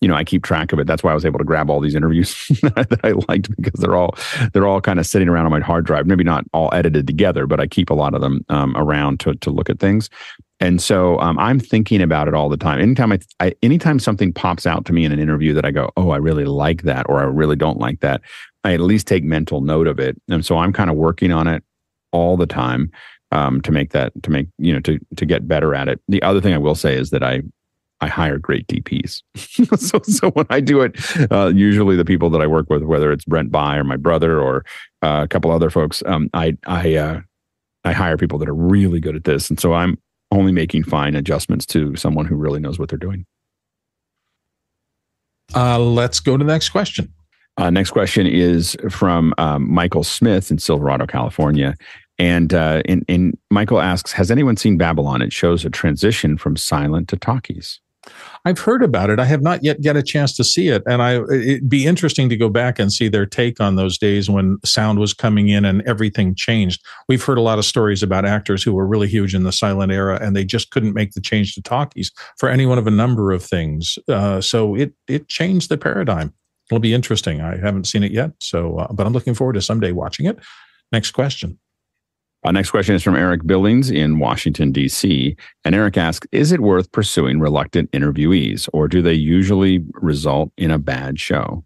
You 0.00 0.08
know, 0.08 0.14
I 0.14 0.24
keep 0.24 0.44
track 0.44 0.72
of 0.72 0.78
it. 0.78 0.86
That's 0.86 1.02
why 1.02 1.10
I 1.10 1.14
was 1.14 1.24
able 1.24 1.38
to 1.38 1.44
grab 1.44 1.70
all 1.70 1.80
these 1.80 1.94
interviews 1.94 2.46
that 2.62 3.00
I 3.02 3.12
liked 3.28 3.54
because 3.56 3.80
they're 3.80 3.96
all 3.96 4.14
they're 4.52 4.66
all 4.66 4.80
kind 4.80 5.00
of 5.00 5.06
sitting 5.06 5.28
around 5.28 5.46
on 5.46 5.52
my 5.52 5.60
hard 5.60 5.84
drive. 5.84 6.06
Maybe 6.06 6.24
not 6.24 6.44
all 6.52 6.70
edited 6.72 7.06
together, 7.06 7.46
but 7.46 7.60
I 7.60 7.66
keep 7.66 7.90
a 7.90 7.94
lot 7.94 8.14
of 8.14 8.20
them 8.20 8.44
um, 8.48 8.76
around 8.76 9.20
to 9.20 9.34
to 9.34 9.50
look 9.50 9.68
at 9.68 9.80
things. 9.80 10.08
And 10.60 10.82
so 10.82 11.20
um, 11.20 11.38
I'm 11.38 11.60
thinking 11.60 12.02
about 12.02 12.26
it 12.26 12.34
all 12.34 12.48
the 12.48 12.56
time. 12.56 12.80
Anytime 12.80 13.12
I, 13.12 13.18
I, 13.38 13.54
anytime 13.62 13.98
something 14.00 14.32
pops 14.32 14.66
out 14.66 14.84
to 14.86 14.92
me 14.92 15.04
in 15.04 15.12
an 15.12 15.20
interview 15.20 15.54
that 15.54 15.64
I 15.64 15.70
go, 15.70 15.90
oh, 15.96 16.10
I 16.10 16.16
really 16.16 16.46
like 16.46 16.82
that, 16.82 17.06
or 17.08 17.20
I 17.20 17.24
really 17.24 17.54
don't 17.54 17.78
like 17.78 18.00
that, 18.00 18.22
I 18.64 18.74
at 18.74 18.80
least 18.80 19.06
take 19.06 19.22
mental 19.22 19.60
note 19.60 19.86
of 19.86 20.00
it. 20.00 20.20
And 20.28 20.44
so 20.44 20.58
I'm 20.58 20.72
kind 20.72 20.90
of 20.90 20.96
working 20.96 21.30
on 21.30 21.46
it 21.46 21.62
all 22.10 22.36
the 22.36 22.46
time 22.46 22.90
um, 23.30 23.60
to 23.62 23.70
make 23.70 23.92
that, 23.92 24.12
to 24.22 24.30
make 24.30 24.48
you 24.58 24.72
know, 24.72 24.80
to 24.80 24.98
to 25.16 25.26
get 25.26 25.46
better 25.46 25.74
at 25.74 25.88
it. 25.88 26.00
The 26.08 26.22
other 26.22 26.40
thing 26.40 26.54
I 26.54 26.58
will 26.58 26.74
say 26.74 26.96
is 26.96 27.10
that 27.10 27.22
I 27.22 27.42
I 28.00 28.08
hire 28.08 28.38
great 28.38 28.66
DPs. 28.68 29.22
so, 29.36 30.00
so 30.02 30.30
when 30.30 30.46
I 30.50 30.60
do 30.60 30.82
it, 30.82 30.96
uh, 31.32 31.52
usually 31.54 31.96
the 31.96 32.04
people 32.04 32.30
that 32.30 32.40
I 32.40 32.46
work 32.46 32.70
with, 32.70 32.82
whether 32.82 33.10
it's 33.10 33.24
Brent 33.24 33.50
By 33.50 33.76
or 33.76 33.84
my 33.84 33.96
brother 33.96 34.40
or 34.40 34.64
uh, 35.02 35.22
a 35.24 35.28
couple 35.28 35.50
other 35.50 35.70
folks, 35.70 36.02
um, 36.06 36.30
I 36.32 36.56
I 36.66 36.94
uh, 36.94 37.20
I 37.84 37.92
hire 37.92 38.16
people 38.16 38.38
that 38.38 38.48
are 38.48 38.54
really 38.54 39.00
good 39.00 39.16
at 39.16 39.24
this, 39.24 39.50
and 39.50 39.58
so 39.58 39.74
I'm 39.74 39.98
only 40.30 40.52
making 40.52 40.84
fine 40.84 41.14
adjustments 41.14 41.66
to 41.66 41.96
someone 41.96 42.26
who 42.26 42.36
really 42.36 42.60
knows 42.60 42.78
what 42.78 42.88
they're 42.88 42.98
doing. 42.98 43.24
Uh, 45.54 45.78
let's 45.78 46.20
go 46.20 46.36
to 46.36 46.44
the 46.44 46.52
next 46.52 46.68
question. 46.68 47.12
Uh, 47.56 47.70
next 47.70 47.90
question 47.90 48.26
is 48.26 48.76
from 48.88 49.34
um, 49.38 49.70
Michael 49.70 50.04
Smith 50.04 50.50
in 50.50 50.58
Silverado, 50.58 51.06
California. 51.06 51.74
And, 52.18 52.52
uh, 52.52 52.82
and, 52.86 53.04
and 53.08 53.38
Michael 53.50 53.80
asks 53.80 54.12
Has 54.12 54.30
anyone 54.30 54.56
seen 54.56 54.76
Babylon? 54.76 55.22
It 55.22 55.32
shows 55.32 55.64
a 55.64 55.70
transition 55.70 56.36
from 56.36 56.56
silent 56.56 57.08
to 57.08 57.16
talkies. 57.16 57.80
I've 58.48 58.60
heard 58.60 58.82
about 58.82 59.10
it. 59.10 59.18
I 59.18 59.26
have 59.26 59.42
not 59.42 59.62
yet 59.62 59.82
get 59.82 59.94
a 59.94 60.02
chance 60.02 60.34
to 60.36 60.42
see 60.42 60.68
it, 60.68 60.82
and 60.86 61.02
I 61.02 61.20
it'd 61.24 61.68
be 61.68 61.86
interesting 61.86 62.30
to 62.30 62.36
go 62.36 62.48
back 62.48 62.78
and 62.78 62.90
see 62.90 63.08
their 63.08 63.26
take 63.26 63.60
on 63.60 63.76
those 63.76 63.98
days 63.98 64.30
when 64.30 64.56
sound 64.64 64.98
was 64.98 65.12
coming 65.12 65.48
in 65.48 65.66
and 65.66 65.82
everything 65.82 66.34
changed. 66.34 66.82
We've 67.10 67.22
heard 67.22 67.36
a 67.36 67.42
lot 67.42 67.58
of 67.58 67.66
stories 67.66 68.02
about 68.02 68.24
actors 68.24 68.62
who 68.62 68.72
were 68.72 68.86
really 68.86 69.06
huge 69.06 69.34
in 69.34 69.42
the 69.42 69.52
silent 69.52 69.92
era, 69.92 70.18
and 70.22 70.34
they 70.34 70.46
just 70.46 70.70
couldn't 70.70 70.94
make 70.94 71.12
the 71.12 71.20
change 71.20 71.54
to 71.56 71.62
talkies 71.62 72.10
for 72.38 72.48
any 72.48 72.64
one 72.64 72.78
of 72.78 72.86
a 72.86 72.90
number 72.90 73.32
of 73.32 73.44
things. 73.44 73.98
Uh, 74.08 74.40
so 74.40 74.74
it 74.74 74.94
it 75.08 75.28
changed 75.28 75.68
the 75.68 75.76
paradigm. 75.76 76.32
It'll 76.70 76.80
be 76.80 76.94
interesting. 76.94 77.42
I 77.42 77.58
haven't 77.58 77.86
seen 77.86 78.02
it 78.02 78.12
yet, 78.12 78.30
so 78.40 78.78
uh, 78.78 78.90
but 78.94 79.06
I'm 79.06 79.12
looking 79.12 79.34
forward 79.34 79.54
to 79.54 79.62
someday 79.62 79.92
watching 79.92 80.24
it. 80.24 80.38
Next 80.90 81.10
question. 81.10 81.58
Uh, 82.44 82.52
next 82.52 82.70
question 82.70 82.94
is 82.94 83.02
from 83.02 83.16
Eric 83.16 83.46
Billings 83.46 83.90
in 83.90 84.18
Washington, 84.18 84.70
D.C. 84.70 85.36
And 85.64 85.74
Eric 85.74 85.96
asks 85.96 86.26
Is 86.30 86.52
it 86.52 86.60
worth 86.60 86.90
pursuing 86.92 87.40
reluctant 87.40 87.90
interviewees, 87.90 88.68
or 88.72 88.86
do 88.88 89.02
they 89.02 89.14
usually 89.14 89.84
result 89.94 90.52
in 90.56 90.70
a 90.70 90.78
bad 90.78 91.18
show? 91.18 91.64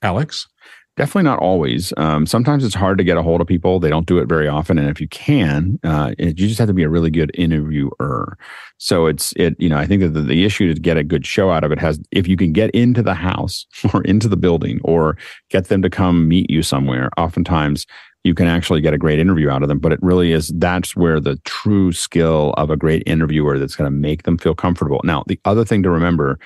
Alex? 0.00 0.48
Definitely 0.98 1.22
not 1.22 1.38
always. 1.38 1.90
Um, 1.96 2.26
sometimes 2.26 2.64
it's 2.64 2.74
hard 2.74 2.98
to 2.98 3.04
get 3.04 3.16
a 3.16 3.22
hold 3.22 3.40
of 3.40 3.46
people. 3.46 3.80
They 3.80 3.88
don't 3.88 4.06
do 4.06 4.18
it 4.18 4.28
very 4.28 4.46
often, 4.46 4.78
and 4.78 4.90
if 4.90 5.00
you 5.00 5.08
can, 5.08 5.78
uh, 5.82 6.12
you 6.18 6.34
just 6.34 6.58
have 6.58 6.68
to 6.68 6.74
be 6.74 6.82
a 6.82 6.88
really 6.90 7.10
good 7.10 7.30
interviewer. 7.32 8.36
So 8.76 9.06
it's 9.06 9.32
it. 9.36 9.56
You 9.58 9.70
know, 9.70 9.78
I 9.78 9.86
think 9.86 10.02
that 10.02 10.10
the, 10.10 10.20
the 10.20 10.44
issue 10.44 10.72
to 10.72 10.78
get 10.78 10.98
a 10.98 11.04
good 11.04 11.26
show 11.26 11.50
out 11.50 11.64
of 11.64 11.72
it 11.72 11.78
has 11.78 11.98
if 12.10 12.28
you 12.28 12.36
can 12.36 12.52
get 12.52 12.70
into 12.72 13.02
the 13.02 13.14
house 13.14 13.66
or 13.94 14.02
into 14.02 14.28
the 14.28 14.36
building 14.36 14.80
or 14.84 15.16
get 15.48 15.68
them 15.68 15.80
to 15.80 15.88
come 15.88 16.28
meet 16.28 16.50
you 16.50 16.62
somewhere. 16.62 17.08
Oftentimes, 17.16 17.86
you 18.22 18.34
can 18.34 18.46
actually 18.46 18.82
get 18.82 18.92
a 18.92 18.98
great 18.98 19.18
interview 19.18 19.48
out 19.48 19.62
of 19.62 19.68
them. 19.68 19.78
But 19.78 19.92
it 19.92 20.02
really 20.02 20.32
is 20.32 20.52
that's 20.56 20.94
where 20.94 21.20
the 21.20 21.36
true 21.46 21.92
skill 21.92 22.52
of 22.58 22.68
a 22.68 22.76
great 22.76 23.02
interviewer 23.06 23.58
that's 23.58 23.76
going 23.76 23.90
to 23.90 23.96
make 23.96 24.24
them 24.24 24.36
feel 24.36 24.54
comfortable. 24.54 25.00
Now, 25.04 25.24
the 25.26 25.40
other 25.46 25.64
thing 25.64 25.82
to 25.84 25.90
remember 25.90 26.38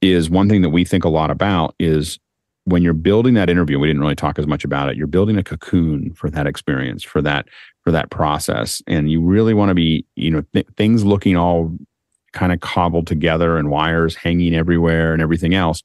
is 0.00 0.30
one 0.30 0.48
thing 0.48 0.62
that 0.62 0.70
we 0.70 0.84
think 0.84 1.04
a 1.04 1.08
lot 1.08 1.32
about 1.32 1.74
is 1.80 2.20
when 2.64 2.82
you're 2.82 2.92
building 2.92 3.34
that 3.34 3.50
interview, 3.50 3.78
we 3.78 3.88
didn't 3.88 4.02
really 4.02 4.14
talk 4.14 4.38
as 4.38 4.46
much 4.46 4.64
about 4.64 4.88
it. 4.88 4.96
You're 4.96 5.06
building 5.06 5.36
a 5.36 5.42
cocoon 5.42 6.12
for 6.14 6.30
that 6.30 6.46
experience, 6.46 7.02
for 7.02 7.22
that 7.22 7.48
for 7.82 7.90
that 7.90 8.10
process, 8.10 8.80
and 8.86 9.10
you 9.10 9.20
really 9.20 9.54
want 9.54 9.70
to 9.70 9.74
be, 9.74 10.06
you 10.14 10.30
know, 10.30 10.42
th- 10.52 10.68
things 10.76 11.04
looking 11.04 11.36
all 11.36 11.76
kind 12.32 12.52
of 12.52 12.60
cobbled 12.60 13.06
together 13.06 13.58
and 13.58 13.70
wires 13.70 14.14
hanging 14.14 14.54
everywhere 14.54 15.12
and 15.12 15.20
everything 15.20 15.54
else 15.54 15.82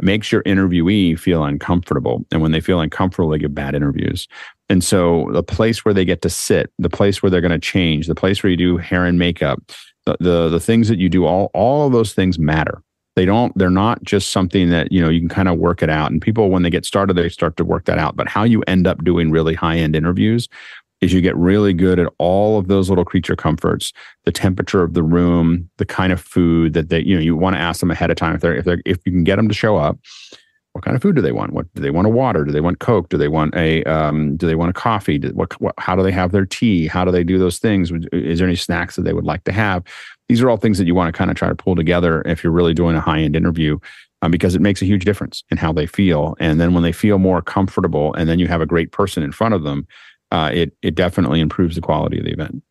it 0.00 0.04
makes 0.04 0.32
your 0.32 0.42
interviewee 0.44 1.18
feel 1.18 1.44
uncomfortable. 1.44 2.24
And 2.32 2.40
when 2.40 2.52
they 2.52 2.60
feel 2.60 2.80
uncomfortable, 2.80 3.28
they 3.28 3.38
give 3.38 3.54
bad 3.54 3.74
interviews. 3.74 4.28
And 4.70 4.82
so 4.82 5.28
the 5.32 5.42
place 5.42 5.84
where 5.84 5.92
they 5.92 6.06
get 6.06 6.22
to 6.22 6.30
sit, 6.30 6.72
the 6.78 6.88
place 6.88 7.22
where 7.22 7.28
they're 7.28 7.42
going 7.42 7.50
to 7.50 7.58
change, 7.58 8.06
the 8.06 8.14
place 8.14 8.42
where 8.42 8.50
you 8.50 8.56
do 8.56 8.78
hair 8.78 9.04
and 9.04 9.18
makeup, 9.18 9.60
the, 10.06 10.16
the, 10.20 10.48
the 10.48 10.60
things 10.60 10.88
that 10.88 10.98
you 10.98 11.10
do, 11.10 11.26
all, 11.26 11.50
all 11.52 11.86
of 11.86 11.92
those 11.92 12.14
things 12.14 12.38
matter. 12.38 12.82
They 13.20 13.26
don't, 13.26 13.52
they're 13.54 13.68
not 13.68 14.02
just 14.02 14.30
something 14.30 14.70
that, 14.70 14.90
you 14.90 14.98
know, 14.98 15.10
you 15.10 15.20
can 15.20 15.28
kind 15.28 15.46
of 15.46 15.58
work 15.58 15.82
it 15.82 15.90
out. 15.90 16.10
And 16.10 16.22
people, 16.22 16.48
when 16.48 16.62
they 16.62 16.70
get 16.70 16.86
started, 16.86 17.18
they 17.18 17.28
start 17.28 17.58
to 17.58 17.66
work 17.66 17.84
that 17.84 17.98
out. 17.98 18.16
But 18.16 18.28
how 18.28 18.44
you 18.44 18.62
end 18.62 18.86
up 18.86 19.04
doing 19.04 19.30
really 19.30 19.52
high 19.52 19.76
end 19.76 19.94
interviews 19.94 20.48
is 21.02 21.12
you 21.12 21.20
get 21.20 21.36
really 21.36 21.74
good 21.74 21.98
at 21.98 22.10
all 22.16 22.58
of 22.58 22.68
those 22.68 22.88
little 22.88 23.04
creature 23.04 23.36
comforts, 23.36 23.92
the 24.24 24.32
temperature 24.32 24.82
of 24.82 24.94
the 24.94 25.02
room, 25.02 25.68
the 25.76 25.84
kind 25.84 26.14
of 26.14 26.20
food 26.22 26.72
that 26.72 26.88
they, 26.88 27.00
you 27.00 27.14
know, 27.14 27.20
you 27.20 27.36
want 27.36 27.56
to 27.56 27.60
ask 27.60 27.80
them 27.80 27.90
ahead 27.90 28.10
of 28.10 28.16
time 28.16 28.34
if 28.34 28.40
they're, 28.40 28.56
if 28.56 28.64
they're, 28.64 28.80
if 28.86 28.96
you 29.04 29.12
can 29.12 29.22
get 29.22 29.36
them 29.36 29.48
to 29.48 29.54
show 29.54 29.76
up 29.76 29.98
what 30.72 30.84
kind 30.84 30.94
of 30.94 31.02
food 31.02 31.16
do 31.16 31.22
they 31.22 31.32
want? 31.32 31.52
What 31.52 31.72
do 31.74 31.82
they 31.82 31.90
want? 31.90 32.06
A 32.06 32.10
water? 32.10 32.44
Do 32.44 32.52
they 32.52 32.60
want 32.60 32.78
Coke? 32.78 33.08
Do 33.08 33.18
they 33.18 33.28
want 33.28 33.54
a? 33.56 33.82
Um, 33.84 34.36
do 34.36 34.46
they 34.46 34.54
want 34.54 34.70
a 34.70 34.72
coffee? 34.72 35.18
Do, 35.18 35.28
what, 35.30 35.60
what? 35.60 35.74
How 35.78 35.96
do 35.96 36.02
they 36.02 36.12
have 36.12 36.30
their 36.30 36.46
tea? 36.46 36.86
How 36.86 37.04
do 37.04 37.10
they 37.10 37.24
do 37.24 37.38
those 37.38 37.58
things? 37.58 37.90
Is 38.12 38.38
there 38.38 38.46
any 38.46 38.56
snacks 38.56 38.96
that 38.96 39.02
they 39.02 39.12
would 39.12 39.24
like 39.24 39.42
to 39.44 39.52
have? 39.52 39.82
These 40.30 40.42
are 40.42 40.48
all 40.50 40.56
things 40.56 40.78
that 40.78 40.86
you 40.86 40.94
want 40.94 41.12
to 41.12 41.18
kind 41.18 41.30
of 41.30 41.36
try 41.36 41.48
to 41.48 41.54
pull 41.54 41.74
together 41.76 42.22
if 42.26 42.42
you're 42.44 42.52
really 42.52 42.74
doing 42.74 42.96
a 42.96 43.00
high 43.00 43.20
end 43.20 43.36
interview. 43.36 43.78
um, 44.22 44.30
because 44.30 44.54
it 44.54 44.60
makes 44.60 44.82
a 44.82 44.86
huge 44.86 45.04
difference 45.04 45.44
in 45.50 45.56
how 45.56 45.72
they 45.72 45.86
feel. 45.86 46.36
And 46.40 46.60
then 46.60 46.74
when 46.74 46.82
they 46.82 46.92
feel 46.92 47.18
more 47.18 47.42
comfortable, 47.42 48.14
and 48.14 48.28
then 48.28 48.38
you 48.38 48.46
have 48.48 48.60
a 48.60 48.66
great 48.66 48.92
person 48.92 49.22
in 49.22 49.32
front 49.32 49.54
of 49.54 49.62
them, 49.64 49.86
uh, 50.30 50.50
it 50.52 50.72
it 50.82 50.94
definitely 50.94 51.40
improves 51.40 51.74
the 51.74 51.80
quality 51.80 52.18
of 52.18 52.24
the 52.24 52.32
event 52.32 52.62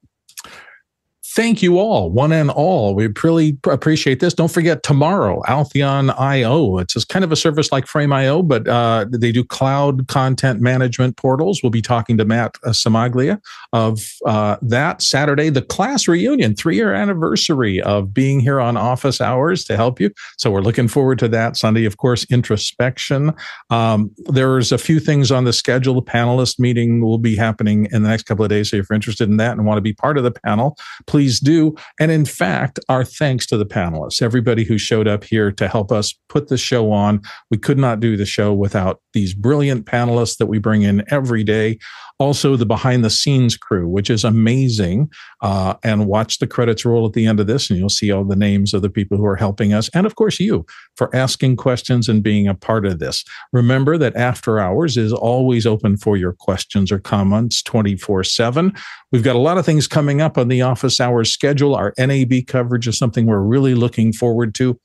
thank 1.39 1.63
you 1.63 1.79
all, 1.79 2.11
one 2.11 2.33
and 2.33 2.51
all. 2.51 2.93
We 2.93 3.07
really 3.23 3.57
appreciate 3.63 4.19
this. 4.19 4.33
Don't 4.33 4.51
forget 4.51 4.83
tomorrow, 4.83 5.41
Altheon 5.47 6.09
IO. 6.19 6.79
It's 6.79 6.95
just 6.95 7.07
kind 7.07 7.23
of 7.23 7.31
a 7.31 7.37
service 7.37 7.71
like 7.71 7.87
Frame.io, 7.87 8.43
but 8.43 8.67
uh, 8.67 9.05
they 9.09 9.31
do 9.31 9.45
cloud 9.45 10.09
content 10.09 10.59
management 10.59 11.15
portals. 11.15 11.63
We'll 11.63 11.69
be 11.69 11.81
talking 11.81 12.17
to 12.17 12.25
Matt 12.25 12.55
Samaglia 12.65 13.41
of 13.71 14.01
uh, 14.25 14.57
that 14.63 15.01
Saturday, 15.01 15.47
the 15.47 15.61
class 15.61 16.09
reunion, 16.09 16.55
three 16.57 16.75
year 16.75 16.93
anniversary 16.93 17.81
of 17.83 18.13
being 18.13 18.41
here 18.41 18.59
on 18.59 18.75
office 18.75 19.21
hours 19.21 19.63
to 19.63 19.77
help 19.77 20.01
you. 20.01 20.11
So 20.37 20.51
we're 20.51 20.59
looking 20.59 20.89
forward 20.89 21.19
to 21.19 21.29
that 21.29 21.55
Sunday. 21.55 21.85
Of 21.85 21.95
course, 21.95 22.25
introspection. 22.25 23.33
Um, 23.69 24.11
there's 24.25 24.73
a 24.73 24.77
few 24.77 24.99
things 24.99 25.31
on 25.31 25.45
the 25.45 25.53
schedule. 25.53 25.93
The 25.93 26.01
panelist 26.01 26.59
meeting 26.59 26.99
will 26.99 27.17
be 27.17 27.37
happening 27.37 27.87
in 27.93 28.03
the 28.03 28.09
next 28.09 28.23
couple 28.23 28.43
of 28.43 28.49
days. 28.49 28.71
So 28.71 28.75
if 28.75 28.89
you're 28.89 28.95
interested 28.95 29.29
in 29.29 29.37
that 29.37 29.53
and 29.53 29.65
want 29.65 29.77
to 29.77 29.81
be 29.81 29.93
part 29.93 30.17
of 30.17 30.25
the 30.25 30.31
panel, 30.31 30.77
please 31.07 31.28
do. 31.37 31.75
And 31.99 32.11
in 32.11 32.23
fact, 32.23 32.79
our 32.87 33.03
thanks 33.03 33.45
to 33.47 33.57
the 33.57 33.65
panelists, 33.65 34.21
everybody 34.21 34.63
who 34.63 34.77
showed 34.77 35.05
up 35.05 35.25
here 35.25 35.51
to 35.51 35.67
help 35.67 35.91
us 35.91 36.17
put 36.29 36.47
the 36.47 36.57
show 36.57 36.93
on. 36.93 37.21
We 37.51 37.57
could 37.57 37.77
not 37.77 37.99
do 37.99 38.15
the 38.15 38.25
show 38.25 38.53
without 38.53 39.01
these 39.11 39.33
brilliant 39.33 39.85
panelists 39.85 40.37
that 40.37 40.45
we 40.45 40.59
bring 40.59 40.83
in 40.83 41.03
every 41.11 41.43
day 41.43 41.77
also 42.19 42.55
the 42.57 42.65
behind 42.65 43.03
the 43.03 43.09
scenes 43.09 43.55
crew, 43.55 43.87
which 43.87 44.09
is 44.09 44.23
amazing. 44.23 45.09
Uh, 45.41 45.75
and 45.83 46.07
watch 46.07 46.39
the 46.39 46.47
credits 46.47 46.83
roll 46.85 47.05
at 47.05 47.13
the 47.13 47.25
end 47.25 47.39
of 47.39 47.47
this, 47.47 47.69
and 47.69 47.79
you'll 47.79 47.89
see 47.89 48.11
all 48.11 48.25
the 48.25 48.35
names 48.35 48.73
of 48.73 48.81
the 48.81 48.89
people 48.89 49.17
who 49.17 49.25
are 49.25 49.37
helping 49.37 49.73
us. 49.73 49.89
And 49.93 50.05
of 50.05 50.15
course, 50.15 50.39
you 50.39 50.65
for 50.97 51.13
asking 51.15 51.55
questions 51.55 52.09
and 52.09 52.21
being 52.21 52.47
a 52.47 52.53
part 52.53 52.85
of 52.85 52.99
this. 52.99 53.23
Remember 53.53 53.97
that 53.97 54.15
After 54.15 54.59
Hours 54.59 54.97
is 54.97 55.13
always 55.13 55.65
open 55.65 55.97
for 55.97 56.17
your 56.17 56.33
questions 56.33 56.91
or 56.91 56.99
comments 56.99 57.63
24 57.63 58.25
7. 58.25 58.73
We've 59.11 59.23
got 59.23 59.35
a 59.35 59.39
lot 59.39 59.57
of 59.57 59.65
things 59.65 59.87
coming 59.87 60.21
up 60.21 60.37
on 60.37 60.49
the 60.49 60.61
office 60.61 60.99
hours 60.99 61.31
schedule. 61.31 61.73
Our 61.73 61.93
NAB 61.97 62.47
coverage 62.47 62.87
is 62.87 62.97
something 62.97 63.25
we're 63.25 63.39
really 63.39 63.75
looking 63.75 64.11
forward 64.11 64.53
to. 64.55 64.79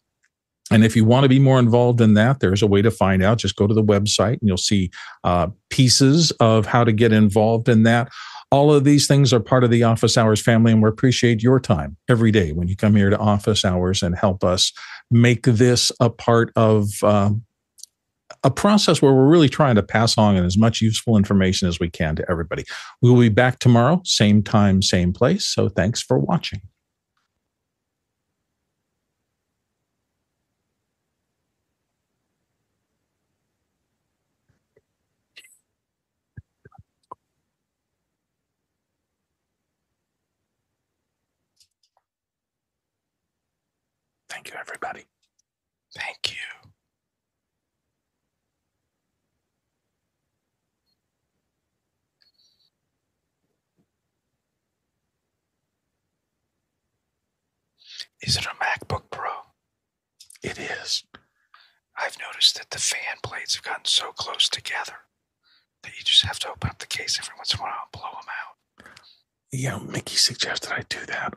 And 0.70 0.85
if 0.85 0.97
you 0.97 1.05
want 1.05 1.24
to 1.24 1.28
be 1.28 1.39
more 1.39 1.59
involved 1.59 2.01
in 2.01 2.15
that, 2.15 2.41
there's 2.41 2.62
a 2.62 2.66
way 2.66 2.81
to 2.82 2.91
find 2.91 3.23
out. 3.23 3.39
Just 3.39 3.57
go 3.57 3.66
to 3.66 3.74
the 3.74 3.82
website 3.82 4.41
and 4.41 4.49
you'll 4.49 4.57
see 4.57 4.91
uh, 5.23 5.49
pieces 5.69 6.31
of 6.41 6.66
how 6.66 6.85
to 6.85 6.93
get 6.93 7.12
involved 7.12 7.69
in 7.69 7.82
that. 7.82 8.11
All 8.51 8.73
of 8.73 8.85
these 8.85 9.07
things 9.07 9.32
are 9.32 9.41
part 9.41 9.65
of 9.65 9.70
the 9.70 9.82
office 9.82 10.16
hours 10.16 10.41
family, 10.41 10.73
and 10.73 10.82
we 10.82 10.89
appreciate 10.89 11.43
your 11.43 11.59
time 11.59 11.97
every 12.09 12.31
day 12.31 12.53
when 12.53 12.69
you 12.69 12.77
come 12.77 12.95
here 12.95 13.11
to 13.11 13.19
office 13.19 13.65
hours 13.65 14.03
and 14.03 14.16
help 14.16 14.45
us 14.45 14.73
make 15.11 15.43
this 15.43 15.91
a 16.01 16.09
part 16.09 16.53
of 16.55 16.89
uh, 17.03 17.31
a 18.43 18.51
process 18.51 19.03
where 19.03 19.12
we're 19.12 19.28
really 19.28 19.49
trying 19.49 19.74
to 19.74 19.82
pass 19.82 20.16
on 20.16 20.36
as 20.36 20.57
much 20.57 20.81
useful 20.81 21.16
information 21.16 21.66
as 21.69 21.81
we 21.81 21.91
can 21.91 22.15
to 22.16 22.24
everybody. 22.31 22.65
We 23.03 23.11
will 23.11 23.20
be 23.20 23.28
back 23.28 23.59
tomorrow, 23.59 24.01
same 24.05 24.43
time, 24.43 24.82
same 24.82 25.12
place. 25.12 25.47
So 25.47 25.69
thanks 25.69 26.01
for 26.01 26.19
watching. 26.19 26.61
Thank 44.45 44.55
you, 44.55 44.61
everybody. 44.61 45.05
Thank 45.97 46.33
you. 46.33 46.71
Is 58.21 58.37
it 58.37 58.45
a 58.45 58.49
MacBook 58.62 59.05
Pro? 59.11 59.31
It 60.43 60.59
is. 60.59 61.05
I've 61.97 62.19
noticed 62.21 62.57
that 62.59 62.69
the 62.69 62.79
fan 62.79 62.99
blades 63.23 63.55
have 63.55 63.65
gotten 63.65 63.87
so 63.87 64.12
close 64.12 64.51
together 64.51 64.97
that 65.83 65.97
you 65.97 66.05
just 66.05 66.23
have 66.23 66.39
to 66.41 66.51
open 66.51 66.69
up 66.69 66.81
the 66.81 66.87
case 66.87 67.19
every 67.19 67.35
once 67.39 67.55
in 67.55 67.61
a 67.61 67.62
while 67.62 67.73
and 67.85 67.93
blow 67.93 68.11
them 68.11 68.29
out. 68.29 68.93
Yeah, 69.51 69.79
Mickey 69.79 70.16
suggested 70.16 70.71
I 70.71 70.83
do 70.91 71.07
that. 71.07 71.35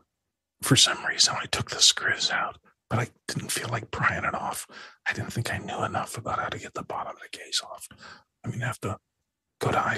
For 0.62 0.76
some 0.76 1.06
reason, 1.06 1.36
I 1.42 1.46
took 1.46 1.70
the 1.70 1.82
screws 1.82 2.32
out 2.32 2.58
but 2.90 3.00
I 3.00 3.08
didn't 3.28 3.52
feel 3.52 3.70
like 3.70 3.92
prying 3.92 4.24
it 4.24 4.34
off. 4.34 4.68
I 5.08 5.14
didn't 5.14 5.34
think 5.34 5.54
I 5.54 5.58
knew 5.58 5.84
enough 5.84 6.18
about 6.18 6.40
how 6.40 6.50
to 6.50 6.60
get 6.60 6.74
the 6.74 6.84
bottom 6.84 7.14
of 7.16 7.22
the 7.22 7.38
case 7.38 7.62
off. 7.64 7.88
I 8.46 8.50
mean, 8.50 8.64
I 8.64 8.68
have 8.68 8.80
to 8.82 8.98
go 9.60 9.72
to 9.72 9.80
i 9.80 9.98